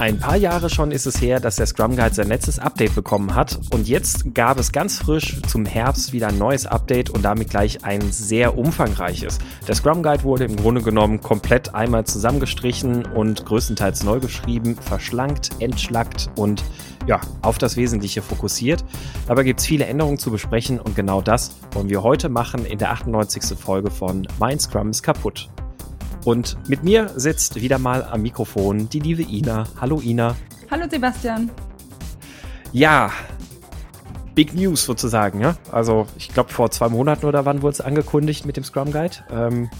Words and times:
Ein 0.00 0.18
paar 0.18 0.36
Jahre 0.36 0.70
schon 0.70 0.92
ist 0.92 1.04
es 1.04 1.20
her, 1.20 1.40
dass 1.40 1.56
der 1.56 1.66
Scrum 1.66 1.94
Guide 1.94 2.14
sein 2.14 2.28
letztes 2.28 2.58
Update 2.58 2.94
bekommen 2.94 3.34
hat 3.34 3.60
und 3.70 3.86
jetzt 3.86 4.34
gab 4.34 4.58
es 4.58 4.72
ganz 4.72 4.96
frisch 4.96 5.42
zum 5.46 5.66
Herbst 5.66 6.14
wieder 6.14 6.28
ein 6.28 6.38
neues 6.38 6.64
Update 6.64 7.10
und 7.10 7.22
damit 7.22 7.50
gleich 7.50 7.84
ein 7.84 8.00
sehr 8.10 8.56
umfangreiches. 8.56 9.38
Der 9.68 9.74
Scrum 9.74 10.02
Guide 10.02 10.22
wurde 10.22 10.44
im 10.44 10.56
Grunde 10.56 10.80
genommen 10.80 11.20
komplett 11.20 11.74
einmal 11.74 12.06
zusammengestrichen 12.06 13.04
und 13.04 13.44
größtenteils 13.44 14.02
neu 14.02 14.20
geschrieben, 14.20 14.74
verschlankt, 14.74 15.50
entschlackt 15.58 16.30
und 16.34 16.64
ja, 17.06 17.20
auf 17.42 17.58
das 17.58 17.76
Wesentliche 17.76 18.22
fokussiert. 18.22 18.82
Dabei 19.26 19.42
gibt 19.42 19.60
es 19.60 19.66
viele 19.66 19.84
Änderungen 19.84 20.16
zu 20.16 20.30
besprechen 20.30 20.80
und 20.80 20.96
genau 20.96 21.20
das 21.20 21.56
wollen 21.72 21.90
wir 21.90 22.02
heute 22.02 22.30
machen 22.30 22.64
in 22.64 22.78
der 22.78 22.92
98. 22.92 23.58
Folge 23.58 23.90
von 23.90 24.26
Mein 24.38 24.58
Scrum 24.58 24.88
ist 24.88 25.02
kaputt. 25.02 25.50
Und 26.24 26.56
mit 26.68 26.84
mir 26.84 27.10
sitzt 27.16 27.60
wieder 27.60 27.78
mal 27.78 28.04
am 28.04 28.20
Mikrofon 28.22 28.88
die 28.90 29.00
liebe 29.00 29.22
Ina. 29.22 29.64
Hallo 29.80 30.00
Ina. 30.04 30.36
Hallo 30.70 30.84
Sebastian. 30.88 31.50
Ja, 32.72 33.10
Big 34.34 34.54
News 34.54 34.84
sozusagen. 34.84 35.40
Ja? 35.40 35.56
Also 35.72 36.06
ich 36.18 36.28
glaube 36.28 36.52
vor 36.52 36.70
zwei 36.70 36.88
Monaten 36.88 37.24
oder 37.24 37.46
wann 37.46 37.62
wurde 37.62 37.72
es 37.72 37.80
angekündigt 37.80 38.44
mit 38.44 38.58
dem 38.58 38.64
Scrum 38.64 38.92
Guide. 38.92 39.16
Ähm, 39.30 39.70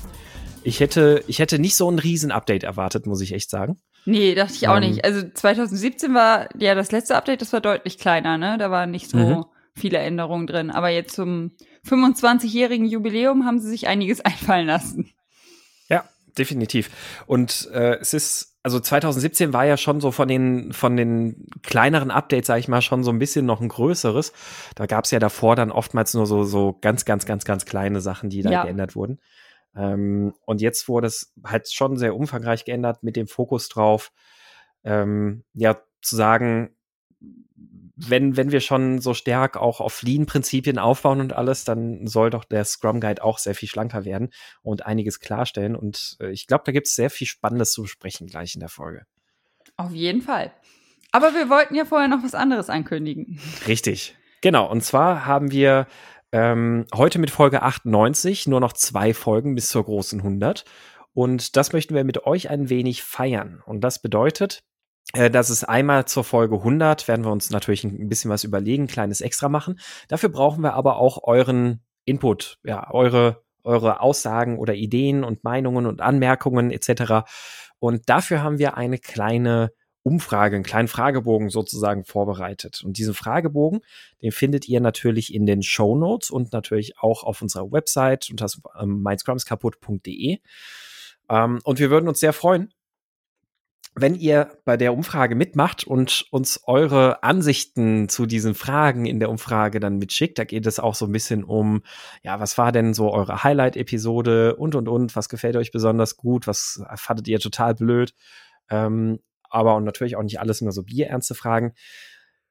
ich, 0.62 0.80
hätte, 0.80 1.22
ich 1.26 1.40
hätte 1.40 1.58
nicht 1.58 1.76
so 1.76 1.90
ein 1.90 1.98
Riesen-Update 1.98 2.64
erwartet, 2.64 3.06
muss 3.06 3.20
ich 3.20 3.34
echt 3.34 3.50
sagen. 3.50 3.78
Nee, 4.06 4.34
dachte 4.34 4.54
ich 4.54 4.66
auch 4.66 4.76
ähm, 4.76 4.88
nicht. 4.88 5.04
Also 5.04 5.28
2017 5.28 6.14
war 6.14 6.48
ja 6.58 6.74
das 6.74 6.90
letzte 6.90 7.16
Update, 7.16 7.42
das 7.42 7.52
war 7.52 7.60
deutlich 7.60 7.98
kleiner, 7.98 8.38
ne? 8.38 8.56
Da 8.58 8.70
waren 8.70 8.90
nicht 8.90 9.10
so 9.10 9.18
mhm. 9.18 9.44
viele 9.74 9.98
Änderungen 9.98 10.46
drin. 10.46 10.70
Aber 10.70 10.88
jetzt 10.88 11.14
zum 11.14 11.52
25-jährigen 11.86 12.86
Jubiläum 12.86 13.44
haben 13.44 13.60
sie 13.60 13.68
sich 13.68 13.88
einiges 13.88 14.20
einfallen 14.24 14.66
lassen 14.66 15.12
definitiv. 16.40 16.90
Und 17.26 17.68
äh, 17.72 17.96
es 18.00 18.14
ist, 18.14 18.58
also 18.62 18.80
2017 18.80 19.52
war 19.52 19.64
ja 19.64 19.76
schon 19.76 20.00
so 20.00 20.10
von 20.10 20.28
den, 20.28 20.72
von 20.72 20.96
den 20.96 21.46
kleineren 21.62 22.10
Updates, 22.10 22.46
sag 22.48 22.58
ich 22.58 22.68
mal, 22.68 22.82
schon 22.82 23.04
so 23.04 23.10
ein 23.10 23.18
bisschen 23.18 23.46
noch 23.46 23.60
ein 23.60 23.68
größeres. 23.68 24.32
Da 24.74 24.86
gab 24.86 25.04
es 25.04 25.10
ja 25.10 25.18
davor 25.18 25.56
dann 25.56 25.70
oftmals 25.70 26.14
nur 26.14 26.26
so, 26.26 26.44
so 26.44 26.76
ganz, 26.80 27.04
ganz, 27.04 27.26
ganz, 27.26 27.44
ganz 27.44 27.64
kleine 27.64 28.00
Sachen, 28.00 28.30
die 28.30 28.42
da 28.42 28.50
ja. 28.50 28.62
geändert 28.64 28.96
wurden. 28.96 29.20
Ähm, 29.76 30.34
und 30.44 30.60
jetzt 30.60 30.88
wurde 30.88 31.06
es 31.06 31.32
halt 31.44 31.70
schon 31.70 31.96
sehr 31.96 32.16
umfangreich 32.16 32.64
geändert 32.64 33.02
mit 33.02 33.16
dem 33.16 33.28
Fokus 33.28 33.68
drauf, 33.68 34.12
ähm, 34.82 35.44
ja, 35.54 35.78
zu 36.02 36.16
sagen, 36.16 36.74
wenn, 38.08 38.36
wenn 38.36 38.52
wir 38.52 38.60
schon 38.60 39.00
so 39.00 39.14
stark 39.14 39.56
auch 39.56 39.80
auf 39.80 40.02
Lean-Prinzipien 40.02 40.78
aufbauen 40.78 41.20
und 41.20 41.32
alles, 41.32 41.64
dann 41.64 42.06
soll 42.06 42.30
doch 42.30 42.44
der 42.44 42.64
Scrum 42.64 43.00
Guide 43.00 43.22
auch 43.22 43.38
sehr 43.38 43.54
viel 43.54 43.68
schlanker 43.68 44.04
werden 44.04 44.30
und 44.62 44.86
einiges 44.86 45.20
klarstellen. 45.20 45.76
Und 45.76 46.16
äh, 46.20 46.30
ich 46.30 46.46
glaube, 46.46 46.64
da 46.66 46.72
gibt 46.72 46.86
es 46.86 46.94
sehr 46.94 47.10
viel 47.10 47.26
Spannendes 47.26 47.72
zu 47.72 47.82
besprechen 47.82 48.26
gleich 48.26 48.54
in 48.54 48.60
der 48.60 48.68
Folge. 48.68 49.06
Auf 49.76 49.92
jeden 49.92 50.22
Fall. 50.22 50.52
Aber 51.12 51.34
wir 51.34 51.48
wollten 51.48 51.74
ja 51.74 51.84
vorher 51.84 52.08
noch 52.08 52.22
was 52.22 52.34
anderes 52.34 52.70
ankündigen. 52.70 53.40
Richtig. 53.66 54.16
Genau. 54.40 54.70
Und 54.70 54.82
zwar 54.82 55.26
haben 55.26 55.50
wir 55.50 55.86
ähm, 56.32 56.86
heute 56.94 57.18
mit 57.18 57.30
Folge 57.30 57.62
98 57.62 58.46
nur 58.46 58.60
noch 58.60 58.72
zwei 58.72 59.12
Folgen 59.12 59.54
bis 59.54 59.68
zur 59.68 59.84
großen 59.84 60.20
100. 60.20 60.64
Und 61.12 61.56
das 61.56 61.72
möchten 61.72 61.94
wir 61.94 62.04
mit 62.04 62.24
euch 62.24 62.50
ein 62.50 62.70
wenig 62.70 63.02
feiern. 63.02 63.62
Und 63.66 63.82
das 63.82 64.00
bedeutet, 64.00 64.62
das 65.12 65.50
ist 65.50 65.64
einmal 65.64 66.04
zur 66.04 66.24
Folge 66.24 66.56
100, 66.56 67.08
werden 67.08 67.24
wir 67.24 67.32
uns 67.32 67.50
natürlich 67.50 67.84
ein 67.84 68.08
bisschen 68.08 68.30
was 68.30 68.44
überlegen, 68.44 68.86
kleines 68.86 69.20
Extra 69.20 69.48
machen. 69.48 69.80
Dafür 70.08 70.28
brauchen 70.28 70.62
wir 70.62 70.74
aber 70.74 70.96
auch 70.96 71.24
euren 71.24 71.82
Input, 72.04 72.58
ja, 72.64 72.90
eure, 72.92 73.42
eure 73.64 74.00
Aussagen 74.00 74.58
oder 74.58 74.74
Ideen 74.74 75.24
und 75.24 75.44
Meinungen 75.44 75.86
und 75.86 76.00
Anmerkungen 76.00 76.70
etc. 76.70 77.28
Und 77.78 78.08
dafür 78.08 78.42
haben 78.42 78.58
wir 78.58 78.76
eine 78.76 78.98
kleine 78.98 79.72
Umfrage, 80.02 80.56
einen 80.56 80.64
kleinen 80.64 80.88
Fragebogen 80.88 81.50
sozusagen 81.50 82.04
vorbereitet. 82.04 82.82
Und 82.84 82.96
diesen 82.96 83.14
Fragebogen, 83.14 83.80
den 84.22 84.32
findet 84.32 84.66
ihr 84.68 84.80
natürlich 84.80 85.34
in 85.34 85.44
den 85.44 85.62
Show 85.62 85.96
Notes 85.96 86.30
und 86.30 86.52
natürlich 86.52 86.98
auch 86.98 87.22
auf 87.22 87.42
unserer 87.42 87.70
Website 87.70 88.28
unter 88.30 88.46
ähm, 88.80 89.02
mindscrumskaputt.de. 89.02 90.38
Ähm, 91.28 91.58
und 91.64 91.78
wir 91.78 91.90
würden 91.90 92.08
uns 92.08 92.20
sehr 92.20 92.32
freuen, 92.32 92.72
wenn 94.00 94.14
ihr 94.14 94.58
bei 94.64 94.76
der 94.76 94.92
Umfrage 94.92 95.34
mitmacht 95.34 95.84
und 95.84 96.26
uns 96.30 96.60
eure 96.66 97.22
Ansichten 97.22 98.08
zu 98.08 98.26
diesen 98.26 98.54
Fragen 98.54 99.06
in 99.06 99.20
der 99.20 99.30
Umfrage 99.30 99.80
dann 99.80 99.98
mitschickt, 99.98 100.38
da 100.38 100.44
geht 100.44 100.66
es 100.66 100.78
auch 100.78 100.94
so 100.94 101.06
ein 101.06 101.12
bisschen 101.12 101.44
um, 101.44 101.82
ja, 102.22 102.40
was 102.40 102.58
war 102.58 102.72
denn 102.72 102.94
so 102.94 103.12
eure 103.12 103.44
Highlight-Episode 103.44 104.56
und 104.56 104.74
und 104.74 104.88
und, 104.88 105.16
was 105.16 105.28
gefällt 105.28 105.56
euch 105.56 105.72
besonders 105.72 106.16
gut, 106.16 106.46
was 106.46 106.82
fandet 106.96 107.28
ihr 107.28 107.40
total 107.40 107.74
blöd, 107.74 108.14
ähm, 108.70 109.20
aber 109.50 109.76
und 109.76 109.84
natürlich 109.84 110.16
auch 110.16 110.22
nicht 110.22 110.40
alles 110.40 110.60
nur 110.60 110.72
so 110.72 110.84
bierernste 110.84 111.34
Fragen. 111.34 111.72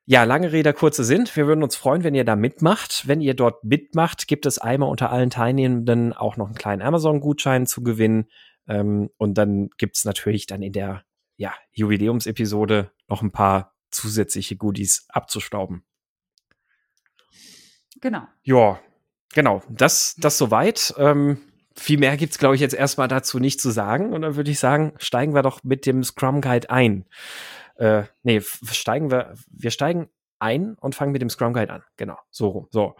Ja, 0.05 0.23
lange 0.23 0.51
Rede, 0.51 0.73
kurze 0.73 1.03
Sinn. 1.03 1.29
Wir 1.35 1.45
würden 1.45 1.63
uns 1.63 1.75
freuen, 1.75 2.03
wenn 2.03 2.15
ihr 2.15 2.25
da 2.25 2.35
mitmacht. 2.35 3.07
Wenn 3.07 3.21
ihr 3.21 3.35
dort 3.35 3.63
mitmacht, 3.63 4.27
gibt 4.27 4.47
es 4.47 4.57
einmal 4.57 4.89
unter 4.89 5.11
allen 5.11 5.29
Teilnehmenden 5.29 6.13
auch 6.13 6.35
noch 6.35 6.47
einen 6.47 6.55
kleinen 6.55 6.81
Amazon-Gutschein 6.81 7.67
zu 7.67 7.83
gewinnen. 7.83 8.25
Ähm, 8.67 9.11
und 9.17 9.37
dann 9.37 9.69
gibt's 9.77 10.05
natürlich 10.05 10.47
dann 10.47 10.63
in 10.63 10.73
der 10.73 11.03
ja, 11.39 11.53
Jubiläumsepisode 11.71 12.91
noch 13.07 13.21
ein 13.21 13.31
paar 13.31 13.73
zusätzliche 13.91 14.57
Goodies 14.57 15.05
abzustauben. 15.07 15.85
Genau. 18.01 18.23
Ja, 18.43 18.79
genau. 19.33 19.63
Das, 19.69 20.15
das 20.17 20.37
soweit. 20.37 20.93
Ähm, 20.97 21.37
viel 21.75 21.97
mehr 21.97 22.17
gibt's 22.17 22.39
glaube 22.39 22.55
ich, 22.55 22.61
jetzt 22.61 22.75
erstmal 22.75 23.07
dazu 23.07 23.39
nicht 23.39 23.61
zu 23.61 23.71
sagen. 23.71 24.11
Und 24.11 24.21
dann 24.21 24.35
würde 24.35 24.51
ich 24.51 24.59
sagen, 24.59 24.93
steigen 24.97 25.33
wir 25.33 25.41
doch 25.41 25.63
mit 25.63 25.85
dem 25.85 26.03
Scrum 26.03 26.41
Guide 26.41 26.69
ein. 26.69 27.05
Äh, 27.75 28.03
nee, 28.23 28.41
steigen 28.41 29.09
wir, 29.09 29.33
wir 29.49 29.71
steigen 29.71 30.09
ein 30.39 30.75
und 30.75 30.93
fangen 30.93 31.13
mit 31.13 31.21
dem 31.21 31.29
Scrum 31.29 31.53
Guide 31.53 31.71
an. 31.71 31.83
Genau, 31.95 32.17
so 32.29 32.49
rum. 32.49 32.67
So. 32.69 32.97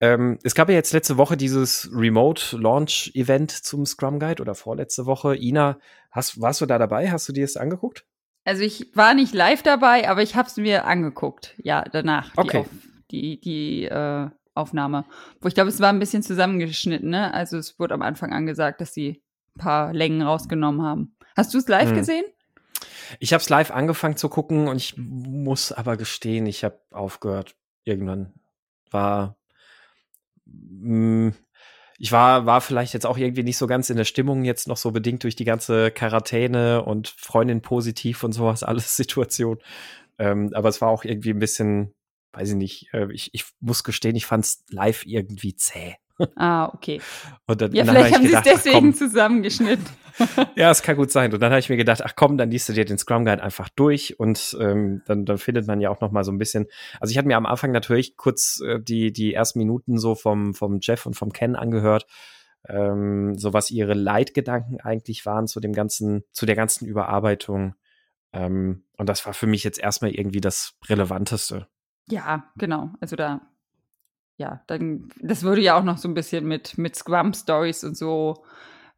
Ähm, 0.00 0.38
es 0.42 0.54
gab 0.54 0.68
ja 0.68 0.74
jetzt 0.74 0.92
letzte 0.92 1.18
Woche 1.18 1.36
dieses 1.36 1.90
Remote 1.92 2.56
Launch 2.56 3.12
Event 3.14 3.50
zum 3.50 3.84
Scrum 3.84 4.18
Guide 4.18 4.40
oder 4.40 4.54
vorletzte 4.54 5.04
Woche. 5.04 5.36
Ina, 5.36 5.78
hast, 6.10 6.40
warst 6.40 6.62
du 6.62 6.66
da 6.66 6.78
dabei? 6.78 7.10
Hast 7.10 7.28
du 7.28 7.32
dir 7.32 7.44
das 7.44 7.56
angeguckt? 7.56 8.06
Also 8.44 8.62
ich 8.62 8.96
war 8.96 9.14
nicht 9.14 9.34
live 9.34 9.62
dabei, 9.62 10.08
aber 10.08 10.22
ich 10.22 10.34
habe 10.34 10.48
es 10.48 10.56
mir 10.56 10.86
angeguckt. 10.86 11.54
Ja, 11.58 11.84
danach. 11.84 12.32
Okay. 12.36 12.64
Die, 13.10 13.38
die, 13.38 13.40
die 13.40 13.84
äh, 13.84 14.28
Aufnahme. 14.54 15.04
Wo 15.40 15.48
ich 15.48 15.54
glaube, 15.54 15.68
es 15.68 15.80
war 15.80 15.90
ein 15.90 15.98
bisschen 15.98 16.22
zusammengeschnitten, 16.22 17.10
ne? 17.10 17.34
Also 17.34 17.58
es 17.58 17.78
wurde 17.78 17.94
am 17.94 18.02
Anfang 18.02 18.32
angesagt, 18.32 18.80
dass 18.80 18.94
sie 18.94 19.22
ein 19.56 19.60
paar 19.60 19.92
Längen 19.92 20.22
rausgenommen 20.22 20.82
haben. 20.82 21.16
Hast 21.36 21.52
du 21.52 21.58
es 21.58 21.68
live 21.68 21.90
hm. 21.90 21.96
gesehen? 21.96 22.24
Ich 23.18 23.32
habe 23.32 23.42
es 23.42 23.48
live 23.48 23.70
angefangen 23.70 24.16
zu 24.16 24.28
gucken 24.28 24.68
und 24.68 24.76
ich 24.76 24.94
muss 24.96 25.72
aber 25.72 25.96
gestehen, 25.96 26.46
ich 26.46 26.64
habe 26.64 26.80
aufgehört. 26.90 27.56
Irgendwann 27.84 28.32
war 28.90 29.36
hm, 30.82 31.34
ich 31.98 32.12
war, 32.12 32.46
war 32.46 32.62
vielleicht 32.62 32.94
jetzt 32.94 33.04
auch 33.06 33.18
irgendwie 33.18 33.42
nicht 33.42 33.58
so 33.58 33.66
ganz 33.66 33.90
in 33.90 33.98
der 33.98 34.04
Stimmung, 34.04 34.44
jetzt 34.44 34.68
noch 34.68 34.78
so 34.78 34.90
bedingt 34.90 35.22
durch 35.22 35.36
die 35.36 35.44
ganze 35.44 35.90
Quarantäne 35.90 36.82
und 36.82 37.08
Freundin 37.08 37.60
positiv 37.60 38.24
und 38.24 38.32
sowas, 38.32 38.62
alles 38.64 38.96
Situation. 38.96 39.58
Ähm, 40.18 40.50
aber 40.54 40.70
es 40.70 40.80
war 40.80 40.88
auch 40.88 41.04
irgendwie 41.04 41.30
ein 41.30 41.38
bisschen, 41.38 41.92
weiß 42.32 42.50
ich 42.50 42.56
nicht, 42.56 42.94
äh, 42.94 43.12
ich, 43.12 43.34
ich 43.34 43.44
muss 43.60 43.84
gestehen, 43.84 44.16
ich 44.16 44.26
fand 44.26 44.44
es 44.46 44.64
live 44.70 45.04
irgendwie 45.04 45.54
zäh. 45.56 45.96
Ah, 46.36 46.70
okay. 46.74 47.00
Und 47.46 47.60
dann, 47.60 47.72
ja, 47.72 47.84
vielleicht 47.84 48.14
haben 48.14 48.26
sie 48.26 48.34
es 48.34 48.42
deswegen 48.42 48.94
zusammengeschnitten. 48.94 49.86
ja, 50.56 50.70
es 50.70 50.82
kann 50.82 50.96
gut 50.96 51.10
sein. 51.10 51.32
Und 51.32 51.40
dann 51.40 51.50
habe 51.50 51.60
ich 51.60 51.68
mir 51.68 51.76
gedacht, 51.76 52.02
ach 52.04 52.14
komm, 52.16 52.36
dann 52.36 52.50
liest 52.50 52.68
du 52.68 52.72
dir 52.72 52.84
den 52.84 52.98
Scrum 52.98 53.24
Guide 53.24 53.42
einfach 53.42 53.68
durch 53.70 54.18
und 54.18 54.56
ähm, 54.60 55.02
dann, 55.06 55.24
dann 55.24 55.38
findet 55.38 55.66
man 55.66 55.80
ja 55.80 55.90
auch 55.90 56.00
noch 56.00 56.10
mal 56.10 56.24
so 56.24 56.32
ein 56.32 56.38
bisschen. 56.38 56.66
Also 57.00 57.12
ich 57.12 57.18
hatte 57.18 57.28
mir 57.28 57.36
am 57.36 57.46
Anfang 57.46 57.72
natürlich 57.72 58.16
kurz 58.16 58.60
äh, 58.60 58.80
die 58.80 59.12
die 59.12 59.34
ersten 59.34 59.58
Minuten 59.58 59.98
so 59.98 60.14
vom 60.14 60.54
vom 60.54 60.78
Jeff 60.80 61.06
und 61.06 61.14
vom 61.14 61.32
Ken 61.32 61.56
angehört, 61.56 62.06
ähm, 62.68 63.36
so 63.38 63.52
was 63.52 63.70
ihre 63.70 63.94
Leitgedanken 63.94 64.80
eigentlich 64.80 65.26
waren 65.26 65.46
zu 65.46 65.60
dem 65.60 65.72
ganzen 65.72 66.24
zu 66.32 66.46
der 66.46 66.56
ganzen 66.56 66.86
Überarbeitung. 66.86 67.74
Ähm, 68.32 68.84
und 68.96 69.08
das 69.08 69.24
war 69.26 69.34
für 69.34 69.46
mich 69.46 69.64
jetzt 69.64 69.78
erstmal 69.78 70.12
irgendwie 70.12 70.40
das 70.40 70.76
Relevanteste. 70.88 71.66
Ja, 72.08 72.44
genau. 72.56 72.90
Also 73.00 73.16
da 73.16 73.40
ja, 74.40 74.62
dann, 74.66 75.10
das 75.20 75.42
würde 75.42 75.60
ja 75.60 75.78
auch 75.78 75.84
noch 75.84 75.98
so 75.98 76.08
ein 76.08 76.14
bisschen 76.14 76.46
mit, 76.46 76.78
mit 76.78 76.96
Scrum-Stories 76.96 77.84
und 77.84 77.94
so, 77.94 78.42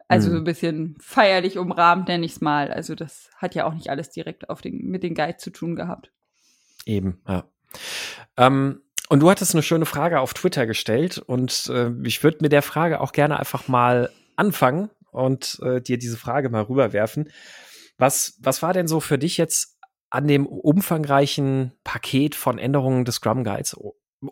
also 0.07 0.29
mhm. 0.29 0.33
so 0.33 0.39
ein 0.39 0.45
bisschen 0.45 0.97
feierlich 1.01 1.59
umrahmt, 1.59 2.07
nenne 2.07 2.25
ich 2.25 2.33
es 2.33 2.41
mal. 2.41 2.71
Also 2.71 2.95
das 2.95 3.29
hat 3.37 3.57
ja 3.57 3.67
auch 3.67 3.75
nicht 3.75 3.91
alles 3.91 4.11
direkt 4.11 4.49
auf 4.49 4.61
den, 4.61 4.87
mit 4.87 5.03
den 5.03 5.17
Guide 5.17 5.39
zu 5.39 5.51
tun 5.51 5.75
gehabt. 5.75 6.13
Eben, 6.87 7.21
ja. 7.27 7.45
Ähm, 8.37 8.83
und 9.09 9.21
du 9.21 9.31
hattest 9.31 9.53
eine 9.55 9.65
schöne 9.65 9.85
Frage 9.85 10.21
auf 10.21 10.33
Twitter 10.33 10.65
gestellt 10.65 11.19
und 11.19 11.69
äh, 11.75 11.91
ich 12.05 12.23
würde 12.23 12.39
mit 12.41 12.53
der 12.53 12.63
Frage 12.63 13.01
auch 13.01 13.11
gerne 13.11 13.37
einfach 13.41 13.67
mal 13.67 14.11
anfangen 14.37 14.91
und 15.11 15.59
äh, 15.65 15.81
dir 15.83 15.99
diese 15.99 16.17
Frage 16.17 16.51
mal 16.51 16.63
rüberwerfen. 16.63 17.31
Was, 17.99 18.39
was 18.41 18.63
war 18.63 18.73
denn 18.73 18.87
so 18.87 19.01
für 19.01 19.19
dich 19.19 19.39
jetzt 19.39 19.77
an 20.09 20.29
dem 20.29 20.47
umfangreichen 20.47 21.73
Paket 21.83 22.37
von 22.37 22.59
Änderungen 22.59 23.05
des 23.05 23.17
Scrum 23.17 23.43
Guides 23.43 23.77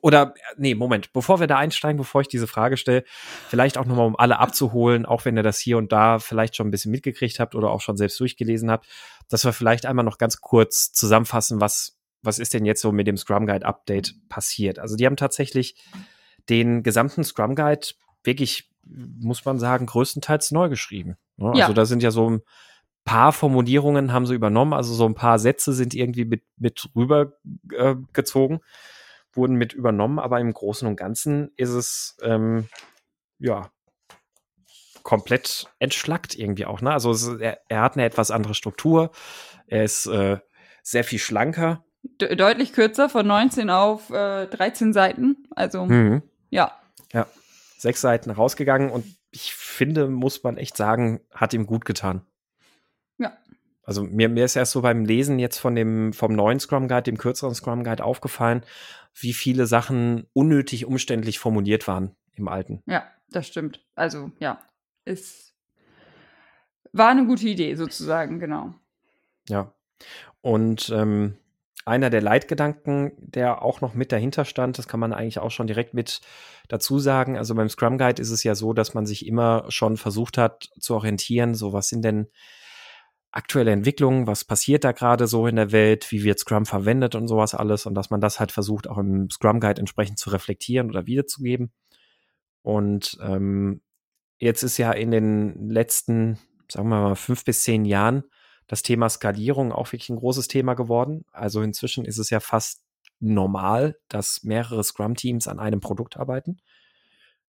oder 0.01 0.35
nee, 0.57 0.75
Moment, 0.75 1.13
bevor 1.13 1.41
wir 1.41 1.47
da 1.47 1.59
einsteigen, 1.59 1.99
bevor 1.99 2.21
ich 2.21 2.29
diese 2.29 2.47
Frage 2.47 2.77
stelle, 2.77 3.05
vielleicht 3.49 3.77
auch 3.77 3.85
nochmal, 3.85 4.07
um 4.07 4.17
alle 4.17 4.39
abzuholen, 4.39 5.05
auch 5.05 5.25
wenn 5.25 5.37
ihr 5.37 5.43
das 5.43 5.59
hier 5.59 5.79
und 5.79 5.93
da 5.93 6.19
vielleicht 6.19 6.57
schon 6.57 6.69
ein 6.69 6.71
bisschen 6.71 6.93
mitgekriegt 6.93 7.41
habt 7.41 7.55
oder 7.55 7.71
auch 7.71 7.81
schon 7.81 7.97
selbst 7.97 8.19
durchgelesen 8.21 8.71
habt, 8.71 8.87
dass 9.29 9.45
wir 9.45 9.53
vielleicht 9.53 9.87
einmal 9.87 10.05
noch 10.05 10.19
ganz 10.19 10.41
kurz 10.41 10.93
zusammenfassen, 10.93 11.61
was, 11.61 11.99
was 12.23 12.39
ist 12.39 12.55
denn 12.55 12.65
jetzt 12.65 12.83
so 12.83 12.93
mit 12.93 13.07
dem 13.07 13.17
Scrum 13.17 13.47
Guide 13.47 13.67
Update 13.67 14.15
passiert. 14.29 14.79
Also 14.79 14.97
die 14.97 15.07
haben 15.07 15.17
tatsächlich 15.17 15.77
den 16.49 16.83
gesamten 16.83 17.25
Scrum 17.25 17.55
Guide 17.55 17.89
wirklich, 18.23 18.71
muss 18.85 19.45
man 19.45 19.59
sagen, 19.59 19.87
größtenteils 19.87 20.53
neu 20.53 20.69
geschrieben. 20.69 21.17
Ne? 21.37 21.53
Ja. 21.55 21.65
Also 21.65 21.75
da 21.75 21.85
sind 21.85 22.03
ja 22.03 22.11
so 22.11 22.31
ein 22.31 22.43
paar 23.05 23.33
Formulierungen 23.33 24.13
haben 24.13 24.27
sie 24.27 24.35
übernommen, 24.35 24.73
also 24.73 24.95
so 24.95 25.07
ein 25.07 25.15
paar 25.15 25.39
Sätze 25.39 25.73
sind 25.73 25.95
irgendwie 25.95 26.25
mit, 26.25 26.45
mit 26.59 26.89
rübergezogen. 26.95 28.59
Äh, 28.59 28.61
wurden 29.33 29.57
mit 29.57 29.73
übernommen, 29.73 30.19
aber 30.19 30.41
im 30.41 30.53
Großen 30.53 30.87
und 30.87 30.97
Ganzen 30.97 31.53
ist 31.57 31.71
es 31.71 32.17
ähm, 32.23 32.69
ja 33.39 33.71
komplett 35.03 35.67
entschlackt 35.79 36.37
irgendwie 36.37 36.67
auch. 36.67 36.81
Ne? 36.81 36.93
Also 36.93 37.11
es, 37.11 37.27
er, 37.27 37.61
er, 37.69 37.83
hat 37.83 37.95
eine 37.95 38.05
etwas 38.05 38.31
andere 38.31 38.55
Struktur, 38.55 39.11
er 39.67 39.85
ist 39.85 40.07
äh, 40.07 40.39
sehr 40.83 41.05
viel 41.05 41.19
schlanker. 41.19 41.85
De 42.03 42.35
deutlich 42.35 42.73
kürzer, 42.73 43.09
von 43.09 43.27
19 43.27 43.71
auf 43.71 44.11
äh, 44.11 44.47
13 44.47 44.93
Seiten. 44.93 45.49
Also 45.55 45.87
mhm. 45.87 46.23
ja. 46.49 46.73
Ja, 47.13 47.27
sechs 47.79 48.01
Seiten 48.01 48.31
rausgegangen 48.31 48.91
und 48.91 49.05
ich 49.31 49.55
finde, 49.55 50.09
muss 50.09 50.43
man 50.43 50.57
echt 50.57 50.77
sagen, 50.77 51.21
hat 51.33 51.55
ihm 51.55 51.67
gut 51.67 51.85
getan. 51.85 52.23
Also 53.83 54.03
mir, 54.03 54.29
mir 54.29 54.45
ist 54.45 54.57
erst 54.57 54.73
so 54.73 54.83
beim 54.83 55.05
Lesen 55.05 55.39
jetzt 55.39 55.59
von 55.59 55.75
dem, 55.75 56.13
vom 56.13 56.35
neuen 56.35 56.61
Scrum 56.61 56.89
Guide, 56.89 57.03
dem 57.03 57.19
kürzeren 57.19 57.55
Scrum 57.55 57.85
Guide 57.85 58.05
aufgefallen, 58.05 58.63
wie 59.15 59.33
viele 59.33 59.67
Sachen 59.67 60.27
unnötig 60.33 60.87
umständlich 60.87 61.39
formuliert 61.39 61.89
waren 61.89 62.15
im 62.35 62.49
alten. 62.49 62.83
Ja, 62.87 63.05
das 63.31 63.47
stimmt. 63.47 63.85
Also 63.95 64.31
ja, 64.39 64.61
es 65.05 65.55
war 66.93 67.09
eine 67.11 67.27
gute 67.27 67.49
Idee 67.49 67.75
sozusagen, 67.75 68.39
genau. 68.39 68.75
Ja. 69.49 69.73
Und 70.41 70.91
ähm, 70.91 71.37
einer 71.85 72.11
der 72.11 72.23
Leitgedanken, 72.23 73.13
der 73.19 73.63
auch 73.63 73.81
noch 73.81 73.95
mit 73.95 74.13
dahinter 74.13 74.45
stand, 74.45 74.79
das 74.79 74.89
kann 74.89 75.01
man 75.01 75.13
eigentlich 75.13 75.39
auch 75.39 75.51
schon 75.51 75.67
direkt 75.67 75.95
mit 75.95 76.21
dazu 76.69 76.99
sagen. 76.99 77.37
Also 77.37 77.55
beim 77.55 77.69
Scrum 77.69 77.99
Guide 77.99 78.21
ist 78.21 78.31
es 78.31 78.45
ja 78.45 78.55
so, 78.55 78.73
dass 78.73 78.95
man 78.95 79.07
sich 79.07 79.27
immer 79.27 79.65
schon 79.69 79.97
versucht 79.97 80.39
hat 80.39 80.71
zu 80.79 80.95
orientieren, 80.95 81.55
so 81.55 81.73
was 81.73 81.89
sind 81.89 82.05
denn 82.05 82.29
aktuelle 83.33 83.71
Entwicklungen, 83.71 84.27
was 84.27 84.45
passiert 84.45 84.85
da 84.85 84.93
gerade 84.93 85.27
so 85.27 85.47
in 85.47 85.57
der 85.57 85.73
Welt, 85.73 86.11
wie 86.11 86.25
wird 86.25 86.41
Scrum 86.41 86.67
verwendet 86.67 87.15
und 87.15 87.29
sowas 87.29 87.55
alles 87.55 87.87
und 87.87 87.95
dass 87.95 88.11
man 88.11 88.21
das 88.21 88.41
halt 88.41 88.51
versucht, 88.51 88.89
auch 88.89 88.99
im 88.99 89.31
Scrum 89.31 89.61
Guide 89.61 89.81
entsprechend 89.81 90.19
zu 90.19 90.31
reflektieren 90.31 90.91
oder 90.91 91.07
wiederzugeben. 91.07 91.71
Und 92.63 93.19
ähm, 93.23 93.83
jetzt 94.39 94.63
ist 94.63 94.79
ja 94.79 94.93
in 94.93 95.11
den 95.11 95.71
letzten, 95.71 96.39
sagen 96.71 96.89
wir 96.89 97.01
mal, 97.01 97.15
fünf 97.15 97.45
bis 97.45 97.63
zehn 97.63 97.85
Jahren 97.85 98.25
das 98.67 98.83
Thema 98.83 99.09
Skalierung 99.09 99.73
auch 99.73 99.93
wirklich 99.93 100.11
ein 100.11 100.17
großes 100.17 100.49
Thema 100.49 100.75
geworden. 100.75 101.25
Also 101.33 101.63
inzwischen 101.63 102.05
ist 102.05 102.19
es 102.19 102.31
ja 102.31 102.41
fast 102.41 102.83
normal, 103.21 103.97
dass 104.09 104.43
mehrere 104.43 104.83
Scrum-Teams 104.83 105.47
an 105.47 105.61
einem 105.61 105.81
Produkt 105.81 106.17
arbeiten. 106.17 106.59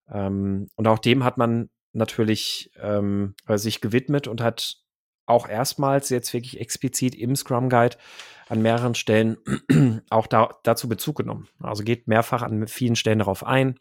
Ähm, 0.10 0.70
und 0.76 0.88
auch 0.88 1.00
dem 1.00 1.24
hat 1.24 1.38
man 1.38 1.70
natürlich 1.94 2.72
ähm, 2.80 3.36
sich 3.48 3.82
gewidmet 3.82 4.28
und 4.28 4.42
hat 4.42 4.78
auch 5.32 5.48
erstmals 5.48 6.10
jetzt 6.10 6.34
wirklich 6.34 6.60
explizit 6.60 7.16
im 7.16 7.36
Scrum 7.36 7.70
Guide 7.70 7.98
an 8.50 8.62
mehreren 8.62 8.96
Stellen 8.96 9.38
auch 10.10 10.28
da, 10.28 10.50
dazu 10.64 10.88
Bezug 10.90 11.18
genommen. 11.18 11.48
Also 11.62 11.84
geht 11.84 12.08
mehrfach 12.08 12.42
an 12.42 12.68
vielen 12.68 12.96
Stellen 12.96 13.20
darauf 13.20 13.46
ein, 13.46 13.80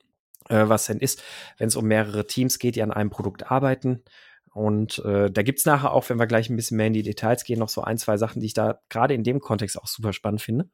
äh, 0.48 0.68
was 0.68 0.86
denn 0.86 0.98
ist, 0.98 1.22
wenn 1.58 1.68
es 1.68 1.76
um 1.76 1.86
mehrere 1.86 2.26
Teams 2.26 2.58
geht, 2.58 2.76
die 2.76 2.82
an 2.82 2.92
einem 2.92 3.10
Produkt 3.10 3.50
arbeiten. 3.50 4.02
Und 4.52 4.98
äh, 5.04 5.30
da 5.30 5.42
es 5.42 5.64
nachher 5.64 5.92
auch, 5.92 6.08
wenn 6.08 6.18
wir 6.18 6.26
gleich 6.26 6.50
ein 6.50 6.56
bisschen 6.56 6.76
mehr 6.76 6.88
in 6.88 6.92
die 6.92 7.02
Details 7.02 7.44
gehen, 7.44 7.58
noch 7.58 7.68
so 7.68 7.82
ein, 7.82 7.98
zwei 7.98 8.16
Sachen, 8.16 8.40
die 8.40 8.46
ich 8.46 8.54
da 8.54 8.80
gerade 8.88 9.14
in 9.14 9.24
dem 9.24 9.40
Kontext 9.40 9.78
auch 9.78 9.86
super 9.86 10.12
spannend 10.12 10.42
finde. 10.42 10.68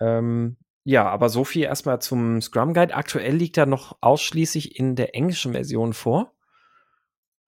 Ähm, 0.00 0.56
ja, 0.84 1.08
aber 1.08 1.28
so 1.28 1.44
viel 1.44 1.64
erstmal 1.64 2.00
zum 2.00 2.40
Scrum 2.40 2.74
Guide. 2.74 2.94
Aktuell 2.94 3.34
liegt 3.34 3.58
er 3.58 3.66
noch 3.66 3.98
ausschließlich 4.00 4.78
in 4.78 4.96
der 4.96 5.14
englischen 5.14 5.52
Version 5.52 5.92
vor. 5.92 6.32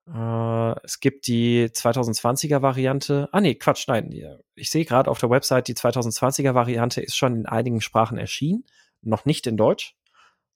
Äh, 0.07 0.75
es 0.85 1.01
gibt 1.01 1.27
die 1.27 1.67
2020er 1.69 2.63
Variante. 2.63 3.29
Ah, 3.33 3.41
nee, 3.41 3.55
Quatsch, 3.55 3.87
nein. 3.89 4.13
Ich 4.55 4.71
sehe 4.71 4.85
gerade 4.85 5.11
auf 5.11 5.19
der 5.19 5.31
Website, 5.31 5.69
die 5.69 5.75
2020er 5.75 6.55
Variante 6.55 7.01
ist 7.01 7.17
schon 7.17 7.37
in 7.37 7.47
einigen 7.47 7.81
Sprachen 7.81 8.19
erschienen, 8.19 8.65
noch 9.03 9.25
nicht 9.25 9.47
in 9.47 9.57
Deutsch. 9.57 9.97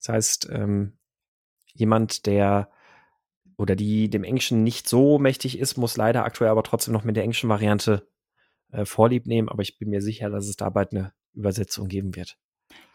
Das 0.00 0.14
heißt, 0.14 0.48
ähm, 0.50 0.98
jemand, 1.74 2.26
der 2.26 2.70
oder 3.56 3.74
die 3.74 4.10
dem 4.10 4.24
Englischen 4.24 4.62
nicht 4.62 4.88
so 4.88 5.18
mächtig 5.18 5.58
ist, 5.58 5.78
muss 5.78 5.96
leider 5.96 6.24
aktuell 6.24 6.50
aber 6.50 6.62
trotzdem 6.62 6.92
noch 6.92 7.04
mit 7.04 7.16
der 7.16 7.22
englischen 7.22 7.48
Variante 7.48 8.06
äh, 8.70 8.84
Vorlieb 8.84 9.26
nehmen. 9.26 9.48
Aber 9.48 9.62
ich 9.62 9.78
bin 9.78 9.88
mir 9.88 10.02
sicher, 10.02 10.28
dass 10.28 10.46
es 10.46 10.56
da 10.56 10.68
bald 10.68 10.92
eine 10.92 11.12
Übersetzung 11.32 11.88
geben 11.88 12.16
wird. 12.16 12.36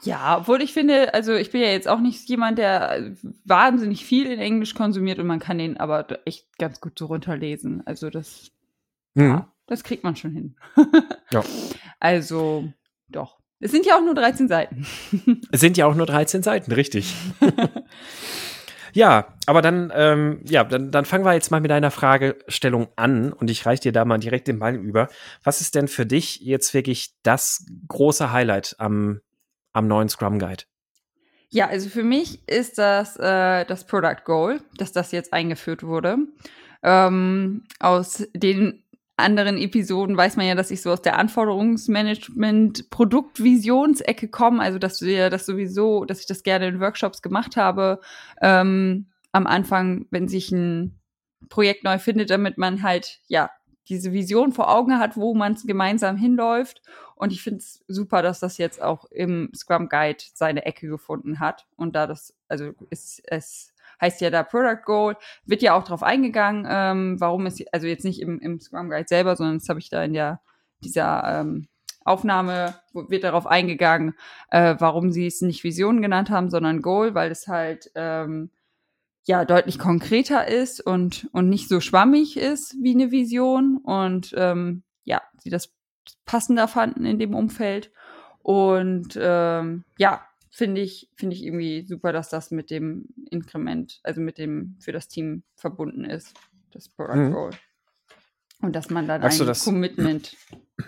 Ja, 0.04 0.40
obwohl 0.40 0.62
ich 0.62 0.74
finde, 0.74 1.14
also 1.14 1.34
ich 1.34 1.52
bin 1.52 1.62
ja 1.62 1.68
jetzt 1.68 1.88
auch 1.88 2.00
nicht 2.00 2.28
jemand, 2.28 2.58
der 2.58 3.14
wahnsinnig 3.46 4.06
viel 4.06 4.32
in 4.32 4.40
Englisch 4.40 4.74
konsumiert 4.74 5.20
und 5.20 5.28
man 5.28 5.40
kann 5.40 5.60
den 5.60 5.78
aber 5.78 6.08
echt 6.26 6.58
ganz 6.58 6.82
gut 6.82 6.98
so 6.98 7.06
runterlesen. 7.06 7.86
Also 7.86 8.10
das, 8.10 8.52
mhm. 9.14 9.24
ja, 9.24 9.52
das 9.68 9.84
kriegt 9.84 10.04
man 10.04 10.16
schon 10.16 10.32
hin. 10.32 10.56
ja. 11.32 11.44
Also, 12.04 12.68
doch. 13.10 13.38
Es 13.60 13.70
sind 13.70 13.86
ja 13.86 13.96
auch 13.96 14.02
nur 14.02 14.16
13 14.16 14.48
Seiten. 14.48 14.88
es 15.52 15.60
sind 15.60 15.78
ja 15.78 15.86
auch 15.86 15.94
nur 15.94 16.08
13 16.08 16.42
Seiten, 16.42 16.72
richtig. 16.72 17.14
ja, 18.94 19.36
aber 19.46 19.62
dann, 19.62 19.94
ähm, 19.94 20.42
ja, 20.50 20.64
dann, 20.64 20.90
dann 20.90 21.06
fangen 21.06 21.24
wir 21.24 21.34
jetzt 21.34 21.52
mal 21.52 21.62
mit 21.62 21.70
deiner 21.70 21.92
Fragestellung 21.92 22.88
an 22.96 23.32
und 23.34 23.52
ich 23.52 23.68
reiche 23.68 23.84
dir 23.84 23.92
da 23.92 24.04
mal 24.04 24.18
direkt 24.18 24.48
den 24.48 24.58
Ball 24.58 24.76
über. 24.76 25.10
Was 25.44 25.62
ist 25.62 25.76
denn 25.76 25.88
für 25.88 26.08
dich 26.08 26.40
jetzt 26.40 26.74
wirklich 26.74 27.14
das 27.22 27.68
große 27.88 28.32
Highlight 28.32 28.76
am 28.80 29.22
am 29.74 29.88
neuen 29.88 30.10
Scrum 30.10 30.40
Guide? 30.40 30.64
Ja, 31.50 31.68
also 31.68 31.90
für 31.90 32.04
mich 32.04 32.48
ist 32.48 32.78
das 32.78 33.18
äh, 33.18 33.66
das 33.66 33.86
Product 33.86 34.24
Goal, 34.24 34.62
dass 34.78 34.94
das 34.94 35.12
jetzt 35.12 35.34
eingeführt 35.34 35.84
wurde. 35.84 36.18
Ähm, 36.82 37.64
aus 37.80 38.26
den 38.34 38.84
anderen 39.18 39.58
Episoden 39.58 40.18
weiß 40.18 40.38
man 40.38 40.48
ja, 40.48 40.56
dass 40.56 40.72
ich 40.72 40.82
so 40.82 40.92
aus 40.92 41.02
der 41.02 41.18
Anforderungsmanagement 41.18 42.90
Produktvisionsecke 42.90 44.30
komme, 44.30 44.62
also 44.62 44.80
dass 44.80 45.02
wir 45.02 45.30
das 45.30 45.46
sowieso, 45.46 46.06
dass 46.06 46.22
ich 46.22 46.26
das 46.26 46.44
gerne 46.44 46.68
in 46.68 46.80
Workshops 46.80 47.22
gemacht 47.22 47.58
habe. 47.58 48.00
Ähm, 48.42 49.08
am 49.32 49.48
Anfang, 49.48 50.08
wenn 50.10 50.28
sich 50.28 50.52
ein 50.52 51.00
Projekt 51.50 51.84
neu 51.84 52.00
findet, 52.00 52.30
damit 52.30 52.58
man 52.58 52.84
halt 52.84 53.20
ja 53.28 53.50
diese 53.90 54.14
Vision 54.14 54.52
vor 54.52 54.74
Augen 54.74 55.00
hat, 55.00 55.18
wo 55.18 55.34
man 55.34 55.56
gemeinsam 55.66 56.18
hinläuft. 56.18 56.82
Und 57.16 57.32
ich 57.32 57.42
finde 57.42 57.60
es 57.60 57.84
super, 57.88 58.22
dass 58.22 58.40
das 58.40 58.58
jetzt 58.58 58.82
auch 58.82 59.06
im 59.12 59.52
Scrum 59.56 59.90
Guide 59.90 60.24
seine 60.34 60.66
Ecke 60.66 60.88
gefunden 60.88 61.40
hat. 61.40 61.68
Und 61.76 61.96
da 61.96 62.08
das, 62.08 62.34
also 62.48 62.72
ist, 62.90 63.22
es 63.26 63.74
heißt 64.00 64.22
ja 64.22 64.30
da 64.30 64.44
Product 64.44 64.82
Goal, 64.86 65.18
wird 65.46 65.62
ja 65.62 65.74
auch 65.76 65.84
darauf 65.84 66.04
eingegangen, 66.04 66.68
ähm, 66.70 67.20
warum 67.20 67.46
es, 67.46 67.64
also 67.72 67.88
jetzt 67.88 68.06
nicht 68.06 68.22
im, 68.22 68.40
im 68.40 68.60
Scrum 68.60 68.90
Guide 68.90 69.08
selber, 69.08 69.36
sondern 69.36 69.60
das 69.60 69.70
habe 69.70 69.80
ich 69.80 69.90
da 69.90 70.04
in 70.04 70.14
der, 70.14 70.42
dieser 70.84 71.42
ähm, 71.42 71.68
Aufnahme 72.04 72.76
wird 72.94 73.24
darauf 73.24 73.46
eingegangen, 73.46 74.16
äh, 74.50 74.76
warum 74.80 75.12
sie 75.12 75.28
es 75.28 75.42
nicht 75.42 75.64
Vision 75.64 76.02
genannt 76.02 76.32
haben, 76.32 76.50
sondern 76.50 76.82
Goal, 76.82 77.14
weil 77.14 77.30
es 77.30 77.48
halt 77.48 77.92
ähm, 77.94 78.50
ja 79.24 79.46
deutlich 79.46 79.80
konkreter 79.80 80.48
ist 80.48 80.82
und, 80.82 81.30
und 81.32 81.50
nicht 81.50 81.70
so 81.70 81.80
schwammig 81.80 82.38
ist 82.38 82.76
wie 82.82 82.94
eine 82.94 83.12
Vision 83.12 83.78
und 83.78 84.34
ähm, 84.36 84.84
ja, 85.04 85.22
sie 85.40 85.50
das 85.50 85.74
passender 86.26 86.68
fanden 86.68 87.06
in 87.06 87.20
dem 87.20 87.36
Umfeld. 87.36 87.92
Und 88.40 89.18
ähm, 89.22 89.84
ja, 89.98 90.26
finde 90.50 90.82
ich, 90.82 91.10
finde 91.16 91.36
ich 91.36 91.44
irgendwie 91.44 91.86
super, 91.88 92.12
dass 92.12 92.30
das 92.30 92.52
mit 92.52 92.70
dem 92.72 93.08
Inkrement, 93.30 94.00
also 94.04 94.22
mit 94.22 94.38
dem 94.38 94.78
für 94.80 94.92
das 94.92 95.08
Team 95.08 95.44
verbunden 95.56 96.06
ist, 96.06 96.34
das 96.72 96.90
Product 96.90 97.16
mhm. 97.16 97.34
Goal. 97.34 97.52
Und 98.62 98.76
dass 98.76 98.90
man 98.90 99.08
dann 99.08 99.22
Magst 99.22 99.42
ein 99.42 99.54
Commitment 99.54 100.36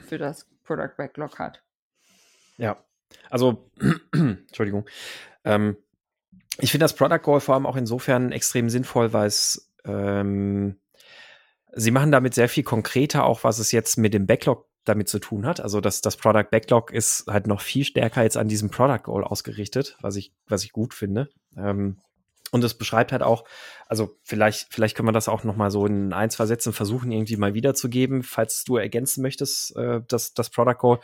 für 0.06 0.18
das 0.18 0.48
Product 0.64 0.92
Backlog 0.98 1.40
hat. 1.40 1.64
Ja, 2.58 2.84
also, 3.30 3.70
Entschuldigung. 4.12 4.88
Ähm, 5.44 5.78
ich 6.60 6.72
finde 6.72 6.84
das 6.84 6.96
Product 6.96 7.22
Goal 7.22 7.40
vor 7.40 7.56
allem 7.56 7.66
auch 7.66 7.76
insofern 7.76 8.32
extrem 8.32 8.70
sinnvoll, 8.70 9.14
weil 9.14 9.28
es 9.28 9.72
ähm, 9.86 10.78
sie 11.76 11.92
machen 11.92 12.12
damit 12.12 12.34
sehr 12.34 12.50
viel 12.50 12.64
konkreter, 12.64 13.26
auch 13.26 13.44
was 13.44 13.60
es 13.60 13.72
jetzt 13.72 13.98
mit 13.98 14.14
dem 14.14 14.28
Backlog 14.28 14.68
damit 14.86 15.08
zu 15.08 15.20
tun 15.20 15.46
hat. 15.46 15.62
Also 15.62 15.82
das, 15.82 16.02
das 16.02 16.18
Product 16.18 16.50
Backlog 16.52 16.92
ist 16.92 17.26
halt 17.28 17.48
noch 17.48 17.62
viel 17.62 17.86
stärker 17.86 18.24
jetzt 18.24 18.38
an 18.38 18.48
diesem 18.48 18.70
Product 18.70 19.04
Goal 19.04 19.24
ausgerichtet, 19.24 19.98
was 20.02 20.16
ich, 20.16 20.34
was 20.48 20.64
ich 20.64 20.72
gut 20.72 20.94
finde. 20.94 21.30
Ähm, 21.56 21.98
und 22.52 22.64
es 22.64 22.76
beschreibt 22.76 23.12
halt 23.12 23.24
auch, 23.24 23.46
also 23.88 24.16
vielleicht, 24.24 24.68
vielleicht 24.72 24.96
können 24.96 25.08
wir 25.08 25.14
das 25.14 25.28
auch 25.28 25.44
noch 25.44 25.56
mal 25.56 25.72
so 25.72 25.88
in 25.88 26.14
ein, 26.14 26.30
zwei 26.30 26.46
Sätzen 26.46 26.74
versuchen, 26.74 27.12
irgendwie 27.12 27.38
mal 27.38 27.54
wiederzugeben, 27.56 28.22
falls 28.22 28.64
du 28.64 28.78
ergänzen 28.78 29.22
möchtest, 29.22 29.76
äh, 29.76 30.02
das, 30.08 30.34
das 30.34 30.50
Product 30.50 30.78
Goal. 30.78 31.00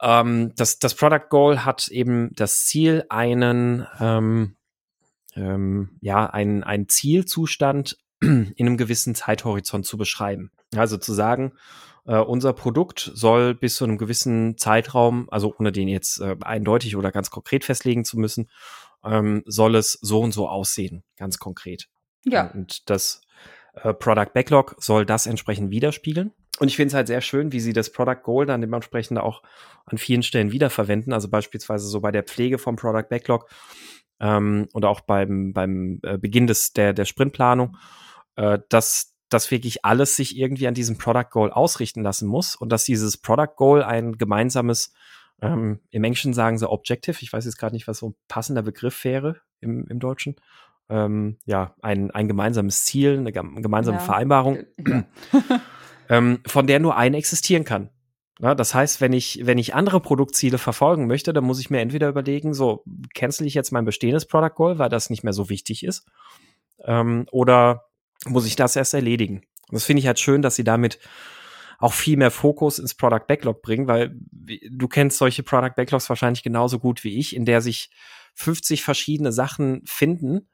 Ähm, 0.00 0.52
das, 0.56 0.78
das 0.78 0.94
Product 0.94 1.28
Goal 1.28 1.64
hat 1.64 1.88
eben 1.88 2.30
das 2.34 2.66
Ziel, 2.66 3.04
einen, 3.08 3.86
ähm, 4.00 4.56
ähm, 5.34 5.98
ja, 6.00 6.26
einen, 6.26 6.64
einen 6.64 6.88
Zielzustand 6.88 7.98
in 8.20 8.54
einem 8.58 8.76
gewissen 8.76 9.14
Zeithorizont 9.14 9.86
zu 9.86 9.96
beschreiben. 9.96 10.50
Also 10.76 10.98
zu 10.98 11.12
sagen, 11.12 11.52
äh, 12.06 12.18
unser 12.18 12.52
Produkt 12.52 13.10
soll 13.14 13.54
bis 13.54 13.76
zu 13.76 13.84
einem 13.84 13.98
gewissen 13.98 14.56
Zeitraum, 14.56 15.28
also 15.30 15.54
ohne 15.58 15.72
den 15.72 15.88
jetzt 15.88 16.20
äh, 16.20 16.36
eindeutig 16.40 16.96
oder 16.96 17.12
ganz 17.12 17.30
konkret 17.30 17.64
festlegen 17.64 18.04
zu 18.04 18.18
müssen, 18.18 18.50
ähm, 19.04 19.42
soll 19.46 19.76
es 19.76 19.92
so 19.92 20.20
und 20.20 20.32
so 20.32 20.48
aussehen, 20.48 21.04
ganz 21.16 21.38
konkret. 21.38 21.88
Ja. 22.24 22.50
Und 22.50 22.90
das 22.90 23.22
äh, 23.82 23.94
Product 23.94 24.32
Backlog 24.32 24.76
soll 24.78 25.06
das 25.06 25.26
entsprechend 25.26 25.70
widerspiegeln. 25.70 26.32
Und 26.58 26.68
ich 26.68 26.76
finde 26.76 26.88
es 26.88 26.94
halt 26.94 27.06
sehr 27.06 27.20
schön, 27.20 27.52
wie 27.52 27.60
sie 27.60 27.72
das 27.72 27.90
Product 27.92 28.22
Goal 28.22 28.46
dann 28.46 28.60
dementsprechend 28.60 29.18
auch 29.18 29.42
an 29.86 29.98
vielen 29.98 30.22
Stellen 30.22 30.50
wiederverwenden. 30.50 31.12
Also 31.12 31.28
beispielsweise 31.28 31.86
so 31.86 32.00
bei 32.00 32.10
der 32.10 32.24
Pflege 32.24 32.58
vom 32.58 32.76
Product 32.76 33.08
Backlog 33.08 33.48
ähm, 34.20 34.68
und 34.72 34.84
auch 34.84 35.00
beim, 35.00 35.52
beim 35.52 36.00
äh, 36.02 36.18
Beginn 36.18 36.46
des, 36.46 36.72
der, 36.72 36.92
der 36.92 37.04
Sprintplanung, 37.04 37.76
äh, 38.36 38.58
dass, 38.68 39.14
dass 39.28 39.50
wirklich 39.50 39.84
alles 39.84 40.16
sich 40.16 40.36
irgendwie 40.36 40.66
an 40.66 40.74
diesem 40.74 40.98
Product 40.98 41.30
Goal 41.30 41.52
ausrichten 41.52 42.02
lassen 42.02 42.28
muss 42.28 42.56
und 42.56 42.70
dass 42.70 42.84
dieses 42.84 43.16
Product 43.16 43.54
Goal 43.54 43.84
ein 43.84 44.18
gemeinsames, 44.18 44.92
ähm, 45.40 45.80
im 45.90 46.04
Englischen 46.04 46.34
sagen 46.34 46.58
sie 46.58 46.68
Objective, 46.68 47.18
ich 47.20 47.32
weiß 47.32 47.44
jetzt 47.44 47.58
gerade 47.58 47.74
nicht, 47.74 47.86
was 47.86 47.98
so 47.98 48.10
ein 48.10 48.14
passender 48.26 48.62
Begriff 48.62 49.04
wäre 49.04 49.36
im, 49.60 49.86
im 49.88 50.00
Deutschen. 50.00 50.34
Ähm, 50.90 51.36
ja, 51.44 51.74
ein, 51.82 52.10
ein 52.10 52.28
gemeinsames 52.28 52.84
Ziel, 52.84 53.18
eine 53.18 53.32
gemeinsame 53.32 53.98
ja. 53.98 54.02
Vereinbarung. 54.02 54.58
Ja. 54.86 55.04
ähm, 56.08 56.40
von 56.46 56.66
der 56.66 56.80
nur 56.80 56.96
eine 56.96 57.16
existieren 57.16 57.64
kann. 57.64 57.90
Ja, 58.40 58.54
das 58.54 58.72
heißt, 58.72 59.00
wenn 59.00 59.12
ich, 59.12 59.40
wenn 59.44 59.58
ich 59.58 59.74
andere 59.74 60.00
Produktziele 60.00 60.58
verfolgen 60.58 61.08
möchte, 61.08 61.32
dann 61.32 61.44
muss 61.44 61.58
ich 61.58 61.70
mir 61.70 61.80
entweder 61.80 62.08
überlegen, 62.08 62.54
so, 62.54 62.84
cancel 63.14 63.46
ich 63.46 63.54
jetzt 63.54 63.72
mein 63.72 63.84
bestehendes 63.84 64.26
Product 64.26 64.54
Goal, 64.54 64.78
weil 64.78 64.88
das 64.88 65.10
nicht 65.10 65.24
mehr 65.24 65.32
so 65.32 65.48
wichtig 65.48 65.84
ist, 65.84 66.06
ähm, 66.84 67.26
oder 67.32 67.86
muss 68.26 68.46
ich 68.46 68.54
das 68.54 68.76
erst 68.76 68.94
erledigen? 68.94 69.42
Und 69.68 69.74
das 69.74 69.84
finde 69.84 70.00
ich 70.00 70.06
halt 70.06 70.20
schön, 70.20 70.40
dass 70.40 70.54
sie 70.54 70.64
damit 70.64 71.00
auch 71.78 71.92
viel 71.92 72.16
mehr 72.16 72.30
Fokus 72.30 72.78
ins 72.78 72.94
Product 72.94 73.26
Backlog 73.26 73.62
bringen, 73.62 73.86
weil 73.86 74.16
du 74.70 74.88
kennst 74.88 75.18
solche 75.18 75.42
Product 75.42 75.74
Backlogs 75.76 76.08
wahrscheinlich 76.08 76.42
genauso 76.42 76.78
gut 76.78 77.04
wie 77.04 77.18
ich, 77.18 77.34
in 77.34 77.44
der 77.44 77.60
sich 77.60 77.90
50 78.34 78.82
verschiedene 78.82 79.32
Sachen 79.32 79.82
finden, 79.84 80.48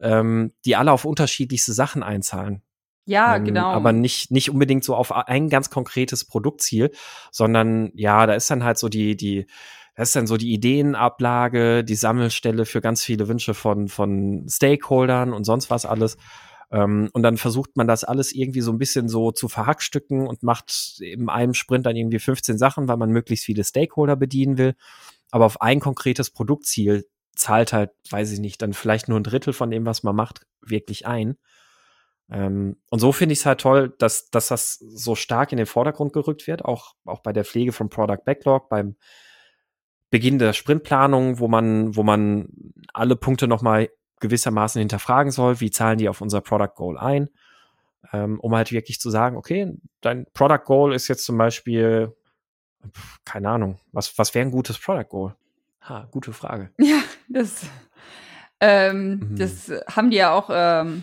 ähm, 0.00 0.52
die 0.64 0.76
alle 0.76 0.92
auf 0.92 1.04
unterschiedlichste 1.04 1.72
Sachen 1.72 2.02
einzahlen. 2.02 2.62
Ja, 3.06 3.36
ähm, 3.36 3.44
genau. 3.44 3.68
Aber 3.68 3.92
nicht, 3.92 4.30
nicht 4.30 4.50
unbedingt 4.50 4.84
so 4.84 4.94
auf 4.94 5.12
ein 5.12 5.48
ganz 5.48 5.70
konkretes 5.70 6.24
Produktziel, 6.24 6.90
sondern 7.30 7.92
ja, 7.94 8.26
da 8.26 8.34
ist 8.34 8.50
dann 8.50 8.64
halt 8.64 8.78
so 8.78 8.88
die, 8.88 9.16
die, 9.16 9.46
das 9.94 10.08
ist 10.08 10.16
dann 10.16 10.26
so 10.26 10.36
die 10.36 10.52
Ideenablage, 10.52 11.84
die 11.84 11.94
Sammelstelle 11.94 12.66
für 12.66 12.80
ganz 12.80 13.02
viele 13.04 13.28
Wünsche 13.28 13.54
von, 13.54 13.88
von 13.88 14.46
Stakeholdern 14.48 15.32
und 15.32 15.44
sonst 15.44 15.70
was 15.70 15.86
alles. 15.86 16.16
Ähm, 16.72 17.08
und 17.12 17.22
dann 17.22 17.36
versucht 17.36 17.76
man 17.76 17.86
das 17.86 18.02
alles 18.02 18.32
irgendwie 18.32 18.60
so 18.60 18.72
ein 18.72 18.78
bisschen 18.78 19.08
so 19.08 19.30
zu 19.30 19.48
verhackstücken 19.48 20.26
und 20.26 20.42
macht 20.42 20.98
in 21.00 21.28
einem 21.28 21.54
Sprint 21.54 21.86
dann 21.86 21.96
irgendwie 21.96 22.18
15 22.18 22.58
Sachen, 22.58 22.88
weil 22.88 22.96
man 22.96 23.10
möglichst 23.10 23.44
viele 23.44 23.62
Stakeholder 23.62 24.16
bedienen 24.16 24.58
will. 24.58 24.74
Aber 25.30 25.46
auf 25.46 25.60
ein 25.60 25.80
konkretes 25.80 26.30
Produktziel 26.30 27.06
zahlt 27.36 27.72
halt, 27.72 27.90
weiß 28.10 28.32
ich 28.32 28.40
nicht, 28.40 28.60
dann 28.62 28.72
vielleicht 28.72 29.08
nur 29.08 29.20
ein 29.20 29.24
Drittel 29.24 29.52
von 29.52 29.70
dem, 29.70 29.86
was 29.86 30.02
man 30.02 30.16
macht, 30.16 30.46
wirklich 30.60 31.06
ein. 31.06 31.36
Ähm, 32.28 32.76
und 32.90 32.98
so 32.98 33.12
finde 33.12 33.34
ich 33.34 33.40
es 33.40 33.46
halt 33.46 33.60
toll, 33.60 33.94
dass, 33.98 34.30
dass 34.30 34.48
das 34.48 34.74
so 34.74 35.14
stark 35.14 35.52
in 35.52 35.58
den 35.58 35.66
Vordergrund 35.66 36.12
gerückt 36.12 36.46
wird, 36.46 36.64
auch, 36.64 36.94
auch 37.04 37.20
bei 37.20 37.32
der 37.32 37.44
Pflege 37.44 37.72
von 37.72 37.88
Product 37.88 38.24
Backlog, 38.24 38.68
beim 38.68 38.96
Beginn 40.10 40.38
der 40.38 40.52
Sprintplanung, 40.52 41.38
wo 41.38 41.48
man, 41.48 41.94
wo 41.94 42.02
man 42.02 42.48
alle 42.92 43.16
Punkte 43.16 43.48
nochmal 43.48 43.90
gewissermaßen 44.20 44.78
hinterfragen 44.78 45.30
soll, 45.30 45.60
wie 45.60 45.70
zahlen 45.70 45.98
die 45.98 46.08
auf 46.08 46.20
unser 46.20 46.40
Product 46.40 46.74
Goal 46.74 46.96
ein, 46.96 47.28
ähm, 48.12 48.40
um 48.40 48.54
halt 48.54 48.72
wirklich 48.72 49.00
zu 49.00 49.10
sagen, 49.10 49.36
okay, 49.36 49.74
dein 50.00 50.26
Product 50.32 50.64
Goal 50.64 50.94
ist 50.94 51.08
jetzt 51.08 51.24
zum 51.24 51.36
Beispiel, 51.36 52.16
keine 53.24 53.50
Ahnung, 53.50 53.80
was, 53.92 54.16
was 54.16 54.34
wäre 54.34 54.46
ein 54.46 54.52
gutes 54.52 54.78
Product 54.78 55.08
Goal? 55.08 55.36
Ha, 55.88 56.08
gute 56.10 56.32
Frage. 56.32 56.70
Ja, 56.78 57.02
das, 57.28 57.66
ähm, 58.60 59.18
mhm. 59.18 59.36
das 59.36 59.70
haben 59.88 60.10
die 60.10 60.16
ja 60.16 60.32
auch 60.32 60.50
ähm, 60.52 61.02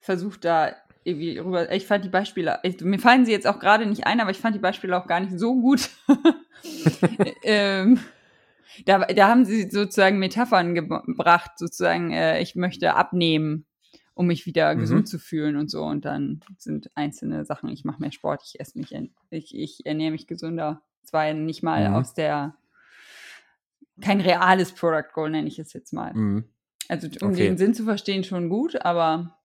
versucht 0.00 0.44
da 0.44 0.74
irgendwie 1.04 1.38
rüber. 1.38 1.70
Ich 1.72 1.86
fand 1.86 2.04
die 2.04 2.08
Beispiele, 2.08 2.58
ich, 2.62 2.80
mir 2.80 2.98
fallen 2.98 3.24
sie 3.24 3.32
jetzt 3.32 3.46
auch 3.46 3.58
gerade 3.58 3.86
nicht 3.86 4.06
ein, 4.06 4.20
aber 4.20 4.30
ich 4.30 4.38
fand 4.38 4.56
die 4.56 4.60
Beispiele 4.60 4.96
auch 4.96 5.06
gar 5.06 5.20
nicht 5.20 5.38
so 5.38 5.54
gut. 5.60 5.90
ähm, 7.44 8.00
da, 8.84 8.98
da 8.98 9.28
haben 9.28 9.44
sie 9.44 9.70
sozusagen 9.70 10.18
Metaphern 10.18 10.74
gebracht, 10.74 11.52
sozusagen, 11.56 12.12
äh, 12.12 12.40
ich 12.40 12.56
möchte 12.56 12.94
abnehmen, 12.94 13.66
um 14.14 14.26
mich 14.26 14.46
wieder 14.46 14.74
mhm. 14.74 14.80
gesund 14.80 15.08
zu 15.08 15.18
fühlen 15.18 15.56
und 15.56 15.70
so. 15.70 15.84
Und 15.84 16.04
dann 16.04 16.40
sind 16.58 16.90
einzelne 16.94 17.44
Sachen, 17.44 17.68
ich 17.70 17.84
mache 17.84 18.00
mehr 18.00 18.12
Sport, 18.12 18.42
ich 18.44 18.58
esse 18.58 18.78
mich, 18.78 18.94
ich, 19.30 19.54
ich 19.54 19.86
ernähre 19.86 20.10
mich 20.10 20.26
gesünder. 20.26 20.82
Zwar 21.04 21.32
nicht 21.34 21.62
mal 21.62 21.88
mhm. 21.88 21.94
aus 21.94 22.14
der, 22.14 22.56
kein 24.00 24.20
reales 24.20 24.72
Product 24.72 25.12
Goal, 25.12 25.30
nenne 25.30 25.48
ich 25.48 25.58
es 25.58 25.72
jetzt 25.72 25.92
mal. 25.92 26.12
Mhm. 26.14 26.44
Also 26.88 27.08
um 27.22 27.30
okay. 27.30 27.48
den 27.48 27.58
Sinn 27.58 27.74
zu 27.74 27.84
verstehen, 27.84 28.24
schon 28.24 28.48
gut, 28.48 28.80
aber 28.84 29.36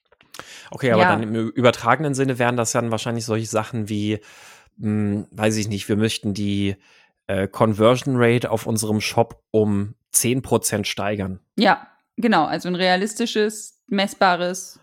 Okay, 0.70 0.92
aber 0.92 1.02
ja. 1.02 1.12
dann 1.12 1.24
im 1.24 1.50
übertragenen 1.50 2.14
Sinne 2.14 2.40
wären 2.40 2.58
das 2.58 2.72
dann 2.72 2.92
wahrscheinlich 2.92 3.26
solche 3.26 3.48
Sachen 3.48 3.90
wie, 3.90 4.20
mh, 4.78 4.88
hm, 4.88 5.28
weiß 5.32 5.58
ich 5.58 5.68
nicht, 5.68 5.90
wir 5.90 5.98
möchten 5.98 6.34
die 6.34 6.76
äh, 7.28 7.48
Conversion 7.48 8.16
Rate 8.18 8.50
auf 8.50 8.66
unserem 8.66 9.02
Shop 9.02 9.44
um 9.52 9.96
10% 10.14 10.86
steigern. 10.86 11.40
Ja, 11.58 11.88
genau. 12.18 12.46
Also 12.46 12.68
ein 12.70 12.76
realistisches, 12.76 13.82
messbares 13.88 14.80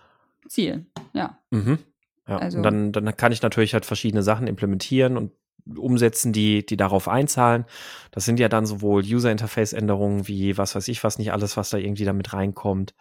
Ziel. 0.49 0.87
Ja. 1.13 1.39
Mhm. 1.51 1.79
Ja, 2.27 2.39
also. 2.39 2.59
und 2.59 2.63
dann, 2.63 2.93
dann 2.93 3.17
kann 3.17 3.33
ich 3.33 3.43
natürlich 3.43 3.73
halt 3.73 3.87
verschiedene 3.87 4.23
Sachen 4.23 4.47
implementieren 4.47 5.17
und 5.17 5.33
umsetzen, 5.77 6.33
die, 6.33 6.65
die 6.65 6.77
darauf 6.77 7.09
einzahlen. 7.09 7.65
Das 8.11 8.25
sind 8.25 8.41
ja 8.41 8.49
dann 8.49 8.67
sowohl 8.67 9.03
User-Interface-Änderungen 9.03 10.29
wie 10.29 10.57
was 10.59 10.75
weiß 10.75 10.89
ich, 10.89 11.05
was 11.05 11.19
nicht 11.19 11.33
alles, 11.33 11.57
was 11.57 11.71
da 11.71 11.79
irgendwie 11.79 12.05
damit 12.05 12.33
reinkommt. 12.33 12.95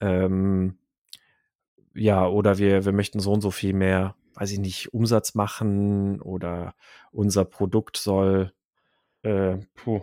Ähm, 0.00 0.78
ja, 1.94 2.26
oder 2.26 2.58
wir, 2.58 2.84
wir 2.84 2.92
möchten 2.92 3.20
so 3.20 3.32
und 3.32 3.40
so 3.40 3.50
viel 3.50 3.72
mehr, 3.72 4.14
weiß 4.34 4.52
ich 4.52 4.58
nicht, 4.58 4.94
Umsatz 4.94 5.34
machen 5.34 6.20
oder 6.20 6.74
unser 7.10 7.44
Produkt 7.44 7.96
soll 7.96 8.52
äh, 9.22 9.58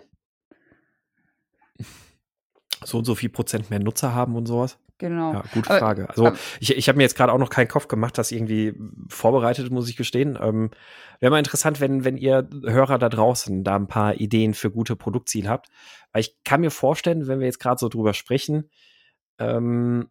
so 2.84 2.98
und 2.98 3.06
so 3.06 3.16
viel 3.16 3.30
Prozent 3.30 3.70
mehr 3.70 3.80
Nutzer 3.80 4.14
haben 4.14 4.36
und 4.36 4.46
sowas. 4.46 4.78
Genau. 4.98 5.34
Ja, 5.34 5.44
gute 5.54 5.70
aber, 5.70 5.80
Frage. 5.80 6.10
Also 6.10 6.28
aber, 6.28 6.38
ich, 6.60 6.75
ich 6.75 6.88
habe 6.88 6.98
mir 6.98 7.04
jetzt 7.04 7.18
gerade 7.18 7.34
auch 7.34 7.38
noch 7.38 7.50
keinen 7.50 7.68
Kopf 7.68 7.88
gemacht, 7.88 8.18
das 8.18 8.32
irgendwie 8.32 8.74
vorbereitet, 9.10 9.70
muss 9.70 9.90
ich 9.90 9.98
gestehen. 9.98 10.38
Ähm, 10.42 10.72
Wäre 11.20 11.32
mal 11.32 11.40
interessant, 11.40 11.82
wenn, 11.82 12.06
wenn 12.06 12.18
ihr 12.18 12.48
Hörer 12.66 12.98
da 12.98 13.10
draußen 13.10 13.64
da 13.64 13.75
ein 13.75 13.88
paar 13.88 14.16
Ideen 14.16 14.54
für 14.54 14.72
gute 14.72 14.96
Produktziele 14.96 15.50
habt. 15.50 15.68
Weil 16.12 16.22
ich 16.22 16.38
kann 16.44 16.62
mir 16.62 16.72
vorstellen, 16.72 17.28
wenn 17.28 17.40
wir 17.40 17.46
jetzt 17.46 17.60
gerade 17.60 17.78
so 17.78 17.90
drüber 17.90 18.14
sprechen, 18.14 18.70
ähm, 19.38 20.08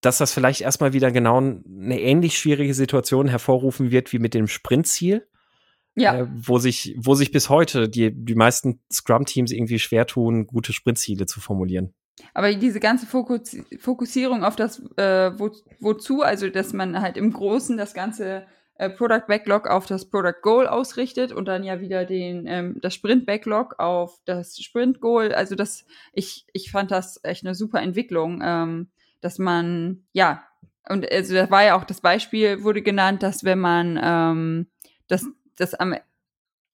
dass 0.00 0.18
das 0.18 0.32
vielleicht 0.32 0.60
erstmal 0.60 0.92
wieder 0.92 1.10
genau 1.10 1.38
eine 1.38 2.00
ähnlich 2.00 2.38
schwierige 2.38 2.74
Situation 2.74 3.28
hervorrufen 3.28 3.90
wird 3.90 4.12
wie 4.12 4.18
mit 4.18 4.34
dem 4.34 4.46
Sprintziel. 4.46 5.26
Ja. 5.94 6.20
Äh, 6.20 6.26
wo 6.32 6.58
sich, 6.58 6.94
wo 6.96 7.14
sich 7.14 7.32
bis 7.32 7.50
heute 7.50 7.88
die, 7.88 8.12
die 8.14 8.34
meisten 8.34 8.80
Scrum-Teams 8.90 9.52
irgendwie 9.52 9.78
schwer 9.78 10.06
tun, 10.06 10.46
gute 10.46 10.72
Sprintziele 10.72 11.26
zu 11.26 11.40
formulieren. 11.40 11.92
Aber 12.34 12.52
diese 12.54 12.80
ganze 12.80 13.06
Fokus 13.06 13.56
Fokussierung 13.78 14.44
auf 14.44 14.56
das, 14.56 14.80
äh, 14.96 15.32
wo, 15.38 15.50
wozu, 15.80 16.22
also 16.22 16.48
dass 16.48 16.72
man 16.72 17.00
halt 17.00 17.16
im 17.16 17.32
Großen 17.32 17.76
das 17.76 17.94
ganze 17.94 18.46
äh, 18.76 18.90
Product 18.90 19.26
Backlog 19.26 19.66
auf 19.66 19.86
das 19.86 20.08
Product 20.08 20.40
Goal 20.42 20.66
ausrichtet 20.66 21.32
und 21.32 21.46
dann 21.46 21.64
ja 21.64 21.80
wieder 21.80 22.04
den, 22.04 22.46
ähm, 22.46 22.78
das 22.80 22.94
Sprint 22.94 23.26
Backlog 23.26 23.78
auf 23.78 24.18
das 24.24 24.58
Sprint 24.58 25.00
Goal. 25.00 25.32
Also 25.34 25.54
das, 25.54 25.86
ich, 26.12 26.46
ich 26.52 26.70
fand 26.70 26.90
das 26.90 27.20
echt 27.22 27.44
eine 27.44 27.54
super 27.54 27.80
Entwicklung. 27.80 28.40
Ähm, 28.44 28.90
dass 29.22 29.38
man, 29.38 30.04
ja, 30.12 30.44
und 30.88 31.10
also 31.10 31.34
da 31.34 31.50
war 31.50 31.64
ja 31.64 31.76
auch 31.76 31.84
das 31.84 32.00
Beispiel, 32.00 32.64
wurde 32.64 32.82
genannt, 32.82 33.22
dass 33.22 33.44
wenn 33.44 33.60
man 33.60 33.98
ähm, 34.02 34.66
das, 35.08 35.24
das 35.56 35.74
am, 35.74 35.94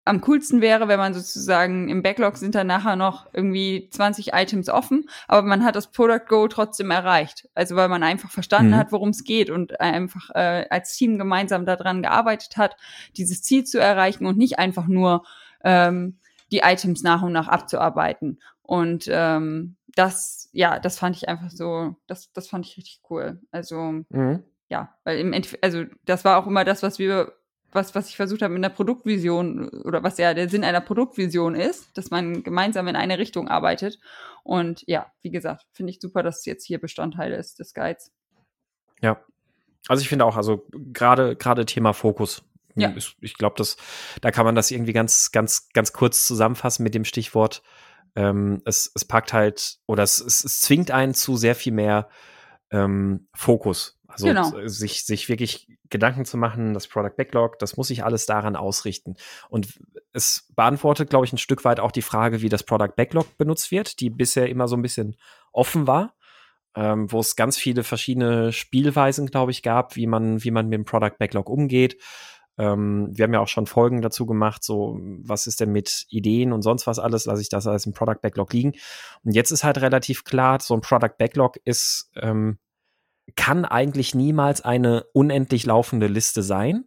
am 0.08 0.20
coolsten 0.22 0.60
wäre, 0.60 0.88
wenn 0.88 0.98
man 0.98 1.14
sozusagen 1.14 1.88
im 1.88 2.02
Backlog 2.02 2.36
sind 2.36 2.54
dann 2.54 2.66
nachher 2.66 2.96
noch 2.96 3.26
irgendwie 3.32 3.88
20 3.90 4.32
Items 4.32 4.68
offen, 4.68 5.08
aber 5.28 5.46
man 5.46 5.64
hat 5.64 5.76
das 5.76 5.90
Product 5.90 6.26
Goal 6.26 6.48
trotzdem 6.48 6.90
erreicht. 6.90 7.48
Also 7.54 7.76
weil 7.76 7.88
man 7.88 8.02
einfach 8.02 8.30
verstanden 8.30 8.72
mhm. 8.72 8.76
hat, 8.76 8.92
worum 8.92 9.10
es 9.10 9.24
geht 9.24 9.50
und 9.50 9.80
einfach 9.80 10.30
äh, 10.34 10.66
als 10.70 10.96
Team 10.96 11.18
gemeinsam 11.18 11.66
daran 11.66 12.02
gearbeitet 12.02 12.56
hat, 12.56 12.76
dieses 13.16 13.42
Ziel 13.42 13.64
zu 13.64 13.78
erreichen 13.78 14.26
und 14.26 14.38
nicht 14.38 14.58
einfach 14.58 14.86
nur 14.86 15.24
ähm, 15.62 16.18
die 16.50 16.60
Items 16.64 17.02
nach 17.02 17.22
und 17.22 17.32
nach 17.32 17.48
abzuarbeiten. 17.48 18.40
Und 18.62 19.08
ähm, 19.10 19.76
das, 19.94 20.48
ja, 20.52 20.78
das 20.78 20.98
fand 20.98 21.16
ich 21.16 21.28
einfach 21.28 21.50
so, 21.50 21.96
das, 22.06 22.32
das 22.32 22.48
fand 22.48 22.66
ich 22.66 22.76
richtig 22.76 23.00
cool. 23.10 23.40
Also, 23.50 24.04
mhm. 24.08 24.42
ja, 24.68 24.94
weil 25.04 25.18
im 25.18 25.32
Endeffekt, 25.32 25.64
also 25.64 25.84
das 26.04 26.24
war 26.24 26.38
auch 26.38 26.46
immer 26.46 26.64
das, 26.64 26.82
was 26.82 26.98
wir 26.98 27.32
was, 27.72 27.94
was 27.94 28.08
ich 28.08 28.16
versucht 28.16 28.42
habe 28.42 28.54
in 28.54 28.62
der 28.62 28.70
Produktvision 28.70 29.68
oder 29.68 30.02
was 30.02 30.18
ja 30.18 30.32
der 30.34 30.48
Sinn 30.48 30.64
einer 30.64 30.80
Produktvision 30.80 31.54
ist, 31.54 31.96
dass 31.96 32.10
man 32.10 32.42
gemeinsam 32.42 32.88
in 32.88 32.96
eine 32.96 33.18
Richtung 33.18 33.48
arbeitet. 33.48 33.98
Und 34.42 34.82
ja, 34.86 35.12
wie 35.22 35.30
gesagt, 35.30 35.66
finde 35.72 35.90
ich 35.90 36.00
super, 36.00 36.22
dass 36.22 36.38
es 36.38 36.44
jetzt 36.46 36.64
hier 36.64 36.80
Bestandteil 36.80 37.32
ist 37.32 37.58
des 37.58 37.74
Guides. 37.74 38.12
Ja. 39.02 39.20
Also 39.86 40.02
ich 40.02 40.08
finde 40.08 40.24
auch, 40.24 40.36
also 40.36 40.66
gerade 40.72 41.36
gerade 41.36 41.66
Thema 41.66 41.92
Fokus. 41.92 42.42
Ja. 42.74 42.92
Ich, 42.96 43.16
ich 43.20 43.34
glaube, 43.34 43.56
das, 43.58 43.76
da 44.20 44.30
kann 44.30 44.44
man 44.44 44.54
das 44.54 44.70
irgendwie 44.70 44.92
ganz, 44.92 45.32
ganz, 45.32 45.68
ganz 45.70 45.92
kurz 45.92 46.26
zusammenfassen 46.26 46.84
mit 46.84 46.94
dem 46.94 47.04
Stichwort. 47.04 47.62
Ähm, 48.14 48.62
es, 48.64 48.90
es 48.94 49.04
packt 49.04 49.32
halt 49.32 49.78
oder 49.86 50.02
es, 50.02 50.20
es, 50.20 50.44
es 50.44 50.60
zwingt 50.60 50.90
einen 50.90 51.14
zu 51.14 51.36
sehr 51.36 51.54
viel 51.54 51.72
mehr 51.72 52.08
ähm, 52.70 53.28
Fokus. 53.34 53.97
Also 54.24 54.26
Genau. 54.26 54.66
sich, 54.68 55.04
sich 55.04 55.28
wirklich 55.28 55.68
Gedanken 55.90 56.24
zu 56.24 56.36
machen, 56.36 56.74
das 56.74 56.88
Product 56.88 57.14
Backlog, 57.16 57.58
das 57.58 57.76
muss 57.76 57.88
sich 57.88 58.04
alles 58.04 58.26
daran 58.26 58.56
ausrichten. 58.56 59.14
Und 59.48 59.78
es 60.12 60.48
beantwortet, 60.56 61.10
glaube 61.10 61.24
ich, 61.24 61.32
ein 61.32 61.38
Stück 61.38 61.64
weit 61.64 61.80
auch 61.80 61.92
die 61.92 62.02
Frage, 62.02 62.42
wie 62.42 62.48
das 62.48 62.64
Product 62.64 62.94
Backlog 62.96 63.38
benutzt 63.38 63.70
wird, 63.70 64.00
die 64.00 64.10
bisher 64.10 64.48
immer 64.48 64.68
so 64.68 64.76
ein 64.76 64.82
bisschen 64.82 65.16
offen 65.52 65.86
war, 65.86 66.14
ähm, 66.74 67.10
wo 67.10 67.20
es 67.20 67.36
ganz 67.36 67.56
viele 67.56 67.84
verschiedene 67.84 68.52
Spielweisen, 68.52 69.26
glaube 69.26 69.52
ich, 69.52 69.62
gab, 69.62 69.96
wie 69.96 70.06
man, 70.06 70.42
wie 70.42 70.50
man 70.50 70.68
mit 70.68 70.78
dem 70.78 70.84
Product 70.84 71.16
Backlog 71.18 71.48
umgeht. 71.48 71.96
Ähm, 72.58 73.10
wir 73.12 73.22
haben 73.24 73.32
ja 73.32 73.40
auch 73.40 73.48
schon 73.48 73.66
Folgen 73.66 74.02
dazu 74.02 74.26
gemacht, 74.26 74.64
so 74.64 74.98
was 75.22 75.46
ist 75.46 75.60
denn 75.60 75.70
mit 75.70 76.06
Ideen 76.08 76.52
und 76.52 76.62
sonst 76.62 76.88
was 76.88 76.98
alles, 76.98 77.24
lasse 77.24 77.40
ich 77.40 77.48
das 77.48 77.68
alles 77.68 77.86
im 77.86 77.92
Product 77.92 78.20
Backlog 78.20 78.52
liegen. 78.52 78.72
Und 79.22 79.32
jetzt 79.32 79.52
ist 79.52 79.62
halt 79.62 79.78
relativ 79.78 80.24
klar, 80.24 80.58
so 80.60 80.74
ein 80.74 80.80
Product 80.80 81.16
Backlog 81.18 81.58
ist, 81.64 82.10
ähm, 82.16 82.58
kann 83.36 83.64
eigentlich 83.64 84.14
niemals 84.14 84.62
eine 84.62 85.04
unendlich 85.12 85.66
laufende 85.66 86.06
Liste 86.06 86.42
sein, 86.42 86.84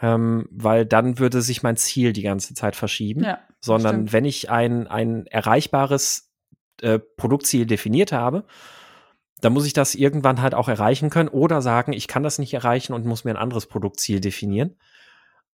ähm, 0.00 0.48
weil 0.50 0.86
dann 0.86 1.18
würde 1.18 1.42
sich 1.42 1.62
mein 1.62 1.76
Ziel 1.76 2.12
die 2.12 2.22
ganze 2.22 2.54
Zeit 2.54 2.76
verschieben. 2.76 3.24
Ja, 3.24 3.38
sondern 3.60 3.94
stimmt. 3.94 4.12
wenn 4.12 4.24
ich 4.24 4.50
ein, 4.50 4.86
ein 4.86 5.26
erreichbares 5.26 6.30
äh, 6.80 6.98
Produktziel 6.98 7.66
definiert 7.66 8.12
habe, 8.12 8.44
dann 9.40 9.52
muss 9.52 9.66
ich 9.66 9.72
das 9.72 9.94
irgendwann 9.94 10.42
halt 10.42 10.54
auch 10.54 10.68
erreichen 10.68 11.10
können 11.10 11.28
oder 11.28 11.62
sagen, 11.62 11.92
ich 11.92 12.08
kann 12.08 12.22
das 12.22 12.38
nicht 12.38 12.54
erreichen 12.54 12.92
und 12.92 13.06
muss 13.06 13.24
mir 13.24 13.30
ein 13.30 13.36
anderes 13.36 13.66
Produktziel 13.66 14.20
definieren. 14.20 14.76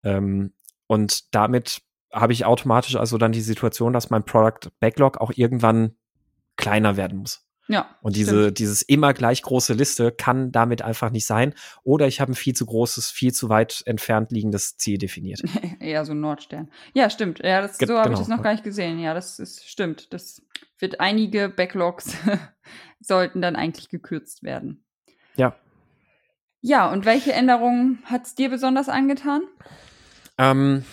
Ähm, 0.04 0.54
und 0.88 1.34
damit 1.36 1.82
habe 2.12 2.34
ich 2.34 2.46
automatisch 2.46 2.96
also 2.96 3.18
dann 3.18 3.32
die 3.32 3.42
Situation, 3.42 3.94
dass 3.94 4.10
mein 4.10 4.24
Product 4.24 4.70
Backlog 4.80 5.18
auch 5.18 5.32
irgendwann 5.36 5.96
kleiner 6.56 6.96
werden 6.98 7.20
muss. 7.20 7.46
Ja. 7.68 7.96
Und 8.02 8.16
diese, 8.18 8.42
stimmt. 8.42 8.60
dieses 8.60 8.82
immer 8.82 9.14
gleich 9.14 9.42
große 9.42 9.74
Liste 9.74 10.12
kann 10.12 10.52
damit 10.52 10.82
einfach 10.82 11.12
nicht 11.12 11.26
sein. 11.26 11.54
Oder 11.84 12.08
ich 12.08 12.20
habe 12.20 12.34
ein 12.34 12.36
viel 12.36 12.54
zu 12.54 12.66
großes, 12.66 13.10
viel 13.10 13.34
zu 13.34 13.48
weit 13.50 13.84
entfernt 13.86 14.32
liegendes 14.32 14.76
Ziel 14.78 14.98
definiert. 14.98 15.42
Eher 15.80 16.04
so 16.04 16.12
ein 16.12 16.20
Nordstern. 16.20 16.70
Ja, 16.94 17.10
stimmt. 17.10 17.40
Ja, 17.40 17.62
das, 17.62 17.78
Ge- 17.78 17.88
so 17.88 17.94
habe 17.98 18.10
ich 18.10 18.16
genau, 18.16 18.20
das 18.20 18.28
noch 18.28 18.44
gar 18.44 18.52
nicht 18.52 18.64
gesehen. 18.66 19.00
Ja, 19.00 19.14
das 19.14 19.40
ist 19.40 19.68
stimmt. 19.68 20.14
Das 20.14 20.42
wird 20.78 21.00
einige 21.00 21.48
Backlogs 21.50 22.16
sollten 23.00 23.42
dann 23.42 23.56
eigentlich 23.56 23.90
gekürzt 23.90 24.44
werden. 24.44 24.84
Ja. 25.36 25.56
Ja, 26.62 26.92
und 26.92 27.06
welche 27.06 27.34
Änderungen 27.34 28.00
hat 28.06 28.26
es 28.26 28.36
dir 28.36 28.50
besonders 28.50 28.90
angetan? 28.90 29.42
Ähm, 30.38 30.84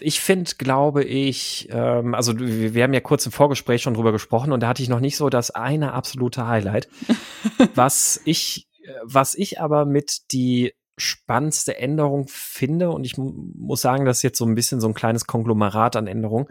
ich 0.00 0.20
finde, 0.20 0.50
glaube 0.58 1.04
ich, 1.04 1.68
ähm, 1.70 2.14
also 2.14 2.38
wir, 2.38 2.74
wir 2.74 2.82
haben 2.82 2.94
ja 2.94 3.00
kurz 3.00 3.26
im 3.26 3.32
Vorgespräch 3.32 3.82
schon 3.82 3.94
drüber 3.94 4.12
gesprochen 4.12 4.52
und 4.52 4.60
da 4.60 4.68
hatte 4.68 4.82
ich 4.82 4.88
noch 4.88 5.00
nicht 5.00 5.16
so 5.16 5.28
das 5.30 5.50
eine 5.50 5.92
absolute 5.92 6.46
Highlight. 6.46 6.88
was 7.74 8.20
ich, 8.24 8.68
was 9.02 9.34
ich 9.34 9.60
aber 9.60 9.84
mit 9.84 10.32
die 10.32 10.74
spannendste 10.96 11.76
Änderung 11.76 12.26
finde, 12.28 12.90
und 12.90 13.04
ich 13.04 13.16
mu 13.16 13.32
muss 13.56 13.80
sagen, 13.80 14.04
das 14.04 14.18
ist 14.18 14.22
jetzt 14.22 14.38
so 14.38 14.46
ein 14.46 14.54
bisschen 14.54 14.80
so 14.80 14.88
ein 14.88 14.94
kleines 14.94 15.26
Konglomerat 15.26 15.96
an 15.96 16.06
Änderungen, 16.06 16.46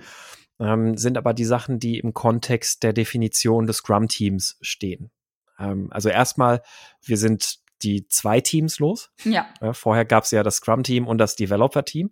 ähm, 0.59 0.97
sind 0.97 1.17
aber 1.17 1.33
die 1.33 1.45
Sachen, 1.45 1.79
die 1.79 1.99
im 1.99 2.13
Kontext 2.13 2.83
der 2.83 2.93
Definition 2.93 3.65
des 3.67 3.77
Scrum-Teams 3.77 4.57
stehen. 4.61 5.11
Ähm, 5.59 5.87
also 5.91 6.09
erstmal, 6.09 6.61
wir 7.01 7.17
sind 7.17 7.59
die 7.83 8.07
zwei 8.07 8.41
Teams 8.41 8.79
los. 8.79 9.11
Ja, 9.23 9.47
Ja, 9.61 9.73
vorher 9.73 10.05
gab 10.05 10.23
es 10.23 10.31
ja 10.31 10.43
das 10.43 10.57
Scrum-Team 10.57 11.07
und 11.07 11.17
das 11.17 11.35
Developer-Team. 11.35 12.11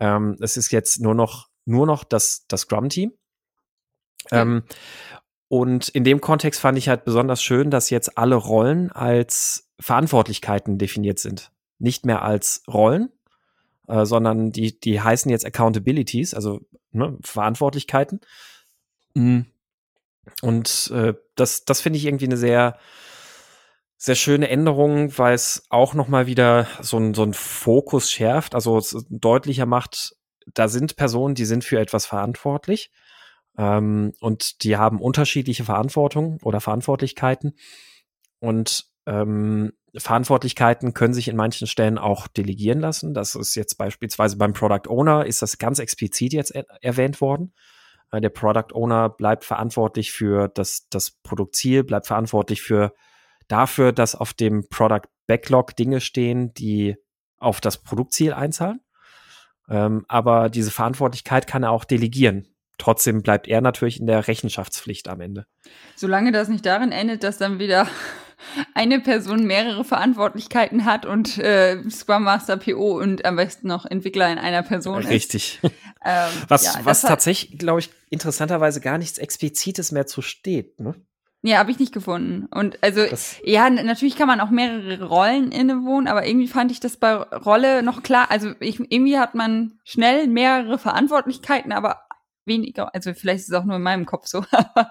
Ähm, 0.00 0.36
es 0.40 0.56
ist 0.56 0.70
jetzt 0.70 1.00
nur 1.00 1.14
noch, 1.14 1.48
nur 1.64 1.86
noch 1.86 2.04
das, 2.04 2.46
das 2.48 2.62
Scrum-Team. 2.62 3.12
Okay. 4.26 4.40
Ähm, 4.40 4.62
und 5.48 5.88
in 5.88 6.04
dem 6.04 6.20
Kontext 6.20 6.60
fand 6.60 6.76
ich 6.76 6.88
halt 6.88 7.04
besonders 7.04 7.42
schön, 7.42 7.70
dass 7.70 7.90
jetzt 7.90 8.18
alle 8.18 8.34
Rollen 8.34 8.90
als 8.90 9.70
Verantwortlichkeiten 9.78 10.78
definiert 10.78 11.18
sind. 11.18 11.52
Nicht 11.78 12.04
mehr 12.04 12.22
als 12.22 12.62
Rollen, 12.66 13.12
äh, 13.86 14.04
sondern 14.04 14.50
die, 14.50 14.78
die 14.78 15.00
heißen 15.00 15.30
jetzt 15.30 15.46
Accountabilities, 15.46 16.34
also 16.34 16.60
ne, 16.90 17.16
Verantwortlichkeiten. 17.22 18.20
Mm. 19.14 19.42
Und 20.42 20.90
äh, 20.92 21.14
das, 21.36 21.64
das 21.64 21.80
finde 21.80 21.98
ich 21.98 22.06
irgendwie 22.06 22.24
eine 22.24 22.36
sehr, 22.36 22.78
sehr 23.96 24.14
schöne 24.14 24.48
Änderung, 24.48 25.16
weil 25.18 25.34
es 25.34 25.66
auch 25.70 25.94
noch 25.94 26.08
mal 26.08 26.26
wieder 26.26 26.66
so 26.80 26.98
ein 26.98 27.14
so 27.14 27.30
Fokus 27.32 28.10
schärft, 28.10 28.54
also 28.54 28.80
deutlicher 29.08 29.66
macht, 29.66 30.14
da 30.54 30.68
sind 30.68 30.96
Personen, 30.96 31.34
die 31.34 31.46
sind 31.46 31.64
für 31.64 31.80
etwas 31.80 32.06
verantwortlich 32.06 32.90
ähm, 33.58 34.12
und 34.20 34.62
die 34.64 34.76
haben 34.76 35.00
unterschiedliche 35.00 35.64
Verantwortung 35.64 36.38
oder 36.42 36.60
Verantwortlichkeiten 36.60 37.56
und 38.38 38.86
ähm, 39.06 39.72
Verantwortlichkeiten 39.96 40.92
können 40.92 41.14
sich 41.14 41.28
in 41.28 41.36
manchen 41.36 41.66
Stellen 41.66 41.96
auch 41.96 42.26
delegieren 42.28 42.80
lassen. 42.80 43.14
Das 43.14 43.34
ist 43.34 43.54
jetzt 43.54 43.76
beispielsweise 43.76 44.36
beim 44.36 44.52
Product 44.52 44.88
Owner 44.90 45.24
ist 45.24 45.40
das 45.40 45.56
ganz 45.56 45.78
explizit 45.78 46.34
jetzt 46.34 46.50
er 46.50 46.66
erwähnt 46.82 47.22
worden. 47.22 47.54
Äh, 48.12 48.20
Der 48.20 48.28
Product 48.28 48.74
Owner 48.74 49.08
bleibt 49.08 49.44
verantwortlich 49.44 50.12
für 50.12 50.48
das, 50.48 50.86
das 50.90 51.12
Produktziel, 51.22 51.82
bleibt 51.82 52.06
verantwortlich 52.06 52.60
für 52.60 52.92
dafür, 53.48 53.92
dass 53.92 54.14
auf 54.14 54.34
dem 54.34 54.68
Product 54.68 55.08
Backlog 55.26 55.76
Dinge 55.76 56.00
stehen, 56.00 56.54
die 56.54 56.96
auf 57.38 57.60
das 57.60 57.78
Produktziel 57.78 58.32
einzahlen. 58.32 58.80
Ähm, 59.68 60.04
aber 60.08 60.48
diese 60.48 60.70
Verantwortlichkeit 60.70 61.46
kann 61.46 61.62
er 61.62 61.72
auch 61.72 61.84
delegieren. 61.84 62.46
Trotzdem 62.78 63.22
bleibt 63.22 63.48
er 63.48 63.60
natürlich 63.60 63.98
in 64.00 64.06
der 64.06 64.28
Rechenschaftspflicht 64.28 65.08
am 65.08 65.20
Ende. 65.20 65.46
solange 65.96 66.30
das 66.30 66.48
nicht 66.48 66.66
darin 66.66 66.92
endet, 66.92 67.22
dass 67.24 67.38
dann 67.38 67.58
wieder 67.58 67.88
eine 68.74 69.00
Person 69.00 69.46
mehrere 69.46 69.82
Verantwortlichkeiten 69.82 70.84
hat 70.84 71.06
und 71.06 71.38
äh, 71.38 71.82
Scrum 71.90 72.24
Master, 72.24 72.58
PO 72.58 72.98
und 73.00 73.24
am 73.24 73.36
besten 73.36 73.68
noch 73.68 73.86
Entwickler 73.86 74.30
in 74.30 74.38
einer 74.38 74.62
Person 74.62 75.02
ist. 75.02 75.10
Richtig. 75.10 75.60
Ähm, 76.08 76.30
Was, 76.46 76.62
ja, 76.62 76.80
was 76.84 77.00
tatsächlich, 77.00 77.58
glaube 77.58 77.80
ich, 77.80 77.90
interessanterweise 78.10 78.80
gar 78.80 78.96
nichts 78.96 79.18
Explizites 79.18 79.90
mehr 79.90 80.06
zu 80.06 80.22
steht. 80.22 80.78
Ne? 80.78 80.94
Nee, 81.46 81.54
habe 81.54 81.70
ich 81.70 81.78
nicht 81.78 81.94
gefunden. 81.94 82.46
Und 82.46 82.82
also, 82.82 83.06
Das- 83.06 83.40
ja, 83.44 83.70
natürlich 83.70 84.16
kann 84.16 84.26
man 84.26 84.40
auch 84.40 84.50
mehrere 84.50 85.04
Rollen 85.04 85.52
innewohnen, 85.52 86.08
aber 86.08 86.26
irgendwie 86.26 86.48
fand 86.48 86.72
ich 86.72 86.80
das 86.80 86.96
bei 86.96 87.14
Rolle 87.14 87.84
noch 87.84 88.02
klar. 88.02 88.32
Also 88.32 88.54
ich, 88.58 88.80
irgendwie 88.80 89.16
hat 89.16 89.36
man 89.36 89.78
schnell 89.84 90.26
mehrere 90.26 90.76
Verantwortlichkeiten, 90.76 91.70
aber 91.70 92.00
weniger. 92.46 92.92
Also 92.96 93.14
vielleicht 93.14 93.42
ist 93.42 93.48
es 93.50 93.54
auch 93.54 93.62
nur 93.64 93.76
in 93.76 93.82
meinem 93.82 94.06
Kopf 94.06 94.26
so. 94.26 94.44
Aber 94.50 94.90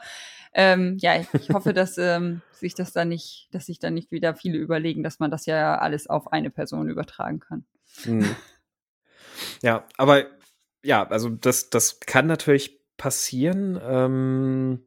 ähm, 0.53 0.95
ja, 1.01 1.19
ich, 1.19 1.27
ich 1.33 1.49
hoffe, 1.49 1.73
dass 1.73 1.97
ähm, 1.97 2.41
sich 2.53 2.73
das 2.73 2.93
dann 2.93 3.09
nicht, 3.09 3.49
dass 3.51 3.65
sich 3.65 3.79
dann 3.79 3.93
nicht 3.93 4.11
wieder 4.11 4.33
viele 4.33 4.57
überlegen, 4.57 5.03
dass 5.03 5.19
man 5.19 5.31
das 5.31 5.45
ja 5.45 5.77
alles 5.79 6.07
auf 6.07 6.31
eine 6.31 6.51
Person 6.51 6.87
übertragen 6.87 7.41
kann. 7.41 7.65
Hm. 8.03 8.33
Ja, 9.61 9.83
aber 9.97 10.23
ja, 10.85 11.05
also 11.05 11.27
das, 11.27 11.69
das 11.69 11.99
kann 11.99 12.27
natürlich 12.27 12.79
passieren. 12.95 13.77
Ähm, 13.83 14.85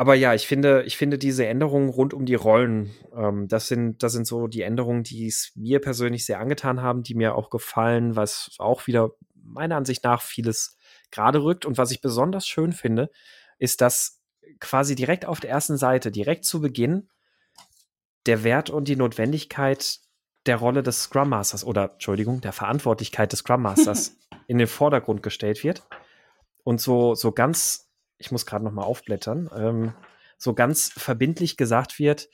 aber 0.00 0.14
ja, 0.14 0.32
ich 0.32 0.46
finde, 0.46 0.82
ich 0.84 0.96
finde 0.96 1.18
diese 1.18 1.44
Änderungen 1.44 1.90
rund 1.90 2.14
um 2.14 2.24
die 2.24 2.34
Rollen, 2.34 2.90
ähm, 3.14 3.48
das 3.48 3.68
sind, 3.68 4.02
das 4.02 4.14
sind 4.14 4.26
so 4.26 4.46
die 4.46 4.62
Änderungen, 4.62 5.02
die 5.02 5.26
es 5.26 5.52
mir 5.56 5.78
persönlich 5.78 6.24
sehr 6.24 6.40
angetan 6.40 6.80
haben, 6.80 7.02
die 7.02 7.14
mir 7.14 7.34
auch 7.34 7.50
gefallen, 7.50 8.16
was 8.16 8.56
auch 8.56 8.86
wieder 8.86 9.10
meiner 9.34 9.76
Ansicht 9.76 10.02
nach 10.02 10.22
vieles 10.22 10.78
gerade 11.10 11.42
rückt. 11.42 11.66
Und 11.66 11.76
was 11.76 11.90
ich 11.90 12.00
besonders 12.00 12.46
schön 12.46 12.72
finde, 12.72 13.10
ist, 13.58 13.82
dass 13.82 14.22
quasi 14.58 14.94
direkt 14.94 15.26
auf 15.26 15.38
der 15.38 15.50
ersten 15.50 15.76
Seite, 15.76 16.10
direkt 16.10 16.46
zu 16.46 16.62
Beginn, 16.62 17.10
der 18.24 18.42
Wert 18.42 18.70
und 18.70 18.88
die 18.88 18.96
Notwendigkeit 18.96 19.98
der 20.46 20.56
Rolle 20.56 20.82
des 20.82 21.02
Scrum 21.02 21.28
Masters 21.28 21.62
oder 21.62 21.92
Entschuldigung, 21.92 22.40
der 22.40 22.54
Verantwortlichkeit 22.54 23.32
des 23.32 23.40
Scrum 23.40 23.60
Masters 23.60 24.16
in 24.46 24.56
den 24.56 24.66
Vordergrund 24.66 25.22
gestellt 25.22 25.62
wird. 25.62 25.86
Und 26.64 26.80
so, 26.80 27.14
so 27.14 27.32
ganz, 27.32 27.89
ich 28.20 28.30
muss 28.30 28.46
gerade 28.46 28.64
noch 28.64 28.72
mal 28.72 28.84
aufblättern, 28.84 29.50
ähm, 29.56 29.92
so 30.38 30.54
ganz 30.54 30.92
verbindlich 30.96 31.56
gesagt 31.56 31.98
wird, 31.98 32.28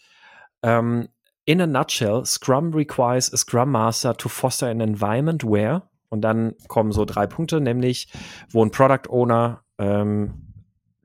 ähm, 0.62 1.08
in 1.44 1.60
a 1.60 1.66
nutshell, 1.66 2.24
Scrum 2.26 2.74
requires 2.74 3.32
a 3.32 3.36
Scrum 3.36 3.70
Master 3.70 4.16
to 4.16 4.28
foster 4.28 4.66
an 4.66 4.80
environment 4.80 5.44
where, 5.44 5.88
und 6.08 6.22
dann 6.22 6.54
kommen 6.68 6.92
so 6.92 7.04
drei 7.04 7.26
Punkte, 7.26 7.60
nämlich 7.60 8.08
wo 8.50 8.64
ein 8.64 8.70
Product 8.70 9.08
Owner 9.08 9.62
ähm, 9.78 10.52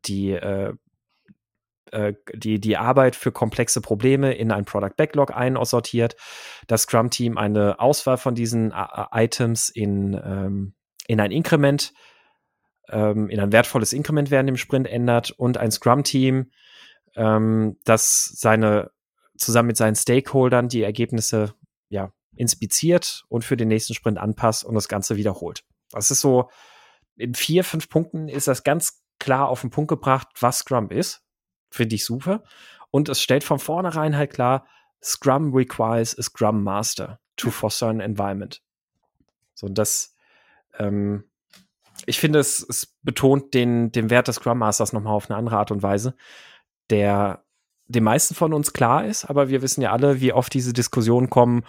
die, 0.05 0.31
äh, 0.31 0.73
äh, 1.91 2.13
die, 2.33 2.59
die 2.59 2.77
Arbeit 2.77 3.15
für 3.15 3.31
komplexe 3.31 3.81
Probleme 3.81 4.33
in 4.33 4.51
ein 4.51 4.65
Product 4.65 4.95
Backlog 4.97 5.35
einsortiert, 5.35 6.15
das 6.67 6.83
Scrum-Team 6.83 7.37
eine 7.37 7.79
Auswahl 7.79 8.17
von 8.17 8.33
diesen 8.33 8.71
äh, 8.71 9.05
Items 9.11 9.69
in, 9.69 10.13
ähm, 10.13 10.73
in 11.07 11.19
ein 11.19 11.31
Inkrement, 11.31 11.93
ähm, 12.89 13.29
in 13.29 13.39
ein 13.39 13.51
wertvolles 13.51 13.93
Inkrement 13.93 14.31
während 14.31 14.49
dem 14.49 14.57
Sprint 14.57 14.87
ändert 14.87 15.31
und 15.31 15.57
ein 15.57 15.71
Scrum-Team, 15.71 16.51
ähm, 17.15 17.77
das 17.83 18.25
seine 18.35 18.91
zusammen 19.37 19.67
mit 19.67 19.77
seinen 19.77 19.95
Stakeholdern 19.95 20.69
die 20.69 20.83
Ergebnisse 20.83 21.55
ja, 21.89 22.13
inspiziert 22.35 23.25
und 23.27 23.43
für 23.43 23.57
den 23.57 23.67
nächsten 23.67 23.93
Sprint 23.93 24.17
anpasst 24.17 24.63
und 24.63 24.75
das 24.75 24.87
Ganze 24.87 25.17
wiederholt. 25.17 25.63
Das 25.91 26.11
ist 26.11 26.21
so, 26.21 26.49
in 27.15 27.33
vier, 27.33 27.63
fünf 27.63 27.89
Punkten 27.89 28.29
ist 28.29 28.47
das 28.47 28.63
ganz 28.63 29.03
klar 29.19 29.49
auf 29.49 29.61
den 29.61 29.69
Punkt 29.69 29.89
gebracht, 29.89 30.27
was 30.39 30.59
Scrum 30.59 30.89
ist. 30.89 31.23
Finde 31.69 31.95
ich 31.95 32.05
super. 32.05 32.43
Und 32.89 33.09
es 33.09 33.21
stellt 33.21 33.43
von 33.43 33.59
vornherein 33.59 34.15
halt 34.15 34.33
klar, 34.33 34.65
Scrum 35.03 35.53
requires 35.53 36.17
a 36.17 36.21
Scrum 36.21 36.63
Master 36.63 37.19
to 37.35 37.49
foster 37.49 37.87
an 37.87 37.99
environment. 37.99 38.61
So, 39.53 39.67
und 39.67 39.77
das, 39.77 40.15
ähm, 40.77 41.23
ich 42.05 42.19
finde, 42.19 42.39
es, 42.39 42.65
es 42.67 42.97
betont 43.01 43.53
den, 43.53 43.91
den 43.91 44.09
Wert 44.09 44.27
des 44.27 44.35
Scrum 44.35 44.59
Masters 44.59 44.93
nochmal 44.93 45.13
auf 45.13 45.29
eine 45.29 45.37
andere 45.37 45.57
Art 45.57 45.71
und 45.71 45.83
Weise, 45.83 46.15
der 46.89 47.43
den 47.87 48.03
meisten 48.03 48.35
von 48.35 48.53
uns 48.53 48.73
klar 48.73 49.05
ist, 49.05 49.25
aber 49.25 49.49
wir 49.49 49.61
wissen 49.61 49.81
ja 49.81 49.91
alle, 49.91 50.21
wie 50.21 50.33
oft 50.33 50.53
diese 50.53 50.73
Diskussionen 50.73 51.29
kommen 51.29 51.63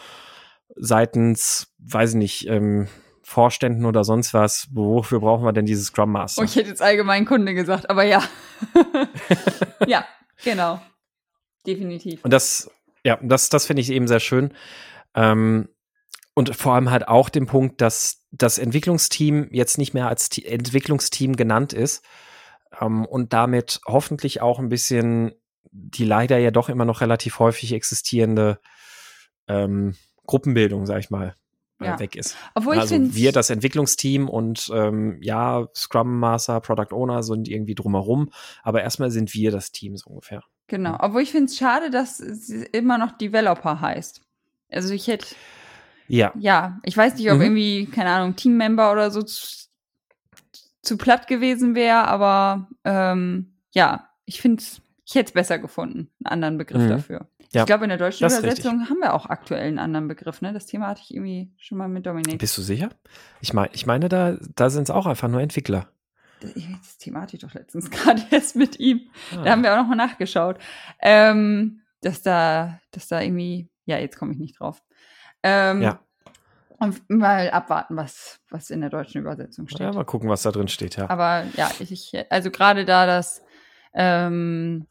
seitens, 0.77 1.75
weiß 1.79 2.11
ich 2.11 2.16
nicht, 2.16 2.47
ähm, 2.49 2.88
Vorständen 3.23 3.87
oder 3.87 4.05
sonst 4.05 4.35
was, 4.35 4.68
wofür 4.73 5.21
brauchen 5.21 5.45
wir 5.45 5.53
denn 5.53 5.66
dieses 5.66 5.87
Scrum 5.87 6.12
Master? 6.12 6.42
Oh, 6.42 6.45
ich 6.45 6.57
hätte 6.57 6.68
jetzt 6.68 6.83
allgemein 6.83 7.25
Kunde 7.25 7.55
gesagt, 7.55 7.90
aber 7.90 8.05
ja. 8.05 8.23
ja, 9.87 10.05
genau. 10.45 10.81
Definitiv. 11.66 12.25
Und 12.25 12.33
das, 12.33 12.71
ja, 13.05 13.18
das, 13.23 13.49
das 13.49 13.66
finde 13.66 13.83
ich 13.83 13.90
eben 13.90 14.09
sehr 14.09 14.21
schön. 14.21 14.53
Ähm, 15.14 15.68
und 16.35 16.55
vor 16.57 16.75
allem 16.75 16.90
halt 16.90 17.09
auch 17.09 17.29
den 17.29 17.47
Punkt, 17.47 17.81
dass 17.81 18.22
das 18.33 18.59
Entwicklungsteam 18.59 19.49
jetzt 19.53 19.79
nicht 19.79 19.95
mehr 19.95 20.09
als 20.09 20.31
T 20.31 20.42
Entwicklungsteam 20.42 21.37
genannt 21.37 21.73
ist 21.73 22.05
ähm, 22.81 23.05
und 23.05 23.33
damit 23.33 23.81
hoffentlich 23.87 24.40
auch 24.40 24.59
ein 24.59 24.68
bisschen 24.68 25.33
die 25.73 26.05
leider 26.05 26.38
ja 26.38 26.51
doch 26.51 26.68
immer 26.68 26.85
noch 26.85 27.01
relativ 27.01 27.38
häufig 27.38 27.73
existierende 27.73 28.61
ähm, 29.49 29.97
Gruppenbildung, 30.27 30.87
sag 30.87 31.01
ich 31.01 31.11
mal, 31.11 31.35
äh, 31.81 31.87
ja. 31.87 31.99
weg 31.99 32.14
ist. 32.14 32.37
Obwohl 32.55 32.79
also 32.79 32.97
wir, 33.14 33.33
das 33.33 33.51
Entwicklungsteam 33.51 34.29
und 34.29 34.71
ähm, 34.73 35.18
ja, 35.23 35.66
Scrum 35.75 36.21
Master, 36.21 36.61
Product 36.61 36.92
Owner 36.92 37.23
sind 37.23 37.49
irgendwie 37.49 37.75
drumherum, 37.75 38.31
aber 38.62 38.83
erstmal 38.83 39.11
sind 39.11 39.33
wir 39.35 39.51
das 39.51 39.73
Team 39.73 39.97
so 39.97 40.11
ungefähr. 40.11 40.42
Genau, 40.68 40.97
obwohl 41.01 41.23
ich 41.23 41.33
finde 41.33 41.47
es 41.47 41.57
schade, 41.57 41.90
dass 41.90 42.21
es 42.21 42.49
immer 42.49 42.99
noch 42.99 43.12
Developer 43.12 43.81
heißt. 43.81 44.23
Also 44.71 44.95
ich 44.95 45.07
hätte 45.07 45.27
ja. 46.09 46.33
Ja, 46.38 46.81
ich 46.85 46.97
weiß 46.97 47.17
nicht, 47.17 47.31
ob 47.31 47.37
mhm. 47.37 47.43
irgendwie, 47.43 47.87
keine 47.87 48.11
Ahnung, 48.11 48.37
Teammember 48.37 48.93
oder 48.93 49.11
so 49.11 49.23
zu, 49.23 49.69
zu 50.83 50.97
platt 50.97 51.27
gewesen 51.27 51.75
wäre, 51.75 52.09
aber 52.09 52.69
ähm, 52.85 53.55
ja, 53.73 54.09
ich 54.25 54.41
finde 54.41 54.62
ich 55.05 55.15
hätte 55.15 55.29
es 55.29 55.33
besser 55.33 55.59
gefunden, 55.59 56.11
einen 56.25 56.33
anderen 56.33 56.59
Begriff 56.59 56.83
mhm. 56.83 56.88
dafür. 56.88 57.27
Ja, 57.53 57.62
ich 57.62 57.67
glaube, 57.67 57.85
in 57.85 57.91
der 57.91 57.99
deutschen 57.99 58.27
Übersetzung 58.27 58.88
haben 58.88 59.01
wir 59.01 59.12
auch 59.12 59.27
aktuell 59.27 59.69
einen 59.69 59.79
anderen 59.79 60.09
Begriff. 60.09 60.41
Ne? 60.41 60.55
Das 60.55 60.65
Thema 60.65 60.88
hatte 60.88 61.03
ich 61.05 61.15
irgendwie 61.15 61.53
schon 61.59 61.77
mal 61.77 61.88
mit 61.88 62.07
Dominik. 62.07 62.38
Bist 62.38 62.57
du 62.57 62.62
sicher? 62.62 62.88
Ich, 63.43 63.53
mein, 63.53 63.69
ich 63.73 63.85
meine, 63.85 64.09
da, 64.09 64.38
da 64.57 64.71
sind 64.71 64.85
es 64.85 64.91
auch 64.91 65.05
einfach 65.05 65.29
nur 65.29 65.43
Entwickler. 65.43 65.88
Das 66.41 66.97
Thema 66.97 67.21
hatte 67.21 67.37
ich 67.37 67.43
doch 67.43 67.53
letztens 67.53 67.91
gerade 67.91 68.23
erst 68.31 68.57
mit 68.57 68.81
ihm. 68.81 69.03
Ah. 69.33 69.43
Da 69.45 69.51
haben 69.51 69.62
wir 69.62 69.75
auch 69.75 69.83
noch 69.83 69.88
mal 69.88 69.97
nachgeschaut. 69.97 70.59
Ähm, 71.01 71.83
dass 72.01 72.23
da, 72.23 72.81
dass 72.91 73.09
da 73.09 73.21
irgendwie, 73.21 73.69
ja, 73.85 73.99
jetzt 73.99 74.17
komme 74.19 74.33
ich 74.33 74.38
nicht 74.38 74.59
drauf. 74.59 74.83
Ähm, 75.42 75.83
ja. 75.83 76.00
Und 76.78 77.09
mal 77.09 77.50
abwarten, 77.50 77.96
was, 77.96 78.40
was 78.50 78.70
in 78.70 78.81
der 78.81 78.90
deutschen 78.90 79.20
Übersetzung 79.20 79.68
steht. 79.68 79.81
Ja, 79.81 79.92
mal 79.92 80.05
gucken, 80.05 80.28
was 80.28 80.42
da 80.42 80.50
drin 80.50 80.68
steht, 80.68 80.96
ja. 80.96 81.09
Aber 81.09 81.44
ja, 81.57 81.70
ich, 81.78 82.12
also 82.28 82.50
gerade 82.50 82.85
da 82.85 83.07
das 83.07 83.42
ähm, 83.94 84.87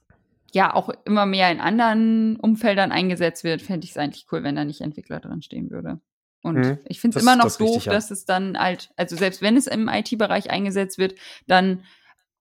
ja 0.54 0.74
auch 0.74 0.90
immer 1.06 1.26
mehr 1.26 1.52
in 1.52 1.60
anderen 1.60 2.38
Umfeldern 2.38 2.92
eingesetzt 2.92 3.44
wird, 3.44 3.62
fände 3.62 3.86
ich 3.86 3.92
es 3.92 3.98
eigentlich 3.98 4.26
cool, 4.32 4.44
wenn 4.44 4.56
da 4.56 4.64
nicht 4.64 4.82
Entwickler 4.82 5.20
drin 5.20 5.42
stehen 5.42 5.70
würde. 5.70 6.00
Und 6.44 6.58
mhm, 6.58 6.80
ich 6.86 7.00
finde 7.00 7.18
es 7.18 7.24
immer 7.24 7.36
noch 7.36 7.44
das 7.44 7.58
doof, 7.58 7.70
richtig, 7.70 7.86
ja. 7.86 7.94
dass 7.94 8.10
es 8.10 8.26
dann 8.26 8.58
halt, 8.58 8.92
also 8.96 9.16
selbst 9.16 9.42
wenn 9.42 9.58
es 9.58 9.68
im 9.68 9.88
IT-Bereich 9.88 10.50
eingesetzt 10.50 10.98
wird, 10.98 11.16
dann 11.48 11.84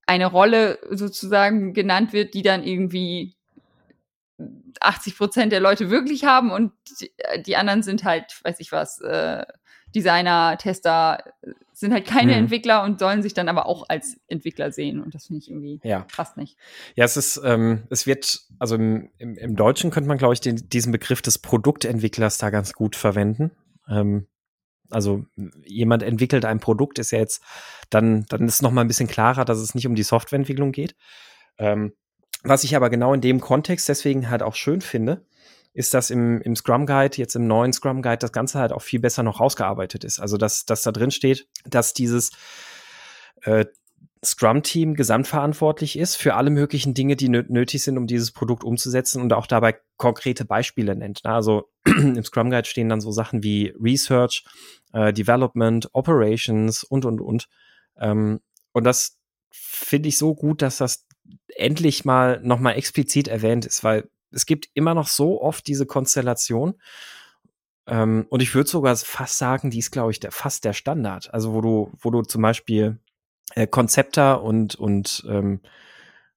eine 0.07 0.27
Rolle 0.27 0.79
sozusagen 0.91 1.75
genannt 1.75 2.13
wird, 2.13 2.35
die 2.35 2.43
dann 2.43 2.65
irgendwie 2.65 3.37
80 4.81 5.17
Prozent 5.17 5.53
der 5.53 5.61
Leute 5.61 5.91
wirklich 5.91 6.25
haben 6.25 6.51
und 6.51 6.73
die, 7.01 7.11
die, 7.43 7.57
anderen 7.57 7.83
sind 7.83 8.05
halt, 8.05 8.41
weiß 8.45 8.61
ich 8.61 8.73
was, 8.73 9.01
äh, 9.01 9.45
Designer, 9.95 10.57
Tester, 10.59 11.25
sind 11.73 11.93
halt 11.93 12.07
keine 12.07 12.33
mhm. 12.33 12.39
Entwickler 12.39 12.85
und 12.85 13.01
sollen 13.01 13.23
sich 13.23 13.35
dann 13.35 13.49
aber 13.49 13.67
auch 13.67 13.89
als 13.89 14.21
Entwickler 14.29 14.71
sehen. 14.71 15.03
Und 15.03 15.15
das 15.15 15.27
finde 15.27 15.41
ich 15.41 15.51
irgendwie 15.51 15.81
ja. 15.83 16.07
passt 16.15 16.37
nicht. 16.37 16.57
Ja, 16.95 17.05
es 17.05 17.17
ist, 17.17 17.41
ähm, 17.43 17.85
es 17.91 18.07
wird, 18.07 18.41
also 18.59 18.77
im, 18.77 19.11
im, 19.19 19.37
im 19.37 19.57
Deutschen 19.57 19.91
könnte 19.91 20.09
man, 20.09 20.19
glaube 20.19 20.35
ich, 20.35 20.41
den, 20.41 20.57
diesen 20.69 20.93
Begriff 20.93 21.23
des 21.23 21.39
Produktentwicklers 21.39 22.39
da 22.39 22.51
ganz 22.51 22.73
gut 22.73 22.97
verwenden. 22.97 23.51
Ähm, 23.89 24.27
also 24.91 25.25
jemand 25.65 26.03
entwickelt 26.03 26.45
ein 26.45 26.61
Produkt, 26.61 26.99
ist 26.99 27.13
ja 27.13 27.19
jetzt, 27.19 27.43
dann, 27.91 28.27
dann 28.29 28.47
ist 28.47 28.63
noch 28.63 28.73
mal 28.73 28.83
ein 28.83 28.89
bisschen 28.89 29.09
klarer, 29.09 29.45
dass 29.45 29.59
es 29.59 29.75
nicht 29.75 29.87
um 29.87 29.95
die 29.95 30.03
Softwareentwicklung 30.03 30.73
geht. 30.73 30.97
Ähm, 31.59 31.93
was 32.43 32.65
ich 32.65 32.77
aber 32.77 32.91
genau 32.91 33.15
in 33.15 33.21
dem 33.21 33.41
Kontext 33.41 33.89
deswegen 33.89 34.31
halt 34.31 34.43
auch 34.43 34.55
schön 34.55 34.81
finde, 34.81 35.25
ist, 35.73 35.95
dass 35.95 36.11
im, 36.11 36.41
im 36.43 36.57
Scrum 36.57 36.87
Guide, 36.87 37.17
jetzt 37.17 37.37
im 37.37 37.47
neuen 37.47 37.73
Scrum 37.73 38.03
Guide, 38.03 38.19
das 38.19 38.33
Ganze 38.33 38.59
halt 38.59 38.73
auch 38.73 38.83
viel 38.83 39.01
besser 39.01 39.23
noch 39.23 39.41
rausgearbeitet 39.41 40.05
ist. 40.05 40.19
Also, 40.19 40.37
dass, 40.37 40.65
dass 40.65 40.83
da 40.83 40.91
drin 40.91 41.11
steht, 41.11 41.47
dass 41.65 41.95
dieses 41.95 42.33
äh, 43.43 43.67
Scrum-Team 44.25 44.95
gesamtverantwortlich 44.95 45.99
ist 45.99 46.17
für 46.17 46.35
alle 46.35 46.51
möglichen 46.51 46.93
Dinge, 46.93 47.17
die 47.17 47.31
nötig 47.31 47.83
sind, 47.83 47.97
um 47.97 48.07
dieses 48.07 48.33
Produkt 48.33 48.65
umzusetzen 48.65 49.23
und 49.23 49.33
auch 49.33 49.47
dabei 49.47 49.79
konkrete 49.97 50.45
Beispiele 50.45 50.95
nennt. 50.95 51.25
Ne? 51.25 51.33
Also 51.33 51.71
im 51.87 52.23
Scrum 52.23 52.51
Guide 52.51 52.69
stehen 52.69 52.89
dann 52.89 53.01
so 53.01 53.13
Sachen 53.13 53.43
wie 53.43 53.73
Research, 53.81 54.45
äh, 54.93 55.13
Development, 55.13 55.89
Operations 55.93 56.85
und, 56.85 57.07
und, 57.07 57.21
und. 57.21 57.49
Ähm, 57.99 58.41
und 58.73 58.85
das 58.85 59.19
finde 59.51 60.09
ich 60.09 60.19
so 60.19 60.35
gut, 60.35 60.61
dass 60.61 60.77
das 60.77 61.07
endlich 61.57 62.05
mal 62.05 62.41
nochmal 62.43 62.77
explizit 62.77 63.29
erwähnt 63.29 63.67
ist, 63.67 63.85
weil 63.85 64.09
es 64.31 64.47
gibt 64.47 64.69
immer 64.75 64.95
noch 64.95 65.09
so 65.09 65.41
oft 65.43 65.67
diese 65.67 65.87
Konstellation. 65.87 66.75
Ähm, 67.87 68.27
und 68.29 68.41
ich 68.43 68.55
würde 68.55 68.71
sogar 68.71 68.97
fast 68.97 69.39
sagen, 69.39 69.71
die 69.71 69.79
ist, 69.79 69.91
glaube 69.91 70.13
ich, 70.13 70.21
der, 70.21 70.33
fast 70.33 70.65
der 70.65 70.73
Standard. 70.73 71.33
Also, 71.35 71.53
wo 71.53 71.61
du, 71.61 71.93
wo 71.99 72.11
du 72.11 72.23
zum 72.23 72.43
Beispiel 72.43 72.99
äh, 73.55 73.67
Konzepter 73.67 74.43
und, 74.43 74.77
und 74.77 75.25
ähm, 75.29 75.61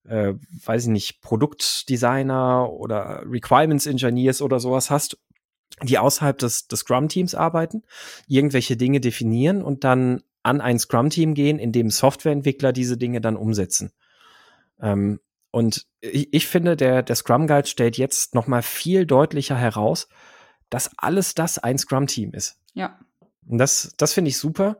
äh, 0.06 0.34
weiß 0.66 0.84
ich 0.84 0.90
nicht, 0.90 1.22
Produktdesigner 1.22 2.70
oder 2.72 3.24
Requirements 3.26 3.86
Engineers 3.86 4.42
oder 4.42 4.60
sowas 4.60 4.90
hast, 4.90 5.18
die 5.82 5.98
außerhalb 5.98 6.38
des, 6.38 6.68
des 6.68 6.82
Scrum-Teams 6.82 7.36
arbeiten, 7.36 7.84
irgendwelche 8.28 8.78
Dinge 8.78 9.00
definieren 9.00 9.64
und 9.64 9.84
dann 9.84 10.24
an 10.44 10.62
ein 10.62 10.78
Scrum-Team 10.78 11.34
gehen, 11.34 11.58
in 11.58 11.72
dem 11.72 11.90
Softwareentwickler 11.90 12.74
diese 12.74 12.98
Dinge 12.98 13.22
dann 13.22 13.38
umsetzen. 13.38 13.92
Ähm, 14.82 15.20
und 15.52 15.86
ich, 16.02 16.34
ich 16.34 16.48
finde, 16.48 16.76
der, 16.76 17.04
der 17.04 17.16
Scrum 17.16 17.48
Guide 17.48 17.68
stellt 17.68 17.98
jetzt 17.98 18.34
noch 18.34 18.48
mal 18.48 18.64
viel 18.64 19.06
deutlicher 19.06 19.56
heraus, 19.56 20.08
dass 20.70 20.92
alles 20.98 21.36
das 21.36 21.60
ein 21.60 21.78
Scrum-Team 21.78 22.34
ist. 22.34 22.60
Ja. 22.74 23.00
Und 23.48 23.60
das, 23.60 23.94
das 23.98 24.14
finde 24.14 24.30
ich 24.30 24.38
super. 24.38 24.78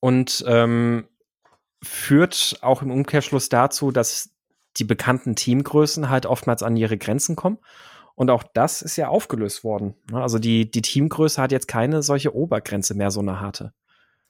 Und 0.00 0.44
ähm, 0.46 1.08
führt 1.82 2.58
auch 2.60 2.82
im 2.82 2.90
Umkehrschluss 2.90 3.48
dazu, 3.48 3.90
dass 3.90 4.30
die 4.76 4.84
bekannten 4.84 5.36
Teamgrößen 5.36 6.10
halt 6.10 6.26
oftmals 6.26 6.62
an 6.62 6.76
ihre 6.76 6.98
Grenzen 6.98 7.36
kommen. 7.36 7.58
Und 8.14 8.30
auch 8.30 8.44
das 8.54 8.82
ist 8.82 8.96
ja 8.96 9.08
aufgelöst 9.08 9.64
worden. 9.64 9.94
Ne? 10.10 10.20
Also 10.20 10.38
die, 10.38 10.70
die 10.70 10.82
Teamgröße 10.82 11.40
hat 11.40 11.52
jetzt 11.52 11.68
keine 11.68 12.02
solche 12.02 12.34
Obergrenze 12.34 12.94
mehr, 12.94 13.10
so 13.10 13.20
eine 13.20 13.40
harte. 13.40 13.72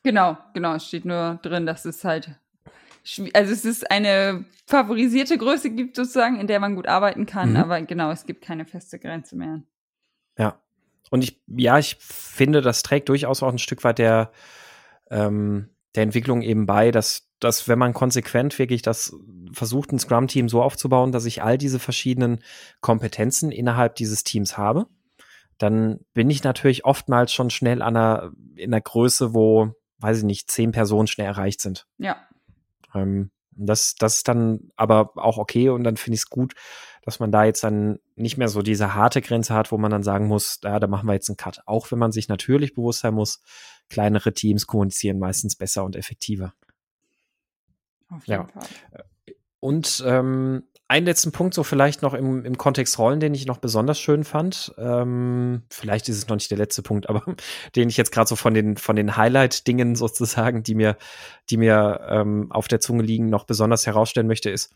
Genau, 0.03 0.37
genau. 0.53 0.75
Es 0.75 0.87
steht 0.87 1.05
nur 1.05 1.39
drin, 1.43 1.67
dass 1.67 1.85
es 1.85 2.05
halt 2.05 2.39
also 3.35 3.53
es 3.53 3.65
ist 3.65 3.91
eine 3.91 4.47
favorisierte 4.67 5.37
Größe 5.37 5.71
gibt 5.71 5.97
sozusagen, 5.97 6.41
in 6.41 6.47
der 6.47 6.61
man 6.61 6.75
gut 6.75 6.89
arbeiten 6.89 7.27
kann, 7.27 7.51
mhm. 7.51 7.57
aber 7.57 7.83
genau, 7.83 8.11
es 8.11 8.25
gibt 8.25 8.43
keine 8.43 8.65
feste 8.65 8.99
Grenze 8.99 9.37
mehr. 9.37 9.63
Ja. 10.39 10.61
Und 11.11 11.23
ich, 11.23 11.41
ja, 11.47 11.79
ich 11.79 11.97
finde, 12.01 12.63
das 12.63 12.83
trägt 12.83 13.09
durchaus 13.09 13.43
auch 13.43 13.53
ein 13.53 13.59
Stück 13.59 13.85
weit 13.85 13.99
der, 13.99 14.33
ähm, 15.11 15.69
der 15.95 16.03
Entwicklung 16.03 16.43
eben 16.43 16.67
bei, 16.67 16.91
dass, 16.91 17.29
dass 17.41 17.69
wenn 17.69 17.79
man 17.79 17.93
konsequent 17.93 18.59
wirklich 18.59 18.83
das 18.83 19.15
versucht, 19.53 19.93
ein 19.93 19.99
Scrum-Team 19.99 20.49
so 20.49 20.63
aufzubauen, 20.63 21.13
dass 21.13 21.27
ich 21.27 21.43
all 21.43 21.59
diese 21.59 21.79
verschiedenen 21.79 22.41
Kompetenzen 22.81 23.53
innerhalb 23.53 23.97
dieses 23.97 24.25
Teams 24.25 24.57
habe, 24.57 24.87
dann 25.59 26.01
bin 26.15 26.31
ich 26.31 26.43
natürlich 26.43 26.85
oftmals 26.85 27.33
schon 27.33 27.51
schnell 27.51 27.83
an 27.83 27.97
einer, 27.97 28.33
in 28.57 28.73
einer 28.73 28.81
Größe, 28.81 29.35
wo, 29.35 29.75
weiß 29.99 30.19
ich 30.19 30.25
nicht, 30.25 30.51
zehn 30.51 30.73
Personen 30.73 31.07
schnell 31.07 31.27
erreicht 31.27 31.61
sind. 31.61 31.87
Ja. 31.99 32.17
Ähm, 32.95 33.31
Das, 33.57 33.95
das 33.95 34.17
ist 34.17 34.27
dann 34.29 34.71
aber 34.77 35.13
auch 35.15 35.39
okay 35.39 35.69
und 35.69 35.85
dann 35.85 35.97
finde 35.97 36.15
ich 36.17 36.23
es 36.23 36.29
gut, 36.31 36.55
dass 37.03 37.21
man 37.21 37.31
da 37.31 37.45
jetzt 37.45 37.63
dann 37.63 38.01
nicht 38.17 38.37
mehr 38.37 38.49
so 38.49 38.63
diese 38.63 38.95
harte 38.95 39.21
Grenze 39.21 39.55
hat, 39.55 39.71
wo 39.71 39.79
man 39.79 39.93
dann 39.93 40.03
sagen 40.03 40.27
muss, 40.27 40.59
ja, 40.65 40.81
da 40.81 40.89
machen 40.89 41.07
wir 41.07 41.15
jetzt 41.15 41.29
einen 41.29 41.37
Cut. 41.37 41.61
Auch 41.67 41.93
wenn 41.93 42.01
man 42.01 42.11
sich 42.11 42.29
natürlich 42.29 42.75
bewusst 42.75 43.01
sein 43.01 43.15
muss, 43.15 43.43
kleinere 43.89 44.33
Teams 44.33 44.67
kommunizieren 44.67 45.21
meistens 45.21 45.55
besser 45.55 45.85
und 45.85 45.95
effektiver. 45.95 46.55
Auf 48.09 48.27
jeden 48.27 48.43
ja. 48.43 48.49
Fall. 48.49 49.05
Und 49.65 50.05
ähm, 50.07 50.65
einen 50.89 51.07
letzten 51.07 51.33
Punkt, 51.33 51.55
so 51.55 51.63
vielleicht 51.63 52.03
noch 52.03 52.13
im, 52.13 52.45
im 52.45 52.59
Kontext 52.59 52.99
Rollen, 52.99 53.19
den 53.19 53.33
ich 53.33 53.47
noch 53.47 53.57
besonders 53.57 53.99
schön 53.99 54.23
fand. 54.23 54.75
Ähm, 54.77 55.63
vielleicht 55.71 56.07
ist 56.11 56.19
es 56.19 56.29
noch 56.29 56.37
nicht 56.37 56.51
der 56.51 56.59
letzte 56.59 56.83
Punkt, 56.83 57.09
aber 57.09 57.25
den 57.75 57.89
ich 57.89 57.97
jetzt 57.97 58.13
gerade 58.13 58.29
so 58.29 58.37
von 58.37 58.53
den, 58.53 58.77
von 58.77 58.95
den 58.95 59.17
Highlight-Dingen 59.17 59.97
sozusagen, 59.97 60.65
die 60.65 60.75
mir, 60.75 60.99
die 61.49 61.57
mir 61.57 62.07
ähm, 62.11 62.53
auf 62.53 62.69
der 62.69 62.81
Zunge 62.81 63.05
liegen, 63.05 63.31
noch 63.31 63.45
besonders 63.45 63.87
herausstellen 63.87 64.27
möchte, 64.27 64.51
ist, 64.51 64.71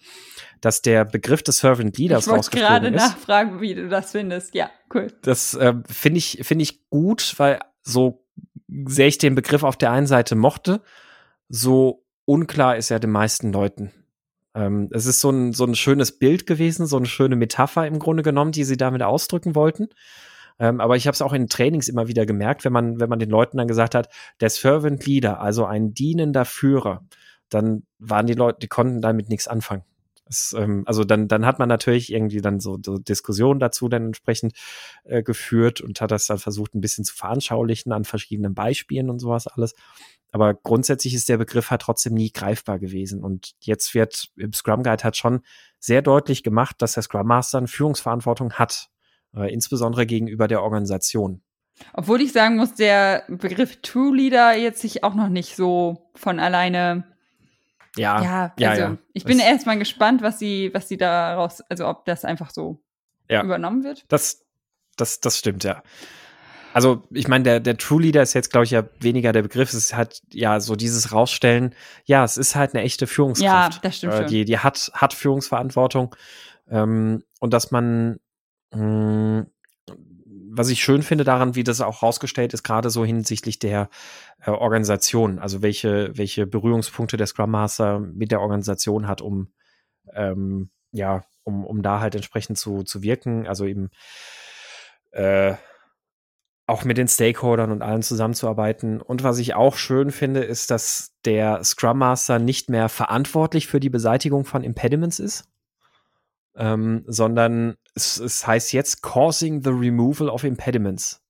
dass 0.62 0.80
der 0.80 1.04
Begriff 1.04 1.42
des 1.42 1.58
Servant 1.58 1.98
Leaders 1.98 2.26
ich 2.26 2.32
rausgeflogen 2.32 2.94
ist. 2.94 2.94
Ich 2.94 2.96
gerade 2.96 2.96
nachfragen, 2.96 3.60
wie 3.60 3.74
du 3.74 3.90
das 3.90 4.12
findest. 4.12 4.54
Ja, 4.54 4.70
cool. 4.94 5.08
Das 5.20 5.52
äh, 5.52 5.74
finde 5.86 6.16
ich, 6.16 6.40
finde 6.44 6.62
ich 6.62 6.88
gut, 6.88 7.34
weil 7.36 7.58
so 7.82 8.24
sehr 8.86 9.08
ich 9.08 9.18
den 9.18 9.34
Begriff 9.34 9.64
auf 9.64 9.76
der 9.76 9.92
einen 9.92 10.06
Seite 10.06 10.34
mochte, 10.34 10.80
so 11.50 12.06
unklar 12.24 12.78
ist 12.78 12.90
er 12.90 13.00
den 13.00 13.10
meisten 13.10 13.52
Leuten. 13.52 13.92
Ähm, 14.58 14.88
es 14.90 15.06
ist 15.06 15.20
so 15.20 15.30
ein, 15.30 15.52
so 15.52 15.64
ein 15.64 15.76
schönes 15.76 16.18
Bild 16.18 16.46
gewesen, 16.46 16.86
so 16.86 16.96
eine 16.96 17.06
schöne 17.06 17.36
Metapher 17.36 17.86
im 17.86 18.00
Grunde 18.00 18.24
genommen, 18.24 18.50
die 18.50 18.64
sie 18.64 18.76
damit 18.76 19.02
ausdrücken 19.02 19.54
wollten. 19.54 19.88
Ähm, 20.58 20.80
aber 20.80 20.96
ich 20.96 21.06
habe 21.06 21.14
es 21.14 21.22
auch 21.22 21.32
in 21.32 21.48
Trainings 21.48 21.88
immer 21.88 22.08
wieder 22.08 22.26
gemerkt, 22.26 22.64
wenn 22.64 22.72
man, 22.72 22.98
wenn 22.98 23.08
man 23.08 23.20
den 23.20 23.30
Leuten 23.30 23.58
dann 23.58 23.68
gesagt 23.68 23.94
hat, 23.94 24.08
der 24.40 24.50
Servant 24.50 25.06
Leader, 25.06 25.40
also 25.40 25.64
ein 25.64 25.94
dienender 25.94 26.44
Führer, 26.44 27.04
dann 27.48 27.84
waren 28.00 28.26
die 28.26 28.34
Leute, 28.34 28.58
die 28.60 28.66
konnten 28.66 29.00
damit 29.00 29.28
nichts 29.28 29.46
anfangen. 29.46 29.84
Es, 30.28 30.54
ähm, 30.56 30.82
also 30.86 31.04
dann, 31.04 31.28
dann 31.28 31.46
hat 31.46 31.58
man 31.58 31.68
natürlich 31.68 32.12
irgendwie 32.12 32.40
dann 32.40 32.60
so, 32.60 32.78
so 32.84 32.98
Diskussionen 32.98 33.60
dazu 33.60 33.88
dann 33.88 34.06
entsprechend 34.06 34.54
äh, 35.04 35.22
geführt 35.22 35.80
und 35.80 36.00
hat 36.00 36.10
das 36.10 36.26
dann 36.26 36.38
versucht, 36.38 36.74
ein 36.74 36.80
bisschen 36.80 37.04
zu 37.04 37.14
veranschaulichen 37.14 37.92
an 37.92 38.04
verschiedenen 38.04 38.54
Beispielen 38.54 39.10
und 39.10 39.18
sowas 39.18 39.46
alles. 39.46 39.74
Aber 40.30 40.54
grundsätzlich 40.54 41.14
ist 41.14 41.28
der 41.28 41.38
Begriff 41.38 41.70
halt 41.70 41.82
trotzdem 41.82 42.14
nie 42.14 42.30
greifbar 42.30 42.78
gewesen. 42.78 43.22
Und 43.22 43.54
jetzt 43.60 43.94
wird 43.94 44.28
im 44.36 44.52
Scrum 44.52 44.82
Guide 44.82 45.02
halt 45.02 45.16
schon 45.16 45.40
sehr 45.78 46.02
deutlich 46.02 46.42
gemacht, 46.42 46.76
dass 46.80 46.92
der 46.92 47.02
Scrum 47.02 47.26
Master 47.26 47.58
eine 47.58 47.68
Führungsverantwortung 47.68 48.52
hat, 48.54 48.90
äh, 49.34 49.52
insbesondere 49.52 50.06
gegenüber 50.06 50.48
der 50.48 50.62
Organisation. 50.62 51.42
Obwohl 51.94 52.20
ich 52.20 52.32
sagen 52.32 52.56
muss, 52.56 52.74
der 52.74 53.24
Begriff 53.28 53.80
True 53.82 54.16
Leader 54.16 54.56
jetzt 54.56 54.80
sich 54.80 55.04
auch 55.04 55.14
noch 55.14 55.28
nicht 55.28 55.56
so 55.56 56.10
von 56.14 56.40
alleine 56.40 57.04
ja, 57.98 58.22
ja, 58.22 58.54
ja, 58.58 58.70
also 58.70 58.82
ja. 58.82 58.98
ich 59.12 59.24
bin 59.24 59.38
erstmal 59.38 59.78
gespannt, 59.78 60.22
was 60.22 60.38
sie, 60.38 60.70
was 60.72 60.88
sie 60.88 60.96
daraus, 60.96 61.60
also 61.62 61.86
ob 61.88 62.04
das 62.04 62.24
einfach 62.24 62.50
so 62.50 62.82
ja. 63.28 63.42
übernommen 63.42 63.84
wird. 63.84 64.04
Das, 64.08 64.44
das, 64.96 65.20
das 65.20 65.38
stimmt, 65.38 65.64
ja. 65.64 65.82
Also, 66.74 67.02
ich 67.10 67.28
meine, 67.28 67.44
der, 67.44 67.60
der 67.60 67.76
True 67.76 68.02
Leader 68.02 68.22
ist 68.22 68.34
jetzt, 68.34 68.50
glaube 68.50 68.64
ich, 68.64 68.70
ja 68.70 68.84
weniger 69.00 69.32
der 69.32 69.42
Begriff. 69.42 69.70
Es 69.70 69.74
ist 69.74 69.96
halt, 69.96 70.20
ja, 70.32 70.60
so 70.60 70.76
dieses 70.76 71.12
Rausstellen. 71.12 71.74
Ja, 72.04 72.24
es 72.24 72.36
ist 72.36 72.54
halt 72.54 72.74
eine 72.74 72.84
echte 72.84 73.06
Führungskraft. 73.06 73.74
Ja, 73.74 73.80
das 73.82 73.96
stimmt. 73.96 74.14
Äh, 74.14 74.26
die, 74.26 74.44
die 74.44 74.58
hat, 74.58 74.90
hat 74.94 75.14
Führungsverantwortung. 75.14 76.14
Ähm, 76.70 77.24
und 77.40 77.52
dass 77.54 77.70
man, 77.70 78.18
mh, 78.72 78.78
hm, 78.80 79.46
was 80.58 80.68
ich 80.68 80.82
schön 80.82 81.02
finde 81.02 81.24
daran, 81.24 81.54
wie 81.54 81.64
das 81.64 81.80
auch 81.80 82.02
rausgestellt 82.02 82.52
ist, 82.52 82.62
gerade 82.62 82.90
so 82.90 83.04
hinsichtlich 83.04 83.58
der 83.58 83.88
äh, 84.44 84.50
Organisation, 84.50 85.38
also 85.38 85.62
welche, 85.62 86.10
welche 86.16 86.46
Berührungspunkte 86.46 87.16
der 87.16 87.26
Scrum 87.26 87.50
Master 87.50 88.00
mit 88.00 88.30
der 88.30 88.40
Organisation 88.40 89.08
hat, 89.08 89.22
um 89.22 89.52
ähm, 90.14 90.70
ja, 90.92 91.24
um, 91.44 91.64
um 91.64 91.82
da 91.82 92.00
halt 92.00 92.14
entsprechend 92.14 92.58
zu, 92.58 92.82
zu 92.82 93.02
wirken, 93.02 93.46
also 93.46 93.64
eben 93.64 93.90
äh, 95.12 95.54
auch 96.66 96.84
mit 96.84 96.98
den 96.98 97.08
Stakeholdern 97.08 97.72
und 97.72 97.82
allen 97.82 98.02
zusammenzuarbeiten. 98.02 99.00
Und 99.00 99.22
was 99.24 99.38
ich 99.38 99.54
auch 99.54 99.76
schön 99.76 100.10
finde, 100.10 100.40
ist, 100.40 100.70
dass 100.70 101.14
der 101.24 101.64
Scrum 101.64 101.98
Master 101.98 102.38
nicht 102.38 102.68
mehr 102.68 102.90
verantwortlich 102.90 103.66
für 103.66 103.80
die 103.80 103.88
Beseitigung 103.88 104.44
von 104.44 104.62
Impediments 104.62 105.18
ist, 105.18 105.48
ähm, 106.58 107.04
sondern 107.06 107.76
es, 107.94 108.18
es 108.18 108.46
heißt 108.46 108.72
jetzt 108.72 109.00
causing 109.00 109.62
the 109.62 109.70
removal 109.70 110.28
of 110.28 110.44
impediments. 110.44 111.22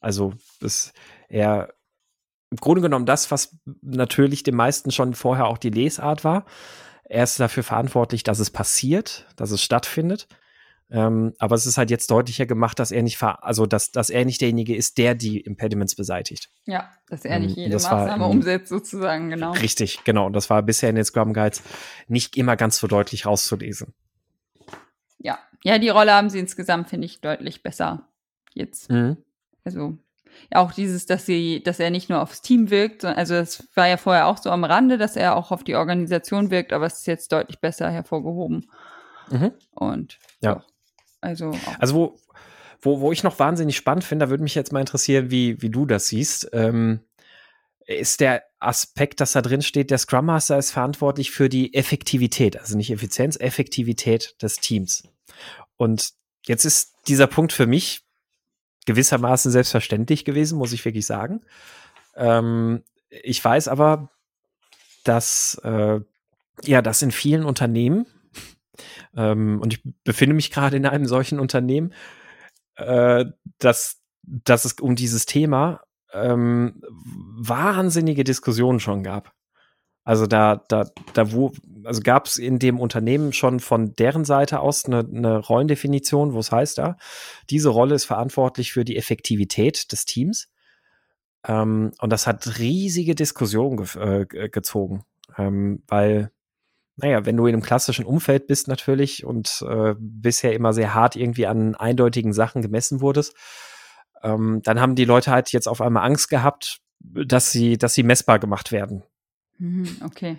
Also 0.00 0.34
es, 0.60 0.92
er 1.28 1.72
im 2.50 2.58
Grunde 2.58 2.82
genommen 2.82 3.06
das, 3.06 3.30
was 3.30 3.58
natürlich 3.80 4.42
den 4.42 4.54
meisten 4.54 4.90
schon 4.90 5.14
vorher 5.14 5.46
auch 5.46 5.58
die 5.58 5.70
Lesart 5.70 6.24
war. 6.24 6.44
Er 7.04 7.24
ist 7.24 7.40
dafür 7.40 7.64
verantwortlich, 7.64 8.22
dass 8.22 8.38
es 8.38 8.50
passiert, 8.50 9.26
dass 9.36 9.50
es 9.50 9.62
stattfindet. 9.62 10.28
Ähm, 10.90 11.32
aber 11.38 11.54
es 11.54 11.64
ist 11.64 11.78
halt 11.78 11.90
jetzt 11.90 12.10
deutlicher 12.10 12.44
gemacht, 12.44 12.78
dass 12.78 12.92
er 12.92 13.02
nicht, 13.02 13.20
also 13.22 13.64
dass, 13.64 13.90
dass 13.90 14.10
er 14.10 14.26
nicht 14.26 14.42
derjenige 14.42 14.76
ist, 14.76 14.98
der 14.98 15.14
die 15.14 15.40
Impediments 15.40 15.96
beseitigt. 15.96 16.50
Ja, 16.66 16.90
dass 17.08 17.24
er 17.24 17.38
nicht 17.38 17.56
ähm, 17.56 17.64
jede 17.64 17.76
Maßnahme 17.76 18.24
war, 18.24 18.30
umsetzt, 18.30 18.68
sozusagen, 18.68 19.30
genau. 19.30 19.52
Richtig, 19.52 20.04
genau. 20.04 20.26
Und 20.26 20.34
das 20.34 20.50
war 20.50 20.62
bisher 20.62 20.90
in 20.90 20.96
den 20.96 21.04
Scrum 21.04 21.32
Guides 21.32 21.62
nicht 22.08 22.36
immer 22.36 22.56
ganz 22.56 22.76
so 22.76 22.86
deutlich 22.86 23.24
rauszulesen. 23.24 23.94
Ja, 25.64 25.78
die 25.78 25.88
Rolle 25.88 26.12
haben 26.12 26.30
sie 26.30 26.38
insgesamt, 26.38 26.88
finde 26.88 27.06
ich, 27.06 27.20
deutlich 27.20 27.62
besser 27.62 28.06
jetzt. 28.52 28.90
Mhm. 28.90 29.16
Also 29.64 29.98
ja, 30.52 30.60
auch 30.60 30.72
dieses, 30.72 31.06
dass 31.06 31.26
sie, 31.26 31.62
dass 31.62 31.80
er 31.80 31.90
nicht 31.90 32.10
nur 32.10 32.20
aufs 32.20 32.42
Team 32.42 32.70
wirkt, 32.70 33.04
also 33.04 33.34
es 33.34 33.66
war 33.74 33.88
ja 33.88 33.96
vorher 33.96 34.26
auch 34.26 34.36
so 34.36 34.50
am 34.50 34.64
Rande, 34.64 34.98
dass 34.98 35.16
er 35.16 35.36
auch 35.36 35.50
auf 35.50 35.64
die 35.64 35.74
Organisation 35.74 36.50
wirkt, 36.50 36.72
aber 36.72 36.86
es 36.86 36.98
ist 36.98 37.06
jetzt 37.06 37.32
deutlich 37.32 37.60
besser 37.60 37.90
hervorgehoben. 37.90 38.68
Mhm. 39.30 39.52
Und 39.70 40.18
ja. 40.40 40.62
Also, 41.20 41.52
also 41.78 41.94
wo, 41.94 42.18
wo, 42.82 43.00
wo 43.00 43.12
ich 43.12 43.22
noch 43.22 43.38
wahnsinnig 43.38 43.76
spannend 43.76 44.04
finde, 44.04 44.26
da 44.26 44.30
würde 44.30 44.42
mich 44.42 44.54
jetzt 44.54 44.72
mal 44.72 44.80
interessieren, 44.80 45.30
wie, 45.30 45.62
wie 45.62 45.70
du 45.70 45.86
das 45.86 46.08
siehst. 46.08 46.50
Ähm, 46.52 47.00
ist 47.86 48.20
der 48.20 48.42
Aspekt, 48.58 49.20
dass 49.20 49.32
da 49.32 49.40
drin 49.40 49.62
steht, 49.62 49.90
der 49.90 49.98
Scrum 49.98 50.26
Master 50.26 50.58
ist 50.58 50.72
verantwortlich 50.72 51.30
für 51.30 51.48
die 51.48 51.74
Effektivität, 51.74 52.58
also 52.58 52.76
nicht 52.76 52.90
Effizienz, 52.90 53.38
Effektivität 53.38 54.34
des 54.42 54.56
Teams. 54.56 55.04
Und 55.76 56.10
jetzt 56.46 56.64
ist 56.64 56.94
dieser 57.08 57.26
Punkt 57.26 57.52
für 57.52 57.66
mich 57.66 58.04
gewissermaßen 58.86 59.50
selbstverständlich 59.50 60.24
gewesen, 60.24 60.58
muss 60.58 60.72
ich 60.72 60.84
wirklich 60.84 61.06
sagen. 61.06 61.42
Ähm, 62.16 62.82
ich 63.08 63.42
weiß 63.44 63.68
aber, 63.68 64.10
dass 65.04 65.60
äh, 65.64 66.00
ja, 66.62 66.82
dass 66.82 67.02
in 67.02 67.10
vielen 67.10 67.44
Unternehmen 67.44 68.06
ähm, 69.16 69.60
und 69.60 69.72
ich 69.72 69.82
befinde 70.04 70.34
mich 70.34 70.50
gerade 70.50 70.76
in 70.76 70.86
einem 70.86 71.06
solchen 71.06 71.38
Unternehmen, 71.38 71.92
äh, 72.76 73.24
dass, 73.58 74.02
dass 74.22 74.64
es 74.64 74.74
um 74.74 74.96
dieses 74.96 75.26
Thema 75.26 75.82
ähm, 76.12 76.82
wahnsinnige 77.36 78.24
Diskussionen 78.24 78.80
schon 78.80 79.02
gab. 79.02 79.32
Also 80.04 80.26
da, 80.26 80.62
da, 80.68 80.90
da 81.14 81.32
wo, 81.32 81.52
also 81.84 82.00
gab 82.02 82.26
es 82.26 82.36
in 82.36 82.58
dem 82.58 82.80
Unternehmen 82.80 83.32
schon 83.32 83.60
von 83.60 83.94
deren 83.96 84.24
Seite 84.24 84.60
aus 84.60 84.84
eine, 84.84 85.00
eine 85.00 85.38
Rollendefinition, 85.38 86.32
wo 86.32 86.38
es 86.38 86.52
heißt 86.52 86.78
da, 86.78 86.96
diese 87.50 87.68
Rolle 87.68 87.94
ist 87.94 88.04
verantwortlich 88.04 88.72
für 88.72 88.84
die 88.84 88.96
Effektivität 88.96 89.92
des 89.92 90.04
Teams. 90.04 90.48
Ähm, 91.46 91.92
und 92.00 92.10
das 92.10 92.26
hat 92.26 92.58
riesige 92.58 93.14
Diskussionen 93.14 93.76
ge 93.76 94.22
äh, 94.22 94.48
gezogen, 94.48 95.04
ähm, 95.36 95.82
weil 95.86 96.30
naja, 96.96 97.26
wenn 97.26 97.36
du 97.36 97.46
in 97.46 97.54
einem 97.54 97.62
klassischen 97.62 98.04
Umfeld 98.04 98.46
bist 98.46 98.68
natürlich 98.68 99.24
und 99.24 99.64
äh, 99.68 99.94
bisher 99.98 100.52
immer 100.52 100.72
sehr 100.72 100.94
hart 100.94 101.16
irgendwie 101.16 101.46
an 101.46 101.74
eindeutigen 101.74 102.32
Sachen 102.32 102.62
gemessen 102.62 103.00
wurdest, 103.00 103.34
ähm, 104.22 104.60
dann 104.62 104.80
haben 104.80 104.94
die 104.94 105.04
Leute 105.04 105.32
halt 105.32 105.52
jetzt 105.52 105.66
auf 105.66 105.80
einmal 105.80 106.04
Angst 106.04 106.30
gehabt, 106.30 106.80
dass 107.00 107.50
sie, 107.50 107.76
dass 107.78 107.94
sie 107.94 108.04
messbar 108.04 108.38
gemacht 108.38 108.70
werden. 108.70 109.02
Mhm, 109.58 109.88
okay. 110.04 110.38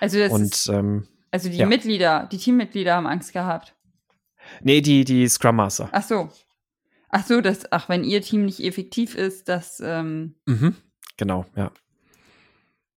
Also 0.00 0.18
das 0.18 0.32
und, 0.32 0.42
ist, 0.42 0.68
ähm, 0.68 1.06
also 1.30 1.48
die 1.48 1.56
ja. 1.56 1.66
Mitglieder, 1.66 2.28
die 2.30 2.38
Teammitglieder 2.38 2.94
haben 2.94 3.06
Angst 3.06 3.32
gehabt. 3.32 3.74
Nee, 4.60 4.80
die, 4.80 5.04
die 5.04 5.28
Scrum 5.28 5.56
Master. 5.56 5.88
Ach 5.92 6.02
so. 6.02 6.30
Ach 7.08 7.24
so, 7.24 7.40
dass, 7.40 7.70
ach, 7.72 7.88
wenn 7.88 8.04
ihr 8.04 8.22
Team 8.22 8.44
nicht 8.44 8.60
effektiv 8.60 9.14
ist, 9.14 9.48
dass, 9.48 9.80
ähm, 9.80 10.34
mhm, 10.46 10.76
genau, 11.16 11.46
ja. 11.54 11.70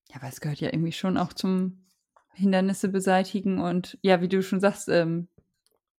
Ja, 0.10 0.16
aber 0.16 0.28
es 0.28 0.42
gehört 0.42 0.60
ja 0.60 0.74
irgendwie 0.74 0.92
schon 0.92 1.18
auch 1.18 1.34
zum 1.34 1.86
Hindernisse 2.34 2.90
beseitigen 2.90 3.60
und 3.60 3.98
ja, 4.02 4.22
wie 4.22 4.28
du 4.28 4.42
schon 4.42 4.60
sagst, 4.60 4.90
ähm, 4.90 5.28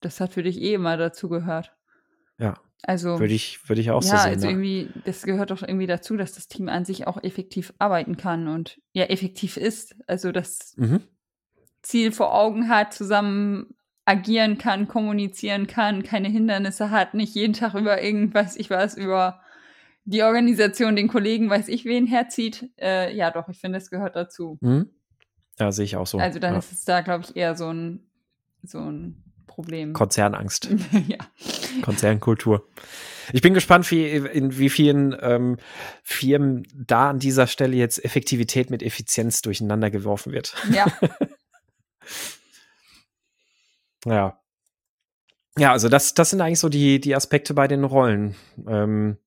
das 0.00 0.20
hat 0.20 0.32
für 0.32 0.42
dich 0.42 0.61
eh 0.61 0.74
immer 0.74 0.96
dazu 0.96 1.28
gehört. 1.28 1.76
Ja. 2.38 2.54
Also 2.83 3.19
würde 3.19 3.35
ich 3.35 3.69
würde 3.69 3.81
ich 3.81 3.91
auch 3.91 4.03
ja, 4.03 4.09
so 4.11 4.17
sehen. 4.17 4.17
Also 4.17 4.27
ja, 4.27 4.35
also 4.35 4.49
irgendwie 4.49 4.88
das 5.05 5.23
gehört 5.23 5.51
doch 5.51 5.62
irgendwie 5.62 5.87
dazu, 5.87 6.17
dass 6.17 6.33
das 6.33 6.49
Team 6.49 6.69
an 6.69 6.85
sich 6.85 7.07
auch 7.07 7.23
effektiv 7.23 7.73
arbeiten 7.79 8.17
kann 8.17 8.49
und 8.49 8.81
ja 8.93 9.05
effektiv 9.05 9.57
ist, 9.57 9.97
also 10.07 10.33
das 10.33 10.75
mhm. 10.77 11.03
Ziel 11.83 12.12
vor 12.12 12.35
Augen 12.35 12.69
hat, 12.69 12.95
zusammen 12.95 13.75
agieren 14.05 14.59
kann, 14.59 14.88
kommunizieren 14.88 15.67
kann, 15.67 16.03
keine 16.03 16.29
Hindernisse 16.29 16.91
hat, 16.91 17.14
nicht 17.14 17.35
jeden 17.35 17.53
Tag 17.53 17.75
über 17.75 18.03
irgendwas, 18.03 18.57
ich 18.57 18.71
weiß 18.71 18.97
über 18.97 19.41
die 20.05 20.23
Organisation, 20.23 20.97
den 20.97 21.09
Kollegen, 21.09 21.51
weiß 21.51 21.69
ich 21.69 21.85
wen 21.85 22.07
herzieht. 22.07 22.71
Äh, 22.81 23.14
ja, 23.14 23.31
doch, 23.31 23.49
ich 23.51 23.59
finde, 23.59 23.77
es 23.77 23.91
gehört 23.91 24.17
dazu. 24.17 24.57
Mhm. 24.62 24.88
Ja, 25.59 25.71
sehe 25.71 25.85
ich 25.85 25.97
auch 25.97 26.07
so. 26.07 26.19
Also 26.19 26.38
dann 26.38 26.55
ja. 26.55 26.59
ist 26.59 26.73
es 26.73 26.85
da, 26.87 27.03
glaube 27.03 27.25
ich, 27.25 27.37
eher 27.37 27.55
so 27.55 27.71
ein, 27.71 28.09
so 28.62 28.79
ein 28.79 29.23
Problem. 29.47 29.93
Konzernangst. 29.93 30.71
ja. 31.09 31.19
Konzernkultur. 31.83 32.66
Ich 33.33 33.42
bin 33.42 33.54
gespannt, 33.54 33.90
wie, 33.90 34.07
in 34.09 34.59
wie 34.59 34.70
vielen 34.70 35.16
ähm, 35.20 35.59
Firmen 36.02 36.66
da 36.74 37.11
an 37.11 37.18
dieser 37.18 37.46
Stelle 37.46 37.76
jetzt 37.76 38.02
Effektivität 38.04 38.70
mit 38.70 38.83
Effizienz 38.83 39.42
durcheinander 39.42 39.90
geworfen 39.90 40.33
wird. 40.33 40.54
Ja. 40.72 40.87
ja. 44.07 44.38
Ja, 45.59 45.72
also 45.72 45.88
das, 45.88 46.14
das 46.14 46.31
sind 46.31 46.40
eigentlich 46.40 46.61
so 46.61 46.68
die, 46.68 47.00
die 47.00 47.16
Aspekte 47.16 47.52
bei 47.52 47.66
den 47.68 47.85
Rollen. 47.85 48.37
Ähm, 48.66 49.18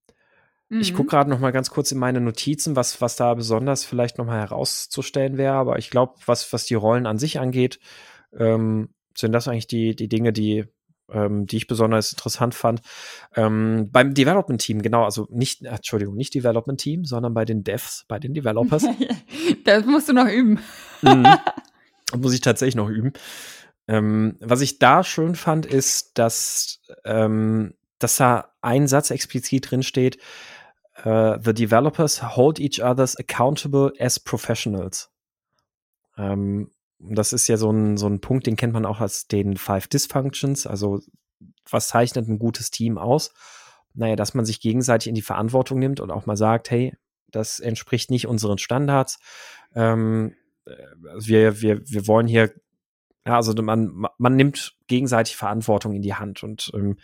Ich 0.70 0.94
Mhm. 0.94 0.96
gucke 0.96 1.10
gerade 1.10 1.30
noch 1.30 1.40
mal 1.40 1.52
ganz 1.52 1.70
kurz 1.70 1.92
in 1.92 2.00
meine 2.00 2.22
Notizen, 2.22 2.78
was, 2.78 3.02
was 3.02 3.18
da 3.18 3.34
besonders 3.34 3.84
vielleicht 3.84 4.18
noch 4.18 4.26
mal 4.26 4.40
herauszustellen 4.40 5.38
wäre. 5.38 5.56
Aber 5.56 5.78
ich 5.78 5.90
glaube, 5.90 6.14
was, 6.26 6.54
was 6.54 6.66
die 6.66 6.76
Rollen 6.76 7.06
an 7.06 7.20
sich 7.20 7.40
angeht, 7.42 7.80
ähm, 8.40 8.94
sind 9.14 9.34
das 9.34 9.50
eigentlich 9.50 9.68
die, 9.68 9.94
die 9.98 10.08
Dinge, 10.08 10.32
die, 10.32 10.64
ähm, 11.12 11.46
die 11.46 11.58
ich 11.58 11.68
besonders 11.68 12.12
interessant 12.12 12.56
fand. 12.56 12.82
Ähm, 13.36 13.90
beim 13.92 14.14
Development-Team, 14.14 14.82
genau, 14.82 15.04
also 15.04 15.28
nicht, 15.30 15.64
äh, 15.64 15.70
Entschuldigung, 15.70 16.16
nicht 16.16 16.34
Development-Team, 16.34 17.06
sondern 17.06 17.34
bei 17.34 17.46
den 17.46 17.64
Devs, 17.64 18.06
bei 18.08 18.20
den 18.20 18.34
Developers. 18.34 18.86
das 19.66 19.86
musst 19.86 20.10
du 20.10 20.14
noch 20.14 20.28
üben. 20.28 20.60
Mhm. 21.02 21.28
Muss 22.18 22.34
ich 22.34 22.42
tatsächlich 22.42 22.76
noch 22.76 22.90
üben. 22.90 23.14
Ähm, 23.88 24.38
was 24.42 24.62
ich 24.62 24.80
da 24.80 25.04
schön 25.04 25.36
fand, 25.36 25.66
ist, 25.66 26.18
dass, 26.18 26.82
ähm, 27.06 27.74
dass 28.00 28.18
da 28.18 28.54
ein 28.62 28.88
Satz 28.88 29.12
explizit 29.12 29.72
drin 29.72 29.84
steht, 29.84 30.18
äh, 31.04 31.40
the 31.44 31.54
developers 31.54 32.36
hold 32.36 32.60
each 32.60 32.84
others 32.84 33.16
accountable 33.16 33.94
as 34.00 34.20
professionals. 34.20 35.10
Ähm, 36.18 36.72
das 37.10 37.34
ist 37.34 37.48
ja 37.48 37.58
so 37.58 37.72
ein, 37.72 37.98
so 37.98 38.08
ein 38.08 38.22
Punkt, 38.22 38.48
den 38.48 38.56
kennt 38.56 38.74
man 38.74 38.86
auch 38.86 39.00
als 39.00 39.28
den 39.28 39.58
Five 39.58 39.88
Dysfunctions. 39.88 40.68
Also, 40.68 41.02
was 41.70 41.88
zeichnet 41.88 42.28
ein 42.28 42.40
gutes 42.40 42.72
Team 42.72 42.98
aus? 42.98 43.34
Naja, 43.94 44.16
dass 44.16 44.34
man 44.34 44.46
sich 44.46 44.62
gegenseitig 44.62 45.10
in 45.10 45.16
die 45.16 45.22
Verantwortung 45.22 45.80
nimmt 45.80 46.00
und 46.00 46.12
auch 46.12 46.26
mal 46.26 46.38
sagt, 46.38 46.72
hey, 46.72 46.96
das 47.30 47.60
entspricht 47.60 48.12
nicht 48.12 48.28
unseren 48.28 48.58
Standards. 48.58 49.20
Ähm, 49.76 50.36
äh, 50.66 50.74
wir, 51.20 51.62
wir, 51.62 51.82
wir 51.90 52.08
wollen 52.08 52.28
hier, 52.28 52.54
ja, 53.26 53.36
also 53.36 53.54
man, 53.62 54.08
man 54.18 54.36
nimmt 54.36 54.76
gegenseitig 54.88 55.36
Verantwortung 55.36 55.94
in 55.94 56.02
die 56.02 56.16
Hand 56.16 56.44
und 56.44 56.72
ähm, 56.74 56.98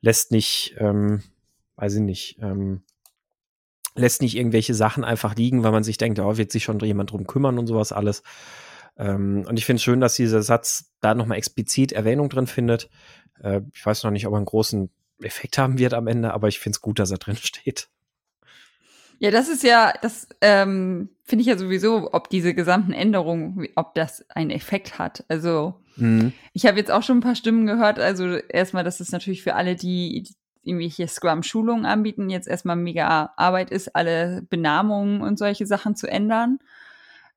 lässt 0.00 0.30
nicht, 0.30 0.76
ähm, 0.78 1.22
weiß 1.76 1.94
ich 1.94 2.00
nicht, 2.00 2.38
ähm, 2.40 2.82
lässt 3.94 4.22
nicht 4.22 4.36
irgendwelche 4.36 4.74
Sachen 4.74 5.04
einfach 5.04 5.34
liegen, 5.36 5.62
weil 5.62 5.72
man 5.72 5.84
sich 5.84 5.96
denkt, 5.96 6.18
oh, 6.18 6.36
wird 6.36 6.52
sich 6.52 6.64
schon 6.64 6.78
jemand 6.80 7.12
drum 7.12 7.26
kümmern 7.26 7.58
und 7.58 7.66
sowas 7.66 7.92
alles. 7.92 8.22
Ähm, 8.96 9.44
und 9.48 9.58
ich 9.58 9.66
finde 9.66 9.76
es 9.76 9.82
schön, 9.82 10.00
dass 10.00 10.16
dieser 10.16 10.42
Satz 10.42 10.92
da 11.00 11.14
nochmal 11.14 11.38
explizit 11.38 11.92
Erwähnung 11.92 12.28
drin 12.28 12.46
findet. 12.46 12.88
Äh, 13.40 13.60
ich 13.72 13.84
weiß 13.84 14.02
noch 14.04 14.10
nicht, 14.10 14.26
ob 14.26 14.32
er 14.32 14.38
einen 14.38 14.46
großen 14.46 14.90
Effekt 15.22 15.58
haben 15.58 15.78
wird 15.78 15.94
am 15.94 16.06
Ende, 16.06 16.32
aber 16.32 16.48
ich 16.48 16.58
finde 16.58 16.76
es 16.76 16.80
gut, 16.80 16.98
dass 16.98 17.10
er 17.10 17.18
drin 17.18 17.36
steht. 17.40 17.88
Ja, 19.18 19.30
das 19.30 19.48
ist 19.48 19.62
ja, 19.62 19.94
das 20.02 20.28
ähm, 20.42 21.08
finde 21.24 21.40
ich 21.40 21.48
ja 21.48 21.56
sowieso, 21.56 22.12
ob 22.12 22.28
diese 22.28 22.52
gesamten 22.52 22.92
Änderungen, 22.92 23.66
ob 23.74 23.94
das 23.94 24.28
einen 24.30 24.50
Effekt 24.50 24.98
hat. 24.98 25.24
Also 25.28 25.80
Mhm. 25.96 26.32
ich 26.52 26.66
habe 26.66 26.78
jetzt 26.78 26.90
auch 26.90 27.02
schon 27.02 27.18
ein 27.18 27.22
paar 27.22 27.34
Stimmen 27.34 27.66
gehört. 27.66 27.98
Also 27.98 28.26
erstmal, 28.34 28.84
dass 28.84 29.00
es 29.00 29.12
natürlich 29.12 29.42
für 29.42 29.54
alle, 29.54 29.76
die 29.76 30.22
die 30.22 30.34
irgendwelche 30.62 31.06
Scrum-Schulungen 31.06 31.86
anbieten, 31.86 32.28
jetzt 32.28 32.48
erstmal 32.48 32.76
mega 32.76 33.32
Arbeit 33.36 33.70
ist, 33.70 33.94
alle 33.94 34.42
Benamungen 34.50 35.20
und 35.20 35.38
solche 35.38 35.64
Sachen 35.64 35.94
zu 35.94 36.08
ändern. 36.08 36.58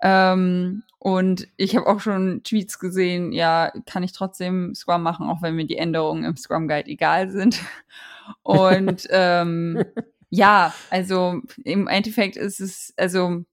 Ähm, 0.01 0.83
und 0.97 1.47
ich 1.55 1.75
habe 1.75 1.87
auch 1.87 1.99
schon 1.99 2.43
Tweets 2.43 2.77
gesehen, 2.79 3.31
ja, 3.31 3.71
kann 3.85 4.03
ich 4.03 4.11
trotzdem 4.11 4.75
Scrum 4.75 5.01
machen, 5.01 5.29
auch 5.29 5.41
wenn 5.41 5.55
mir 5.55 5.65
die 5.65 5.77
Änderungen 5.77 6.25
im 6.25 6.35
Scrum 6.35 6.67
Guide 6.67 6.89
egal 6.89 7.29
sind. 7.29 7.61
Und 8.43 9.07
ähm, 9.09 9.83
ja, 10.29 10.73
also 10.91 11.41
im 11.63 11.87
Endeffekt 11.87 12.37
ist 12.37 12.59
es, 12.59 12.93
also 12.95 13.43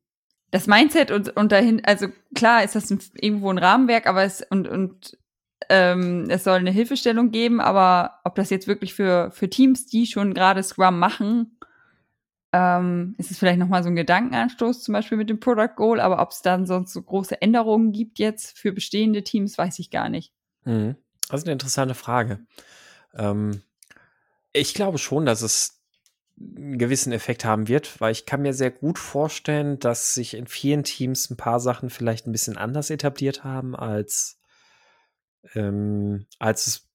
das 0.50 0.66
Mindset 0.66 1.10
und, 1.10 1.34
und 1.36 1.50
dahin, 1.50 1.82
also 1.84 2.08
klar 2.34 2.62
ist 2.62 2.74
das 2.74 2.90
ein, 2.90 3.00
irgendwo 3.14 3.50
ein 3.50 3.58
Rahmenwerk, 3.58 4.06
aber 4.06 4.22
es 4.22 4.42
und, 4.42 4.68
und 4.68 5.18
ähm, 5.68 6.26
es 6.28 6.44
soll 6.44 6.58
eine 6.58 6.70
Hilfestellung 6.70 7.30
geben, 7.30 7.60
aber 7.60 8.20
ob 8.24 8.34
das 8.34 8.50
jetzt 8.50 8.68
wirklich 8.68 8.94
für, 8.94 9.30
für 9.32 9.48
Teams, 9.48 9.86
die 9.86 10.06
schon 10.06 10.34
gerade 10.34 10.62
Scrum 10.62 10.98
machen, 10.98 11.55
ähm, 12.56 13.14
ist 13.18 13.30
es 13.30 13.38
vielleicht 13.38 13.58
nochmal 13.58 13.82
so 13.82 13.90
ein 13.90 13.96
Gedankenanstoß, 13.96 14.82
zum 14.82 14.94
Beispiel 14.94 15.18
mit 15.18 15.28
dem 15.28 15.40
Product 15.40 15.74
Goal, 15.76 16.00
aber 16.00 16.22
ob 16.22 16.30
es 16.30 16.40
dann 16.40 16.66
sonst 16.66 16.92
so 16.92 17.02
große 17.02 17.42
Änderungen 17.42 17.92
gibt 17.92 18.18
jetzt 18.18 18.56
für 18.58 18.72
bestehende 18.72 19.22
Teams, 19.22 19.58
weiß 19.58 19.78
ich 19.78 19.90
gar 19.90 20.08
nicht. 20.08 20.32
Mhm. 20.64 20.96
Das 21.28 21.40
ist 21.40 21.46
eine 21.46 21.52
interessante 21.52 21.94
Frage. 21.94 22.46
Ähm, 23.14 23.62
ich 24.52 24.72
glaube 24.72 24.96
schon, 24.96 25.26
dass 25.26 25.42
es 25.42 25.82
einen 26.38 26.78
gewissen 26.78 27.12
Effekt 27.12 27.44
haben 27.44 27.68
wird, 27.68 28.00
weil 28.00 28.12
ich 28.12 28.24
kann 28.24 28.42
mir 28.42 28.54
sehr 28.54 28.70
gut 28.70 28.98
vorstellen, 28.98 29.78
dass 29.78 30.14
sich 30.14 30.34
in 30.34 30.46
vielen 30.46 30.84
Teams 30.84 31.30
ein 31.30 31.36
paar 31.36 31.60
Sachen 31.60 31.90
vielleicht 31.90 32.26
ein 32.26 32.32
bisschen 32.32 32.56
anders 32.56 32.88
etabliert 32.88 33.44
haben, 33.44 33.76
als, 33.76 34.38
ähm, 35.54 36.26
als 36.38 36.66
es 36.66 36.88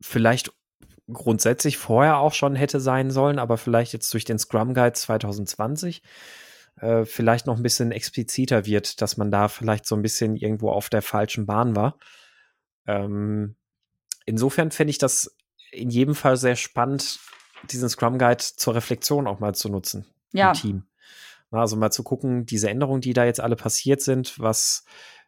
vielleicht 0.00 0.52
grundsätzlich 1.12 1.76
vorher 1.78 2.18
auch 2.18 2.32
schon 2.32 2.54
hätte 2.56 2.80
sein 2.80 3.10
sollen, 3.10 3.38
aber 3.38 3.58
vielleicht 3.58 3.92
jetzt 3.92 4.12
durch 4.14 4.24
den 4.24 4.38
Scrum 4.38 4.74
Guide 4.74 4.94
2020 4.94 6.02
äh, 6.80 7.04
vielleicht 7.04 7.46
noch 7.46 7.56
ein 7.56 7.62
bisschen 7.62 7.92
expliziter 7.92 8.66
wird, 8.66 9.00
dass 9.02 9.16
man 9.16 9.30
da 9.30 9.48
vielleicht 9.48 9.86
so 9.86 9.94
ein 9.94 10.02
bisschen 10.02 10.36
irgendwo 10.36 10.70
auf 10.70 10.88
der 10.88 11.02
falschen 11.02 11.46
Bahn 11.46 11.76
war. 11.76 11.98
Ähm, 12.86 13.56
insofern 14.26 14.70
fände 14.70 14.90
ich 14.90 14.98
das 14.98 15.36
in 15.72 15.90
jedem 15.90 16.14
Fall 16.14 16.36
sehr 16.36 16.56
spannend, 16.56 17.18
diesen 17.70 17.88
Scrum 17.88 18.18
Guide 18.18 18.42
zur 18.42 18.74
Reflexion 18.74 19.26
auch 19.26 19.40
mal 19.40 19.54
zu 19.54 19.68
nutzen 19.68 20.06
Ja. 20.32 20.48
im 20.48 20.54
Team. 20.54 20.84
Na, 21.50 21.60
Also 21.60 21.76
mal 21.76 21.90
zu 21.90 22.02
gucken, 22.02 22.46
diese 22.46 22.68
Änderungen, 22.70 23.00
die 23.00 23.12
da 23.12 23.24
jetzt 23.24 23.40
alle 23.40 23.56
passiert 23.56 24.00
sind, 24.00 24.38
was 24.38 24.84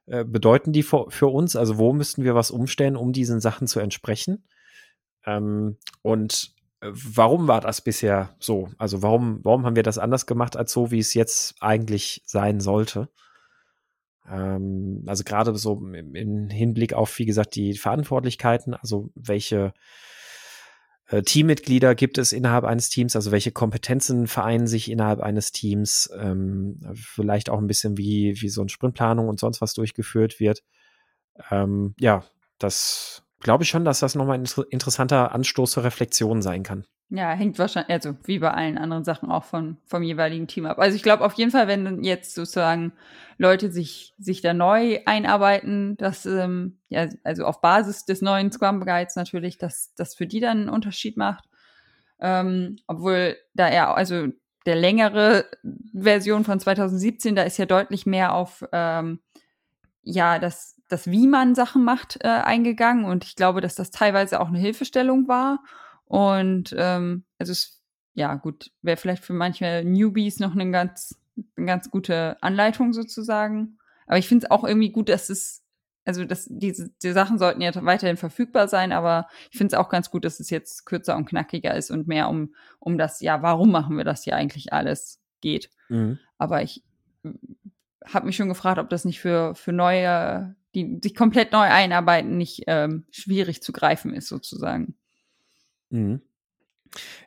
äh, 0.07 0.25
bedeuten 0.25 0.73
die 0.73 0.83
für, 0.83 1.11
für 1.11 1.27
uns? 1.29 1.57
Also 1.57 1.79
wo 1.79 1.93
müssten 1.93 2.25
wir 2.25 2.35
was 2.35 2.51
umstellen, 2.51 2.97
um 2.97 3.13
diesen 3.13 3.41
Sachen 3.41 3.67
zu 3.67 3.81
entsprechen? 3.81 4.45
Ähm, 5.27 5.77
und 6.03 6.55
äh, 6.81 6.91
warum 6.93 7.49
war 7.49 7.61
das 7.61 7.81
bisher 7.81 8.35
so? 8.39 8.71
Also 8.79 9.03
warum, 9.03 9.41
warum 9.43 9.67
haben 9.67 9.77
wir 9.77 9.83
das 9.83 9.99
anders 9.99 10.27
gemacht 10.27 10.57
als 10.57 10.73
so, 10.73 10.91
wie 10.91 11.01
es 11.01 11.15
jetzt 11.15 11.57
eigentlich 11.61 12.23
sein 12.25 12.61
sollte? 12.61 13.09
Ähm, 14.29 15.03
also 15.07 15.25
gerade 15.25 15.55
so 15.57 15.75
im, 15.75 16.15
im 16.15 16.49
Hinblick 16.49 16.95
auf, 16.95 17.19
wie 17.19 17.27
gesagt, 17.27 17.55
die 17.55 17.75
Verantwortlichkeiten, 17.75 18.75
also 18.75 19.11
welche 19.15 19.73
äh, 21.09 21.23
Teammitglieder 21.23 21.95
gibt 21.95 22.19
es 22.19 22.33
innerhalb 22.33 22.65
eines 22.65 22.89
Teams, 22.89 23.15
also 23.15 23.31
welche 23.31 23.53
Kompetenzen 23.53 24.27
vereinen 24.27 24.67
sich 24.67 24.91
innerhalb 24.91 25.21
eines 25.21 25.53
Teams, 25.53 26.11
ähm, 26.19 26.81
vielleicht 26.95 27.49
auch 27.49 27.59
ein 27.59 27.69
bisschen 27.69 27.97
wie, 27.97 28.41
wie 28.41 28.49
so 28.49 28.61
eine 28.61 28.71
Sprintplanung 28.71 29.29
und 29.29 29.39
sonst 29.39 29.61
was 29.61 29.75
durchgeführt 29.75 30.41
wird. 30.41 30.63
Ähm, 31.51 31.95
ja, 31.99 32.25
das 32.59 33.23
glaube 33.41 33.65
ich 33.65 33.71
schon, 33.71 33.85
dass 33.85 34.01
das 34.01 34.15
nochmal 34.15 34.39
ein 34.39 34.43
inter 34.43 34.65
interessanter 34.71 35.35
Anstoß 35.35 35.73
zur 35.73 35.85
Reflexion 35.85 36.43
sein 36.43 36.63
kann. 36.63 36.85
Ja, 37.09 37.31
hängt 37.31 37.59
wahrscheinlich, 37.61 37.93
also 37.93 38.17
wie 38.25 38.41
bei 38.41 38.51
allen 38.51 38.79
anderen 38.79 39.05
Sachen 39.05 39.31
auch 39.31 39.45
von, 39.45 39.77
vom 39.87 40.03
jeweiligen 40.03 40.49
Team 40.49 40.67
ab. 40.67 40.81
Also 40.81 40.97
ich 40.97 41.05
glaube 41.05 41.25
auf 41.25 41.35
jeden 41.35 41.53
Fall, 41.53 41.69
wenn 41.69 42.03
jetzt 42.03 42.35
sozusagen 42.35 42.93
Leute 43.39 43.71
sich, 43.71 44.13
sich 44.19 44.41
da 44.41 44.53
neu 44.55 44.99
einarbeiten, 45.07 45.97
dass, 45.99 46.27
ähm, 46.27 46.79
ja, 46.89 47.09
also 47.23 47.45
auf 47.45 47.61
Basis 47.61 48.07
des 48.07 48.23
neuen 48.23 48.51
Scrum 48.51 48.85
Guides 48.85 49.15
natürlich, 49.15 49.57
dass 49.57 49.95
das 49.95 50.17
für 50.17 50.27
die 50.27 50.41
dann 50.41 50.63
einen 50.63 50.69
Unterschied 50.69 51.17
macht. 51.17 51.45
Ähm, 52.19 52.77
obwohl 52.89 53.37
da 53.55 53.69
er, 53.69 53.97
also 53.97 54.27
der 54.65 54.75
längere 54.75 55.45
Version 55.95 56.45
von 56.45 56.59
2017, 56.59 57.37
da 57.37 57.43
ist 57.43 57.57
ja 57.57 57.67
deutlich 57.67 58.05
mehr 58.05 58.35
auf, 58.35 58.65
ähm, 58.73 59.21
ja, 60.03 60.41
das, 60.41 60.76
das, 60.89 61.11
wie 61.11 61.27
man 61.27 61.55
Sachen 61.55 61.85
macht, 61.85 62.19
äh, 62.23 62.29
eingegangen. 62.29 63.05
Und 63.05 63.25
ich 63.25 63.37
glaube, 63.37 63.61
dass 63.61 63.75
das 63.75 63.91
teilweise 63.91 64.41
auch 64.41 64.49
eine 64.49 64.59
Hilfestellung 64.59 65.29
war. 65.29 65.63
Und 66.05 66.75
ähm, 66.79 67.25
also 67.39 67.53
es, 67.53 67.83
ja 68.15 68.35
gut, 68.35 68.71
wäre 68.83 68.97
vielleicht 68.97 69.25
für 69.25 69.33
manche 69.33 69.83
Newbies 69.85 70.39
noch 70.39 70.53
eine 70.53 70.71
ganz, 70.71 71.19
eine 71.57 71.67
ganz 71.67 71.91
gute 71.91 72.41
Anleitung 72.43 72.93
sozusagen. 72.93 73.79
Aber 74.07 74.19
ich 74.19 74.29
finde 74.29 74.47
es 74.47 74.51
auch 74.51 74.65
irgendwie 74.65 74.93
gut, 74.93 75.09
dass 75.09 75.29
es, 75.29 75.65
also 76.05 76.25
dass 76.25 76.47
diese 76.49 76.91
die 77.03 77.13
Sachen 77.13 77.39
sollten 77.39 77.61
ja 77.61 77.73
weiterhin 77.85 78.17
verfügbar 78.17 78.69
sein, 78.69 78.93
aber 78.93 79.27
ich 79.51 79.59
finde 79.59 79.75
es 79.75 79.79
auch 79.79 79.89
ganz 79.89 80.11
gut, 80.11 80.25
dass 80.25 80.39
es 80.39 80.51
jetzt 80.51 80.87
kürzer 80.87 81.17
und 81.17 81.27
knackiger 81.27 81.75
ist 81.75 81.91
und 81.91 82.07
mehr 82.07 82.29
um, 82.29 82.55
um 82.79 82.97
das, 82.97 83.21
ja, 83.21 83.43
warum 83.43 83.73
machen 83.73 83.97
wir 83.97 84.05
das 84.05 84.23
hier 84.23 84.37
eigentlich 84.37 84.73
alles 84.73 85.21
geht. 85.41 85.71
Mhm. 85.89 86.21
Aber 86.39 86.63
ich 86.63 86.85
habe 88.05 88.27
mich 88.27 88.37
schon 88.37 88.49
gefragt, 88.49 88.79
ob 88.79 88.89
das 88.89 89.05
nicht 89.05 89.21
für, 89.21 89.55
für 89.55 89.73
neue, 89.73 90.55
die 90.77 91.01
sich 91.03 91.15
komplett 91.15 91.53
neu 91.53 91.63
einarbeiten, 91.63 92.37
nicht 92.37 92.65
ähm, 92.67 93.07
schwierig 93.11 93.63
zu 93.63 93.73
greifen 93.73 94.13
ist, 94.13 94.29
sozusagen. 94.29 94.95
Mhm. 95.89 96.21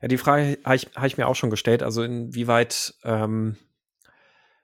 Ja, 0.01 0.07
die 0.07 0.17
Frage 0.17 0.59
habe 0.63 0.75
ich, 0.75 0.87
hab 0.95 1.05
ich, 1.05 1.17
mir 1.17 1.27
auch 1.27 1.35
schon 1.35 1.49
gestellt. 1.49 1.81
Also 1.81 2.03
inwieweit 2.03 2.93
ähm, 3.03 3.57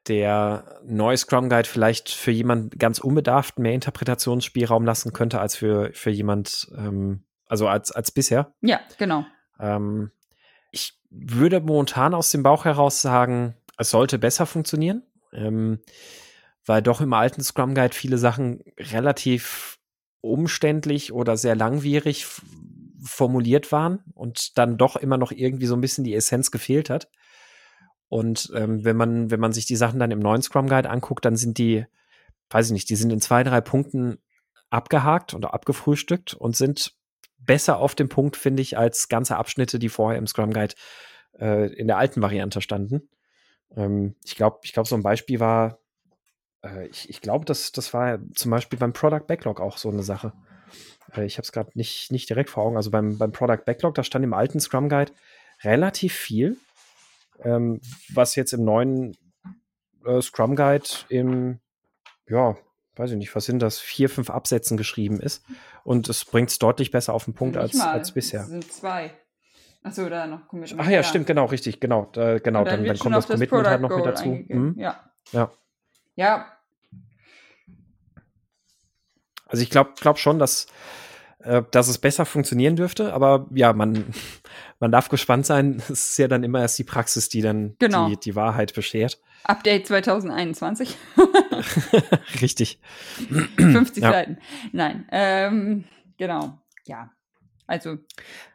der 0.07 0.79
neue 0.85 1.17
Scrum 1.17 1.49
Guide 1.49 1.67
vielleicht 1.67 2.09
für 2.09 2.31
jemand 2.31 2.79
ganz 2.79 2.99
unbedarft 2.99 3.57
mehr 3.57 3.73
Interpretationsspielraum 3.73 4.85
lassen 4.85 5.13
könnte 5.13 5.39
als 5.39 5.55
für, 5.55 5.91
für 5.93 6.11
jemand, 6.11 6.67
ähm, 6.77 7.25
also 7.47 7.67
als, 7.67 7.91
als 7.91 8.11
bisher. 8.11 8.53
Ja, 8.61 8.79
genau. 8.99 9.25
Ähm, 9.59 10.11
ich 10.71 10.99
würde 11.09 11.59
momentan 11.59 12.13
aus 12.13 12.29
dem 12.29 12.43
Bauch 12.43 12.65
heraus 12.65 13.01
sagen, 13.01 13.55
es 13.77 13.89
sollte 13.89 14.19
besser 14.19 14.45
funktionieren, 14.45 15.03
ähm, 15.33 15.79
weil 16.65 16.81
doch 16.81 17.01
im 17.01 17.13
alten 17.13 17.43
Scrum 17.43 17.75
Guide 17.75 17.95
viele 17.95 18.17
Sachen 18.17 18.61
relativ 18.77 19.77
umständlich 20.21 21.13
oder 21.13 21.37
sehr 21.37 21.55
langwierig 21.55 22.25
formuliert 23.03 23.71
waren 23.71 24.03
und 24.13 24.57
dann 24.57 24.77
doch 24.77 24.95
immer 24.95 25.17
noch 25.17 25.31
irgendwie 25.31 25.67
so 25.67 25.75
ein 25.75 25.81
bisschen 25.81 26.03
die 26.03 26.15
Essenz 26.15 26.49
gefehlt 26.49 26.89
hat. 26.89 27.09
Und 28.07 28.51
ähm, 28.55 28.83
wenn 28.83 28.97
man, 28.97 29.31
wenn 29.31 29.39
man 29.39 29.53
sich 29.53 29.65
die 29.65 29.75
Sachen 29.75 29.99
dann 29.99 30.11
im 30.11 30.19
neuen 30.19 30.41
Scrum 30.41 30.67
Guide 30.67 30.89
anguckt, 30.89 31.25
dann 31.25 31.35
sind 31.35 31.57
die, 31.57 31.85
weiß 32.49 32.67
ich 32.67 32.73
nicht, 32.73 32.89
die 32.89 32.95
sind 32.95 33.11
in 33.11 33.21
zwei, 33.21 33.43
drei 33.43 33.61
Punkten 33.61 34.17
abgehakt 34.69 35.33
oder 35.33 35.53
abgefrühstückt 35.53 36.33
und 36.33 36.55
sind 36.55 36.93
besser 37.37 37.77
auf 37.77 37.95
dem 37.95 38.09
Punkt, 38.09 38.37
finde 38.37 38.61
ich, 38.61 38.77
als 38.77 39.07
ganze 39.07 39.37
Abschnitte, 39.37 39.79
die 39.79 39.89
vorher 39.89 40.17
im 40.17 40.27
Scrum 40.27 40.51
Guide 40.51 40.75
äh, 41.39 41.71
in 41.73 41.87
der 41.87 41.97
alten 41.97 42.21
Variante 42.21 42.61
standen. 42.61 43.09
Ähm, 43.75 44.15
ich 44.23 44.35
glaube, 44.35 44.59
ich 44.63 44.73
glaube, 44.73 44.89
so 44.89 44.95
ein 44.95 45.03
Beispiel 45.03 45.39
war, 45.39 45.79
äh, 46.65 46.87
ich, 46.87 47.09
ich 47.09 47.21
glaube, 47.21 47.45
das, 47.45 47.71
das 47.71 47.93
war 47.93 48.19
zum 48.33 48.51
Beispiel 48.51 48.79
beim 48.79 48.93
Product 48.93 49.25
Backlog 49.27 49.61
auch 49.61 49.77
so 49.77 49.89
eine 49.89 50.03
Sache. 50.03 50.33
Äh, 51.15 51.25
ich 51.25 51.37
habe 51.37 51.43
es 51.43 51.51
gerade 51.51 51.71
nicht, 51.75 52.11
nicht 52.11 52.29
direkt 52.29 52.49
vor 52.49 52.63
Augen. 52.63 52.77
Also 52.77 52.91
beim, 52.91 53.17
beim 53.17 53.31
Product 53.31 53.63
Backlog, 53.65 53.95
da 53.95 54.03
stand 54.03 54.25
im 54.25 54.33
alten 54.33 54.59
Scrum 54.59 54.89
Guide 54.89 55.11
relativ 55.63 56.13
viel 56.13 56.57
ähm, 57.43 57.81
was 58.13 58.35
jetzt 58.35 58.53
im 58.53 58.63
neuen 58.63 59.17
äh, 60.05 60.21
Scrum 60.21 60.55
Guide 60.55 60.85
im, 61.09 61.59
ja, 62.27 62.55
weiß 62.95 63.11
ich 63.11 63.17
nicht, 63.17 63.35
was 63.35 63.45
sind 63.45 63.59
das, 63.59 63.79
vier, 63.79 64.09
fünf 64.09 64.29
Absätzen 64.29 64.77
geschrieben 64.77 65.19
ist. 65.19 65.43
Und 65.83 66.07
es 66.09 66.25
bringt 66.25 66.49
es 66.49 66.59
deutlich 66.59 66.91
besser 66.91 67.13
auf 67.13 67.25
den 67.25 67.33
Punkt 67.33 67.57
als, 67.57 67.79
als 67.79 68.11
bisher. 68.13 68.41
Es 68.41 68.47
sind 68.47 68.71
zwei. 68.71 69.11
Achso, 69.83 70.09
da 70.09 70.25
noch 70.25 70.47
Commitment. 70.47 70.81
Ach 70.81 70.85
ja, 70.85 70.97
ja, 70.97 71.03
stimmt, 71.03 71.27
genau, 71.27 71.45
richtig, 71.45 71.79
genau. 71.79 72.09
Da, 72.13 72.39
genau, 72.39 72.63
dann, 72.63 72.77
dann, 72.77 72.85
dann 72.85 72.99
kommt 72.99 73.15
das 73.15 73.27
Commitment 73.27 73.67
halt 73.67 73.81
noch 73.81 73.95
mit 73.95 74.05
dazu. 74.05 74.29
Mhm. 74.29 74.75
Ja. 74.77 74.99
Ja. 75.31 75.51
Ja. 76.15 76.54
Also 79.45 79.63
ich 79.63 79.69
glaube 79.69 79.93
glaub 79.99 80.17
schon, 80.17 80.39
dass, 80.39 80.67
äh, 81.39 81.61
dass 81.71 81.87
es 81.87 81.97
besser 81.97 82.25
funktionieren 82.25 82.75
dürfte, 82.75 83.13
aber 83.13 83.47
ja, 83.51 83.73
man, 83.73 84.05
man 84.79 84.91
darf 84.91 85.09
gespannt 85.09 85.45
sein. 85.45 85.81
Es 85.89 86.11
ist 86.11 86.17
ja 86.17 86.27
dann 86.27 86.43
immer 86.43 86.61
erst 86.61 86.79
die 86.79 86.83
Praxis, 86.83 87.29
die 87.29 87.41
dann 87.41 87.75
genau. 87.79 88.09
die, 88.09 88.17
die 88.17 88.35
Wahrheit 88.35 88.73
beschert. 88.73 89.19
Update 89.43 89.87
2021. 89.87 90.97
Richtig. 92.41 92.79
50 93.57 94.03
ja. 94.03 94.11
Seiten. 94.11 94.37
Nein, 94.71 95.07
ähm, 95.11 95.83
genau. 96.17 96.59
Ja. 96.85 97.11
Also, 97.67 97.97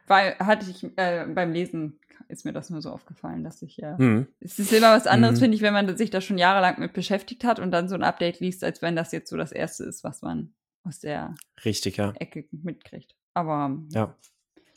weil 0.07 0.37
hatte 0.39 0.69
ich 0.69 0.85
äh, 0.97 1.25
beim 1.27 1.51
Lesen 1.51 1.99
ist 2.31 2.45
mir 2.45 2.53
das 2.53 2.69
nur 2.69 2.81
so 2.81 2.89
aufgefallen, 2.89 3.43
dass 3.43 3.61
ich 3.61 3.77
ja. 3.77 3.95
Äh, 3.95 4.01
mhm. 4.01 4.27
Es 4.39 4.57
ist 4.57 4.71
immer 4.73 4.93
was 4.95 5.05
anderes, 5.05 5.35
mhm. 5.35 5.43
finde 5.43 5.55
ich, 5.55 5.61
wenn 5.61 5.73
man 5.73 5.97
sich 5.97 6.09
da 6.09 6.21
schon 6.21 6.37
jahrelang 6.37 6.79
mit 6.79 6.93
beschäftigt 6.93 7.43
hat 7.43 7.59
und 7.59 7.71
dann 7.71 7.89
so 7.89 7.95
ein 7.95 8.03
Update 8.03 8.39
liest, 8.39 8.63
als 8.63 8.81
wenn 8.81 8.95
das 8.95 9.11
jetzt 9.11 9.29
so 9.29 9.37
das 9.37 9.51
erste 9.51 9.83
ist, 9.83 10.03
was 10.03 10.21
man 10.21 10.53
aus 10.83 10.99
der 10.99 11.35
Richtig, 11.63 11.97
ja. 11.97 12.13
Ecke 12.13 12.45
mitkriegt. 12.51 13.15
Aber 13.33 13.77
ja. 13.89 14.15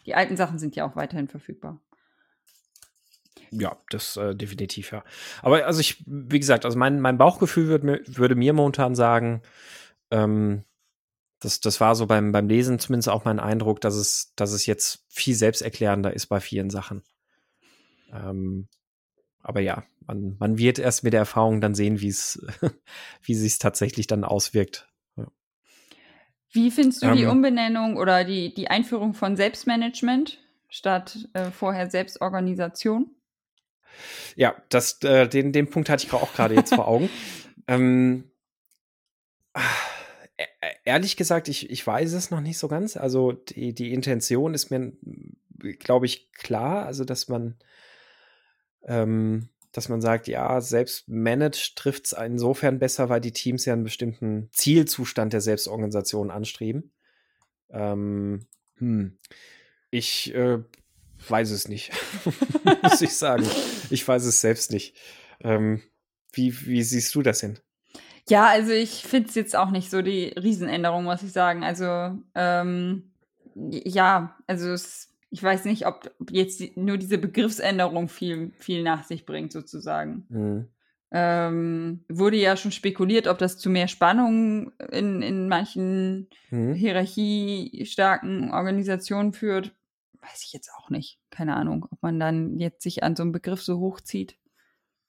Die 0.07 0.15
alten 0.15 0.37
Sachen 0.37 0.59
sind 0.59 0.77
ja 0.77 0.89
auch 0.89 0.97
weiterhin 0.97 1.29
verfügbar. 1.29 1.81
Ja, 3.51 3.77
das 3.91 4.17
äh, 4.17 4.35
definitiv, 4.35 4.93
ja. 4.93 5.05
Aber 5.43 5.65
also 5.67 5.81
ich, 5.81 6.03
wie 6.07 6.41
gesagt, 6.41 6.65
also 6.65 6.79
mein, 6.79 7.01
mein 7.01 7.19
Bauchgefühl 7.19 7.69
würd 7.69 7.85
mir, 7.85 8.01
würde 8.07 8.35
mir 8.35 8.53
momentan 8.53 8.95
sagen, 8.95 9.43
ähm, 10.11 10.65
das, 11.41 11.61
das 11.61 11.81
war 11.81 11.95
so 11.95 12.07
beim, 12.07 12.33
beim 12.33 12.49
Lesen 12.49 12.79
zumindest 12.79 13.09
auch 13.09 13.25
mein 13.25 13.39
Eindruck, 13.39 13.81
dass 13.81 13.95
es, 13.95 14.33
dass 14.35 14.53
es 14.53 14.67
jetzt 14.67 15.05
viel 15.09 15.35
selbsterklärender 15.35 16.13
ist 16.13 16.27
bei 16.27 16.41
vielen 16.41 16.71
Sachen. 16.71 17.03
Ähm, 18.13 18.69
aber 19.43 19.61
ja, 19.61 19.85
man, 20.07 20.37
man 20.39 20.59
wird 20.59 20.79
erst 20.79 21.05
mit 21.05 21.13
der 21.13 21.21
Erfahrung 21.21 21.61
dann 21.61 21.75
sehen, 21.75 22.01
wie 22.01 22.09
es, 22.09 22.45
wie 23.23 23.35
sich 23.35 23.59
tatsächlich 23.59 24.07
dann 24.07 24.25
auswirkt. 24.25 24.89
Wie 26.55 26.71
findest 26.71 27.03
du 27.03 27.09
ähm, 27.09 27.17
die 27.17 27.27
Umbenennung 27.27 27.97
oder 27.97 28.25
die, 28.25 28.55
die 28.55 28.69
Einführung 28.69 29.13
von 29.13 29.37
Selbstmanagement 29.37 30.39
statt 30.69 31.29
äh, 31.33 31.51
vorher 31.51 31.91
Selbstorganisation? 31.91 33.11
Ja, 34.37 34.55
das, 34.69 35.03
äh, 35.03 35.29
den, 35.29 35.53
den 35.53 35.69
Punkt 35.69 35.89
hatte 35.89 36.07
ich 36.07 36.13
auch 36.13 36.33
gerade 36.33 36.55
jetzt 36.55 36.75
vor 36.75 36.89
Augen. 36.89 37.11
Ähm, 37.67 38.31
äh, 39.55 40.45
ehrlich 40.85 41.17
gesagt, 41.17 41.49
ich, 41.49 41.71
ich 41.71 41.87
weiß 41.87 42.13
es 42.13 42.31
noch 42.31 42.43
nicht 42.43 42.59
so 42.59 42.69
ganz. 42.69 42.99
Also 42.99 43.33
die, 43.33 43.75
die 43.75 43.95
Intention 43.95 44.53
ist 44.53 44.71
mir, 44.71 44.93
glaube 45.79 46.05
ich, 46.05 46.31
klar. 46.33 46.85
Also, 46.85 47.07
dass 47.07 47.29
man 47.29 47.57
ähm, 48.87 49.49
dass 49.75 49.89
man 49.89 50.01
sagt, 50.01 50.29
ja, 50.29 50.61
selbst 50.61 51.09
managed 51.09 51.75
trifft 51.77 52.07
es 52.07 52.13
insofern 52.13 52.79
besser, 52.79 53.09
weil 53.09 53.21
die 53.21 53.33
Teams 53.33 53.65
ja 53.65 53.73
einen 53.73 53.83
bestimmten 53.83 54.49
Zielzustand 54.53 55.33
der 55.33 55.41
Selbstorganisation 55.41 56.31
anstreben. 56.31 56.93
Ähm, 57.71 58.47
hm. 58.79 59.19
Ich 59.91 60.33
äh, 60.33 60.61
weiß 61.29 61.51
es 61.51 61.67
nicht, 61.69 61.93
muss 62.83 63.03
ich 63.03 63.17
sagen. 63.17 63.45
Ich 63.91 64.07
weiß 64.07 64.25
es 64.25 64.41
selbst 64.41 64.71
nicht. 64.71 64.97
Ähm, 65.41 65.83
wie, 66.33 66.67
wie 66.67 66.83
siehst 66.85 67.13
du 67.15 67.23
das 67.23 67.41
hin? 67.41 67.59
Ja, 68.29 68.47
also 68.47 68.71
ich 68.71 69.03
finde 69.03 69.29
es 69.29 69.35
jetzt 69.35 69.57
auch 69.57 69.71
nicht 69.71 69.91
so 69.91 70.03
die 70.03 70.29
Riesenänderung, 70.29 71.05
muss 71.05 71.23
ich 71.23 71.33
sagen. 71.33 71.65
Also 71.65 72.17
ähm, 72.37 73.11
ja, 73.55 74.37
also 74.47 74.71
es 74.71 75.14
ich 75.35 75.43
weiß 75.43 75.65
nicht, 75.65 75.85
ob 75.85 76.13
jetzt 76.31 76.77
nur 76.77 76.97
diese 76.97 77.19
Begriffsänderung 77.19 78.09
viel, 78.09 78.53
viel 78.57 78.85
nach 78.85 79.03
sich 79.03 79.27
bringt, 79.27 79.51
sozusagen. 79.51 80.27
Mhm. 80.29 80.69
Ähm, 81.11 82.05
wurde 82.09 82.37
ja 82.37 82.57
schon 82.57 82.71
spekuliert, 82.71 83.27
ob 83.27 83.39
das 83.39 83.59
zu 83.59 83.69
mehr 83.69 83.89
Spannung 83.89 84.71
in, 84.93 85.23
in 85.23 85.49
manchen 85.49 86.29
mhm. 86.51 86.75
hierarchiestarken 86.75 88.53
Organisationen 88.53 89.33
führt. 89.33 89.75
Weiß 90.21 90.45
ich 90.45 90.53
jetzt 90.53 90.71
auch 90.79 90.89
nicht. 90.89 91.19
Keine 91.31 91.57
Ahnung, 91.57 91.89
ob 91.91 92.01
man 92.01 92.21
dann 92.21 92.61
jetzt 92.61 92.83
sich 92.83 93.03
an 93.03 93.17
so 93.17 93.25
einem 93.25 93.33
Begriff 93.33 93.61
so 93.61 93.81
hochzieht. 93.81 94.39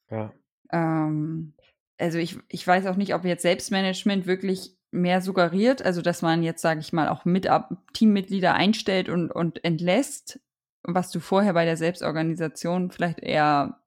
Ja. 0.10 0.34
Ähm, 0.72 1.54
also 2.00 2.18
ich, 2.18 2.40
ich 2.50 2.66
weiß 2.66 2.88
auch 2.88 2.96
nicht, 2.96 3.14
ob 3.14 3.26
jetzt 3.26 3.44
Selbstmanagement 3.44 4.26
wirklich 4.26 4.75
mehr 4.96 5.22
suggeriert, 5.22 5.84
also 5.84 6.02
dass 6.02 6.22
man 6.22 6.44
jetzt, 6.44 6.62
sage 6.62 6.80
ich 6.80 6.94
mal, 6.94 7.10
auch 7.10 7.26
mit 7.26 7.48
Teammitglieder 7.94 8.54
einstellt 8.54 9.10
und, 9.10 9.32
und 9.32 9.64
entlässt, 9.64 10.40
was 10.84 11.12
du 11.12 11.20
vorher 11.20 11.54
bei 11.54 11.66
der 11.66 11.78
Selbstorganisation 11.78 12.92
vielleicht 12.92 13.20
eher 13.20 13.80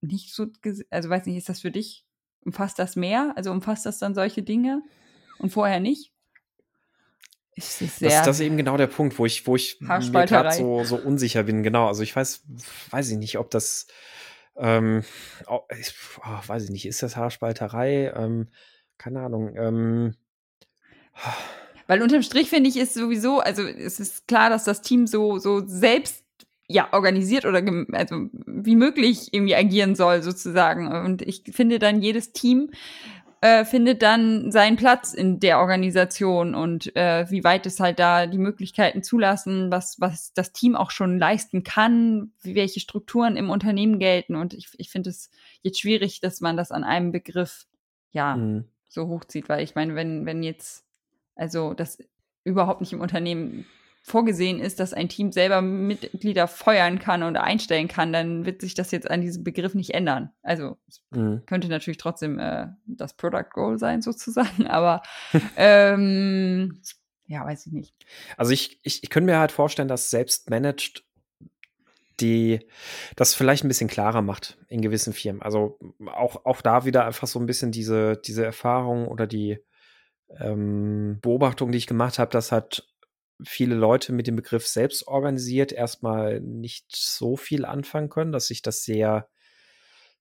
nicht 0.00 0.34
so, 0.34 0.46
also 0.90 1.08
weiß 1.08 1.26
nicht, 1.26 1.36
ist 1.36 1.48
das 1.48 1.60
für 1.60 1.70
dich, 1.70 2.04
umfasst 2.44 2.78
das 2.78 2.96
mehr? 2.96 3.32
Also 3.36 3.50
umfasst 3.50 3.86
das 3.86 3.98
dann 3.98 4.14
solche 4.14 4.42
Dinge 4.42 4.82
und 5.38 5.50
vorher 5.50 5.80
nicht? 5.80 6.12
Ist 7.54 7.82
das, 7.82 7.98
das, 7.98 8.24
das 8.24 8.36
ist 8.36 8.46
eben 8.46 8.56
genau 8.56 8.76
der 8.76 8.86
Punkt, 8.86 9.18
wo 9.18 9.26
ich, 9.26 9.46
wo 9.46 9.56
ich 9.56 9.80
mir 9.80 10.00
gerade 10.26 10.52
so, 10.52 10.84
so 10.84 10.96
unsicher 10.96 11.42
bin. 11.42 11.62
Genau, 11.62 11.86
also 11.86 12.02
ich 12.02 12.16
weiß, 12.16 12.44
weiß 12.90 13.10
ich 13.10 13.18
nicht, 13.18 13.38
ob 13.38 13.50
das, 13.50 13.86
ähm, 14.56 15.04
oh, 15.46 15.60
ich, 15.78 15.94
oh, 16.20 16.48
weiß 16.48 16.64
ich 16.64 16.70
nicht, 16.70 16.86
ist 16.86 17.02
das 17.02 17.16
Haarspalterei? 17.16 18.12
Ähm, 18.16 18.48
keine 18.96 19.20
Ahnung. 19.20 19.54
Ähm, 19.56 20.14
weil 21.86 22.02
unterm 22.02 22.22
Strich 22.22 22.48
finde 22.48 22.70
ich 22.70 22.76
ist 22.76 22.94
sowieso, 22.94 23.40
also 23.40 23.62
es 23.62 24.00
ist 24.00 24.26
klar, 24.26 24.50
dass 24.50 24.64
das 24.64 24.82
Team 24.82 25.06
so, 25.06 25.38
so 25.38 25.62
selbst 25.66 26.24
ja, 26.68 26.88
organisiert 26.92 27.44
oder 27.44 27.62
also 27.92 28.28
wie 28.46 28.76
möglich 28.76 29.28
irgendwie 29.32 29.54
agieren 29.54 29.94
soll, 29.94 30.22
sozusagen. 30.22 30.88
Und 30.88 31.22
ich 31.22 31.42
finde 31.50 31.78
dann, 31.78 32.00
jedes 32.00 32.32
Team 32.32 32.70
äh, 33.42 33.64
findet 33.64 34.02
dann 34.02 34.52
seinen 34.52 34.76
Platz 34.76 35.12
in 35.12 35.40
der 35.40 35.58
Organisation 35.58 36.54
und 36.54 36.94
äh, 36.96 37.28
wie 37.28 37.44
weit 37.44 37.66
es 37.66 37.80
halt 37.80 37.98
da 37.98 38.26
die 38.26 38.38
Möglichkeiten 38.38 39.02
zulassen, 39.02 39.70
was, 39.70 40.00
was 40.00 40.32
das 40.32 40.52
Team 40.52 40.76
auch 40.76 40.92
schon 40.92 41.18
leisten 41.18 41.64
kann, 41.64 42.32
welche 42.42 42.80
Strukturen 42.80 43.36
im 43.36 43.50
Unternehmen 43.50 43.98
gelten. 43.98 44.36
Und 44.36 44.54
ich, 44.54 44.68
ich 44.78 44.90
finde 44.90 45.10
es 45.10 45.30
jetzt 45.62 45.80
schwierig, 45.80 46.20
dass 46.20 46.40
man 46.40 46.56
das 46.56 46.70
an 46.70 46.84
einem 46.84 47.10
Begriff 47.10 47.66
ja 48.12 48.36
mhm. 48.36 48.64
so 48.88 49.08
hochzieht, 49.08 49.48
weil 49.48 49.64
ich 49.64 49.74
meine, 49.74 49.94
wenn, 49.94 50.24
wenn 50.24 50.42
jetzt 50.44 50.84
also, 51.34 51.74
dass 51.74 51.98
überhaupt 52.44 52.80
nicht 52.80 52.92
im 52.92 53.00
Unternehmen 53.00 53.66
vorgesehen 54.02 54.58
ist, 54.58 54.80
dass 54.80 54.92
ein 54.92 55.08
Team 55.08 55.30
selber 55.30 55.62
Mitglieder 55.62 56.48
feuern 56.48 56.98
kann 56.98 57.22
und 57.22 57.36
einstellen 57.36 57.86
kann, 57.86 58.12
dann 58.12 58.44
wird 58.44 58.60
sich 58.60 58.74
das 58.74 58.90
jetzt 58.90 59.08
an 59.08 59.20
diesem 59.20 59.44
Begriff 59.44 59.74
nicht 59.74 59.94
ändern. 59.94 60.30
Also 60.42 60.76
mhm. 61.10 61.42
könnte 61.46 61.68
natürlich 61.68 61.98
trotzdem 61.98 62.38
äh, 62.40 62.66
das 62.86 63.14
Product 63.14 63.50
Goal 63.52 63.78
sein 63.78 64.02
sozusagen, 64.02 64.66
aber 64.68 65.02
ähm, 65.56 66.80
ja, 67.26 67.46
weiß 67.46 67.66
ich 67.66 67.72
nicht. 67.72 67.94
Also 68.36 68.52
ich, 68.52 68.80
ich, 68.82 69.04
ich 69.04 69.10
könnte 69.10 69.30
mir 69.30 69.38
halt 69.38 69.52
vorstellen, 69.52 69.88
dass 69.88 70.10
selbst 70.10 70.50
managed 70.50 71.04
die 72.20 72.60
das 73.16 73.34
vielleicht 73.34 73.64
ein 73.64 73.68
bisschen 73.68 73.88
klarer 73.88 74.22
macht 74.22 74.58
in 74.68 74.82
gewissen 74.82 75.12
Firmen. 75.12 75.42
Also 75.42 75.78
auch, 76.06 76.44
auch 76.44 76.60
da 76.60 76.84
wieder 76.84 77.04
einfach 77.06 77.26
so 77.26 77.40
ein 77.40 77.46
bisschen 77.46 77.72
diese, 77.72 78.16
diese 78.16 78.44
Erfahrung 78.44 79.08
oder 79.08 79.26
die 79.26 79.58
ähm, 80.38 81.18
Beobachtung, 81.20 81.72
die 81.72 81.78
ich 81.78 81.86
gemacht 81.86 82.18
habe, 82.18 82.30
dass 82.30 82.52
halt 82.52 82.88
viele 83.44 83.74
Leute 83.74 84.12
mit 84.12 84.26
dem 84.26 84.36
Begriff 84.36 84.66
selbst 84.66 85.06
organisiert 85.08 85.72
erstmal 85.72 86.40
nicht 86.40 86.86
so 86.94 87.36
viel 87.36 87.64
anfangen 87.64 88.08
können, 88.08 88.32
dass 88.32 88.46
sich 88.46 88.62
das 88.62 88.84
sehr 88.84 89.28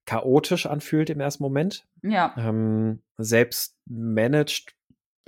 chaotisch 0.05 0.65
anfühlt 0.65 1.09
im 1.09 1.19
ersten 1.19 1.43
Moment. 1.43 1.85
Ja. 2.01 2.33
Ähm, 2.37 3.03
selbst 3.17 3.77
managed 3.85 4.73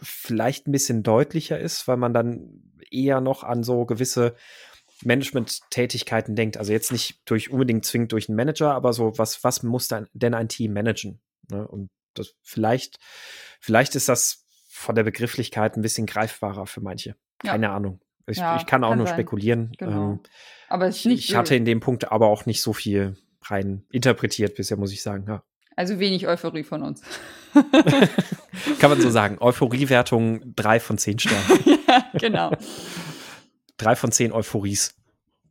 vielleicht 0.01 0.67
ein 0.67 0.71
bisschen 0.71 1.03
deutlicher 1.03 1.59
ist, 1.59 1.87
weil 1.87 1.97
man 1.97 2.13
dann 2.13 2.73
eher 2.89 3.21
noch 3.21 3.43
an 3.43 3.63
so 3.63 3.85
gewisse 3.85 4.35
Management-Tätigkeiten 5.03 6.35
denkt. 6.35 6.57
Also 6.57 6.71
jetzt 6.71 6.91
nicht 6.91 7.21
durch 7.25 7.51
unbedingt 7.51 7.85
zwingend 7.85 8.11
durch 8.11 8.29
einen 8.29 8.35
Manager, 8.35 8.73
aber 8.73 8.93
so, 8.93 9.17
was, 9.17 9.43
was 9.43 9.63
muss 9.63 9.87
dann 9.87 10.07
denn 10.13 10.33
ein 10.33 10.49
Team 10.49 10.73
managen? 10.73 11.21
Ne? 11.49 11.67
Und 11.67 11.89
das 12.13 12.35
vielleicht, 12.41 12.97
vielleicht 13.59 13.95
ist 13.95 14.09
das 14.09 14.42
von 14.83 14.95
der 14.95 15.03
Begrifflichkeit 15.03 15.75
ein 15.77 15.81
bisschen 15.81 16.05
greifbarer 16.05 16.67
für 16.67 16.81
manche. 16.81 17.15
Keine 17.39 17.67
ja. 17.67 17.75
Ahnung. 17.75 17.99
Ich, 18.27 18.37
ja, 18.37 18.55
ich, 18.55 18.65
kann 18.65 18.83
auch 18.83 18.89
kann 18.89 18.99
nur 18.99 19.07
sein. 19.07 19.15
spekulieren. 19.15 19.71
Genau. 19.77 20.11
Ähm, 20.11 20.19
aber 20.69 20.87
ich, 20.87 21.05
ich 21.05 21.35
hatte 21.35 21.55
in 21.55 21.65
dem 21.65 21.79
Punkt 21.79 22.11
aber 22.11 22.27
auch 22.27 22.45
nicht 22.45 22.61
so 22.61 22.73
viel 22.73 23.17
rein 23.43 23.85
interpretiert 23.91 24.55
bisher, 24.55 24.77
muss 24.77 24.93
ich 24.93 25.01
sagen. 25.01 25.25
Ja. 25.27 25.43
Also 25.75 25.99
wenig 25.99 26.27
Euphorie 26.27 26.63
von 26.63 26.83
uns. 26.83 27.01
kann 28.79 28.89
man 28.89 29.01
so 29.01 29.09
sagen. 29.09 29.37
Euphoriewertung 29.39 30.55
drei 30.55 30.79
von 30.79 30.97
zehn 30.97 31.19
Sternen. 31.19 31.43
ja, 31.87 32.05
genau. 32.13 32.51
drei 33.77 33.95
von 33.95 34.11
zehn 34.11 34.31
Euphories. 34.31 34.95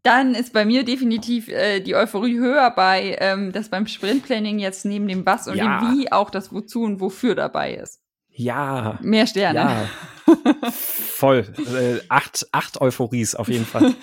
Dann 0.02 0.34
ist 0.34 0.52
bei 0.52 0.64
mir 0.64 0.84
definitiv 0.84 1.48
äh, 1.48 1.80
die 1.80 1.94
Euphorie 1.94 2.38
höher 2.38 2.70
bei, 2.70 3.16
ähm, 3.20 3.52
dass 3.52 3.68
beim 3.68 3.86
Sprintplanning 3.86 4.58
jetzt 4.58 4.84
neben 4.84 5.06
dem 5.06 5.24
Was 5.26 5.46
und 5.46 5.56
ja. 5.56 5.78
dem 5.78 5.98
Wie 5.98 6.10
auch 6.10 6.30
das 6.30 6.52
Wozu 6.52 6.82
und 6.82 7.00
Wofür 7.00 7.34
dabei 7.34 7.74
ist. 7.74 8.01
Ja. 8.34 8.98
Mehr 9.02 9.26
Sterne. 9.26 9.58
Ja. 9.58 9.88
Voll. 10.72 11.52
Äh, 11.74 12.04
acht, 12.08 12.48
acht 12.52 12.80
Euphories 12.80 13.34
auf 13.34 13.48
jeden 13.48 13.66
Fall. 13.66 13.94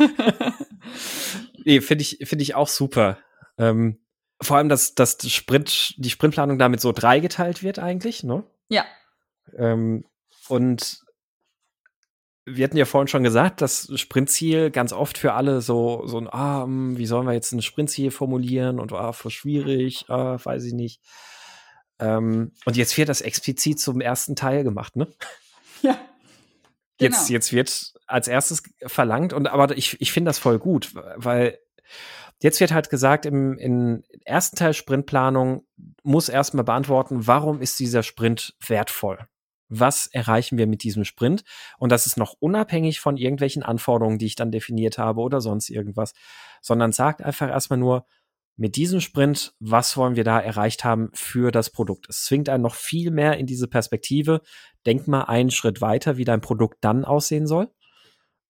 nee, 1.65 1.82
finde 1.82 2.03
ich, 2.03 2.19
finde 2.23 2.43
ich 2.43 2.55
auch 2.55 2.67
super. 2.67 3.17
Ähm, 3.57 3.99
vor 4.41 4.57
allem, 4.57 4.69
dass, 4.69 4.95
dass 4.95 5.17
Sprint, 5.30 5.95
die 5.97 6.09
Sprintplanung 6.09 6.57
damit 6.57 6.82
so 6.82 6.91
dreigeteilt 6.91 7.63
wird 7.63 7.80
eigentlich, 7.80 8.23
ne? 8.23 8.43
Ja. 8.69 8.86
Ähm, 9.57 10.05
und 10.47 11.01
wir 12.45 12.63
hatten 12.63 12.77
ja 12.77 12.86
vorhin 12.86 13.07
schon 13.07 13.23
gesagt, 13.23 13.61
das 13.61 13.91
Sprintziel 13.95 14.71
ganz 14.71 14.93
oft 14.93 15.17
für 15.17 15.34
alle 15.34 15.61
so, 15.61 16.05
so 16.05 16.17
ein, 16.17 16.27
ah, 16.30 16.63
hm, 16.63 16.97
wie 16.97 17.05
sollen 17.05 17.27
wir 17.27 17.34
jetzt 17.34 17.51
ein 17.51 17.61
Sprintziel 17.61 18.11
formulieren 18.11 18.80
und 18.80 18.93
ah, 18.93 19.11
voll 19.11 19.32
schwierig, 19.32 20.05
ah, 20.09 20.38
weiß 20.41 20.63
ich 20.65 20.73
nicht. 20.73 21.01
Ähm, 22.00 22.52
und 22.66 22.78
jetzt 22.78 22.97
wird 22.97 23.10
das 23.10 23.22
explizit 23.22 23.80
zum 23.80 24.02
ersten 24.02 24.36
Teil 24.36 24.64
gemacht, 24.64 24.95
ne? 24.95 25.08
Ja. 25.82 25.97
Genau. 26.97 27.16
Jetzt, 27.16 27.30
jetzt 27.30 27.54
wird 27.54 27.93
als 28.06 28.28
erstes 28.28 28.64
verlangt, 28.86 29.32
und 29.32 29.47
aber 29.47 29.78
ich, 29.78 30.02
ich 30.02 30.12
finde 30.12 30.28
das 30.28 30.39
voll 30.39 30.60
gut, 30.60 30.93
weil 31.16 31.58
jetzt 32.41 32.60
wird 32.60 32.74
halt 32.74 32.89
gesagt, 32.89 33.26
im, 33.26 33.58
im 33.58 34.04
ersten 34.26 34.58
Teil 34.58 34.74
Sprintplanung 34.74 35.66
muss 36.04 36.28
erstmal 36.28 36.66
beantworten, 36.66 37.28
warum 37.28 37.62
ist 37.62 37.80
dieser 37.80 38.04
Sprint 38.04 38.56
wertvoll? 38.66 39.28
Was 39.70 40.08
erreichen 40.08 40.58
wir 40.58 40.68
mit 40.68 40.84
diesem 40.84 41.06
Sprint? 41.06 41.43
Und 41.78 41.91
das 41.91 42.06
ist 42.06 42.18
noch 42.18 42.36
unabhängig 42.39 43.00
von 43.00 43.18
irgendwelchen 43.18 43.64
Anforderungen, 43.64 44.18
die 44.18 44.26
ich 44.26 44.36
dann 44.36 44.52
definiert 44.52 44.97
habe 44.97 45.22
oder 45.22 45.39
sonst 45.41 45.70
irgendwas, 45.70 46.14
sondern 46.62 46.91
sagt 46.91 47.22
einfach 47.22 47.50
erstmal 47.50 47.80
nur, 47.80 48.06
mit 48.60 48.76
diesem 48.76 48.99
Sprint, 48.99 49.53
was 49.60 49.95
wollen 49.95 50.18
wir 50.18 50.26
da 50.26 50.38
erreicht 50.38 50.84
haben 50.84 51.12
für 51.14 51.49
das 51.49 51.70
Produkt? 51.70 52.07
Es 52.10 52.26
zwingt 52.26 52.49
einen 52.49 52.62
noch 52.62 52.76
viel 52.76 53.10
mehr 53.10 53.38
in 53.38 53.45
diese 53.45 53.70
Perspektive. 53.70 54.41
Denk 54.86 55.07
mal 55.07 55.24
einen 55.24 55.49
Schritt 55.49 55.80
weiter, 55.80 56.18
wie 56.18 56.26
dein 56.26 56.41
Produkt 56.41 56.80
dann 56.82 57.05
aussehen 57.05 57.47
soll. 57.47 57.72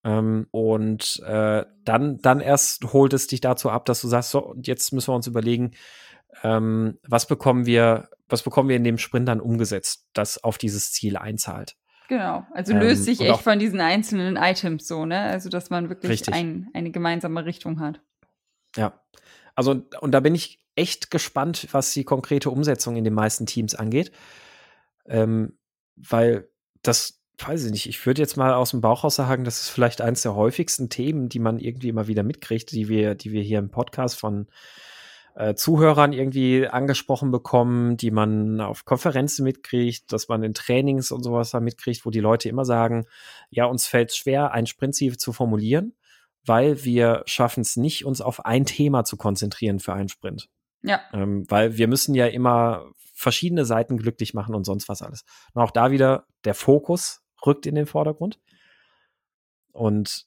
Ähm, 0.03 0.47
und 0.49 1.21
äh, 1.27 1.63
dann, 1.85 2.17
dann 2.17 2.39
erst 2.39 2.91
holt 2.91 3.13
es 3.13 3.27
dich 3.27 3.39
dazu 3.39 3.69
ab, 3.69 3.85
dass 3.85 4.01
du 4.01 4.07
sagst, 4.07 4.31
so, 4.31 4.55
jetzt 4.63 4.91
müssen 4.93 5.09
wir 5.09 5.15
uns 5.15 5.27
überlegen, 5.27 5.71
ähm, 6.41 6.97
was 7.07 7.27
bekommen 7.27 7.67
wir, 7.67 8.09
was 8.27 8.41
bekommen 8.41 8.69
wir 8.69 8.77
in 8.77 8.83
dem 8.83 8.97
Sprint 8.97 9.27
dann 9.27 9.41
umgesetzt, 9.41 10.07
das 10.13 10.43
auf 10.43 10.57
dieses 10.57 10.91
Ziel 10.91 11.17
einzahlt. 11.17 11.75
Genau, 12.07 12.47
also 12.51 12.73
löst 12.73 13.07
ähm, 13.07 13.15
sich 13.15 13.21
echt 13.21 13.41
von 13.41 13.59
diesen 13.59 13.79
einzelnen 13.79 14.37
Items 14.37 14.87
so, 14.87 15.05
ne? 15.05 15.19
Also 15.19 15.49
dass 15.49 15.69
man 15.69 15.89
wirklich 15.89 16.33
ein, 16.33 16.69
eine 16.73 16.89
gemeinsame 16.89 17.45
Richtung 17.45 17.79
hat. 17.79 18.01
Ja. 18.75 18.99
Also, 19.59 19.81
und 19.99 20.11
da 20.13 20.21
bin 20.21 20.35
ich 20.35 20.61
echt 20.75 21.11
gespannt, 21.11 21.67
was 21.73 21.91
die 21.91 22.05
konkrete 22.05 22.49
Umsetzung 22.49 22.95
in 22.95 23.03
den 23.03 23.13
meisten 23.13 23.45
Teams 23.45 23.75
angeht. 23.75 24.09
Ähm, 25.05 25.57
weil 25.97 26.47
das, 26.81 27.21
weiß 27.39 27.65
ich 27.65 27.71
nicht, 27.71 27.89
ich 27.89 28.05
würde 28.05 28.21
jetzt 28.21 28.37
mal 28.37 28.53
aus 28.53 28.71
dem 28.71 28.79
Bauch 28.79 29.03
raus 29.03 29.15
sagen, 29.15 29.43
das 29.43 29.59
ist 29.59 29.67
vielleicht 29.67 29.99
eines 29.99 30.21
der 30.21 30.33
häufigsten 30.33 30.87
Themen, 30.87 31.27
die 31.27 31.39
man 31.39 31.59
irgendwie 31.59 31.89
immer 31.89 32.07
wieder 32.07 32.23
mitkriegt, 32.23 32.71
die 32.71 32.87
wir, 32.87 33.15
die 33.15 33.33
wir 33.33 33.41
hier 33.41 33.59
im 33.59 33.69
Podcast 33.69 34.17
von 34.17 34.47
äh, 35.35 35.55
Zuhörern 35.55 36.13
irgendwie 36.13 36.65
angesprochen 36.65 37.29
bekommen, 37.29 37.97
die 37.97 38.11
man 38.11 38.61
auf 38.61 38.85
Konferenzen 38.85 39.43
mitkriegt, 39.43 40.09
dass 40.13 40.29
man 40.29 40.41
in 40.41 40.53
Trainings 40.53 41.11
und 41.11 41.21
sowas 41.21 41.51
da 41.51 41.59
mitkriegt, 41.59 42.05
wo 42.05 42.11
die 42.11 42.21
Leute 42.21 42.47
immer 42.47 42.63
sagen, 42.63 43.07
ja, 43.49 43.65
uns 43.65 43.87
fällt 43.87 44.13
schwer, 44.13 44.53
ein 44.53 44.67
Sprintziel 44.67 45.17
zu 45.17 45.33
formulieren 45.33 45.95
weil 46.49 46.83
wir 46.83 47.23
schaffen 47.25 47.61
es 47.61 47.77
nicht, 47.77 48.03
uns 48.03 48.19
auf 48.19 48.45
ein 48.45 48.65
Thema 48.65 49.05
zu 49.05 49.15
konzentrieren 49.15 49.79
für 49.79 49.93
einen 49.93 50.09
Sprint. 50.09 50.49
Ja. 50.81 50.99
Ähm, 51.13 51.45
weil 51.47 51.77
wir 51.77 51.87
müssen 51.87 52.15
ja 52.15 52.25
immer 52.25 52.91
verschiedene 53.13 53.65
Seiten 53.65 53.97
glücklich 53.97 54.33
machen 54.33 54.55
und 54.55 54.63
sonst 54.63 54.89
was 54.89 55.01
alles. 55.01 55.23
Und 55.53 55.61
auch 55.61 55.71
da 55.71 55.91
wieder 55.91 56.25
der 56.45 56.55
Fokus 56.55 57.21
rückt 57.45 57.65
in 57.65 57.75
den 57.75 57.85
Vordergrund. 57.85 58.39
Und 59.71 60.25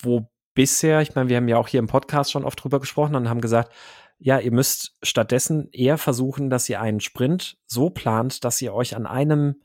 wo 0.00 0.28
bisher, 0.54 1.00
ich 1.00 1.14
meine, 1.14 1.28
wir 1.28 1.38
haben 1.38 1.48
ja 1.48 1.56
auch 1.56 1.68
hier 1.68 1.80
im 1.80 1.86
Podcast 1.86 2.30
schon 2.30 2.44
oft 2.44 2.62
drüber 2.62 2.78
gesprochen 2.78 3.14
und 3.14 3.28
haben 3.28 3.40
gesagt, 3.40 3.72
ja, 4.18 4.38
ihr 4.38 4.52
müsst 4.52 4.96
stattdessen 5.02 5.68
eher 5.72 5.98
versuchen, 5.98 6.50
dass 6.50 6.68
ihr 6.68 6.80
einen 6.80 7.00
Sprint 7.00 7.56
so 7.66 7.90
plant, 7.90 8.44
dass 8.44 8.60
ihr 8.60 8.74
euch 8.74 8.94
an 8.94 9.06
einem 9.06 9.62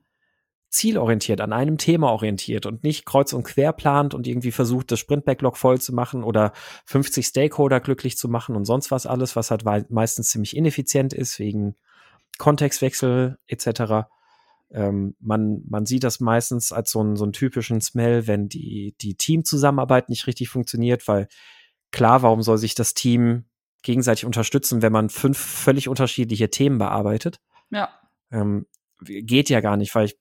zielorientiert, 0.69 1.41
an 1.41 1.53
einem 1.53 1.77
Thema 1.77 2.11
orientiert 2.11 2.65
und 2.65 2.83
nicht 2.83 3.05
kreuz 3.05 3.33
und 3.33 3.43
quer 3.43 3.71
plant 3.71 4.13
und 4.13 4.27
irgendwie 4.27 4.51
versucht, 4.51 4.91
das 4.91 4.99
Sprint-Backlog 4.99 5.57
voll 5.57 5.79
zu 5.79 5.93
machen 5.93 6.23
oder 6.23 6.51
50 6.85 7.25
Stakeholder 7.25 7.79
glücklich 7.79 8.17
zu 8.17 8.27
machen 8.27 8.55
und 8.55 8.65
sonst 8.65 8.91
was 8.91 9.05
alles, 9.05 9.35
was 9.35 9.51
halt 9.51 9.63
meistens 9.89 10.29
ziemlich 10.29 10.55
ineffizient 10.55 11.13
ist 11.13 11.39
wegen 11.39 11.75
Kontextwechsel 12.37 13.37
etc. 13.47 14.07
Ähm, 14.71 15.15
man, 15.19 15.61
man 15.67 15.85
sieht 15.85 16.03
das 16.03 16.19
meistens 16.19 16.71
als 16.71 16.91
so 16.91 16.99
einen, 16.99 17.15
so 17.15 17.23
einen 17.23 17.33
typischen 17.33 17.79
Smell, 17.79 18.27
wenn 18.27 18.49
die, 18.49 18.95
die 18.99 19.15
Teamzusammenarbeit 19.15 20.09
nicht 20.09 20.27
richtig 20.27 20.49
funktioniert, 20.49 21.07
weil 21.07 21.29
klar, 21.91 22.21
warum 22.21 22.41
soll 22.41 22.57
sich 22.57 22.75
das 22.75 22.93
Team 22.93 23.45
gegenseitig 23.83 24.25
unterstützen, 24.25 24.81
wenn 24.81 24.91
man 24.91 25.09
fünf 25.09 25.37
völlig 25.37 25.87
unterschiedliche 25.87 26.49
Themen 26.49 26.77
bearbeitet? 26.77 27.39
Ja. 27.69 27.89
Ähm, 28.31 28.65
geht 29.01 29.49
ja 29.49 29.61
gar 29.61 29.77
nicht, 29.77 29.95
weil 29.95 30.05
ich 30.05 30.17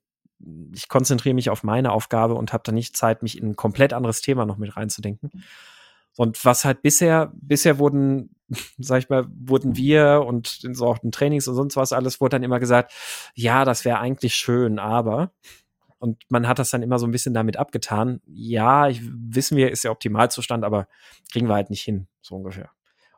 ich 0.74 0.88
konzentriere 0.88 1.34
mich 1.34 1.50
auf 1.50 1.62
meine 1.62 1.92
Aufgabe 1.92 2.34
und 2.34 2.52
habe 2.52 2.62
da 2.64 2.72
nicht 2.72 2.96
Zeit, 2.96 3.22
mich 3.22 3.38
in 3.38 3.50
ein 3.50 3.56
komplett 3.56 3.92
anderes 3.92 4.20
Thema 4.20 4.44
noch 4.44 4.58
mit 4.58 4.76
reinzudenken. 4.76 5.30
Und 6.16 6.44
was 6.44 6.64
halt 6.64 6.82
bisher, 6.82 7.32
bisher 7.34 7.78
wurden, 7.78 8.30
sag 8.78 8.98
ich 8.98 9.08
mal, 9.08 9.26
wurden 9.28 9.76
wir 9.76 10.24
und 10.26 10.64
in 10.64 10.74
so 10.74 10.86
auch 10.86 10.98
den 10.98 11.12
Trainings 11.12 11.46
und 11.48 11.54
sonst 11.54 11.76
was 11.76 11.92
alles, 11.92 12.20
wurde 12.20 12.36
dann 12.36 12.42
immer 12.42 12.60
gesagt, 12.60 12.92
ja, 13.34 13.64
das 13.64 13.84
wäre 13.84 13.98
eigentlich 13.98 14.34
schön, 14.34 14.78
aber. 14.78 15.32
Und 15.98 16.22
man 16.28 16.46
hat 16.46 16.58
das 16.58 16.70
dann 16.70 16.82
immer 16.82 16.98
so 16.98 17.06
ein 17.06 17.10
bisschen 17.10 17.34
damit 17.34 17.56
abgetan. 17.56 18.20
Ja, 18.26 18.88
ich, 18.88 19.00
wissen 19.02 19.56
wir, 19.56 19.70
ist 19.70 19.84
der 19.84 19.92
Optimalzustand, 19.92 20.64
aber 20.64 20.88
kriegen 21.32 21.48
wir 21.48 21.54
halt 21.54 21.70
nicht 21.70 21.82
hin, 21.82 22.06
so 22.20 22.36
ungefähr. 22.36 22.70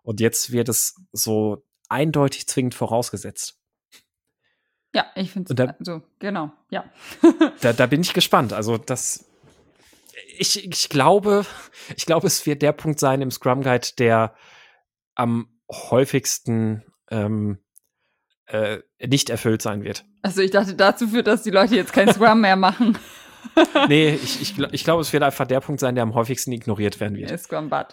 Und 0.03 0.21
jetzt 0.21 0.53
wird 0.53 0.69
es 0.69 0.95
so 1.13 1.65
eindeutig 1.89 2.47
zwingend 2.47 2.75
vorausgesetzt. 2.75 3.59
Ja, 4.95 5.07
ich 5.15 5.31
finde 5.33 5.53
es 5.53 5.87
so, 5.87 6.03
genau, 6.19 6.51
ja. 6.71 6.85
da, 7.61 7.73
da 7.73 7.87
bin 7.87 8.01
ich 8.01 8.15
gespannt. 8.15 8.53
Also 8.53 8.79
das, 8.79 9.29
ich, 10.39 10.65
ich 10.65 10.89
glaube, 10.89 11.45
ich 11.97 12.07
glaube, 12.07 12.27
es 12.27 12.47
wird 12.47 12.63
der 12.63 12.73
Punkt 12.73 12.99
sein 12.99 13.21
im 13.21 13.31
Scrum 13.31 13.63
Guide, 13.63 13.89
der 13.99 14.35
am 15.15 15.49
häufigsten 15.71 16.85
ähm, 17.11 17.59
äh, 18.47 18.79
nicht 19.07 19.29
erfüllt 19.29 19.61
sein 19.61 19.85
wird. 19.85 20.05
Also 20.23 20.41
ich 20.41 20.51
dachte, 20.51 20.75
dazu 20.75 21.09
führt, 21.09 21.27
dass 21.27 21.43
die 21.43 21.51
Leute 21.51 21.77
jetzt 21.77 21.93
kein 21.93 22.13
Scrum 22.13 22.41
mehr 22.41 22.57
machen. 22.57 22.97
nee, 23.89 24.15
ich, 24.15 24.41
ich, 24.41 24.59
ich 24.73 24.85
glaube, 24.85 25.03
es 25.03 25.13
wird 25.13 25.23
einfach 25.23 25.47
der 25.47 25.61
Punkt 25.61 25.81
sein, 25.81 25.95
der 25.95 26.03
am 26.03 26.15
häufigsten 26.15 26.53
ignoriert 26.53 27.01
werden 27.01 27.17
wird. 27.17 27.39
Scrum 27.39 27.69
Bud. 27.69 27.87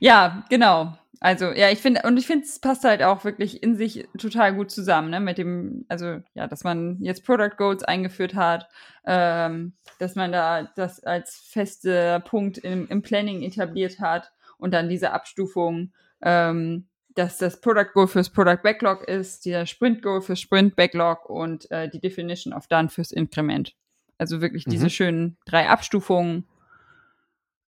Ja, 0.00 0.44
genau. 0.48 0.96
Also, 1.22 1.52
ja, 1.52 1.70
ich 1.70 1.78
finde, 1.78 2.02
und 2.02 2.16
ich 2.16 2.26
finde, 2.26 2.44
es 2.44 2.58
passt 2.58 2.82
halt 2.82 3.02
auch 3.02 3.24
wirklich 3.24 3.62
in 3.62 3.76
sich 3.76 4.08
total 4.18 4.54
gut 4.54 4.72
zusammen, 4.72 5.10
ne, 5.10 5.20
mit 5.20 5.38
dem, 5.38 5.84
also, 5.88 6.20
ja, 6.34 6.48
dass 6.48 6.64
man 6.64 6.98
jetzt 7.00 7.24
Product 7.24 7.56
Goals 7.56 7.84
eingeführt 7.84 8.34
hat, 8.34 8.68
ähm, 9.06 9.74
dass 10.00 10.16
man 10.16 10.32
da 10.32 10.64
das 10.74 11.04
als 11.04 11.36
fester 11.48 12.18
Punkt 12.20 12.58
im, 12.58 12.88
im 12.88 13.02
Planning 13.02 13.42
etabliert 13.42 14.00
hat 14.00 14.32
und 14.58 14.74
dann 14.74 14.88
diese 14.88 15.12
Abstufung 15.12 15.92
ähm, 16.22 16.88
dass 17.14 17.38
das 17.38 17.60
Product 17.60 17.92
Goal 17.92 18.08
fürs 18.08 18.30
Product 18.30 18.62
Backlog 18.62 19.02
ist, 19.04 19.44
der 19.44 19.66
Sprint 19.66 20.02
Goal 20.02 20.22
fürs 20.22 20.40
Sprint 20.40 20.76
Backlog 20.76 21.28
und 21.28 21.70
äh, 21.70 21.88
die 21.88 22.00
Definition 22.00 22.52
of 22.54 22.66
Done 22.68 22.88
fürs 22.88 23.12
Inkrement. 23.12 23.74
Also 24.18 24.40
wirklich 24.40 24.64
diese 24.64 24.86
Mhm. 24.86 24.90
schönen 24.90 25.36
drei 25.44 25.68
Abstufungen. 25.68 26.46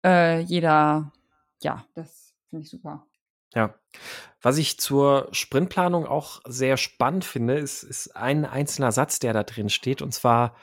Äh, 0.06 0.42
jeder, 0.42 1.12
ja, 1.62 1.86
das 1.96 2.34
finde 2.50 2.64
ich 2.64 2.70
super. 2.70 3.06
Ja. 3.54 3.76
Was 4.42 4.58
ich 4.58 4.80
zur 4.80 5.28
Sprintplanung 5.32 6.06
auch 6.06 6.42
sehr 6.48 6.78
spannend 6.78 7.26
finde, 7.26 7.56
ist, 7.56 7.84
ist 7.84 8.16
ein 8.16 8.46
einzelner 8.46 8.92
Satz, 8.92 9.20
der 9.20 9.34
da 9.34 9.44
drin 9.44 9.70
steht, 9.70 10.02
und 10.02 10.14
zwar, 10.14 10.56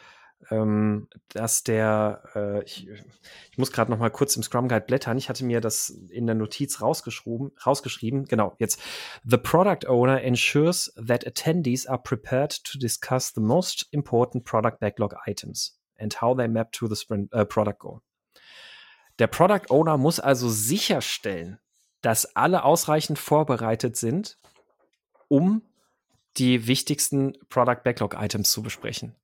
ähm, 0.51 1.09
dass 1.29 1.63
der, 1.63 2.23
äh, 2.35 2.65
ich, 2.65 2.89
ich 2.89 3.59
muss 3.59 3.71
gerade 3.71 3.91
noch 3.91 3.99
mal 3.99 4.11
kurz 4.11 4.37
im 4.37 4.43
Scrum 4.43 4.69
Guide 4.69 4.87
blättern. 4.87 5.19
Ich 5.19 5.29
hatte 5.29 5.45
mir 5.45 5.61
das 5.61 5.91
in 5.91 6.27
der 6.27 6.35
Notiz 6.35 6.81
rausgeschrieben, 6.81 7.53
rausgeschrieben. 7.65 8.25
Genau, 8.25 8.55
jetzt. 8.59 8.81
The 9.25 9.37
product 9.37 9.87
owner 9.87 10.23
ensures 10.23 10.93
that 10.97 11.27
attendees 11.27 11.87
are 11.87 12.01
prepared 12.03 12.65
to 12.65 12.79
discuss 12.79 13.33
the 13.35 13.41
most 13.41 13.87
important 13.91 14.45
product 14.45 14.81
backlog 14.81 15.15
items 15.27 15.79
and 15.99 16.21
how 16.21 16.37
they 16.37 16.49
map 16.49 16.73
to 16.73 16.89
the 16.89 16.97
sprint, 16.97 17.33
äh, 17.33 17.45
product 17.45 17.81
goal. 17.81 18.01
Der 19.19 19.27
Product 19.27 19.71
Owner 19.71 19.99
muss 19.99 20.21
also 20.21 20.49
sicherstellen, 20.49 21.59
dass 22.01 22.37
alle 22.37 22.65
ausreichend 22.65 23.19
vorbereitet 23.19 23.97
sind, 23.97 24.37
um 25.29 25.63
die 26.37 26.67
wichtigsten 26.67 27.33
Product 27.49 27.83
Backlog 27.83 28.15
Items 28.15 28.51
zu 28.51 28.63
besprechen. 28.63 29.15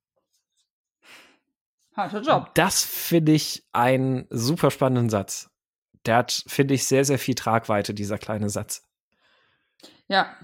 Harter 1.95 2.21
Job. 2.21 2.53
Das 2.55 2.83
finde 2.83 3.31
ich 3.31 3.65
einen 3.71 4.27
super 4.29 4.69
spannenden 4.69 5.09
Satz. 5.09 5.49
Der 6.05 6.17
hat, 6.17 6.43
finde 6.45 6.73
ich, 6.73 6.85
sehr, 6.85 7.05
sehr 7.05 7.17
viel 7.17 7.35
Tragweite, 7.35 7.93
dieser 7.93 8.17
kleine 8.17 8.49
Satz. 8.49 8.83
Ja. 10.07 10.35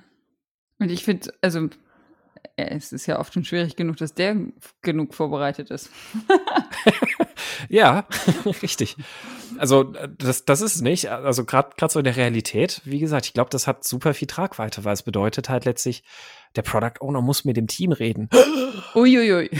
Und 0.80 0.90
ich 0.90 1.04
finde, 1.04 1.34
also, 1.42 1.70
es 2.56 2.92
ist 2.92 3.06
ja 3.06 3.20
oft 3.20 3.34
schon 3.34 3.46
schwierig 3.46 3.76
genug, 3.76 3.98
dass 3.98 4.14
der 4.14 4.36
genug 4.82 5.14
vorbereitet 5.14 5.72
ist. 5.72 5.89
Ja, 7.70 8.08
richtig. 8.62 8.98
Also, 9.58 9.94
äh, 9.94 10.10
das, 10.18 10.46
das 10.46 10.62
ist 10.62 10.82
nicht. 10.82 11.10
Also, 11.10 11.46
gerade 11.46 11.74
so 11.89 12.00
in 12.00 12.06
der 12.06 12.16
Realität, 12.16 12.82
wie 12.86 13.00
gesagt, 13.00 13.26
ich 13.26 13.34
glaube, 13.34 13.50
das 13.50 13.68
hat 13.68 13.84
super 13.84 14.14
viel 14.14 14.28
Tragweite, 14.28 14.84
weil 14.84 14.94
es 14.94 15.04
bedeutet 15.04 15.50
halt 15.50 15.66
letztlich, 15.66 16.04
der 16.56 16.64
Product 16.64 17.00
Owner 17.00 17.22
muss 17.22 17.46
mit 17.46 17.58
dem 17.58 17.68
Team 17.68 17.92
reden. 17.92 18.30
Uiuiui. 18.96 19.50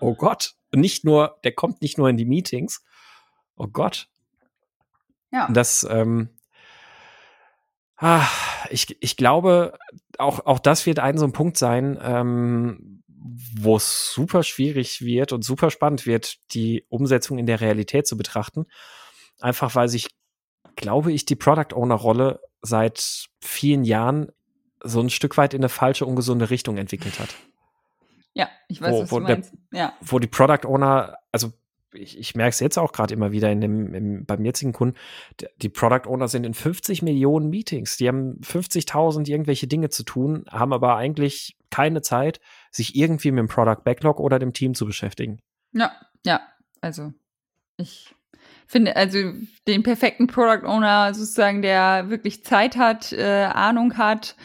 Oh 0.00 0.14
Gott. 0.14 0.54
Nicht 0.74 1.04
nur, 1.04 1.38
der 1.44 1.52
kommt 1.52 1.82
nicht 1.82 1.98
nur 1.98 2.08
in 2.08 2.16
die 2.16 2.24
Meetings. 2.24 2.82
Oh 3.56 3.68
Gott. 3.68 4.08
ja. 5.30 5.48
Das, 5.52 5.86
ähm, 5.88 6.30
ah, 8.02 8.26
ich, 8.70 8.96
ich 9.00 9.16
glaube, 9.16 9.78
auch, 10.18 10.44
auch 10.46 10.58
das 10.58 10.84
wird 10.86 10.98
ein 10.98 11.16
so 11.18 11.24
ein 11.24 11.32
Punkt 11.32 11.56
sein, 11.56 11.98
ähm, 12.02 13.02
wo 13.58 13.76
es 13.76 14.12
super 14.12 14.42
schwierig 14.42 15.00
wird 15.02 15.32
und 15.32 15.42
super 15.44 15.70
spannend 15.70 16.04
wird, 16.06 16.36
die 16.54 16.84
Umsetzung 16.88 17.38
in 17.38 17.46
der 17.46 17.60
Realität 17.60 18.06
zu 18.06 18.16
betrachten. 18.16 18.66
Einfach 19.40 19.74
weil 19.74 19.88
sich, 19.88 20.08
glaube 20.76 21.12
ich, 21.12 21.24
die 21.24 21.36
Product 21.36 21.74
Owner 21.74 21.94
Rolle 21.94 22.40
seit 22.62 23.26
vielen 23.40 23.84
Jahren 23.84 24.30
so 24.84 25.00
ein 25.00 25.10
Stück 25.10 25.36
weit 25.36 25.54
in 25.54 25.60
eine 25.60 25.68
falsche, 25.68 26.04
ungesunde 26.06 26.50
Richtung 26.50 26.76
entwickelt 26.76 27.18
hat. 27.20 27.34
ja, 28.34 28.48
ich 28.68 28.80
weiß, 28.82 28.92
Wo- 28.92 29.02
was 29.02 29.12
wo 29.12 29.20
du 29.20 29.26
der- 29.26 29.36
meinst. 29.36 29.54
Ja. 29.72 29.92
wo 30.00 30.18
die 30.18 30.26
Product 30.26 30.66
Owner, 30.66 31.16
also 31.30 31.52
ich, 31.94 32.18
ich 32.18 32.34
merke 32.34 32.50
es 32.50 32.60
jetzt 32.60 32.78
auch 32.78 32.92
gerade 32.92 33.14
immer 33.14 33.32
wieder 33.32 33.50
in 33.50 33.60
dem, 33.60 33.94
im, 33.94 34.24
beim 34.24 34.44
jetzigen 34.44 34.72
Kunden, 34.72 34.96
die 35.60 35.68
Product 35.68 36.08
Owner 36.08 36.28
sind 36.28 36.44
in 36.44 36.54
50 36.54 37.02
Millionen 37.02 37.50
Meetings. 37.50 37.96
Die 37.96 38.08
haben 38.08 38.40
50.000 38.42 39.28
irgendwelche 39.28 39.66
Dinge 39.66 39.90
zu 39.90 40.02
tun, 40.04 40.44
haben 40.50 40.72
aber 40.72 40.96
eigentlich 40.96 41.56
keine 41.70 42.02
Zeit, 42.02 42.40
sich 42.70 42.94
irgendwie 42.94 43.30
mit 43.30 43.40
dem 43.40 43.48
Product 43.48 43.82
Backlog 43.84 44.20
oder 44.20 44.38
dem 44.38 44.52
Team 44.52 44.74
zu 44.74 44.86
beschäftigen. 44.86 45.40
Ja, 45.72 45.92
ja. 46.24 46.40
Also, 46.80 47.12
ich 47.76 48.14
finde, 48.66 48.96
also 48.96 49.18
den 49.68 49.82
perfekten 49.82 50.26
Product 50.26 50.66
Owner 50.66 51.14
sozusagen, 51.14 51.62
der 51.62 52.10
wirklich 52.10 52.44
Zeit 52.44 52.76
hat, 52.76 53.12
äh, 53.12 53.44
Ahnung 53.44 53.96
hat 53.98 54.36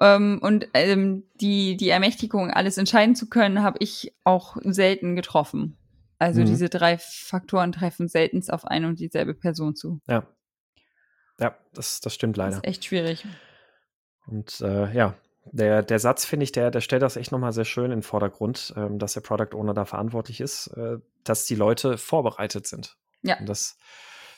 ähm, 0.00 0.40
und 0.42 0.68
ähm, 0.74 1.24
die, 1.40 1.76
die 1.76 1.88
Ermächtigung, 1.88 2.50
alles 2.50 2.78
entscheiden 2.78 3.14
zu 3.14 3.28
können, 3.28 3.62
habe 3.62 3.78
ich 3.80 4.12
auch 4.24 4.56
selten 4.62 5.16
getroffen. 5.16 5.76
Also 6.20 6.42
Mhm. 6.42 6.46
diese 6.46 6.68
drei 6.68 6.98
Faktoren 6.98 7.72
treffen 7.72 8.06
selten 8.06 8.42
auf 8.50 8.64
eine 8.66 8.86
und 8.86 9.00
dieselbe 9.00 9.34
Person 9.34 9.74
zu. 9.74 10.00
Ja. 10.06 10.26
Ja, 11.40 11.56
das, 11.72 12.00
das 12.00 12.14
stimmt 12.14 12.36
Das 12.36 12.44
leider. 12.44 12.56
ist 12.58 12.64
echt 12.66 12.84
schwierig. 12.84 13.24
Und 14.26 14.60
äh, 14.60 14.92
ja, 14.94 15.14
der, 15.46 15.82
der 15.82 15.98
Satz, 15.98 16.26
finde 16.26 16.44
ich, 16.44 16.52
der, 16.52 16.70
der 16.70 16.82
stellt 16.82 17.00
das 17.02 17.16
echt 17.16 17.32
nochmal 17.32 17.52
sehr 17.54 17.64
schön 17.64 17.86
in 17.86 17.90
den 17.92 18.02
Vordergrund, 18.02 18.74
ähm, 18.76 18.98
dass 18.98 19.14
der 19.14 19.22
Product 19.22 19.54
Owner 19.56 19.72
da 19.72 19.86
verantwortlich 19.86 20.40
ist, 20.42 20.66
äh, 20.76 20.98
dass 21.24 21.46
die 21.46 21.54
Leute 21.54 21.96
vorbereitet 21.96 22.66
sind. 22.66 22.98
Ja. 23.22 23.38
Und 23.38 23.48
das 23.48 23.78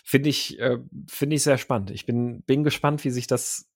finde 0.05 0.28
ich, 0.28 0.59
äh, 0.61 0.78
finde 1.09 1.35
ich 1.37 1.43
sehr 1.43 1.59
spannend. 1.59 1.91
Ich 1.91 2.07
bin, 2.07 2.43
bin 2.45 2.62
gespannt, 2.62 3.03
wie 3.05 3.11
sich 3.11 3.26
das 3.26 3.68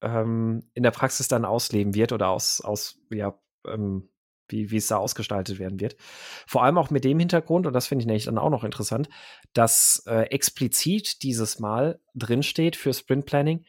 ähm, 0.00 0.68
in 0.74 0.82
der 0.82 0.90
Praxis 0.90 1.28
dann 1.28 1.44
ausleben 1.44 1.94
wird 1.94 2.10
oder 2.12 2.28
aus, 2.30 2.60
aus 2.60 2.98
ja, 3.10 3.38
ähm, 3.66 4.08
wie, 4.52 4.70
wie 4.70 4.76
es 4.76 4.86
da 4.86 4.98
ausgestaltet 4.98 5.58
werden 5.58 5.80
wird. 5.80 5.96
Vor 6.46 6.62
allem 6.62 6.78
auch 6.78 6.90
mit 6.90 7.04
dem 7.04 7.18
Hintergrund, 7.18 7.66
und 7.66 7.72
das 7.72 7.86
finde 7.86 8.02
ich 8.02 8.06
nämlich 8.06 8.26
dann 8.26 8.38
auch 8.38 8.50
noch 8.50 8.64
interessant, 8.64 9.08
dass 9.52 10.04
äh, 10.06 10.26
explizit 10.30 11.22
dieses 11.22 11.58
Mal 11.58 11.98
drinsteht 12.14 12.76
für 12.76 12.92
Sprint 12.94 13.26
Planning, 13.26 13.64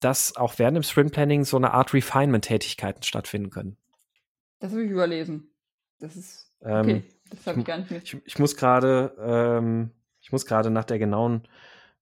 dass 0.00 0.36
auch 0.36 0.58
während 0.58 0.76
dem 0.76 0.82
Sprint 0.82 1.12
Planning 1.12 1.44
so 1.44 1.56
eine 1.56 1.72
Art 1.72 1.92
Refinement-Tätigkeiten 1.92 3.02
stattfinden 3.02 3.50
können. 3.50 3.76
Das 4.60 4.72
habe 4.72 4.84
ich 4.84 4.90
überlesen. 4.90 5.50
Das 5.98 6.16
ist 6.16 6.50
Ähm, 6.62 6.80
okay. 6.80 7.04
das 7.30 7.46
habe 7.46 7.60
ich 7.60 7.66
gar 7.66 7.78
nicht 7.78 7.90
mit. 7.90 8.02
Ich, 8.04 8.16
ich 8.24 8.38
muss 8.38 8.56
gerade, 8.56 9.14
ähm, 9.18 9.90
ich 10.20 10.32
muss 10.32 10.46
gerade 10.46 10.70
nach 10.70 10.84
der 10.84 10.98
genauen 10.98 11.46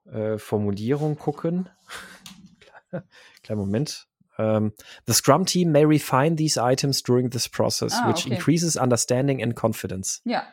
äh, 0.04 0.38
Formulierung 0.38 1.16
gucken. 1.16 1.68
Kleinen 3.42 3.60
Moment. 3.60 4.08
Ähm, 4.38 4.72
the 5.06 5.12
Scrum 5.12 5.44
Team 5.46 5.72
may 5.72 5.84
refine 5.84 6.36
these 6.36 6.58
items 6.60 7.02
during 7.02 7.30
this 7.30 7.48
process, 7.48 7.92
Ah, 7.94 8.08
which 8.08 8.26
okay. 8.26 8.34
increases 8.34 8.76
understanding 8.76 9.42
and 9.42 9.54
confidence. 9.54 10.20
Ja, 10.24 10.44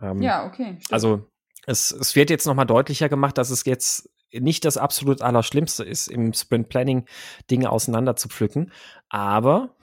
Ähm, 0.00 0.22
ja, 0.22 0.46
okay. 0.46 0.76
stimmt. 0.80 0.92
Also 0.92 1.30
es, 1.66 1.90
es 1.92 2.14
wird 2.14 2.30
jetzt 2.30 2.46
nochmal 2.46 2.66
deutlicher 2.66 3.08
gemacht, 3.08 3.38
dass 3.38 3.50
es 3.50 3.64
jetzt 3.64 4.10
nicht 4.32 4.64
das 4.64 4.76
absolut 4.76 5.22
Allerschlimmste 5.22 5.84
ist, 5.84 6.08
im 6.08 6.32
Sprint 6.32 6.68
Planning 6.68 7.06
Dinge 7.50 7.70
auseinander 7.70 8.16
zu 8.16 8.28
pflücken. 8.28 8.72
Aber 9.08 9.76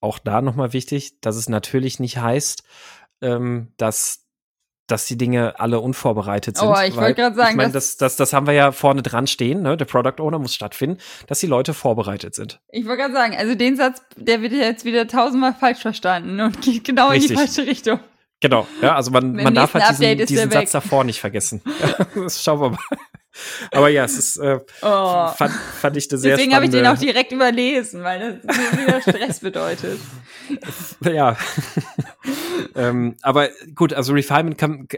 auch 0.00 0.18
da 0.18 0.40
nochmal 0.40 0.72
wichtig, 0.72 1.20
dass 1.20 1.36
es 1.36 1.48
natürlich 1.48 2.00
nicht 2.00 2.18
heißt, 2.18 2.62
ähm, 3.20 3.72
dass 3.76 4.26
dass 4.90 5.06
die 5.06 5.16
Dinge 5.16 5.58
alle 5.60 5.80
unvorbereitet 5.80 6.56
sind. 6.58 6.68
Oh, 6.68 6.74
ich 6.86 6.96
wollte 6.96 7.14
gerade 7.14 7.36
sagen, 7.36 7.50
ich 7.50 7.56
meine, 7.56 7.72
das- 7.72 7.96
das, 7.96 8.16
das, 8.16 8.32
haben 8.32 8.46
wir 8.46 8.54
ja 8.54 8.72
vorne 8.72 9.02
dran 9.02 9.26
stehen, 9.26 9.62
ne? 9.62 9.76
Der 9.76 9.84
Product 9.84 10.20
Owner 10.22 10.38
muss 10.38 10.54
stattfinden, 10.54 10.98
dass 11.26 11.40
die 11.40 11.46
Leute 11.46 11.74
vorbereitet 11.74 12.34
sind. 12.34 12.60
Ich 12.70 12.86
wollte 12.86 13.02
gerade 13.02 13.14
sagen, 13.14 13.36
also 13.36 13.54
den 13.54 13.76
Satz, 13.76 14.02
der 14.16 14.42
wird 14.42 14.52
jetzt 14.52 14.84
wieder 14.84 15.06
tausendmal 15.06 15.54
falsch 15.54 15.80
verstanden 15.80 16.40
und 16.40 16.60
geht 16.62 16.84
genau 16.84 17.08
in 17.10 17.20
die 17.20 17.26
Richtig. 17.26 17.38
falsche 17.38 17.66
Richtung. 17.70 18.00
Genau, 18.40 18.66
ja, 18.80 18.96
also 18.96 19.10
man, 19.10 19.38
Im 19.38 19.44
man 19.44 19.54
darf 19.54 19.74
halt 19.74 19.90
diesen, 19.90 20.26
diesen 20.26 20.50
Satz 20.50 20.72
davor 20.72 21.04
nicht 21.04 21.20
vergessen. 21.20 21.60
das 22.14 22.42
schauen 22.42 22.60
wir 22.60 22.70
mal. 22.70 22.78
Aber 23.70 23.88
ja, 23.88 24.04
es 24.04 24.18
ist, 24.18 24.38
äh, 24.38 24.58
Oh. 24.82 25.28
fand, 25.28 25.52
fand 25.52 25.96
ich 25.96 26.10
eine 26.10 26.18
sehr 26.18 26.36
Deswegen 26.36 26.54
habe 26.54 26.64
ich 26.64 26.70
den 26.72 26.86
auch 26.86 26.98
direkt 26.98 27.30
überlesen, 27.32 28.02
weil 28.02 28.40
das 28.42 28.56
wieder 28.78 29.00
Stress 29.00 29.40
bedeutet. 29.40 30.00
Ja. 31.04 31.36
ähm, 32.74 33.16
aber 33.22 33.48
gut, 33.74 33.92
also 33.92 34.12
Refinement 34.14 34.58
kann, 34.58 34.88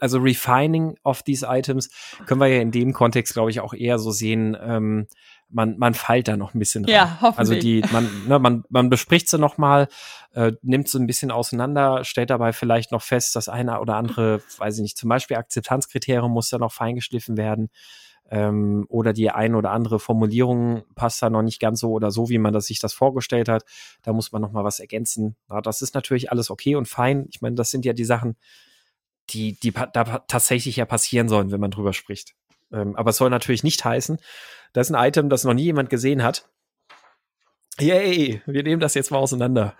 also 0.00 0.18
Refining 0.18 0.96
of 1.04 1.22
these 1.22 1.46
Items 1.48 1.90
können 2.26 2.40
wir 2.40 2.48
ja 2.48 2.60
in 2.60 2.72
dem 2.72 2.92
Kontext, 2.92 3.34
glaube 3.34 3.50
ich, 3.50 3.60
auch 3.60 3.72
eher 3.72 3.98
so 3.98 4.10
sehen, 4.10 4.56
ähm, 4.60 5.06
man, 5.48 5.78
man 5.78 5.94
feilt 5.94 6.28
da 6.28 6.36
noch 6.36 6.54
ein 6.54 6.58
bisschen 6.58 6.84
dran. 6.84 6.94
Ja, 6.94 7.18
hoffentlich. 7.20 7.38
Also 7.38 7.54
die, 7.54 7.84
man, 7.92 8.08
ne, 8.26 8.38
man, 8.38 8.64
man 8.68 8.90
bespricht 8.90 9.28
sie 9.28 9.38
noch 9.38 9.58
mal, 9.58 9.88
äh, 10.34 10.52
nimmt 10.62 10.88
sie 10.88 10.98
ein 10.98 11.06
bisschen 11.06 11.30
auseinander, 11.30 12.04
stellt 12.04 12.30
dabei 12.30 12.52
vielleicht 12.52 12.92
noch 12.92 13.02
fest, 13.02 13.36
dass 13.36 13.48
eine 13.48 13.80
oder 13.80 13.96
andere, 13.96 14.42
weiß 14.58 14.76
ich 14.76 14.82
nicht, 14.82 14.98
zum 14.98 15.08
Beispiel 15.08 15.36
Akzeptanzkriterium 15.36 16.32
muss 16.32 16.50
da 16.50 16.58
noch 16.58 16.72
feingeschliffen 16.72 17.36
werden. 17.36 17.70
Ähm, 18.28 18.86
oder 18.88 19.12
die 19.12 19.30
ein 19.30 19.54
oder 19.54 19.70
andere 19.70 20.00
Formulierung 20.00 20.82
passt 20.96 21.22
da 21.22 21.30
noch 21.30 21.42
nicht 21.42 21.60
ganz 21.60 21.78
so 21.78 21.92
oder 21.92 22.10
so, 22.10 22.28
wie 22.28 22.38
man 22.38 22.52
das 22.52 22.66
sich 22.66 22.80
das 22.80 22.92
vorgestellt 22.92 23.48
hat. 23.48 23.64
Da 24.02 24.12
muss 24.12 24.32
man 24.32 24.42
noch 24.42 24.50
mal 24.50 24.64
was 24.64 24.80
ergänzen. 24.80 25.36
Ja, 25.48 25.60
das 25.60 25.80
ist 25.80 25.94
natürlich 25.94 26.32
alles 26.32 26.50
okay 26.50 26.74
und 26.74 26.88
fein. 26.88 27.26
Ich 27.30 27.40
meine, 27.40 27.54
das 27.54 27.70
sind 27.70 27.84
ja 27.84 27.92
die 27.92 28.04
Sachen, 28.04 28.36
die, 29.30 29.58
die 29.60 29.70
da 29.70 30.24
tatsächlich 30.26 30.76
ja 30.76 30.86
passieren 30.86 31.28
sollen, 31.28 31.52
wenn 31.52 31.60
man 31.60 31.70
drüber 31.70 31.92
spricht. 31.92 32.34
Ähm, 32.72 32.96
aber 32.96 33.10
es 33.10 33.16
soll 33.16 33.30
natürlich 33.30 33.62
nicht 33.62 33.84
heißen, 33.84 34.18
dass 34.76 34.92
ein 34.92 35.08
Item, 35.08 35.30
das 35.30 35.44
noch 35.44 35.54
nie 35.54 35.62
jemand 35.62 35.88
gesehen 35.88 36.22
hat, 36.22 36.46
yay, 37.80 38.42
wir 38.44 38.62
nehmen 38.62 38.78
das 38.78 38.92
jetzt 38.92 39.10
mal 39.10 39.16
auseinander. 39.16 39.74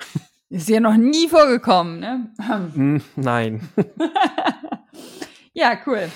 Ist 0.48 0.70
ja 0.70 0.80
noch 0.80 0.96
nie 0.96 1.28
vorgekommen, 1.28 2.00
ne? 2.00 2.32
Hm, 2.72 3.02
nein. 3.14 3.68
ja, 5.52 5.78
cool. 5.86 6.10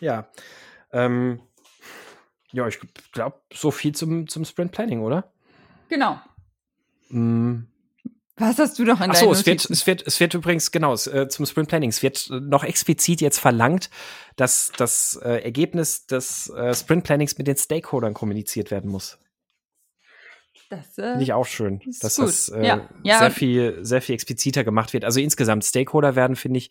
Ja. 0.00 0.28
Ähm, 0.92 1.40
ja, 2.50 2.66
ich 2.66 2.78
glaube, 3.12 3.40
so 3.50 3.70
viel 3.70 3.94
zum, 3.94 4.28
zum 4.28 4.44
Sprint 4.44 4.72
Planning, 4.72 5.00
oder? 5.00 5.32
Genau. 5.88 6.20
Mm. 7.08 7.60
Was 8.36 8.58
hast 8.58 8.78
du 8.78 8.84
doch 8.84 9.00
in 9.00 9.10
Ach 9.10 9.14
so, 9.14 9.30
es 9.30 9.44
wird, 9.44 9.68
es 9.68 9.86
wird, 9.86 10.06
es 10.06 10.18
wird 10.18 10.32
übrigens, 10.32 10.70
genau, 10.70 10.94
es, 10.94 11.06
äh, 11.06 11.28
zum 11.28 11.44
Sprint 11.44 11.68
Planning, 11.68 11.90
es 11.90 12.02
wird 12.02 12.28
noch 12.30 12.64
explizit 12.64 13.20
jetzt 13.20 13.38
verlangt, 13.38 13.90
dass 14.36 14.72
das 14.76 15.20
äh, 15.22 15.42
Ergebnis 15.42 16.06
des 16.06 16.48
äh, 16.48 16.74
Sprint 16.74 17.04
Plannings 17.04 17.36
mit 17.36 17.46
den 17.46 17.56
Stakeholdern 17.56 18.14
kommuniziert 18.14 18.70
werden 18.70 18.90
muss. 18.90 19.18
Das 20.70 20.96
äh, 20.96 21.10
Finde 21.10 21.24
ich 21.24 21.34
auch 21.34 21.44
schön, 21.44 21.82
dass 22.00 22.16
gut. 22.16 22.28
das 22.28 22.48
äh, 22.48 22.66
ja. 22.66 22.88
Ja. 23.02 23.18
sehr 23.18 23.30
viel, 23.30 23.84
sehr 23.84 24.00
viel 24.00 24.14
expliziter 24.14 24.64
gemacht 24.64 24.94
wird. 24.94 25.04
Also 25.04 25.20
insgesamt 25.20 25.66
Stakeholder 25.66 26.16
werden, 26.16 26.34
finde 26.34 26.56
ich, 26.56 26.70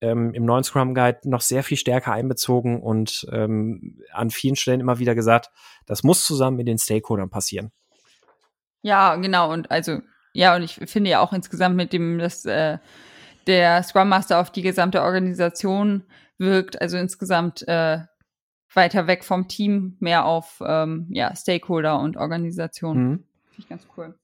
ähm, 0.00 0.34
im 0.34 0.44
neuen 0.44 0.64
Scrum 0.64 0.94
Guide 0.94 1.20
noch 1.22 1.40
sehr 1.40 1.62
viel 1.62 1.76
stärker 1.76 2.12
einbezogen 2.12 2.82
und 2.82 3.24
ähm, 3.30 4.02
an 4.12 4.30
vielen 4.30 4.56
Stellen 4.56 4.80
immer 4.80 4.98
wieder 4.98 5.14
gesagt, 5.14 5.50
das 5.86 6.02
muss 6.02 6.24
zusammen 6.24 6.56
mit 6.56 6.66
den 6.66 6.78
Stakeholdern 6.78 7.30
passieren. 7.30 7.70
Ja, 8.82 9.14
genau. 9.14 9.52
Und 9.52 9.70
also, 9.70 10.00
ja, 10.36 10.54
und 10.54 10.62
ich 10.62 10.74
finde 10.86 11.10
ja 11.10 11.20
auch 11.20 11.32
insgesamt 11.32 11.76
mit 11.76 11.92
dem, 11.92 12.18
dass 12.18 12.44
äh, 12.44 12.78
der 13.46 13.82
Scrum 13.82 14.08
Master 14.08 14.40
auf 14.40 14.50
die 14.50 14.62
gesamte 14.62 15.02
Organisation 15.02 16.04
wirkt, 16.38 16.80
also 16.80 16.98
insgesamt 16.98 17.66
äh, 17.66 18.00
weiter 18.74 19.06
weg 19.06 19.24
vom 19.24 19.48
Team, 19.48 19.96
mehr 20.00 20.26
auf 20.26 20.62
ähm, 20.64 21.06
ja, 21.10 21.34
Stakeholder 21.34 21.98
und 21.98 22.16
Organisation. 22.16 22.98
Mhm. 22.98 23.24
Finde 23.48 23.58
ich 23.58 23.68
ganz 23.68 23.86
cool. 23.96 24.14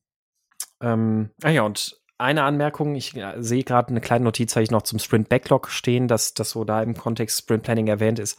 Ähm, 0.82 1.30
ah 1.42 1.50
ja, 1.50 1.62
und 1.62 1.98
eine 2.18 2.42
Anmerkung, 2.42 2.94
ich 2.94 3.16
äh, 3.16 3.42
sehe 3.42 3.64
gerade 3.64 3.88
eine 3.88 4.00
kleine 4.00 4.24
Notiz, 4.24 4.54
habe 4.54 4.64
ich 4.64 4.70
noch 4.70 4.82
zum 4.82 4.98
Sprint 4.98 5.30
Backlog 5.30 5.70
stehen, 5.70 6.08
dass 6.08 6.34
das 6.34 6.50
so 6.50 6.64
da 6.64 6.82
im 6.82 6.94
Kontext 6.94 7.38
Sprint 7.38 7.62
Planning 7.62 7.88
erwähnt 7.88 8.18
ist. 8.18 8.38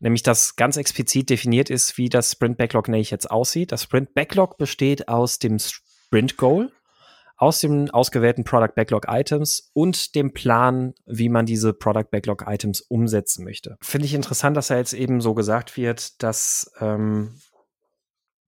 Nämlich, 0.00 0.22
dass 0.22 0.56
ganz 0.56 0.76
explizit 0.78 1.30
definiert 1.30 1.70
ist, 1.70 1.98
wie 1.98 2.08
das 2.08 2.32
Sprint 2.32 2.56
Backlog 2.56 2.88
nämlich 2.88 3.10
jetzt 3.10 3.30
aussieht. 3.30 3.70
Das 3.70 3.82
Sprint 3.82 4.14
Backlog 4.14 4.56
besteht 4.56 5.08
aus 5.08 5.38
dem 5.38 5.58
Sprint 5.58 6.36
Goal, 6.36 6.72
aus 7.42 7.58
den 7.58 7.90
ausgewählten 7.90 8.44
Product 8.44 8.72
Backlog 8.76 9.06
Items 9.08 9.72
und 9.72 10.14
dem 10.14 10.32
Plan, 10.32 10.94
wie 11.06 11.28
man 11.28 11.44
diese 11.44 11.72
Product 11.72 12.06
Backlog 12.08 12.44
Items 12.46 12.80
umsetzen 12.82 13.44
möchte. 13.44 13.76
Finde 13.82 14.06
ich 14.06 14.14
interessant, 14.14 14.56
dass 14.56 14.68
da 14.68 14.76
jetzt 14.76 14.92
eben 14.92 15.20
so 15.20 15.34
gesagt 15.34 15.76
wird, 15.76 16.22
dass 16.22 16.72
ähm, 16.78 17.34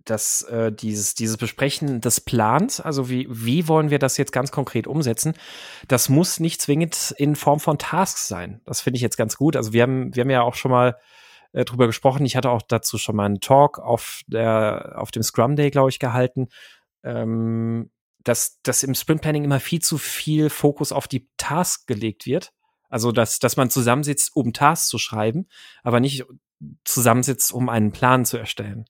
dass 0.04 0.42
äh, 0.42 0.70
dieses, 0.70 1.14
dieses 1.14 1.38
Besprechen 1.38 2.02
des 2.02 2.20
Plans, 2.20 2.78
also 2.78 3.08
wie, 3.08 3.26
wie 3.28 3.66
wollen 3.66 3.90
wir 3.90 3.98
das 3.98 4.16
jetzt 4.16 4.32
ganz 4.32 4.52
konkret 4.52 4.86
umsetzen, 4.86 5.34
das 5.88 6.08
muss 6.08 6.38
nicht 6.38 6.60
zwingend 6.60 7.14
in 7.16 7.34
Form 7.34 7.58
von 7.58 7.78
Tasks 7.78 8.28
sein. 8.28 8.60
Das 8.64 8.80
finde 8.80 8.98
ich 8.98 9.02
jetzt 9.02 9.16
ganz 9.16 9.36
gut. 9.36 9.56
Also 9.56 9.72
wir 9.72 9.82
haben, 9.82 10.14
wir 10.14 10.20
haben 10.20 10.30
ja 10.30 10.42
auch 10.42 10.54
schon 10.54 10.70
mal 10.70 10.98
äh, 11.52 11.64
drüber 11.64 11.86
gesprochen. 11.86 12.26
Ich 12.26 12.36
hatte 12.36 12.50
auch 12.50 12.62
dazu 12.62 12.98
schon 12.98 13.16
mal 13.16 13.24
einen 13.24 13.40
Talk 13.40 13.78
auf 13.78 14.20
der, 14.28 14.92
auf 14.96 15.10
dem 15.10 15.22
Scrum 15.22 15.56
Day, 15.56 15.70
glaube 15.70 15.88
ich, 15.88 15.98
gehalten. 15.98 16.48
Ähm, 17.02 17.90
dass, 18.24 18.60
dass 18.62 18.82
im 18.82 18.94
Sprint 18.94 19.22
Planning 19.22 19.44
immer 19.44 19.60
viel 19.60 19.80
zu 19.80 19.98
viel 19.98 20.50
Fokus 20.50 20.92
auf 20.92 21.06
die 21.08 21.28
Task 21.36 21.86
gelegt 21.86 22.26
wird. 22.26 22.52
Also, 22.88 23.12
dass, 23.12 23.38
dass 23.38 23.56
man 23.56 23.70
zusammensitzt, 23.70 24.30
um 24.34 24.52
Tasks 24.52 24.88
zu 24.88 24.98
schreiben, 24.98 25.46
aber 25.82 26.00
nicht 26.00 26.24
zusammensitzt, 26.84 27.52
um 27.52 27.68
einen 27.68 27.92
Plan 27.92 28.24
zu 28.24 28.36
erstellen. 28.38 28.86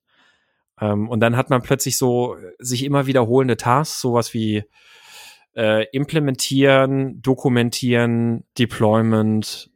Ähm, 0.81 1.09
und 1.09 1.21
dann 1.21 1.37
hat 1.37 1.51
man 1.51 1.63
plötzlich 1.63 1.99
so 1.99 2.37
äh, 2.37 2.53
sich 2.59 2.85
immer 2.85 3.07
wiederholende 3.07 3.57
Tasks, 3.57 4.01
sowas 4.01 4.35
wie 4.35 4.65
äh, 5.57 5.87
implementieren, 5.93 7.23
dokumentieren, 7.23 8.45
Deployment 8.59 9.71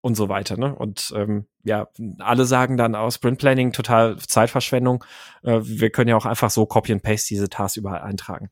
und 0.00 0.16
so 0.16 0.28
weiter. 0.28 0.56
Ne? 0.56 0.74
Und 0.74 1.12
ähm, 1.16 1.46
ja, 1.64 1.88
alle 2.18 2.44
sagen 2.44 2.76
dann 2.76 2.94
aus 2.94 3.16
Sprint 3.16 3.38
Planning 3.38 3.72
total 3.72 4.18
Zeitverschwendung. 4.18 5.04
Äh, 5.42 5.60
wir 5.62 5.90
können 5.90 6.08
ja 6.08 6.16
auch 6.16 6.26
einfach 6.26 6.50
so 6.50 6.66
Copy 6.66 6.92
and 6.92 7.02
Paste 7.02 7.28
diese 7.28 7.48
Tasks 7.48 7.76
überall 7.76 8.02
eintragen. 8.02 8.50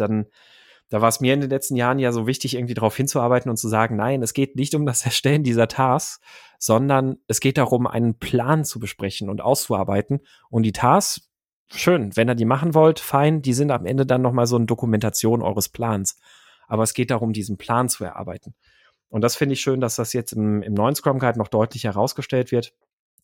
Dann 0.00 0.26
da 0.90 1.00
war 1.00 1.08
es 1.08 1.20
mir 1.20 1.34
in 1.34 1.40
den 1.40 1.50
letzten 1.50 1.76
Jahren 1.76 1.98
ja 1.98 2.12
so 2.12 2.26
wichtig, 2.26 2.54
irgendwie 2.54 2.74
darauf 2.74 2.96
hinzuarbeiten 2.96 3.50
und 3.50 3.56
zu 3.56 3.68
sagen, 3.68 3.96
nein, 3.96 4.22
es 4.22 4.34
geht 4.34 4.56
nicht 4.56 4.74
um 4.74 4.86
das 4.86 5.04
Erstellen 5.04 5.42
dieser 5.42 5.66
Tasks, 5.66 6.20
sondern 6.58 7.16
es 7.26 7.40
geht 7.40 7.58
darum, 7.58 7.86
einen 7.86 8.18
Plan 8.18 8.64
zu 8.64 8.78
besprechen 8.78 9.28
und 9.28 9.40
auszuarbeiten. 9.40 10.20
Und 10.50 10.62
die 10.62 10.72
Tasks, 10.72 11.28
schön, 11.66 12.14
wenn 12.16 12.28
ihr 12.28 12.34
die 12.34 12.44
machen 12.44 12.74
wollt, 12.74 13.00
fein, 13.00 13.42
die 13.42 13.54
sind 13.54 13.70
am 13.70 13.86
Ende 13.86 14.06
dann 14.06 14.22
nochmal 14.22 14.46
so 14.46 14.56
eine 14.56 14.66
Dokumentation 14.66 15.42
eures 15.42 15.68
Plans. 15.68 16.16
Aber 16.66 16.82
es 16.82 16.94
geht 16.94 17.10
darum, 17.10 17.32
diesen 17.32 17.56
Plan 17.56 17.88
zu 17.88 18.04
erarbeiten. 18.04 18.54
Und 19.08 19.22
das 19.22 19.36
finde 19.36 19.54
ich 19.54 19.60
schön, 19.60 19.80
dass 19.80 19.96
das 19.96 20.12
jetzt 20.12 20.32
im, 20.32 20.62
im 20.62 20.74
neuen 20.74 20.94
Scrum 20.94 21.18
Guide 21.18 21.38
noch 21.38 21.48
deutlich 21.48 21.84
herausgestellt 21.84 22.52
wird 22.52 22.72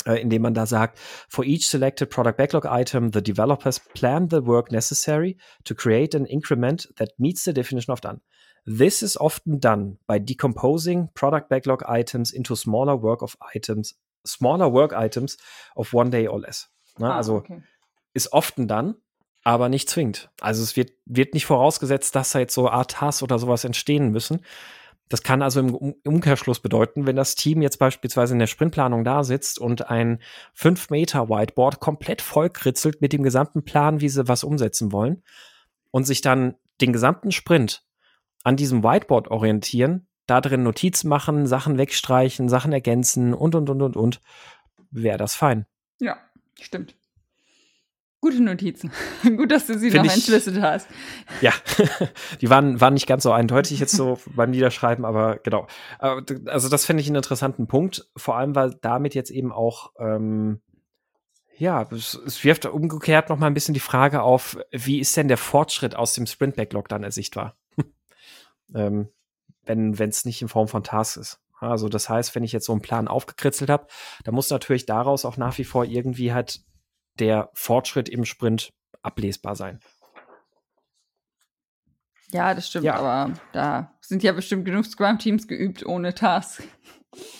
indem 0.06 0.42
man 0.42 0.54
da 0.54 0.66
sagt, 0.66 0.98
for 1.28 1.44
each 1.44 1.68
selected 1.68 2.10
product 2.10 2.36
backlog 2.36 2.66
item, 2.66 3.12
the 3.12 3.22
developers 3.22 3.80
plan 3.80 4.28
the 4.28 4.44
work 4.46 4.70
necessary 4.70 5.36
to 5.64 5.74
create 5.74 6.16
an 6.16 6.26
increment 6.26 6.88
that 6.96 7.10
meets 7.18 7.44
the 7.44 7.52
definition 7.52 7.92
of 7.92 8.00
done. 8.00 8.20
This 8.64 9.02
is 9.02 9.16
often 9.16 9.60
done 9.60 9.98
by 10.06 10.18
decomposing 10.18 11.08
product 11.14 11.48
backlog 11.48 11.82
items 11.86 12.32
into 12.32 12.54
smaller 12.54 12.96
work 12.96 13.22
of 13.22 13.36
items, 13.54 13.94
smaller 14.24 14.68
work 14.68 14.92
items 14.92 15.36
of 15.76 15.92
one 15.94 16.10
day 16.10 16.26
or 16.26 16.40
less. 16.40 16.68
Ne? 16.98 17.10
Ah, 17.10 17.16
also 17.16 17.36
okay. 17.36 17.62
ist 18.12 18.32
often 18.32 18.68
dann, 18.68 18.96
aber 19.44 19.68
nicht 19.68 19.88
zwingend. 19.88 20.30
Also 20.40 20.62
es 20.62 20.76
wird, 20.76 20.92
wird 21.06 21.34
nicht 21.34 21.46
vorausgesetzt, 21.46 22.14
dass 22.14 22.32
da 22.32 22.38
jetzt 22.38 22.54
so 22.54 22.68
Art 22.68 22.90
Tasks 22.90 23.22
oder 23.22 23.38
sowas 23.38 23.64
entstehen 23.64 24.10
müssen, 24.10 24.44
das 25.10 25.24
kann 25.24 25.42
also 25.42 25.60
im 25.60 25.74
Umkehrschluss 26.04 26.60
bedeuten, 26.60 27.04
wenn 27.04 27.16
das 27.16 27.34
Team 27.34 27.62
jetzt 27.62 27.78
beispielsweise 27.78 28.32
in 28.32 28.38
der 28.38 28.46
Sprintplanung 28.46 29.04
da 29.04 29.24
sitzt 29.24 29.58
und 29.58 29.90
ein 29.90 30.20
5 30.54 30.88
Meter 30.90 31.28
Whiteboard 31.28 31.80
komplett 31.80 32.22
vollkritzelt 32.22 33.02
mit 33.02 33.12
dem 33.12 33.24
gesamten 33.24 33.64
Plan, 33.64 34.00
wie 34.00 34.08
sie 34.08 34.28
was 34.28 34.44
umsetzen 34.44 34.92
wollen 34.92 35.22
und 35.90 36.04
sich 36.04 36.20
dann 36.20 36.54
den 36.80 36.92
gesamten 36.92 37.32
Sprint 37.32 37.84
an 38.44 38.56
diesem 38.56 38.84
Whiteboard 38.84 39.28
orientieren, 39.28 40.06
da 40.26 40.40
drin 40.40 40.62
Notizen 40.62 41.08
machen, 41.08 41.48
Sachen 41.48 41.76
wegstreichen, 41.76 42.48
Sachen 42.48 42.72
ergänzen 42.72 43.34
und, 43.34 43.56
und, 43.56 43.68
und, 43.68 43.82
und, 43.82 43.96
und, 43.96 44.20
wäre 44.92 45.18
das 45.18 45.34
fein. 45.34 45.66
Ja, 45.98 46.18
stimmt. 46.60 46.94
Gute 48.22 48.42
Notizen. 48.42 48.92
Gut, 49.22 49.50
dass 49.50 49.66
du 49.66 49.78
sie 49.78 49.90
Find 49.90 50.04
noch 50.04 50.12
entschlüsselt 50.12 50.60
hast. 50.60 50.88
Ja, 51.40 51.52
die 52.40 52.50
waren, 52.50 52.80
waren 52.80 52.94
nicht 52.94 53.06
ganz 53.06 53.22
so 53.22 53.32
eindeutig 53.32 53.80
jetzt 53.80 53.96
so 53.96 54.18
beim 54.34 54.50
Niederschreiben, 54.50 55.04
aber 55.06 55.38
genau. 55.38 55.66
Also 55.98 56.68
das 56.68 56.84
finde 56.84 57.00
ich 57.00 57.06
einen 57.08 57.16
interessanten 57.16 57.66
Punkt, 57.66 58.10
vor 58.16 58.36
allem 58.36 58.54
weil 58.54 58.76
damit 58.82 59.14
jetzt 59.14 59.30
eben 59.30 59.52
auch 59.52 59.92
ähm, 59.98 60.60
ja, 61.56 61.86
es, 61.90 62.14
es 62.14 62.42
wirft 62.44 62.66
umgekehrt 62.66 63.28
noch 63.28 63.38
mal 63.38 63.46
ein 63.46 63.54
bisschen 63.54 63.74
die 63.74 63.80
Frage 63.80 64.22
auf, 64.22 64.58
wie 64.70 64.98
ist 64.98 65.16
denn 65.16 65.28
der 65.28 65.36
Fortschritt 65.36 65.94
aus 65.94 66.14
dem 66.14 66.26
Sprint 66.26 66.56
Backlog 66.56 66.88
dann 66.88 67.04
ersichtbar? 67.04 67.56
ähm, 68.74 69.08
wenn 69.64 69.92
es 69.92 70.24
nicht 70.24 70.42
in 70.42 70.48
Form 70.48 70.68
von 70.68 70.82
Tasks 70.82 71.16
ist. 71.16 71.40
Also 71.60 71.88
das 71.88 72.08
heißt, 72.08 72.34
wenn 72.34 72.42
ich 72.42 72.52
jetzt 72.52 72.64
so 72.64 72.72
einen 72.72 72.80
Plan 72.80 73.08
aufgekritzelt 73.08 73.70
habe, 73.70 73.86
dann 74.24 74.34
muss 74.34 74.50
natürlich 74.50 74.86
daraus 74.86 75.24
auch 75.24 75.36
nach 75.36 75.58
wie 75.58 75.64
vor 75.64 75.84
irgendwie 75.84 76.32
halt 76.32 76.60
der 77.18 77.50
Fortschritt 77.54 78.08
im 78.08 78.24
Sprint 78.24 78.72
ablesbar 79.02 79.56
sein. 79.56 79.80
Ja, 82.32 82.54
das 82.54 82.68
stimmt, 82.68 82.84
ja. 82.84 82.94
aber 82.94 83.34
da 83.52 83.92
sind 84.00 84.22
ja 84.22 84.32
bestimmt 84.32 84.64
genug 84.64 84.84
Scrum-Teams 84.86 85.48
geübt 85.48 85.84
ohne 85.84 86.14
Tasks. 86.14 86.62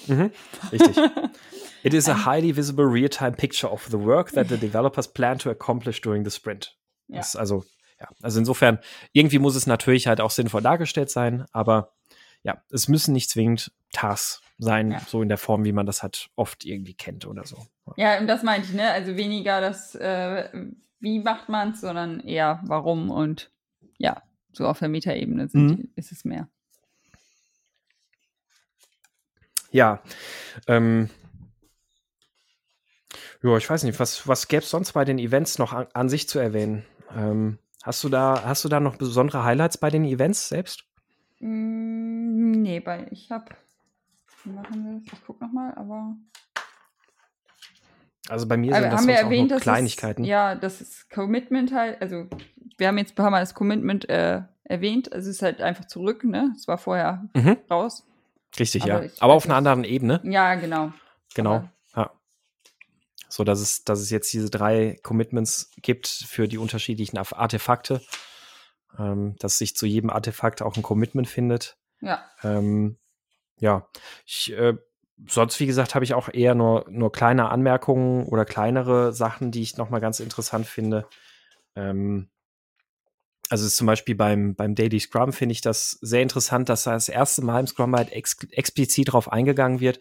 Mhm, 0.09 0.33
richtig. 0.73 0.97
It 1.83 1.95
is 1.95 2.09
a 2.09 2.27
highly 2.27 2.55
visible 2.55 2.85
real-time 2.85 3.33
picture 3.33 3.71
of 3.71 3.87
the 3.91 3.99
work 3.99 4.33
that 4.33 4.49
the 4.49 4.59
developers 4.59 5.09
plan 5.09 5.39
to 5.39 5.51
accomplish 5.51 6.01
during 6.01 6.25
the 6.25 6.31
sprint. 6.31 6.77
Ja. 7.09 7.23
Also, 7.35 7.65
ja, 7.99 8.09
also 8.21 8.39
insofern, 8.39 8.81
irgendwie 9.13 9.39
muss 9.39 9.57
es 9.57 9.67
natürlich 9.67 10.07
halt 10.07 10.21
auch 10.21 10.31
sinnvoll 10.31 10.61
dargestellt 10.61 11.11
sein, 11.11 11.47
aber 11.53 11.95
ja, 12.43 12.63
es 12.71 12.89
müssen 12.89 13.13
nicht 13.13 13.31
zwingend 13.31 13.73
Tasks 13.93 14.43
sein, 14.59 14.93
ja. 14.93 15.01
so 15.01 15.23
in 15.23 15.29
der 15.29 15.39
Form, 15.39 15.65
wie 15.65 15.73
man 15.73 15.87
das 15.87 16.03
halt 16.03 16.29
oft 16.37 16.65
irgendwie 16.65 16.95
kennt 16.95 17.27
oder 17.27 17.45
so. 17.45 17.67
Ja, 17.97 18.19
und 18.19 18.27
das 18.27 18.43
meinte 18.43 18.69
ich, 18.69 18.75
ne? 18.75 18.91
Also 18.91 19.17
weniger 19.17 19.61
das, 19.61 19.95
äh, 19.95 20.49
wie 21.01 21.19
macht 21.21 21.49
man 21.49 21.73
es, 21.73 21.81
sondern 21.81 22.21
eher 22.21 22.61
warum 22.65 23.11
und 23.11 23.51
ja, 23.99 24.23
so 24.53 24.67
auf 24.67 24.79
der 24.79 24.89
Metaebene 24.89 25.49
mhm. 25.53 25.91
ist 25.97 26.13
es 26.13 26.25
mehr. 26.25 26.49
Ja, 29.73 30.03
ähm, 30.67 31.09
ja, 33.43 33.57
ich 33.57 33.71
weiß 33.71 33.85
nicht, 33.85 33.99
was, 33.99 34.27
was 34.29 34.49
gäbe 34.49 34.63
es 34.63 34.71
sonst 34.71 34.93
bei 34.93 35.05
den 35.05 35.19
Events 35.19 35.59
noch 35.59 35.73
an, 35.73 35.87
an 35.95 36.09
sich 36.09 36.29
zu 36.29 36.39
erwähnen? 36.39 36.85
Ähm, 37.17 37.59
hast 37.83 38.05
du 38.05 38.09
da, 38.09 38.43
hast 38.45 38.65
du 38.65 38.69
da 38.69 38.81
noch 38.81 38.97
besondere 38.97 39.45
Highlights 39.45 39.79
bei 39.79 39.91
den 39.91 40.05
Events 40.05 40.49
selbst? 40.49 40.85
Mm, 41.41 42.63
nee, 42.63 42.81
bei, 42.81 43.09
ich 43.11 43.31
habe 43.31 43.47
wie 44.45 44.51
machen 44.51 44.85
wir 44.85 45.01
das? 45.01 45.13
Ich 45.13 45.27
gucke 45.27 45.45
nochmal, 45.45 45.75
aber. 45.75 46.17
Also 48.29 48.47
bei 48.47 48.57
mir 48.57 48.73
sind 48.73 48.77
aber 48.77 48.91
das 48.91 49.01
haben 49.01 49.09
wir 49.09 49.15
erwähnt, 49.15 49.51
nur 49.51 49.61
Kleinigkeiten. 49.61 50.23
Es, 50.23 50.29
ja, 50.29 50.55
das 50.55 50.81
ist 50.81 51.11
Commitment 51.11 51.73
halt. 51.73 52.01
Also 52.01 52.27
wir 52.79 52.89
haben 52.89 52.99
jetzt 52.99 53.13
ein 53.13 53.17
paar 53.17 53.31
Mal 53.31 53.41
das 53.41 53.55
Commitment 53.55 54.09
äh, 54.09 54.43
erwähnt. 54.65 55.13
Also 55.13 55.29
es 55.29 55.37
ist 55.37 55.43
halt 55.43 55.61
einfach 55.61 55.87
zurück, 55.87 56.25
ne? 56.25 56.55
Es 56.57 56.69
war 56.69 56.79
vorher 56.79 57.29
mhm. 57.35 57.59
raus. 57.71 58.07
Richtig, 58.59 58.85
aber 58.85 59.05
ja. 59.05 59.11
Aber 59.21 59.35
auf 59.35 59.47
einer 59.47 59.57
anderen 59.57 59.85
Ebene. 59.85 60.21
Ja, 60.25 60.55
genau. 60.55 60.93
Genau. 61.35 61.69
Aber, 61.93 62.13
so 63.29 63.45
dass 63.45 63.61
es, 63.61 63.85
dass 63.85 64.01
es 64.01 64.11
jetzt 64.11 64.33
diese 64.33 64.51
drei 64.51 64.99
Commitments 65.03 65.71
gibt 65.81 66.09
für 66.09 66.49
die 66.49 66.59
unterschiedlichen 66.59 67.17
Artefakte, 67.17 68.03
ähm, 68.99 69.37
dass 69.39 69.59
sich 69.59 69.77
zu 69.77 69.87
jedem 69.87 70.11
Artefakt 70.11 70.63
auch 70.63 70.77
ein 70.77 70.83
Commitment 70.83 71.29
findet. 71.29 71.79
Ja. 72.01 72.25
Ähm, 72.43 72.99
ja, 73.59 73.89
ich, 74.27 74.53
äh, 74.53 74.77
sonst, 75.29 75.61
wie 75.61 75.67
gesagt, 75.67 75.95
habe 75.95 76.05
ich 76.05 76.15
auch 76.15 76.29
eher 76.33 76.55
nur, 76.55 76.87
nur 76.89 77.13
kleine 77.13 77.51
Anmerkungen 77.51 78.27
oder 78.27 78.45
kleinere 78.45 79.13
Sachen, 79.13 79.51
die 79.51 79.63
ich 79.63 79.77
nochmal 79.77 80.01
ganz 80.01 80.21
interessant 80.21 80.67
finde. 80.67 81.07
Ähm, 81.77 82.31
also 83.51 83.69
zum 83.69 83.87
Beispiel 83.87 84.15
beim, 84.15 84.55
beim 84.55 84.75
Daily 84.75 85.01
Scrum 85.01 85.33
finde 85.33 85.53
ich 85.53 85.61
das 85.61 85.99
sehr 86.01 86.23
interessant, 86.23 86.69
dass 86.69 86.85
da 86.85 86.93
das 86.93 87.09
erste 87.09 87.43
Mal 87.43 87.61
im 87.61 87.67
Scrum 87.67 87.95
halt 87.97 88.13
ex 88.13 88.37
explizit 88.53 89.09
darauf 89.09 89.31
eingegangen 89.31 89.81
wird, 89.81 90.01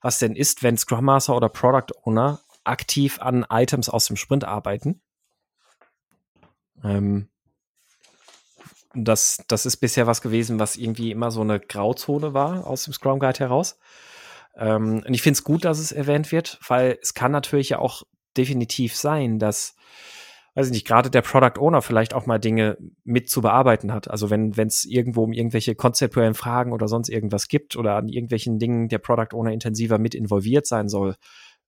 was 0.00 0.18
denn 0.18 0.34
ist, 0.34 0.62
wenn 0.62 0.76
Scrum 0.76 1.04
Master 1.04 1.36
oder 1.36 1.48
Product 1.48 1.94
Owner 2.02 2.40
aktiv 2.64 3.20
an 3.20 3.46
Items 3.48 3.88
aus 3.88 4.06
dem 4.06 4.16
Sprint 4.16 4.44
arbeiten. 4.44 5.00
Ähm, 6.82 7.28
das, 8.94 9.42
das 9.48 9.66
ist 9.66 9.78
bisher 9.78 10.06
was 10.06 10.22
gewesen, 10.22 10.58
was 10.58 10.76
irgendwie 10.76 11.10
immer 11.10 11.30
so 11.30 11.40
eine 11.40 11.60
Grauzone 11.60 12.34
war 12.34 12.66
aus 12.66 12.84
dem 12.84 12.92
Scrum 12.92 13.18
Guide 13.18 13.38
heraus. 13.38 13.78
Ähm, 14.56 15.04
und 15.06 15.14
ich 15.14 15.22
finde 15.22 15.38
es 15.38 15.44
gut, 15.44 15.64
dass 15.64 15.78
es 15.78 15.92
erwähnt 15.92 16.32
wird, 16.32 16.58
weil 16.66 16.98
es 17.02 17.14
kann 17.14 17.32
natürlich 17.32 17.70
ja 17.70 17.78
auch 17.78 18.02
definitiv 18.36 18.96
sein, 18.96 19.38
dass, 19.38 19.76
weiß 20.54 20.66
ich 20.66 20.72
nicht, 20.72 20.86
gerade 20.86 21.10
der 21.10 21.22
Product 21.22 21.60
Owner 21.60 21.82
vielleicht 21.82 22.14
auch 22.14 22.26
mal 22.26 22.38
Dinge 22.38 22.78
mit 23.04 23.28
zu 23.28 23.42
bearbeiten 23.42 23.92
hat. 23.92 24.10
Also 24.10 24.30
wenn 24.30 24.52
es 24.56 24.84
irgendwo 24.84 25.24
um 25.24 25.32
irgendwelche 25.32 25.74
konzeptuellen 25.74 26.34
Fragen 26.34 26.72
oder 26.72 26.88
sonst 26.88 27.08
irgendwas 27.08 27.48
gibt 27.48 27.76
oder 27.76 27.96
an 27.96 28.08
irgendwelchen 28.08 28.58
Dingen 28.58 28.88
der 28.88 28.98
Product 28.98 29.34
Owner 29.34 29.52
intensiver 29.52 29.98
mit 29.98 30.14
involviert 30.14 30.66
sein 30.66 30.88
soll, 30.88 31.16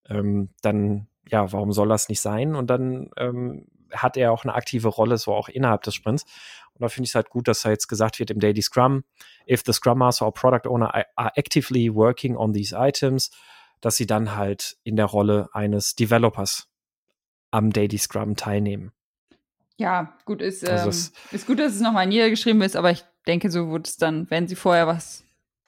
ähm, 0.08 0.50
dann 0.62 1.06
ja, 1.28 1.52
warum 1.52 1.72
soll 1.72 1.88
das 1.88 2.08
nicht 2.08 2.20
sein? 2.20 2.54
Und 2.56 2.70
dann 2.70 3.10
ähm, 3.16 3.66
hat 3.92 4.16
er 4.16 4.32
auch 4.32 4.44
eine 4.44 4.54
aktive 4.54 4.88
Rolle, 4.88 5.18
so 5.18 5.32
auch 5.32 5.48
innerhalb 5.48 5.82
des 5.82 5.94
Sprints. 5.94 6.24
Und 6.74 6.82
da 6.82 6.88
finde 6.88 7.04
ich 7.04 7.10
es 7.10 7.14
halt 7.14 7.30
gut, 7.30 7.48
dass 7.48 7.62
da 7.62 7.70
jetzt 7.70 7.88
gesagt 7.88 8.18
wird 8.18 8.30
im 8.30 8.40
Daily 8.40 8.62
Scrum, 8.62 9.04
if 9.48 9.62
the 9.64 9.72
Scrum 9.72 9.98
Master 9.98 10.26
or 10.26 10.32
Product 10.32 10.68
Owner 10.68 10.94
are 11.16 11.32
actively 11.36 11.94
working 11.94 12.36
on 12.36 12.52
these 12.52 12.74
items, 12.76 13.30
dass 13.80 13.96
sie 13.96 14.06
dann 14.06 14.36
halt 14.36 14.76
in 14.82 14.96
der 14.96 15.06
Rolle 15.06 15.48
eines 15.52 15.94
Developers 15.94 16.68
am 17.50 17.72
Daily 17.72 17.98
Scrum 17.98 18.36
teilnehmen. 18.36 18.92
Ja, 19.76 20.14
gut, 20.26 20.42
ist, 20.42 20.68
also 20.68 20.90
ähm, 20.90 21.14
ist 21.32 21.46
gut, 21.46 21.58
dass 21.58 21.74
es 21.74 21.80
nochmal 21.80 22.06
niedergeschrieben 22.06 22.60
ist, 22.62 22.76
aber 22.76 22.90
ich 22.90 23.02
denke, 23.26 23.50
so 23.50 23.68
wurde 23.68 23.84
es 23.84 23.96
dann, 23.96 24.30
wenn 24.30 24.46
sie 24.46 24.56
vorher 24.56 24.86
was 24.86 25.24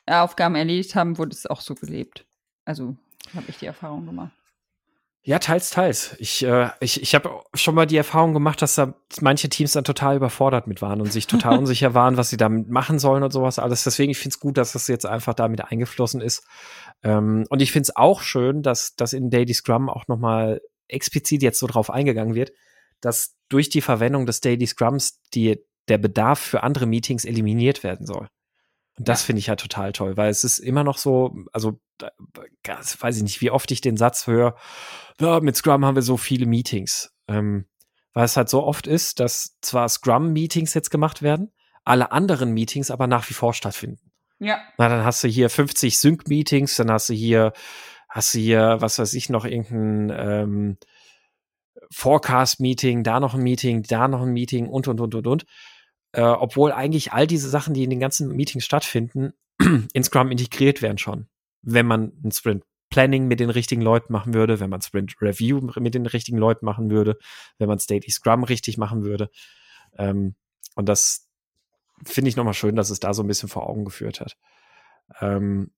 Aufgaben 0.07 0.55
erledigt 0.55 0.95
haben, 0.95 1.17
wurde 1.19 1.33
es 1.33 1.47
auch 1.47 1.61
so 1.61 1.75
gelebt. 1.75 2.27
Also 2.65 2.97
habe 3.35 3.47
ich 3.49 3.59
die 3.59 3.67
Erfahrung 3.67 4.05
gemacht. 4.05 4.33
Ja, 5.25 5.39
teils, 5.39 5.71
teils. 5.71 6.17
Ich, 6.19 6.45
äh, 6.45 6.71
ich, 6.81 7.01
ich 7.01 7.15
habe 7.15 7.43
schon 7.55 7.77
mal 7.77 7.87
die 7.87 7.97
Erfahrung 7.97 8.35
gemacht, 8.35 8.61
dass 8.61 8.75
da 8.75 8.95
manche 9.21 9.49
Teams 9.49 9.71
dann 9.73 9.85
total 9.85 10.17
überfordert 10.17 10.67
mit 10.67 10.83
waren 10.83 11.01
und 11.01 11.13
sich 11.13 11.29
total 11.29 11.59
unsicher 11.61 11.95
waren, 11.95 12.17
was 12.17 12.31
sie 12.31 12.37
damit 12.37 12.69
machen 12.69 12.99
sollen 12.99 13.23
und 13.23 13.33
sowas 13.33 13.61
alles. 13.61 13.85
Deswegen, 13.85 14.11
ich 14.11 14.19
finde 14.19 14.35
es 14.35 14.41
gut, 14.41 14.59
dass 14.59 14.73
das 14.73 14.89
jetzt 14.89 15.07
einfach 15.07 15.35
damit 15.35 15.65
eingeflossen 15.65 16.21
ist. 16.21 16.45
Ähm, 17.05 17.47
und 17.51 17.63
ich 17.63 17.71
finde 17.71 17.85
es 17.85 17.97
auch 17.97 18.21
schön, 18.21 18.63
dass, 18.63 18.97
dass 18.97 19.13
in 19.13 19.31
Daily 19.31 19.55
Scrum 19.55 19.89
auch 19.89 20.09
noch 20.09 20.19
mal 20.19 20.61
explizit 20.89 21.43
jetzt 21.43 21.61
so 21.61 21.69
drauf 21.69 21.91
eingegangen 21.91 22.35
wird, 22.35 22.53
dass 23.01 23.37
durch 23.49 23.69
die 23.69 23.81
Verwendung 23.81 24.27
des 24.27 24.41
Daily 24.41 24.67
Scrums 24.67 25.21
die, 25.35 25.65
der 25.89 25.99
Bedarf 25.99 26.41
für 26.41 26.65
andere 26.65 26.87
Meetings 26.87 27.25
eliminiert 27.25 27.85
werden 27.85 28.07
soll. 28.07 28.29
Und 29.03 29.09
das 29.09 29.25
finde 29.25 29.41
ich 29.41 29.49
ja 29.49 29.57
total 29.57 29.91
toll, 29.91 30.17
weil 30.17 30.31
es 30.31 30.45
ist 30.45 30.61
immer 30.61 30.85
noch 30.85 30.97
so, 30.97 31.35
also 31.53 31.81
weiß 31.99 33.17
ich 33.17 33.25
nicht, 33.25 33.41
wie 33.41 33.51
oft 33.51 33.69
ich 33.73 33.81
den 33.81 33.97
Satz 33.97 34.29
höre, 34.29 34.55
ja, 35.21 35.41
mit 35.41 35.57
Scrum 35.57 35.85
haben 35.85 35.97
wir 35.97 36.03
so 36.03 36.17
viele 36.17 36.47
Meetings. 36.47 37.13
Ähm, 37.27 37.67
weil 38.13 38.27
es 38.27 38.37
halt 38.37 38.49
so 38.49 38.63
oft 38.63 38.87
ist, 38.87 39.19
dass 39.19 39.59
zwar 39.61 39.89
Scrum-Meetings 39.89 40.73
jetzt 40.75 40.93
gemacht 40.93 41.21
werden, 41.21 41.51
alle 41.85 42.13
anderen 42.13 42.53
Meetings 42.53 42.93
aber 42.93 43.09
nach 43.09 43.29
wie 43.29 43.35
vor 43.35 43.55
stattfinden. 43.55 44.13
Ja. 44.39 44.61
Na, 44.79 44.89
dann 44.89 45.05
hast 45.05 45.25
du 45.25 45.29
hier 45.29 45.51
50 45.51 45.99
Sync-Meetings, 45.99 46.77
dann 46.77 46.93
hast 46.93 47.09
du 47.09 47.15
hier, 47.15 47.53
hast 48.09 48.35
du 48.35 48.39
hier, 48.39 48.77
was 48.79 49.01
weiß 49.01 49.15
ich, 49.15 49.31
noch 49.31 49.45
irgendein 49.45 50.17
ähm, 50.17 50.77
Forecast-Meeting, 51.91 53.03
da 53.03 53.19
noch 53.19 53.35
ein 53.35 53.43
Meeting, 53.43 53.83
da 53.83 54.07
noch 54.07 54.23
ein 54.23 54.33
Meeting 54.33 54.69
und 54.69 54.87
und 54.87 55.01
und 55.01 55.17
und 55.17 55.27
und. 55.27 55.45
Äh, 56.13 56.23
obwohl 56.23 56.73
eigentlich 56.73 57.13
all 57.13 57.27
diese 57.27 57.49
Sachen, 57.49 57.75
die 57.75 57.85
in 57.85 57.91
den 57.91 58.01
ganzen 58.01 58.29
Meetings 58.35 58.65
stattfinden, 58.65 59.33
in 59.93 60.05
Scrum 60.05 60.31
integriert 60.31 60.83
werden 60.83 60.99
schon. 60.99 61.27
Wenn 61.63 61.87
man 61.87 62.13
ein 62.25 62.33
Sprint 62.33 62.65
Planning 62.91 63.27
mit 63.27 63.41
den 63.41 63.49
richtigen 63.49 63.81
Leuten 63.81 64.13
machen 64.13 64.35
würde, 64.35 64.61
wenn 64.61 64.69
man 64.69 64.83
Sprint 64.83 65.15
Review 65.23 65.61
mit 65.81 65.95
den 65.95 66.05
richtigen 66.05 66.37
Leuten 66.37 66.67
machen 66.67 66.91
würde, 66.91 67.17
wenn 67.57 67.67
man 67.67 67.79
Daily 67.79 68.11
Scrum 68.11 68.45
richtig 68.45 68.77
machen 68.77 69.03
würde. 69.03 69.31
Ähm, 69.97 70.35
und 70.75 70.89
das 70.91 71.27
finde 72.05 72.29
ich 72.29 72.37
nochmal 72.37 72.53
schön, 72.53 72.77
dass 72.77 72.91
es 72.91 73.01
da 73.01 73.15
so 73.15 73.23
ein 73.23 73.29
bisschen 73.29 73.49
vor 73.49 73.67
Augen 73.67 73.87
geführt 73.87 74.21
hat. 74.21 74.37
Ähm, 75.21 75.71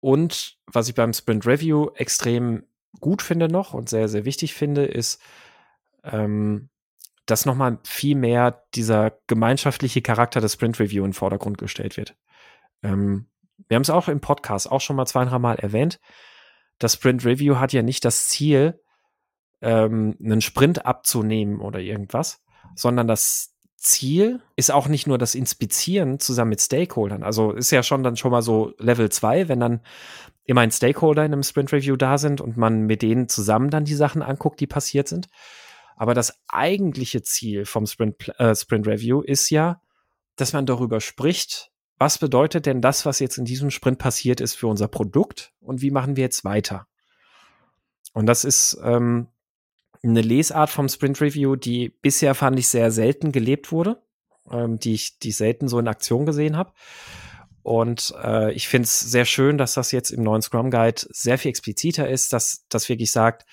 und 0.00 0.58
was 0.66 0.88
ich 0.88 0.96
beim 0.96 1.12
Sprint 1.12 1.46
Review 1.46 1.90
extrem 1.94 2.64
gut 3.00 3.22
finde 3.22 3.48
noch 3.48 3.72
und 3.72 3.88
sehr, 3.88 4.08
sehr 4.08 4.24
wichtig 4.24 4.54
finde, 4.54 4.84
ist, 4.84 5.20
ähm, 6.02 6.68
dass 7.26 7.46
nochmal 7.46 7.78
viel 7.84 8.16
mehr 8.16 8.64
dieser 8.74 9.12
gemeinschaftliche 9.26 10.02
Charakter 10.02 10.40
des 10.40 10.54
Sprint 10.54 10.78
Review 10.78 11.04
in 11.04 11.10
den 11.10 11.14
Vordergrund 11.14 11.58
gestellt 11.58 11.96
wird. 11.96 12.16
Ähm, 12.82 13.26
wir 13.68 13.76
haben 13.76 13.82
es 13.82 13.90
auch 13.90 14.08
im 14.08 14.20
Podcast 14.20 14.70
auch 14.70 14.80
schon 14.80 14.96
mal 14.96 15.06
zwei, 15.06 15.24
drei 15.24 15.38
Mal 15.38 15.56
erwähnt. 15.56 16.00
Das 16.78 16.94
Sprint 16.94 17.24
Review 17.24 17.56
hat 17.56 17.72
ja 17.72 17.82
nicht 17.82 18.04
das 18.04 18.28
Ziel, 18.28 18.80
ähm, 19.62 20.16
einen 20.22 20.40
Sprint 20.40 20.84
abzunehmen 20.84 21.60
oder 21.60 21.80
irgendwas, 21.80 22.42
sondern 22.74 23.06
das 23.06 23.54
Ziel 23.76 24.40
ist 24.56 24.72
auch 24.72 24.88
nicht 24.88 25.06
nur 25.06 25.18
das 25.18 25.34
Inspizieren 25.34 26.18
zusammen 26.18 26.50
mit 26.50 26.60
Stakeholdern. 26.60 27.22
Also 27.22 27.52
ist 27.52 27.70
ja 27.70 27.82
schon 27.82 28.02
dann 28.02 28.16
schon 28.16 28.30
mal 28.30 28.42
so 28.42 28.72
Level 28.78 29.10
2, 29.10 29.48
wenn 29.48 29.60
dann 29.60 29.80
immer 30.44 30.62
ein 30.62 30.70
Stakeholder 30.70 31.24
in 31.24 31.32
einem 31.32 31.42
Sprint 31.42 31.72
Review 31.72 31.96
da 31.96 32.18
sind 32.18 32.40
und 32.40 32.56
man 32.56 32.82
mit 32.82 33.02
denen 33.02 33.28
zusammen 33.28 33.70
dann 33.70 33.84
die 33.84 33.94
Sachen 33.94 34.22
anguckt, 34.22 34.60
die 34.60 34.66
passiert 34.66 35.08
sind. 35.08 35.28
Aber 35.96 36.14
das 36.14 36.38
eigentliche 36.48 37.22
Ziel 37.22 37.66
vom 37.66 37.86
Sprint, 37.86 38.28
äh, 38.38 38.54
Sprint 38.54 38.86
Review 38.86 39.20
ist 39.20 39.50
ja, 39.50 39.80
dass 40.36 40.52
man 40.52 40.66
darüber 40.66 41.00
spricht, 41.00 41.70
was 41.98 42.18
bedeutet 42.18 42.66
denn 42.66 42.80
das, 42.80 43.06
was 43.06 43.20
jetzt 43.20 43.38
in 43.38 43.44
diesem 43.44 43.70
Sprint 43.70 43.98
passiert 43.98 44.40
ist 44.40 44.54
für 44.54 44.66
unser 44.66 44.88
Produkt 44.88 45.52
und 45.60 45.80
wie 45.80 45.92
machen 45.92 46.16
wir 46.16 46.24
jetzt 46.24 46.44
weiter? 46.44 46.86
Und 48.12 48.26
das 48.26 48.44
ist 48.44 48.78
ähm, 48.82 49.28
eine 50.02 50.20
Lesart 50.20 50.70
vom 50.70 50.88
Sprint 50.88 51.20
Review, 51.20 51.56
die 51.56 51.88
bisher 51.88 52.34
fand 52.34 52.58
ich 52.58 52.68
sehr 52.68 52.90
selten 52.90 53.32
gelebt 53.32 53.72
wurde, 53.72 54.02
ähm, 54.50 54.78
die 54.78 54.94
ich 54.94 55.18
die 55.18 55.32
selten 55.32 55.68
so 55.68 55.78
in 55.78 55.88
Aktion 55.88 56.26
gesehen 56.26 56.56
habe. 56.56 56.72
Und 57.62 58.14
äh, 58.22 58.52
ich 58.52 58.68
finde 58.68 58.84
es 58.84 59.00
sehr 59.00 59.24
schön, 59.24 59.56
dass 59.56 59.74
das 59.74 59.90
jetzt 59.90 60.10
im 60.10 60.22
neuen 60.22 60.42
Scrum 60.42 60.70
Guide 60.70 61.00
sehr 61.08 61.38
viel 61.38 61.48
expliziter 61.48 62.08
ist, 62.08 62.32
dass 62.32 62.66
das 62.68 62.88
wirklich 62.88 63.10
sagt, 63.10 63.46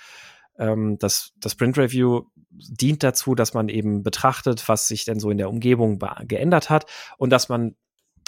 ähm, 0.62 0.98
dass 1.00 1.34
das 1.38 1.54
Sprint 1.54 1.78
Review 1.78 2.28
dient 2.52 3.04
dazu, 3.04 3.34
dass 3.36 3.54
man 3.54 3.68
eben 3.68 4.04
betrachtet, 4.04 4.70
was 4.70 4.88
sich 4.88 5.04
denn 5.06 5.20
so 5.20 5.32
in 5.32 5.38
der 5.38 5.50
Umgebung 5.50 6.00
geändert 6.28 6.70
hat 6.70 6.86
und 7.18 7.32
dass 7.32 7.50
man 7.50 7.76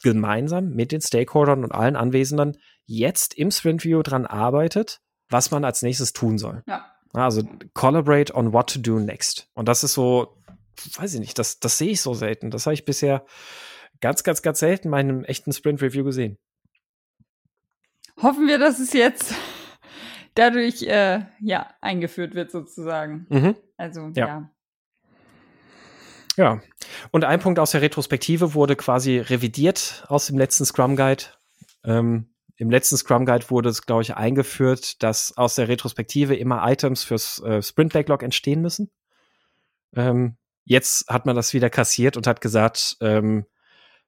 gemeinsam 0.02 0.72
mit 0.72 0.92
den 0.92 1.00
Stakeholdern 1.00 1.64
und 1.64 1.72
allen 1.72 1.96
Anwesenden 1.96 2.58
jetzt 2.86 3.36
im 3.36 3.52
Sprint 3.52 3.86
Review 3.86 4.02
dran 4.02 4.26
arbeitet, 4.26 5.00
was 5.30 5.52
man 5.52 5.64
als 5.64 5.82
nächstes 5.84 6.12
tun 6.12 6.38
soll. 6.38 6.64
Ja. 6.68 6.86
Also 7.14 7.44
collaborate 7.76 8.34
on 8.36 8.52
what 8.52 8.74
to 8.74 8.80
do 8.80 9.00
next. 9.00 9.48
Und 9.54 9.68
das 9.68 9.84
ist 9.84 9.94
so, 9.94 10.36
weiß 10.96 11.14
ich 11.14 11.20
nicht, 11.20 11.38
das, 11.38 11.60
das 11.60 11.78
sehe 11.78 11.92
ich 11.92 12.02
so 12.02 12.16
selten. 12.16 12.50
Das 12.50 12.66
habe 12.66 12.74
ich 12.74 12.86
bisher 12.86 13.24
ganz, 14.02 14.24
ganz, 14.24 14.42
ganz 14.42 14.60
selten 14.60 14.88
in 14.88 14.92
meinem 14.92 15.24
echten 15.24 15.54
Sprint 15.54 15.82
Review 15.84 16.04
gesehen. 16.04 16.40
Hoffen 18.22 18.48
wir, 18.48 18.58
dass 18.58 18.80
es 18.80 18.94
jetzt 18.94 19.36
dadurch 20.36 20.84
äh, 20.84 21.26
ja 21.40 21.70
eingeführt 21.82 22.36
wird 22.36 22.52
sozusagen. 22.52 23.26
Mhm. 23.30 23.56
Also 23.78 24.12
ja. 24.16 24.28
ja. 24.28 24.50
Ja, 26.36 26.62
und 27.12 27.26
ein 27.26 27.40
Punkt 27.40 27.60
aus 27.60 27.72
der 27.72 27.82
Retrospektive 27.82 28.56
wurde 28.56 28.76
quasi 28.76 29.20
revidiert 29.20 30.04
aus 30.08 30.26
dem 30.28 30.38
letzten 30.38 30.66
Scrum 30.66 30.96
Guide. 30.96 31.26
Ähm, 31.84 32.34
Im 32.58 32.72
letzten 32.72 32.98
Scrum 32.98 33.26
Guide 33.26 33.52
wurde 33.52 33.70
es, 33.70 33.84
glaube 33.84 34.02
ich, 34.02 34.16
eingeführt, 34.16 35.04
dass 35.04 35.38
aus 35.38 35.56
der 35.56 35.68
Retrospektive 35.68 36.36
immer 36.36 36.68
Items 36.68 37.04
fürs 37.04 37.40
äh, 37.44 37.62
Sprint 37.62 37.94
Backlog 37.94 38.24
entstehen 38.24 38.62
müssen. 38.62 38.90
Ähm, 39.96 40.38
jetzt 40.66 41.08
hat 41.08 41.28
man 41.28 41.36
das 41.36 41.54
wieder 41.54 41.70
kassiert 41.70 42.18
und 42.18 42.26
hat 42.26 42.42
gesagt, 42.42 42.98
ähm, 43.02 43.46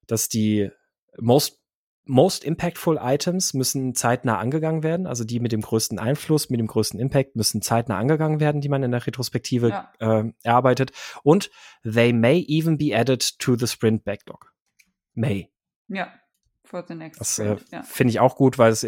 dass 0.08 0.28
die 0.28 0.72
Most 1.20 1.60
most 2.06 2.44
impactful 2.44 3.00
Items 3.02 3.54
müssen 3.54 3.96
zeitnah 3.96 4.38
angegangen 4.38 4.84
werden. 4.84 5.08
Also 5.08 5.24
die 5.24 5.40
mit 5.40 5.52
dem 5.52 5.62
größten 5.62 6.00
Einfluss, 6.00 6.50
mit 6.50 6.60
dem 6.60 6.68
größten 6.68 7.00
Impact 7.00 7.36
müssen 7.36 7.62
zeitnah 7.62 7.98
angegangen 7.98 8.40
werden, 8.40 8.62
die 8.62 8.70
man 8.70 8.84
in 8.84 8.92
der 8.92 9.06
Retrospektive 9.06 9.70
ja. 9.70 9.92
äh, 10.00 10.32
erarbeitet. 10.44 10.92
Und 11.24 11.50
they 11.84 12.14
may 12.14 12.46
even 12.48 12.78
be 12.78 12.96
added 12.96 13.40
to 13.40 13.56
the 13.56 13.68
sprint 13.68 14.04
backlog. 14.04 14.54
May. 15.14 15.50
Ja, 15.88 16.14
for 16.64 16.84
the 16.88 16.96
next 16.96 17.20
Das 17.22 17.40
äh, 17.40 17.58
ja. 17.72 17.84
finde 17.84 18.12
ich 18.12 18.20
auch 18.20 18.36
gut, 18.36 18.58
weil 18.58 18.72
es 18.72 18.86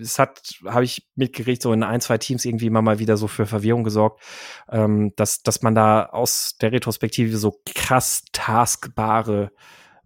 es 0.00 0.18
hat, 0.18 0.40
habe 0.66 0.84
ich 0.84 1.08
mitgekriegt, 1.14 1.62
so 1.62 1.72
in 1.72 1.82
ein, 1.82 2.00
zwei 2.00 2.18
Teams 2.18 2.44
irgendwie 2.44 2.66
immer 2.66 2.82
mal 2.82 2.98
wieder 2.98 3.16
so 3.16 3.28
für 3.28 3.46
Verwirrung 3.46 3.84
gesorgt, 3.84 4.22
ähm, 4.68 5.12
dass, 5.16 5.42
dass 5.42 5.62
man 5.62 5.74
da 5.74 6.06
aus 6.06 6.56
der 6.60 6.72
Retrospektive 6.72 7.36
so 7.36 7.60
krass 7.64 8.24
taskbare 8.32 9.52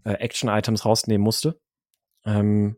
äh, 0.04 0.12
Action-Items 0.12 0.84
rausnehmen 0.84 1.24
musste. 1.24 1.58
Ähm, 2.28 2.76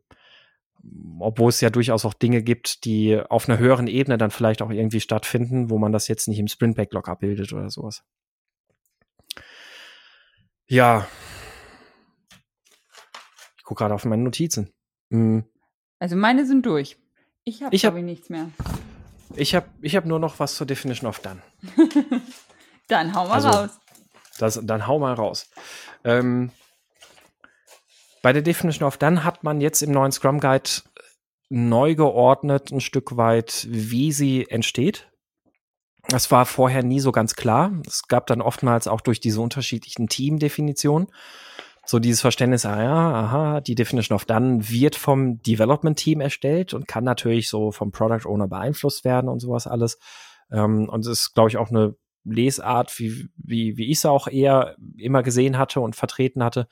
obwohl 1.19 1.51
es 1.51 1.61
ja 1.61 1.71
durchaus 1.71 2.05
auch 2.05 2.15
Dinge 2.15 2.43
gibt, 2.43 2.85
die 2.85 3.21
auf 3.29 3.49
einer 3.49 3.59
höheren 3.59 3.87
Ebene 3.87 4.17
dann 4.17 4.31
vielleicht 4.31 4.63
auch 4.63 4.71
irgendwie 4.71 5.01
stattfinden, 5.01 5.69
wo 5.69 5.79
man 5.79 5.93
das 5.93 6.09
jetzt 6.09 6.29
nicht 6.29 6.39
im 6.39 6.49
Sprint-Backlog 6.49 7.09
abbildet 7.09 7.53
oder 7.53 7.69
sowas. 7.69 8.03
Ja. 10.69 11.07
Ich 13.59 13.65
gucke 13.65 13.81
gerade 13.81 13.95
auf 13.95 14.05
meine 14.05 14.23
Notizen. 14.23 14.73
Hm. 15.11 15.45
Also 15.99 16.17
meine 16.17 16.47
sind 16.47 16.65
durch. 16.65 16.97
Ich 17.45 17.63
habe 17.63 17.77
hab, 17.77 17.95
nichts 17.95 18.31
mehr. 18.31 18.51
Ich 19.35 19.55
habe 19.55 19.67
ich 19.83 19.97
hab 19.97 20.07
nur 20.07 20.19
noch 20.19 20.39
was 20.39 20.55
zur 20.55 20.67
Definition 20.67 21.09
of 21.09 21.19
Done. 21.21 21.43
dann 22.89 23.15
hau 23.15 23.27
mal 23.27 23.35
also, 23.35 23.49
raus. 23.49 23.81
Das, 24.39 24.61
dann 24.63 24.87
hau 24.87 24.99
mal 24.99 25.15
raus. 25.15 25.51
Ähm, 26.05 26.53
bei 28.23 28.33
der 28.33 28.43
Definition 28.43 28.87
of 28.87 28.99
Done 28.99 29.25
hat 29.25 29.45
man 29.45 29.61
jetzt 29.61 29.83
im 29.83 29.93
neuen 29.93 30.13
Scrum 30.13 30.41
Guide 30.41 30.71
neu 31.49 31.95
geordnet 31.95 32.71
ein 32.71 32.81
Stück 32.81 33.17
weit, 33.17 33.67
wie 33.69 34.13
sie 34.13 34.47
entsteht. 34.49 35.11
Das 36.09 36.31
war 36.31 36.47
vorher 36.47 36.83
nie 36.83 37.01
so 37.01 37.13
ganz 37.13 37.35
klar. 37.35 37.73
Es 37.87 38.09
gab 38.09 38.27
dann 38.27 38.41
oftmals 38.41 38.89
auch 38.89 39.01
durch 39.01 39.21
diese 39.21 39.41
unterschiedlichen 39.41 40.09
Team-Definitionen 40.09 41.09
so 41.91 41.99
dieses 41.99 42.21
Verständnis, 42.21 42.67
ah 42.67 42.83
ja, 42.83 43.13
aha, 43.13 43.61
die 43.61 43.75
Definition 43.75 44.15
of 44.15 44.25
Done 44.25 44.69
wird 44.69 44.95
vom 44.95 45.43
Development 45.43 45.99
Team 45.99 46.21
erstellt 46.21 46.73
und 46.73 46.87
kann 46.87 47.05
natürlich 47.05 47.49
so 47.49 47.73
vom 47.73 47.91
Product 47.91 48.29
Owner 48.29 48.47
beeinflusst 48.47 49.05
werden 49.05 49.29
und 49.29 49.41
sowas 49.41 49.67
alles. 49.67 49.99
Ähm, 50.53 50.89
und 50.89 51.01
es 51.01 51.09
ist, 51.09 51.35
glaube 51.35 51.49
ich, 51.49 51.57
auch 51.57 51.71
eine 51.71 51.97
Lesart, 52.25 52.97
wie, 52.99 53.29
wie, 53.37 53.77
wie 53.77 53.91
ich 53.91 53.99
es 53.99 54.07
auch 54.07 54.29
eher 54.29 54.77
immer 54.97 55.23
gesehen 55.23 55.59
hatte 55.59 55.81
und 55.81 55.97
vertreten 55.97 56.45
hatte. 56.45 56.69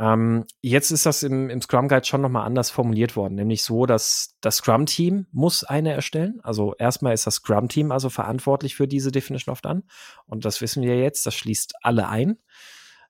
Ähm, 0.00 0.46
jetzt 0.62 0.90
ist 0.90 1.04
das 1.04 1.22
im, 1.22 1.50
im 1.50 1.60
Scrum 1.60 1.86
Guide 1.86 2.06
schon 2.06 2.22
nochmal 2.22 2.46
anders 2.46 2.70
formuliert 2.70 3.16
worden, 3.16 3.34
nämlich 3.34 3.62
so, 3.62 3.84
dass 3.84 4.34
das 4.40 4.56
Scrum 4.56 4.86
Team 4.86 5.26
muss 5.30 5.62
eine 5.62 5.92
erstellen. 5.92 6.40
Also 6.42 6.74
erstmal 6.78 7.12
ist 7.12 7.26
das 7.26 7.34
Scrum 7.34 7.68
Team 7.68 7.92
also 7.92 8.08
verantwortlich 8.08 8.74
für 8.74 8.88
diese 8.88 9.12
Definition 9.12 9.52
of 9.52 9.60
Done. 9.60 9.82
Und 10.24 10.46
das 10.46 10.62
wissen 10.62 10.82
wir 10.82 10.98
jetzt, 10.98 11.26
das 11.26 11.34
schließt 11.34 11.74
alle 11.82 12.08
ein. 12.08 12.38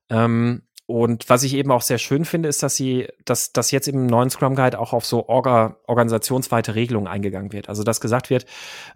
Ähm, 0.09 0.63
und 0.85 1.29
was 1.29 1.43
ich 1.43 1.53
eben 1.53 1.71
auch 1.71 1.81
sehr 1.81 1.97
schön 1.97 2.25
finde, 2.25 2.49
ist, 2.49 2.61
dass 2.61 2.75
sie, 2.75 3.07
dass, 3.23 3.53
dass 3.53 3.71
jetzt 3.71 3.87
im 3.87 4.07
neuen 4.07 4.29
Scrum 4.29 4.55
Guide 4.55 4.77
auch 4.77 4.91
auf 4.91 5.05
so 5.05 5.29
Orga, 5.29 5.77
organisationsweite 5.87 6.75
Regelungen 6.75 7.07
eingegangen 7.07 7.53
wird. 7.53 7.69
Also 7.69 7.85
dass 7.85 8.01
gesagt 8.01 8.29
wird, 8.29 8.45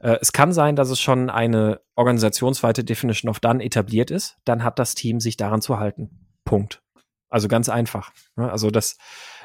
äh, 0.02 0.18
es 0.20 0.34
kann 0.34 0.52
sein, 0.52 0.76
dass 0.76 0.89
es 0.89 1.00
schon 1.00 1.30
eine 1.30 1.80
organisationsweite 1.96 2.84
Definition 2.84 3.30
of 3.30 3.39
Done 3.39 3.64
etabliert 3.64 4.12
ist, 4.12 4.38
dann 4.43 4.66
hat 4.66 4.80
das 4.80 4.96
Team 4.96 5.22
sich 5.22 5.38
daran 5.38 5.62
zu 5.62 5.80
halten. 5.80 6.28
Punkt. 6.43 6.85
Also 7.36 7.50
ganz 7.50 7.68
einfach. 7.68 8.14
Ne? 8.38 8.50
Also 8.50 8.72
das, 8.72 8.96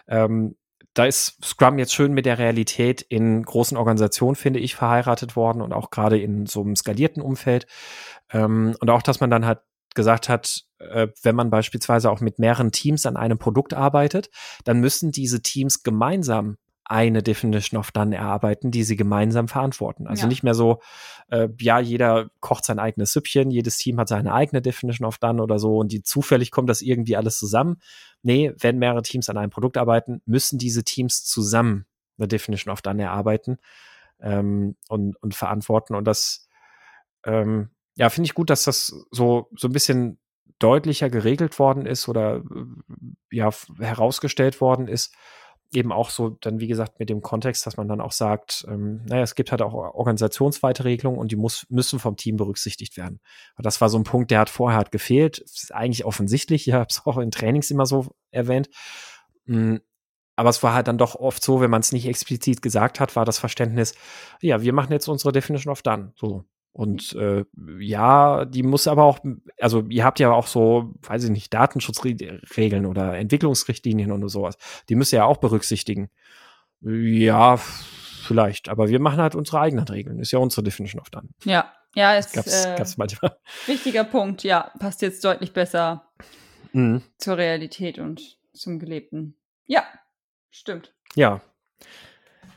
ähm, 0.07 0.55
da 0.95 1.07
ist 1.07 1.45
Scrum 1.45 1.77
jetzt 1.77 1.93
schön 1.93 2.13
mit 2.13 2.25
der 2.25 2.39
Realität 2.39 3.03
in 3.03 3.43
großen 3.43 3.77
Organisationen, 3.77 4.37
finde 4.37 4.61
ich, 4.61 4.77
verheiratet 4.77 5.35
worden 5.35 5.61
und 5.61 5.73
auch 5.73 5.91
gerade 5.91 6.17
in 6.17 6.47
so 6.47 6.61
einem 6.61 6.77
skalierten 6.77 7.21
Umfeld. 7.21 7.67
Ähm, 8.33 8.77
und 8.79 8.91
auch, 8.91 9.03
dass 9.03 9.19
man 9.19 9.29
dann 9.29 9.45
halt 9.45 9.59
gesagt 9.97 10.29
hat, 10.29 10.67
äh, 10.79 11.09
wenn 11.25 11.35
man 11.35 11.51
beispielsweise 11.51 12.13
auch 12.13 12.21
mit 12.21 12.39
mehreren 12.39 12.71
Teams 12.71 13.07
an 13.07 13.17
einem 13.17 13.39
Produkt 13.39 13.75
arbeitet, 13.75 14.31
dann 14.63 14.79
müssen 14.79 15.11
diese 15.11 15.43
Teams 15.43 15.83
gemeinsam 15.83 16.59
eine 16.91 17.23
Definition 17.23 17.79
of 17.79 17.93
Done 17.93 18.17
erarbeiten, 18.17 18.73
die 18.73 18.83
sie 18.83 18.97
gemeinsam 18.97 19.47
verantworten. 19.47 20.09
Also 20.09 20.23
ja. 20.23 20.29
nicht 20.29 20.43
mehr 20.43 20.55
so, 20.55 20.81
äh, 21.29 21.49
ja, 21.61 21.79
jeder 21.79 22.31
kocht 22.41 22.65
sein 22.65 22.81
eigenes 22.81 23.13
Süppchen, 23.13 23.53
jedes 23.53 23.77
Team 23.77 24.01
hat 24.01 24.09
seine 24.09 24.35
eigene 24.35 24.61
Definition 24.61 25.07
of 25.07 25.19
Done 25.19 25.41
oder 25.41 25.61
so 25.61 25.79
und 25.79 25.93
die 25.93 26.03
zufällig 26.03 26.51
kommt 26.51 26.69
das 26.69 26.83
irgendwie 26.83 27.17
alles 27.17 27.39
zusammen. 27.39 27.77
Nee, 28.23 28.53
wenn 28.59 28.79
mehrere 28.79 29.03
Teams 29.03 29.29
an 29.29 29.37
einem 29.37 29.51
Produkt 29.51 29.77
arbeiten, 29.77 30.21
müssen 30.27 30.59
diese 30.59 30.83
Teams 30.83 31.25
zusammen 31.25 31.87
eine 32.19 32.27
Definition 32.27 32.73
of 32.73 32.83
Done 32.83 33.01
erarbeiten 33.01 33.59
ähm, 34.21 34.75
und, 34.89 35.15
und 35.23 35.37
verantworten. 35.37 35.95
Und 35.95 36.07
das, 36.07 36.49
ähm, 37.25 37.71
ja, 37.95 38.11
finde 38.11 38.27
ich 38.27 38.35
gut, 38.35 38.51
dass 38.51 38.65
das 38.65 39.07
so, 39.13 39.49
so 39.57 39.69
ein 39.69 39.73
bisschen 39.73 40.19
deutlicher 40.59 41.09
geregelt 41.09 41.57
worden 41.61 41.87
ist 41.87 42.09
oder 42.09 42.39
äh, 42.39 42.65
ja, 43.31 43.51
herausgestellt 43.79 44.61
worden 44.61 44.89
ist 44.89 45.15
eben 45.73 45.93
auch 45.93 46.11
so 46.11 46.31
dann, 46.41 46.61
wie 46.61 46.67
gesagt, 46.67 46.99
mit 46.99 47.11
dem 47.11 47.23
Kontext, 47.23 47.67
dass 47.67 47.77
man 47.77 47.89
dann 47.89 48.01
auch 48.01 48.13
sagt, 48.13 48.67
ähm, 48.69 49.03
naja, 49.07 49.23
es 49.23 49.35
gibt 49.35 49.51
halt 49.51 49.63
auch 49.63 49.73
organisationsweite 49.73 50.85
Regelungen 50.85 51.19
und 51.19 51.31
die 51.31 51.37
muss, 51.37 51.67
müssen 51.69 51.99
vom 51.99 52.17
Team 52.17 52.37
berücksichtigt 52.37 52.97
werden. 52.97 53.21
Und 53.57 53.67
das 53.67 53.81
war 53.81 53.89
so 53.89 53.99
ein 53.99 54.05
Punkt, 54.05 54.31
der 54.31 54.41
hat 54.41 54.51
vorher 54.51 54.77
halt 54.77 54.91
gefehlt. 54.91 55.39
ist 55.39 55.75
eigentlich 55.75 56.05
offensichtlich, 56.05 56.67
ich 56.69 56.75
habe 56.75 56.87
es 56.89 57.03
auch 57.05 57.19
in 57.19 57.31
Trainings 57.31 57.71
immer 57.71 57.87
so 57.87 58.07
erwähnt. 58.31 58.69
Mhm. 59.47 59.81
Aber 60.37 60.51
es 60.51 60.63
war 60.63 60.73
halt 60.73 60.89
dann 60.89 60.97
doch 60.97 61.17
oft 61.17 61.43
so, 61.43 61.61
wenn 61.61 61.71
man 61.71 61.81
es 61.81 61.93
nicht 61.93 62.07
explizit 62.07 62.63
gesagt 62.63 62.99
hat, 62.99 63.15
war 63.15 63.27
das 63.27 63.39
Verständnis, 63.39 63.95
ja, 64.41 64.63
wir 64.63 64.73
machen 64.73 64.93
jetzt 64.93 65.07
unsere 65.07 65.33
Definition 65.33 65.71
of 65.71 65.83
Done. 65.83 66.13
So, 66.17 66.45
und 66.73 67.15
äh, 67.15 67.45
ja, 67.79 68.45
die 68.45 68.63
muss 68.63 68.87
aber 68.87 69.05
auch, 69.05 69.19
also 69.59 69.85
ihr 69.89 70.05
habt 70.05 70.21
ja 70.21 70.33
auch 70.33 70.47
so, 70.47 70.95
weiß 71.03 71.25
ich 71.25 71.31
nicht, 71.31 71.53
Datenschutzregeln 71.53 72.87
oder 72.87 73.19
Entwicklungsrichtlinien 73.19 74.13
und 74.13 74.29
sowas. 74.29 74.57
Die 74.89 74.95
müsst 74.95 75.13
ihr 75.13 75.19
ja 75.19 75.25
auch 75.25 75.39
berücksichtigen. 75.39 76.11
Ja, 76.81 77.57
vielleicht. 77.57 78.69
Aber 78.69 78.89
wir 78.89 79.01
machen 79.01 79.19
halt 79.21 79.35
unsere 79.35 79.61
eigenen 79.61 79.87
Regeln. 79.87 80.21
Ist 80.21 80.31
ja 80.31 80.39
unsere 80.39 80.63
Definition 80.63 81.01
of 81.01 81.11
Done. 81.11 81.29
Ja, 81.45 81.73
ja, 81.95 82.17
ist 82.17 82.33
gab's, 82.33 82.65
äh, 82.65 82.77
gab's 82.77 82.97
manchmal. 82.97 83.37
Wichtiger 83.67 84.05
Punkt, 84.05 84.45
ja. 84.45 84.71
Passt 84.79 85.03
jetzt 85.03 85.25
deutlich 85.25 85.53
besser 85.53 86.09
mhm. 86.73 87.03
zur 87.19 87.37
Realität 87.37 87.99
und 87.99 88.39
zum 88.53 88.79
Gelebten. 88.79 89.35
Ja, 89.67 89.83
stimmt. 90.51 90.95
Ja, 91.17 91.43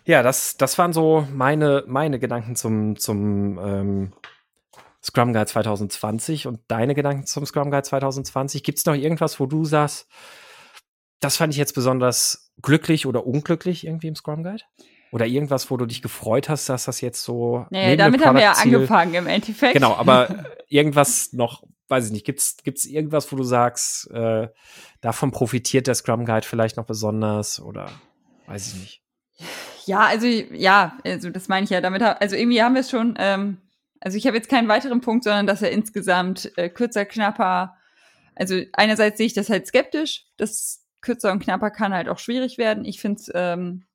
ja, 0.05 0.23
das, 0.23 0.57
das 0.57 0.77
waren 0.77 0.93
so 0.93 1.27
meine, 1.31 1.83
meine 1.87 2.19
Gedanken 2.19 2.55
zum, 2.55 2.97
zum 2.97 3.57
ähm, 3.57 4.13
Scrum 5.03 5.33
Guide 5.33 5.45
2020 5.45 6.47
und 6.47 6.59
deine 6.67 6.95
Gedanken 6.95 7.25
zum 7.25 7.45
Scrum 7.45 7.71
Guide 7.71 7.83
2020. 7.83 8.63
Gibt 8.63 8.79
es 8.79 8.85
noch 8.85 8.95
irgendwas, 8.95 9.39
wo 9.39 9.45
du 9.45 9.65
sagst, 9.65 10.07
das 11.19 11.37
fand 11.37 11.53
ich 11.53 11.57
jetzt 11.57 11.75
besonders 11.75 12.51
glücklich 12.61 13.05
oder 13.05 13.25
unglücklich 13.25 13.85
irgendwie 13.85 14.07
im 14.07 14.15
Scrum 14.15 14.43
Guide? 14.43 14.63
Oder 15.11 15.27
irgendwas, 15.27 15.69
wo 15.69 15.77
du 15.77 15.85
dich 15.85 16.01
gefreut 16.01 16.49
hast, 16.49 16.69
dass 16.69 16.85
das 16.85 16.99
jetzt 17.01 17.21
so. 17.21 17.67
Naja, 17.69 17.95
damit 17.95 18.25
haben 18.25 18.35
wir 18.35 18.43
ja 18.43 18.53
angefangen 18.53 19.13
im 19.13 19.27
Endeffekt. 19.27 19.73
Genau, 19.73 19.93
aber 19.93 20.45
irgendwas 20.69 21.33
noch, 21.33 21.63
weiß 21.87 22.07
ich 22.07 22.11
nicht, 22.11 22.25
gibt 22.25 22.39
es 22.39 22.85
irgendwas, 22.85 23.31
wo 23.31 23.35
du 23.35 23.43
sagst, 23.43 24.09
äh, 24.09 24.47
davon 25.01 25.31
profitiert 25.31 25.85
der 25.85 25.93
Scrum 25.93 26.25
Guide 26.25 26.47
vielleicht 26.47 26.77
noch 26.77 26.85
besonders 26.85 27.61
oder 27.61 27.89
weiß 28.47 28.73
ich 28.73 28.79
nicht? 28.79 29.02
Ja, 29.85 30.01
also 30.01 30.27
ja, 30.27 30.97
also 31.03 31.29
das 31.29 31.47
meine 31.47 31.65
ich 31.65 31.69
ja 31.69 31.81
damit. 31.81 32.01
Also 32.01 32.35
irgendwie 32.35 32.61
haben 32.61 32.75
wir 32.75 32.81
es 32.81 32.89
schon. 32.89 33.15
Ähm, 33.17 33.57
also 33.99 34.17
ich 34.17 34.27
habe 34.27 34.37
jetzt 34.37 34.49
keinen 34.49 34.67
weiteren 34.67 35.01
Punkt, 35.01 35.23
sondern 35.23 35.47
dass 35.47 35.61
er 35.61 35.71
insgesamt 35.71 36.51
äh, 36.57 36.69
kürzer, 36.69 37.05
knapper. 37.05 37.75
Also 38.35 38.61
einerseits 38.73 39.17
sehe 39.17 39.27
ich 39.27 39.33
das 39.33 39.49
halt 39.49 39.67
skeptisch. 39.67 40.25
Das 40.37 40.83
kürzer 41.01 41.31
und 41.31 41.43
knapper 41.43 41.71
kann 41.71 41.93
halt 41.93 42.09
auch 42.09 42.19
schwierig 42.19 42.57
werden. 42.57 42.85
Ich 42.85 42.99
finde 42.99 43.19
es 43.19 43.31
ähm, 43.33 43.85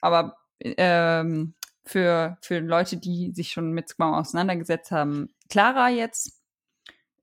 aber 0.00 0.36
ähm, 0.60 1.54
für, 1.84 2.36
für 2.40 2.58
Leute, 2.60 2.96
die 2.96 3.32
sich 3.32 3.50
schon 3.50 3.72
mit 3.72 3.88
Scrum 3.88 4.14
auseinandergesetzt 4.14 4.90
haben, 4.90 5.30
klarer 5.48 5.88
jetzt 5.88 6.40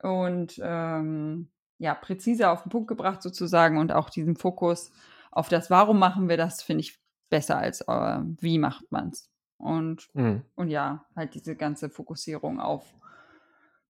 und 0.01 0.59
ähm, 0.63 1.49
ja, 1.77 1.93
präziser 1.93 2.51
auf 2.51 2.63
den 2.63 2.69
Punkt 2.69 2.87
gebracht 2.87 3.21
sozusagen 3.21 3.77
und 3.77 3.91
auch 3.91 4.09
diesen 4.09 4.35
Fokus 4.35 4.91
auf 5.31 5.49
das, 5.49 5.69
warum 5.69 5.99
machen 5.99 6.29
wir 6.29 6.37
das, 6.37 6.63
finde 6.63 6.81
ich 6.81 6.99
besser 7.29 7.57
als 7.57 7.81
äh, 7.81 8.19
wie 8.39 8.57
macht 8.57 8.91
man 8.91 9.09
es. 9.09 9.29
Und, 9.57 10.07
mhm. 10.13 10.43
und 10.55 10.69
ja, 10.69 11.05
halt 11.15 11.33
diese 11.33 11.55
ganze 11.55 11.89
Fokussierung 11.89 12.59
auf 12.59 12.83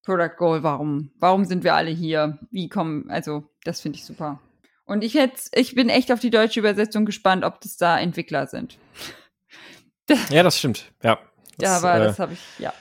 Product 0.04 0.38
Goal, 0.38 0.64
warum, 0.64 1.12
warum 1.20 1.46
sind 1.46 1.64
wir 1.64 1.74
alle 1.74 1.90
hier? 1.90 2.38
Wie 2.52 2.70
kommen, 2.70 3.10
also 3.10 3.50
das 3.64 3.82
finde 3.82 3.98
ich 3.98 4.06
super. 4.06 4.40
Und 4.86 5.04
ich 5.04 5.14
jetzt, 5.14 5.58
ich 5.58 5.74
bin 5.74 5.90
echt 5.90 6.12
auf 6.12 6.20
die 6.20 6.30
deutsche 6.30 6.60
Übersetzung 6.60 7.06
gespannt, 7.06 7.44
ob 7.44 7.60
das 7.62 7.76
da 7.78 8.00
Entwickler 8.00 8.46
sind. 8.46 8.78
ja, 10.30 10.44
das 10.44 10.60
stimmt. 10.60 10.92
Ja. 11.02 11.18
Das, 11.58 11.70
ja, 11.70 11.78
aber 11.78 11.96
äh, 11.96 12.04
das 12.06 12.20
habe 12.20 12.34
ich, 12.34 12.60
ja. 12.60 12.74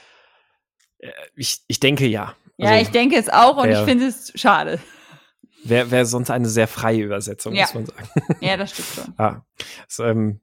Äh, 0.99 1.11
ich, 1.35 1.63
ich 1.67 1.79
denke 1.79 2.05
ja. 2.05 2.35
Also, 2.59 2.73
ja, 2.73 2.79
ich 2.79 2.89
denke 2.89 3.17
es 3.17 3.29
auch 3.29 3.57
und 3.57 3.69
ich 3.69 3.79
finde 3.79 4.05
es 4.05 4.31
schade. 4.35 4.79
Wäre 5.63 5.89
wär 5.89 6.05
sonst 6.05 6.29
eine 6.29 6.47
sehr 6.47 6.67
freie 6.67 7.01
Übersetzung, 7.01 7.55
ja. 7.55 7.63
muss 7.63 7.73
man 7.73 7.85
sagen. 7.87 8.09
Ja, 8.39 8.55
das 8.55 8.71
stimmt 8.71 8.87
schon. 8.89 9.13
ah, 9.17 9.45
das, 9.87 9.99
ähm, 9.99 10.41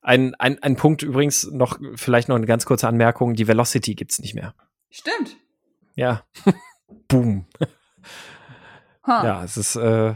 ein, 0.00 0.34
ein, 0.36 0.62
ein 0.62 0.76
Punkt 0.76 1.02
übrigens 1.02 1.50
noch, 1.50 1.78
vielleicht 1.94 2.28
noch 2.28 2.36
eine 2.36 2.46
ganz 2.46 2.64
kurze 2.66 2.88
Anmerkung, 2.88 3.34
die 3.34 3.48
Velocity 3.48 3.94
gibt 3.94 4.12
es 4.12 4.18
nicht 4.20 4.34
mehr. 4.34 4.54
Stimmt. 4.90 5.36
Ja. 5.94 6.24
Boom. 7.08 7.46
Huh. 9.06 9.10
Ja, 9.24 9.44
es 9.44 9.56
ist, 9.56 9.76
äh, 9.76 10.14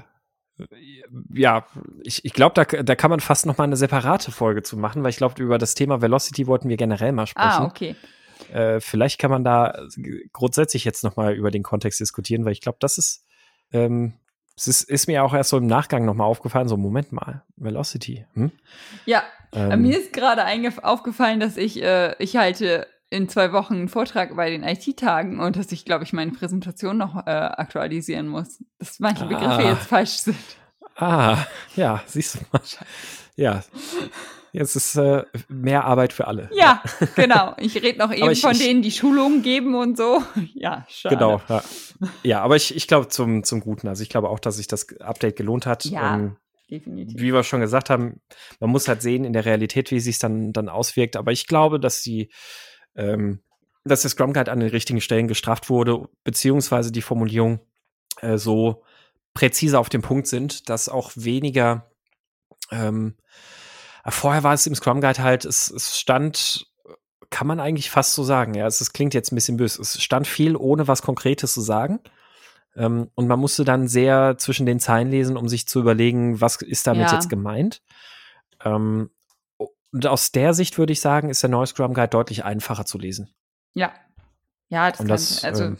ja, 1.32 1.66
ich, 2.02 2.24
ich 2.24 2.32
glaube, 2.32 2.54
da, 2.54 2.82
da 2.82 2.94
kann 2.94 3.10
man 3.10 3.20
fast 3.20 3.46
noch 3.46 3.58
mal 3.58 3.64
eine 3.64 3.76
separate 3.76 4.30
Folge 4.30 4.62
zu 4.62 4.76
machen, 4.76 5.02
weil 5.02 5.10
ich 5.10 5.16
glaube, 5.16 5.42
über 5.42 5.58
das 5.58 5.74
Thema 5.74 6.00
Velocity 6.00 6.46
wollten 6.46 6.68
wir 6.68 6.76
generell 6.76 7.12
mal 7.12 7.26
sprechen. 7.26 7.48
Ah, 7.48 7.64
okay. 7.64 7.96
Äh, 8.52 8.80
vielleicht 8.80 9.18
kann 9.18 9.30
man 9.30 9.44
da 9.44 9.86
grundsätzlich 10.32 10.84
jetzt 10.84 11.04
noch 11.04 11.16
mal 11.16 11.34
über 11.34 11.50
den 11.50 11.62
Kontext 11.62 12.00
diskutieren, 12.00 12.44
weil 12.44 12.52
ich 12.52 12.60
glaube, 12.60 12.78
das 12.80 12.98
ist, 12.98 13.24
ähm, 13.72 14.14
es 14.56 14.68
ist, 14.68 14.82
ist, 14.82 15.06
mir 15.06 15.24
auch 15.24 15.34
erst 15.34 15.50
so 15.50 15.58
im 15.58 15.66
Nachgang 15.66 16.04
noch 16.04 16.14
mal 16.14 16.24
aufgefallen, 16.24 16.68
so 16.68 16.76
Moment 16.76 17.12
mal, 17.12 17.42
Velocity. 17.56 18.26
Hm? 18.34 18.52
Ja, 19.06 19.22
ähm, 19.52 19.82
mir 19.82 19.98
ist 19.98 20.12
gerade 20.12 20.44
aufgefallen, 20.82 21.40
dass 21.40 21.56
ich, 21.56 21.82
äh, 21.82 22.14
ich 22.18 22.36
halte 22.36 22.86
in 23.10 23.28
zwei 23.28 23.52
Wochen 23.52 23.74
einen 23.74 23.88
Vortrag 23.88 24.34
bei 24.36 24.48
den 24.48 24.64
IT-Tagen 24.64 25.38
und 25.38 25.56
dass 25.56 25.70
ich, 25.70 25.84
glaube 25.84 26.04
ich, 26.04 26.14
meine 26.14 26.32
Präsentation 26.32 26.96
noch 26.96 27.26
äh, 27.26 27.30
aktualisieren 27.30 28.28
muss. 28.28 28.62
Dass 28.78 29.00
manche 29.00 29.26
Begriffe 29.26 29.50
ah. 29.50 29.70
jetzt 29.70 29.86
falsch 29.86 30.16
sind. 30.18 30.36
Ah, 30.96 31.38
ja, 31.76 32.02
siehst 32.06 32.36
du 32.36 32.38
mal. 32.52 32.62
Ja. 33.36 33.62
Jetzt 34.52 34.76
ist 34.76 34.96
äh, 34.96 35.24
mehr 35.48 35.84
Arbeit 35.84 36.12
für 36.12 36.26
alle. 36.26 36.50
Ja, 36.52 36.82
genau. 37.16 37.54
Ich 37.56 37.74
rede 37.82 37.98
noch 37.98 38.12
eben 38.12 38.30
ich, 38.30 38.42
von 38.42 38.56
denen, 38.56 38.82
die 38.82 38.90
Schulungen 38.90 39.42
geben 39.42 39.74
und 39.74 39.96
so. 39.96 40.22
Ja, 40.54 40.86
schade. 40.88 41.16
Genau. 41.16 41.40
Ja, 41.48 41.64
ja 42.22 42.42
aber 42.42 42.56
ich, 42.56 42.76
ich 42.76 42.86
glaube 42.86 43.08
zum, 43.08 43.44
zum 43.44 43.60
Guten. 43.60 43.88
Also 43.88 44.02
ich 44.02 44.10
glaube 44.10 44.28
auch, 44.28 44.38
dass 44.38 44.56
sich 44.56 44.66
das 44.66 44.86
Update 45.00 45.36
gelohnt 45.36 45.64
hat. 45.64 45.86
Ja. 45.86 46.14
Ähm, 46.14 46.36
definitiv. 46.70 47.20
Wie 47.20 47.32
wir 47.32 47.42
schon 47.42 47.60
gesagt 47.60 47.88
haben, 47.88 48.20
man 48.60 48.70
muss 48.70 48.88
halt 48.88 49.00
sehen 49.00 49.24
in 49.24 49.32
der 49.32 49.46
Realität, 49.46 49.90
wie 49.90 49.96
es 49.96 50.04
sich 50.04 50.18
dann, 50.18 50.52
dann 50.52 50.68
auswirkt. 50.68 51.16
Aber 51.16 51.32
ich 51.32 51.46
glaube, 51.46 51.80
dass 51.80 52.02
die 52.02 52.30
ähm, 52.94 53.40
dass 53.84 54.02
der 54.02 54.10
Scrum 54.10 54.32
Guide 54.32 54.50
an 54.52 54.60
den 54.60 54.68
richtigen 54.68 55.00
Stellen 55.00 55.28
gestraft 55.28 55.68
wurde, 55.68 56.08
beziehungsweise 56.24 56.92
die 56.92 57.02
Formulierung 57.02 57.60
äh, 58.20 58.38
so 58.38 58.84
präzise 59.34 59.78
auf 59.78 59.88
den 59.88 60.02
Punkt 60.02 60.26
sind, 60.26 60.68
dass 60.68 60.88
auch 60.88 61.12
weniger 61.14 61.90
ähm, 62.70 63.16
vorher 64.10 64.42
war 64.42 64.54
es 64.54 64.66
im 64.66 64.74
Scrum 64.74 65.00
Guide 65.00 65.22
halt, 65.22 65.44
es, 65.44 65.70
es 65.70 65.98
stand, 65.98 66.66
kann 67.30 67.46
man 67.46 67.60
eigentlich 67.60 67.90
fast 67.90 68.14
so 68.14 68.24
sagen, 68.24 68.54
ja, 68.54 68.66
es, 68.66 68.80
es, 68.80 68.92
klingt 68.92 69.14
jetzt 69.14 69.32
ein 69.32 69.36
bisschen 69.36 69.56
böse, 69.56 69.80
es 69.80 70.02
stand 70.02 70.26
viel, 70.26 70.56
ohne 70.56 70.88
was 70.88 71.02
Konkretes 71.02 71.54
zu 71.54 71.60
sagen. 71.60 72.00
Ähm, 72.74 73.10
und 73.14 73.28
man 73.28 73.38
musste 73.38 73.64
dann 73.64 73.86
sehr 73.86 74.36
zwischen 74.38 74.66
den 74.66 74.80
Zeilen 74.80 75.10
lesen, 75.10 75.36
um 75.36 75.48
sich 75.48 75.68
zu 75.68 75.80
überlegen, 75.80 76.40
was 76.40 76.56
ist 76.56 76.86
damit 76.86 77.08
ja. 77.08 77.14
jetzt 77.14 77.28
gemeint. 77.28 77.82
Ähm, 78.64 79.10
und 79.58 80.06
aus 80.06 80.32
der 80.32 80.54
Sicht 80.54 80.78
würde 80.78 80.92
ich 80.92 81.00
sagen, 81.00 81.28
ist 81.28 81.42
der 81.42 81.50
neue 81.50 81.66
Scrum 81.66 81.92
Guide 81.94 82.08
deutlich 82.08 82.44
einfacher 82.44 82.86
zu 82.86 82.98
lesen. 82.98 83.34
Ja. 83.74 83.92
Ja, 84.68 84.90
das, 84.90 85.06
das 85.06 85.40
kann, 85.42 85.50
also 85.50 85.64
ähm, 85.64 85.78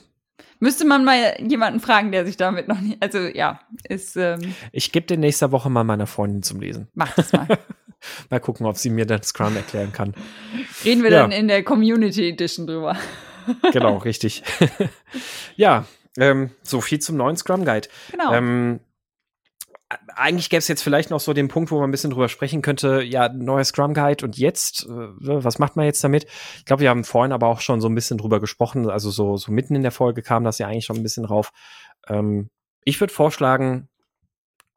müsste 0.60 0.84
man 0.84 1.04
mal 1.04 1.36
jemanden 1.40 1.80
fragen, 1.80 2.12
der 2.12 2.24
sich 2.24 2.36
damit 2.36 2.68
noch 2.68 2.80
nicht, 2.80 3.02
also 3.02 3.18
ja, 3.18 3.60
ist. 3.88 4.16
Ähm, 4.16 4.54
ich 4.70 4.92
gebe 4.92 5.06
den 5.06 5.20
nächste 5.20 5.52
Woche 5.52 5.70
mal 5.70 5.84
meiner 5.84 6.06
Freundin 6.06 6.42
zum 6.42 6.60
Lesen. 6.60 6.88
Mach 6.94 7.14
das 7.14 7.32
mal. 7.32 7.46
mal 8.30 8.40
gucken, 8.40 8.66
ob 8.66 8.76
sie 8.76 8.90
mir 8.90 9.06
dann 9.06 9.22
Scrum 9.22 9.56
erklären 9.56 9.92
kann. 9.92 10.14
Reden 10.84 11.02
wir 11.02 11.10
ja. 11.10 11.22
dann 11.22 11.32
in 11.32 11.48
der 11.48 11.62
Community 11.62 12.28
Edition 12.28 12.66
drüber. 12.66 12.96
genau, 13.72 13.98
richtig. 13.98 14.42
ja, 15.56 15.84
ähm, 16.16 16.50
so 16.62 16.80
viel 16.80 17.00
zum 17.00 17.16
neuen 17.16 17.36
Scrum 17.36 17.64
Guide. 17.64 17.88
Genau. 18.10 18.32
Ähm, 18.32 18.80
eigentlich 20.14 20.51
gäbe 20.51 20.59
es 20.59 20.68
jetzt 20.68 20.82
vielleicht 20.82 21.11
noch 21.11 21.20
so 21.20 21.32
den 21.32 21.49
Punkt, 21.49 21.70
wo 21.70 21.78
man 21.80 21.88
ein 21.88 21.90
bisschen 21.90 22.11
drüber 22.11 22.28
sprechen 22.28 22.62
könnte, 22.62 23.03
ja, 23.03 23.28
neuer 23.28 23.64
Scrum 23.64 23.95
Guide 23.95 24.24
und 24.24 24.38
jetzt, 24.38 24.84
äh, 24.84 24.88
was 24.88 25.59
macht 25.59 25.76
man 25.76 25.86
jetzt 25.86 26.03
damit? 26.03 26.26
Ich 26.59 26.64
glaube, 26.64 26.82
wir 26.82 26.90
haben 26.90 27.05
vorhin 27.05 27.32
aber 27.32 27.49
auch 27.49 27.61
schon 27.61 27.80
so 27.80 27.88
ein 27.88 27.95
bisschen 27.95 28.18
drüber 28.18 28.40
gesprochen, 28.40 28.90
also 28.90 29.11
so, 29.11 29.36
so 29.36 29.53
mitten 29.53 29.74
in 29.74 29.82
der 29.82 29.90
Folge 29.90 30.22
kam 30.22 30.45
das 30.45 30.59
ja 30.59 30.66
eigentlich 30.66 30.84
schon 30.84 30.97
ein 30.97 31.03
bisschen 31.03 31.24
drauf. 31.24 31.53
Ähm, 32.09 32.51
ich 32.84 33.01
würde 33.01 33.12
vorschlagen, 33.12 33.88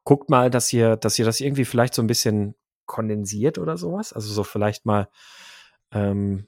guckt 0.04 0.30
mal, 0.30 0.50
dass 0.50 0.72
ihr, 0.72 0.96
dass 0.96 1.18
ihr 1.18 1.24
das 1.24 1.40
irgendwie 1.40 1.64
vielleicht 1.64 1.94
so 1.94 2.02
ein 2.02 2.06
bisschen 2.06 2.54
kondensiert 2.86 3.58
oder 3.58 3.76
sowas. 3.76 4.12
Also 4.12 4.32
so 4.32 4.44
vielleicht 4.44 4.86
mal, 4.86 5.08
ähm, 5.92 6.46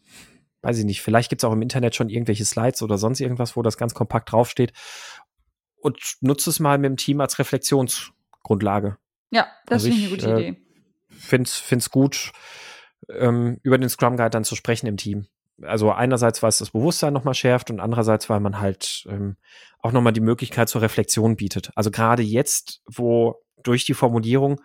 weiß 0.62 0.78
ich 0.78 0.84
nicht, 0.84 1.02
vielleicht 1.02 1.30
gibt 1.30 1.42
es 1.42 1.44
auch 1.44 1.52
im 1.52 1.62
Internet 1.62 1.94
schon 1.94 2.08
irgendwelche 2.08 2.44
Slides 2.44 2.82
oder 2.82 2.98
sonst 2.98 3.20
irgendwas, 3.20 3.56
wo 3.56 3.62
das 3.62 3.76
ganz 3.76 3.94
kompakt 3.94 4.32
draufsteht. 4.32 4.72
Und 5.80 6.16
nutzt 6.20 6.46
es 6.48 6.60
mal 6.60 6.78
mit 6.78 6.90
dem 6.90 6.96
Team 6.96 7.20
als 7.20 7.38
Reflexions- 7.38 8.12
Grundlage. 8.48 8.96
Ja, 9.30 9.46
das 9.66 9.84
also 9.84 9.88
finde 9.88 9.98
ich 9.98 10.06
eine 10.06 10.16
gute 10.16 10.30
äh, 10.30 10.48
Idee. 10.48 10.62
Finde 11.10 11.50
es 11.50 11.90
gut, 11.90 12.32
ähm, 13.10 13.58
über 13.62 13.76
den 13.76 13.90
Scrum 13.90 14.16
Guide 14.16 14.30
dann 14.30 14.44
zu 14.44 14.56
sprechen 14.56 14.86
im 14.86 14.96
Team. 14.96 15.26
Also 15.62 15.92
einerseits, 15.92 16.42
weil 16.42 16.48
es 16.48 16.58
das 16.58 16.70
Bewusstsein 16.70 17.12
nochmal 17.12 17.34
schärft 17.34 17.70
und 17.70 17.80
andererseits, 17.80 18.30
weil 18.30 18.40
man 18.40 18.58
halt 18.58 19.06
ähm, 19.10 19.36
auch 19.80 19.92
nochmal 19.92 20.14
die 20.14 20.20
Möglichkeit 20.20 20.70
zur 20.70 20.80
Reflexion 20.80 21.36
bietet. 21.36 21.70
Also 21.74 21.90
gerade 21.90 22.22
jetzt, 22.22 22.80
wo 22.86 23.36
durch 23.62 23.84
die 23.84 23.94
Formulierung 23.94 24.62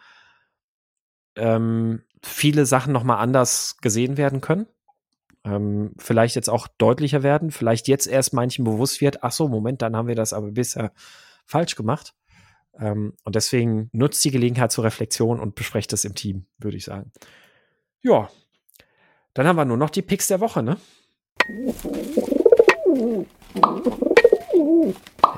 ähm, 1.35 2.03
viele 2.21 2.65
Sachen 2.65 2.93
nochmal 2.93 3.17
anders 3.17 3.77
gesehen 3.81 4.15
werden 4.15 4.39
können, 4.39 4.67
ähm, 5.43 5.91
vielleicht 5.97 6.35
jetzt 6.35 6.49
auch 6.49 6.67
deutlicher 6.77 7.23
werden, 7.23 7.51
vielleicht 7.51 7.89
jetzt 7.89 8.07
erst 8.07 8.33
manchen 8.33 8.63
bewusst 8.63 9.01
wird, 9.01 9.23
ach 9.23 9.33
so, 9.33 9.49
Moment, 9.49 9.81
dann 9.81 9.97
haben 9.97 10.07
wir 10.07 10.15
das 10.15 10.31
aber 10.31 10.51
bisher 10.51 10.93
falsch 11.45 11.75
gemacht. 11.75 12.13
Ähm, 12.79 13.13
und 13.23 13.35
deswegen 13.35 13.89
nutzt 13.93 14.23
die 14.25 14.31
Gelegenheit 14.31 14.71
zur 14.71 14.83
Reflexion 14.83 15.39
und 15.39 15.55
besprecht 15.55 15.93
das 15.93 16.05
im 16.05 16.15
Team, 16.15 16.45
würde 16.57 16.77
ich 16.77 16.85
sagen. 16.85 17.11
Ja, 18.01 18.29
dann 19.33 19.47
haben 19.47 19.55
wir 19.55 19.65
nur 19.65 19.77
noch 19.77 19.89
die 19.89 20.01
Picks 20.01 20.27
der 20.27 20.39
Woche, 20.39 20.63
ne? 20.63 20.77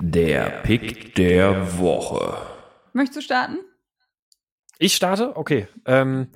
Der 0.01 0.61
Pick 0.63 1.15
der 1.15 1.79
Woche. 1.79 2.37
Möchtest 2.93 3.17
du 3.17 3.21
starten? 3.21 3.57
Ich 4.79 4.95
starte? 4.95 5.35
Okay. 5.37 5.67
Ähm, 5.85 6.27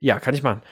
ja, 0.00 0.18
kann 0.18 0.34
ich 0.34 0.42
machen. 0.42 0.62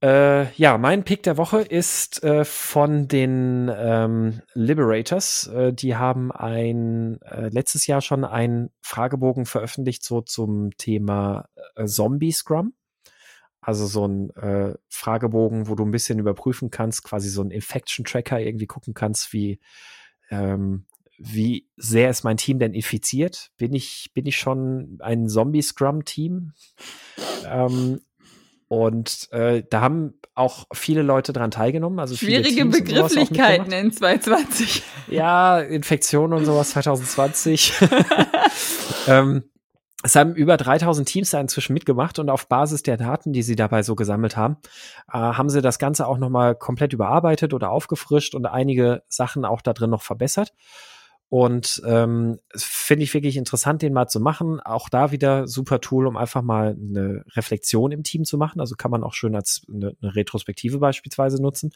Äh, 0.00 0.52
ja, 0.52 0.78
mein 0.78 1.02
Pick 1.02 1.24
der 1.24 1.36
Woche 1.36 1.60
ist 1.60 2.22
äh, 2.22 2.44
von 2.44 3.08
den 3.08 3.68
ähm, 3.74 4.42
Liberators. 4.54 5.48
Äh, 5.48 5.72
die 5.72 5.96
haben 5.96 6.30
ein 6.30 7.20
äh, 7.22 7.48
letztes 7.48 7.88
Jahr 7.88 8.00
schon 8.00 8.24
einen 8.24 8.70
Fragebogen 8.80 9.44
veröffentlicht 9.44 10.04
so 10.04 10.20
zum 10.20 10.70
Thema 10.76 11.48
äh, 11.74 11.86
Zombie 11.86 12.30
Scrum. 12.30 12.74
Also 13.60 13.86
so 13.86 14.06
ein 14.06 14.30
äh, 14.36 14.74
Fragebogen, 14.88 15.68
wo 15.68 15.74
du 15.74 15.84
ein 15.84 15.90
bisschen 15.90 16.20
überprüfen 16.20 16.70
kannst, 16.70 17.02
quasi 17.02 17.28
so 17.28 17.42
ein 17.42 17.50
Infection 17.50 18.04
Tracker 18.04 18.40
irgendwie 18.40 18.66
gucken 18.66 18.94
kannst, 18.94 19.32
wie 19.32 19.58
ähm, 20.30 20.86
wie 21.18 21.68
sehr 21.76 22.10
ist 22.10 22.22
mein 22.22 22.36
Team 22.36 22.60
denn 22.60 22.74
infiziert? 22.74 23.50
Bin 23.56 23.74
ich, 23.74 24.12
bin 24.14 24.26
ich 24.26 24.36
schon 24.36 24.98
ein 25.00 25.28
Zombie-Scrum-Team? 25.28 26.52
Ähm, 27.44 28.00
und 28.68 29.28
äh, 29.32 29.62
da 29.68 29.80
haben 29.80 30.14
auch 30.34 30.66
viele 30.72 31.02
Leute 31.02 31.32
dran 31.32 31.50
teilgenommen. 31.50 31.98
Also 31.98 32.14
Schwierige 32.14 32.66
Begrifflichkeiten 32.66 33.72
in 33.72 33.92
2020. 33.92 34.82
Ja, 35.08 35.58
Infektion 35.58 36.34
und 36.34 36.44
sowas 36.44 36.70
2020. 36.70 37.72
ähm, 39.08 39.44
es 40.02 40.14
haben 40.14 40.34
über 40.34 40.58
3000 40.58 41.08
Teams 41.08 41.30
da 41.30 41.40
inzwischen 41.40 41.72
mitgemacht 41.72 42.18
und 42.18 42.28
auf 42.28 42.46
Basis 42.46 42.82
der 42.82 42.98
Daten, 42.98 43.32
die 43.32 43.42
sie 43.42 43.56
dabei 43.56 43.82
so 43.82 43.96
gesammelt 43.96 44.36
haben, 44.36 44.58
äh, 45.10 45.16
haben 45.16 45.48
sie 45.48 45.62
das 45.62 45.78
Ganze 45.78 46.06
auch 46.06 46.18
nochmal 46.18 46.54
komplett 46.54 46.92
überarbeitet 46.92 47.54
oder 47.54 47.70
aufgefrischt 47.70 48.34
und 48.34 48.44
einige 48.44 49.02
Sachen 49.08 49.46
auch 49.46 49.62
da 49.62 49.72
drin 49.72 49.88
noch 49.88 50.02
verbessert. 50.02 50.52
Und 51.30 51.82
ähm, 51.84 52.38
finde 52.56 53.04
ich 53.04 53.12
wirklich 53.12 53.36
interessant, 53.36 53.82
den 53.82 53.92
mal 53.92 54.08
zu 54.08 54.18
machen. 54.18 54.60
Auch 54.60 54.88
da 54.88 55.12
wieder 55.12 55.46
super 55.46 55.80
Tool, 55.80 56.06
um 56.06 56.16
einfach 56.16 56.40
mal 56.40 56.76
eine 56.80 57.22
Reflexion 57.36 57.92
im 57.92 58.02
Team 58.02 58.24
zu 58.24 58.38
machen. 58.38 58.60
Also 58.60 58.76
kann 58.76 58.90
man 58.90 59.04
auch 59.04 59.12
schön 59.12 59.34
als 59.34 59.62
eine, 59.68 59.94
eine 60.00 60.16
Retrospektive 60.16 60.78
beispielsweise 60.78 61.42
nutzen. 61.42 61.72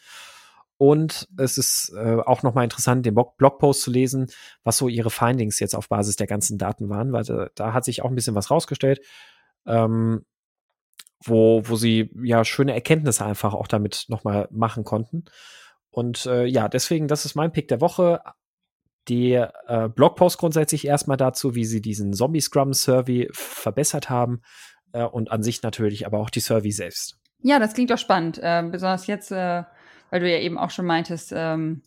Und 0.79 1.29
es 1.39 1.59
ist 1.59 1.93
äh, 1.95 2.17
auch 2.17 2.43
nochmal 2.43 2.65
interessant, 2.65 3.05
den 3.05 3.15
Blogpost 3.15 3.83
zu 3.83 3.91
lesen, 3.91 4.31
was 4.65 4.79
so 4.79 4.89
ihre 4.89 5.11
Findings 5.11 5.61
jetzt 5.61 5.75
auf 5.75 5.89
Basis 5.89 6.17
der 6.17 6.27
ganzen 6.27 6.57
Daten 6.59 6.89
waren, 6.89 7.13
weil 7.13 7.23
da, 7.23 7.51
da 7.55 7.73
hat 7.73 7.85
sich 7.85 8.03
auch 8.03 8.09
ein 8.09 8.15
bisschen 8.15 8.35
was 8.35 8.51
rausgestellt, 8.51 9.01
ähm, 9.67 10.25
wo, 11.25 11.63
wo 11.65 11.77
sie 11.77 12.11
ja 12.25 12.45
schöne 12.45 12.75
Erkenntnisse 12.75 13.25
einfach 13.25 13.55
auch 13.55 13.69
damit 13.69 14.07
nochmal 14.09 14.49
machen 14.51 14.83
konnten. 14.83 15.27
Und 15.91 16.27
äh, 16.27 16.47
ja, 16.47 16.69
deswegen, 16.69 17.07
das 17.07 17.27
ist 17.27 17.37
mein 17.37 17.53
Pick 17.53 17.69
der 17.69 17.81
Woche 17.81 18.23
die 19.09 19.33
äh, 19.33 19.89
Blogpost 19.89 20.39
grundsätzlich 20.39 20.87
erstmal 20.87 21.17
dazu, 21.17 21.55
wie 21.55 21.65
sie 21.65 21.81
diesen 21.81 22.13
Zombie 22.13 22.41
Scrum 22.41 22.73
Survey 22.73 23.29
verbessert 23.33 24.11
haben 24.11 24.43
äh, 24.93 25.05
und 25.05 25.31
an 25.31 25.43
sich 25.43 25.63
natürlich 25.63 26.07
aber 26.07 26.19
auch 26.21 26.31
die 26.31 26.41
Survey 26.41 26.71
selbst. 26.71 27.19
Ja, 27.41 27.59
das 27.59 27.75
klingt 27.75 27.91
doch 27.91 27.99
spannend, 27.99 28.39
äh, 28.41 28.63
besonders 28.71 29.07
jetzt, 29.07 29.33
äh, 29.33 29.65
weil 30.11 30.21
du 30.21 30.31
ja 30.31 30.39
eben 30.39 30.59
auch 30.59 30.71
schon 30.71 30.87
meintest, 30.87 31.33
ähm, 31.35 31.83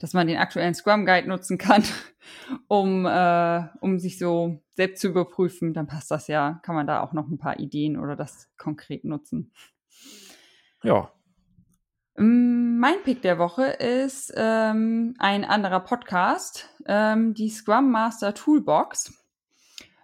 dass 0.00 0.12
man 0.12 0.26
den 0.26 0.38
aktuellen 0.38 0.74
Scrum 0.74 1.06
Guide 1.06 1.28
nutzen 1.28 1.58
kann, 1.58 1.84
um, 2.68 3.06
äh, 3.06 3.62
um 3.80 3.98
sich 3.98 4.18
so 4.18 4.60
selbst 4.74 5.00
zu 5.00 5.08
überprüfen, 5.08 5.74
dann 5.74 5.86
passt 5.86 6.10
das 6.10 6.26
ja, 6.26 6.60
kann 6.62 6.74
man 6.74 6.86
da 6.86 7.02
auch 7.02 7.12
noch 7.12 7.28
ein 7.28 7.38
paar 7.38 7.58
Ideen 7.60 7.98
oder 7.98 8.16
das 8.16 8.48
konkret 8.56 9.04
nutzen. 9.04 9.52
Ja, 10.82 11.12
mein 12.20 13.02
Pick 13.04 13.22
der 13.22 13.38
Woche 13.38 13.64
ist 13.66 14.32
ähm, 14.36 15.14
ein 15.18 15.44
anderer 15.44 15.80
Podcast, 15.80 16.68
ähm, 16.86 17.34
die 17.34 17.48
Scrum 17.48 17.92
Master 17.92 18.34
Toolbox. 18.34 19.12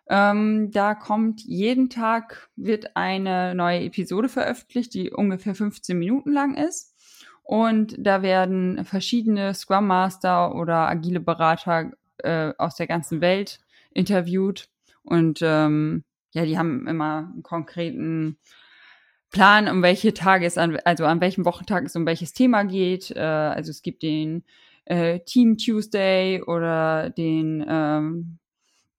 Ähm, 0.08 0.70
da 0.70 0.94
kommt 0.94 1.40
jeden 1.40 1.90
Tag 1.90 2.50
wird 2.54 2.96
eine 2.96 3.54
neue 3.54 3.80
Episode 3.80 4.28
veröffentlicht, 4.28 4.94
die 4.94 5.10
ungefähr 5.10 5.56
15 5.56 5.98
Minuten 5.98 6.30
lang 6.32 6.54
ist. 6.54 6.94
Und 7.42 7.96
da 7.98 8.22
werden 8.22 8.84
verschiedene 8.84 9.52
Scrum 9.52 9.86
Master 9.88 10.54
oder 10.54 10.88
agile 10.88 11.20
Berater 11.20 11.90
äh, 12.18 12.52
aus 12.58 12.76
der 12.76 12.86
ganzen 12.86 13.20
Welt 13.22 13.58
interviewt. 13.92 14.68
Und 15.02 15.40
ähm, 15.42 16.04
ja, 16.32 16.44
die 16.44 16.58
haben 16.58 16.86
immer 16.86 17.30
einen 17.32 17.42
konkreten 17.42 18.38
Plan, 19.34 19.68
um 19.68 19.82
welche 19.82 20.14
Tage 20.14 20.46
es 20.46 20.56
an, 20.56 20.78
also 20.84 21.06
an 21.06 21.20
welchem 21.20 21.44
Wochentag 21.44 21.84
es 21.84 21.96
um 21.96 22.06
welches 22.06 22.32
Thema 22.34 22.62
geht. 22.62 23.10
Äh, 23.10 23.18
also 23.18 23.72
es 23.72 23.82
gibt 23.82 24.04
den 24.04 24.44
äh, 24.84 25.18
Team 25.20 25.58
Tuesday 25.58 26.40
oder 26.40 27.10
den 27.10 27.64
ähm, 27.68 28.38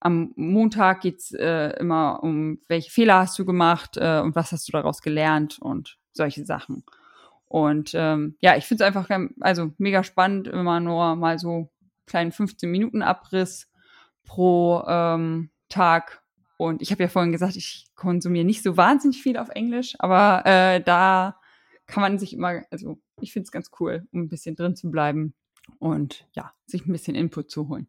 am 0.02 0.34
Montag 0.36 1.02
geht's 1.02 1.32
äh, 1.32 1.70
immer 1.80 2.22
um, 2.22 2.60
welche 2.68 2.92
Fehler 2.92 3.20
hast 3.20 3.40
du 3.40 3.46
gemacht 3.46 3.96
äh, 3.96 4.20
und 4.20 4.36
was 4.36 4.52
hast 4.52 4.68
du 4.68 4.74
daraus 4.74 5.02
gelernt 5.02 5.58
und 5.60 5.98
solche 6.12 6.44
Sachen. 6.44 6.84
Und 7.48 7.92
ähm, 7.94 8.36
ja, 8.42 8.58
ich 8.58 8.66
finde 8.66 8.84
es 8.84 8.88
einfach 8.88 9.10
also 9.40 9.72
mega 9.78 10.04
spannend, 10.04 10.52
man 10.52 10.84
nur 10.84 11.16
mal 11.16 11.40
so 11.40 11.70
kleinen 12.08 12.34
15 12.34 12.70
Minuten 12.70 13.02
Abriss 13.02 13.72
pro 14.26 14.84
ähm, 14.86 15.50
Tag. 15.70 16.22
Und 16.58 16.82
ich 16.82 16.92
habe 16.92 17.04
ja 17.04 17.10
vorhin 17.10 17.32
gesagt, 17.32 17.56
ich 17.56 17.88
konsumiere 17.96 18.46
nicht 18.46 18.64
so 18.64 18.78
wahnsinnig 18.78 19.22
viel 19.22 19.38
auf 19.38 19.50
Englisch, 19.50 19.96
aber 20.00 20.46
äh, 20.46 20.82
da 20.82 21.40
kann 21.86 22.02
man 22.02 22.18
sich 22.18 22.34
immer, 22.34 22.62
also 22.72 23.00
ich 23.22 23.34
finde 23.34 23.46
es 23.46 23.52
ganz 23.52 23.72
cool, 23.80 24.08
um 24.12 24.22
ein 24.22 24.30
bisschen 24.30 24.56
drin 24.56 24.76
zu 24.76 24.90
bleiben 24.90 25.34
und 25.80 26.28
ja, 26.34 26.54
sich 26.66 26.86
ein 26.86 26.92
bisschen 26.92 27.16
Input 27.16 27.52
zu 27.52 27.68
holen. 27.68 27.88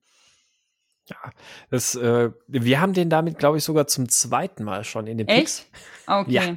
Ja, 1.08 1.30
das, 1.70 1.94
äh, 1.94 2.30
wir 2.48 2.80
haben 2.80 2.92
den 2.92 3.08
damit, 3.08 3.38
glaube 3.38 3.58
ich, 3.58 3.64
sogar 3.64 3.86
zum 3.86 4.08
zweiten 4.08 4.64
Mal 4.64 4.82
schon 4.82 5.06
in 5.06 5.18
den 5.18 5.28
Picks. 5.28 5.60
Echt? 5.60 5.68
Okay. 6.08 6.32
Ja. 6.32 6.56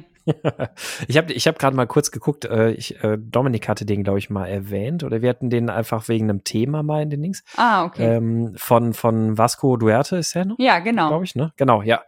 Ich 1.08 1.16
habe 1.16 1.32
ich 1.32 1.46
hab 1.46 1.58
gerade 1.58 1.76
mal 1.76 1.86
kurz 1.86 2.10
geguckt, 2.10 2.44
äh, 2.44 2.72
ich, 2.72 3.02
äh, 3.02 3.18
Dominik 3.18 3.68
hatte 3.68 3.84
den, 3.84 4.04
glaube 4.04 4.18
ich, 4.18 4.30
mal 4.30 4.46
erwähnt 4.46 5.04
oder 5.04 5.22
wir 5.22 5.30
hatten 5.30 5.50
den 5.50 5.70
einfach 5.70 6.08
wegen 6.08 6.28
einem 6.28 6.44
Thema 6.44 6.82
mal 6.82 7.02
in 7.02 7.10
den 7.10 7.22
Links. 7.22 7.42
Ah, 7.56 7.84
okay. 7.84 8.16
Ähm, 8.16 8.54
von, 8.56 8.92
von 8.92 9.38
Vasco 9.38 9.76
Duerte 9.76 10.16
ist 10.16 10.36
er 10.36 10.44
noch? 10.44 10.58
Ja, 10.58 10.78
genau. 10.80 11.08
Glaube 11.08 11.24
ich, 11.24 11.34
ne? 11.34 11.52
Genau, 11.56 11.82
ja. 11.82 12.02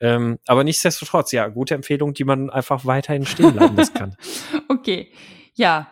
Ähm, 0.00 0.38
aber 0.46 0.64
nichtsdestotrotz, 0.64 1.32
ja, 1.32 1.48
gute 1.48 1.74
Empfehlung, 1.74 2.14
die 2.14 2.24
man 2.24 2.50
einfach 2.50 2.84
weiterhin 2.84 3.24
stehen 3.24 3.54
lassen 3.54 3.94
kann. 3.94 4.16
okay. 4.68 5.10
Ja. 5.54 5.88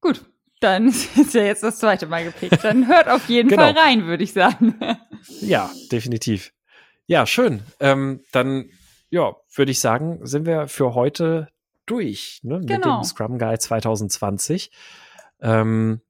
Gut. 0.00 0.24
Dann 0.60 0.88
ist 0.88 1.34
ja 1.34 1.42
jetzt 1.42 1.62
das 1.62 1.78
zweite 1.78 2.06
Mal 2.06 2.24
gepickt. 2.24 2.62
Dann 2.62 2.86
hört 2.86 3.08
auf 3.08 3.28
jeden 3.28 3.48
genau. 3.48 3.62
Fall 3.62 3.72
rein, 3.76 4.06
würde 4.06 4.24
ich 4.24 4.32
sagen. 4.32 4.76
ja, 5.40 5.70
definitiv. 5.90 6.52
Ja, 7.06 7.26
schön. 7.26 7.62
Ähm, 7.80 8.22
dann, 8.32 8.70
ja, 9.14 9.36
würde 9.54 9.70
ich 9.70 9.78
sagen, 9.78 10.18
sind 10.26 10.44
wir 10.44 10.66
für 10.66 10.94
heute 10.94 11.48
durch 11.86 12.40
ne, 12.42 12.58
mit 12.58 12.66
genau. 12.66 13.00
dem 13.00 13.04
Scrum 13.04 13.38
Guide 13.38 13.60
2020. 13.60 14.72
Ähm, 15.40 16.00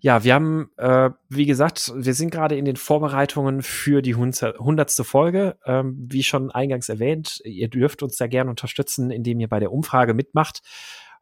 ja, 0.00 0.24
wir 0.24 0.34
haben, 0.34 0.68
äh, 0.76 1.10
wie 1.28 1.46
gesagt, 1.46 1.92
wir 1.94 2.12
sind 2.12 2.30
gerade 2.30 2.56
in 2.56 2.64
den 2.64 2.74
Vorbereitungen 2.74 3.62
für 3.62 4.02
die 4.02 4.16
hundertste 4.16 5.04
Folge. 5.04 5.56
Ähm, 5.64 5.94
wie 6.10 6.24
schon 6.24 6.50
eingangs 6.50 6.88
erwähnt, 6.88 7.40
ihr 7.44 7.68
dürft 7.68 8.02
uns 8.02 8.16
da 8.16 8.26
gerne 8.26 8.50
unterstützen, 8.50 9.12
indem 9.12 9.38
ihr 9.38 9.48
bei 9.48 9.60
der 9.60 9.70
Umfrage 9.70 10.12
mitmacht 10.12 10.60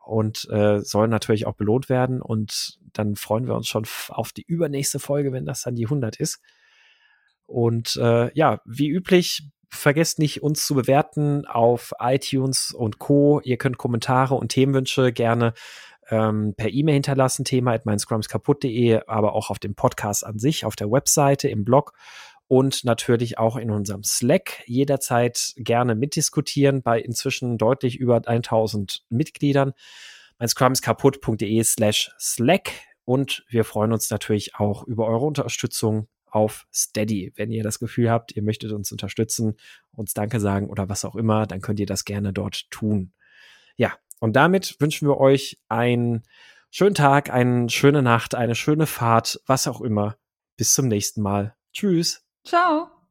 und 0.02 0.48
äh, 0.50 0.80
soll 0.80 1.08
natürlich 1.08 1.46
auch 1.46 1.56
belohnt 1.56 1.90
werden. 1.90 2.22
Und 2.22 2.78
dann 2.94 3.16
freuen 3.16 3.46
wir 3.46 3.54
uns 3.54 3.68
schon 3.68 3.84
auf 4.08 4.32
die 4.32 4.46
übernächste 4.46 4.98
Folge, 4.98 5.30
wenn 5.30 5.44
das 5.44 5.60
dann 5.60 5.74
die 5.74 5.84
100 5.84 6.16
ist. 6.16 6.40
Und 7.44 7.96
äh, 7.96 8.32
ja, 8.32 8.62
wie 8.64 8.88
üblich, 8.88 9.51
vergesst 9.72 10.18
nicht, 10.18 10.42
uns 10.42 10.66
zu 10.66 10.74
bewerten 10.74 11.46
auf 11.46 11.92
iTunes 11.98 12.72
und 12.72 12.98
Co. 12.98 13.40
Ihr 13.42 13.56
könnt 13.56 13.78
Kommentare 13.78 14.34
und 14.34 14.50
Themenwünsche 14.50 15.12
gerne 15.12 15.54
ähm, 16.08 16.54
per 16.56 16.70
E-Mail 16.70 16.94
hinterlassen, 16.94 17.44
thema 17.44 17.72
at 17.72 17.86
meinscrumskaputt.de, 17.86 19.00
aber 19.06 19.34
auch 19.34 19.50
auf 19.50 19.58
dem 19.58 19.74
Podcast 19.74 20.26
an 20.26 20.38
sich, 20.38 20.64
auf 20.64 20.76
der 20.76 20.90
Webseite, 20.90 21.48
im 21.48 21.64
Blog 21.64 21.94
und 22.48 22.84
natürlich 22.84 23.38
auch 23.38 23.56
in 23.56 23.70
unserem 23.70 24.02
Slack 24.02 24.62
jederzeit 24.66 25.54
gerne 25.56 25.94
mitdiskutieren 25.94 26.82
bei 26.82 27.00
inzwischen 27.00 27.56
deutlich 27.56 27.96
über 27.96 28.20
1000 28.26 29.04
Mitgliedern. 29.08 29.72
Mein 30.38 30.48
slash 30.48 32.10
Slack 32.18 32.72
und 33.04 33.44
wir 33.48 33.64
freuen 33.64 33.92
uns 33.92 34.10
natürlich 34.10 34.54
auch 34.56 34.84
über 34.84 35.06
eure 35.06 35.24
Unterstützung 35.24 36.08
auf 36.32 36.66
Steady. 36.72 37.32
Wenn 37.36 37.52
ihr 37.52 37.62
das 37.62 37.78
Gefühl 37.78 38.10
habt, 38.10 38.34
ihr 38.34 38.42
möchtet 38.42 38.72
uns 38.72 38.90
unterstützen, 38.90 39.54
uns 39.92 40.14
Danke 40.14 40.40
sagen 40.40 40.68
oder 40.68 40.88
was 40.88 41.04
auch 41.04 41.14
immer, 41.14 41.46
dann 41.46 41.60
könnt 41.60 41.78
ihr 41.78 41.86
das 41.86 42.04
gerne 42.04 42.32
dort 42.32 42.70
tun. 42.70 43.12
Ja, 43.76 43.92
und 44.18 44.34
damit 44.34 44.76
wünschen 44.80 45.08
wir 45.08 45.18
euch 45.18 45.60
einen 45.68 46.22
schönen 46.70 46.94
Tag, 46.94 47.30
eine 47.30 47.68
schöne 47.68 48.02
Nacht, 48.02 48.34
eine 48.34 48.54
schöne 48.54 48.86
Fahrt, 48.86 49.40
was 49.46 49.68
auch 49.68 49.80
immer. 49.80 50.16
Bis 50.56 50.74
zum 50.74 50.88
nächsten 50.88 51.22
Mal. 51.22 51.54
Tschüss. 51.72 52.24
Ciao. 52.44 53.01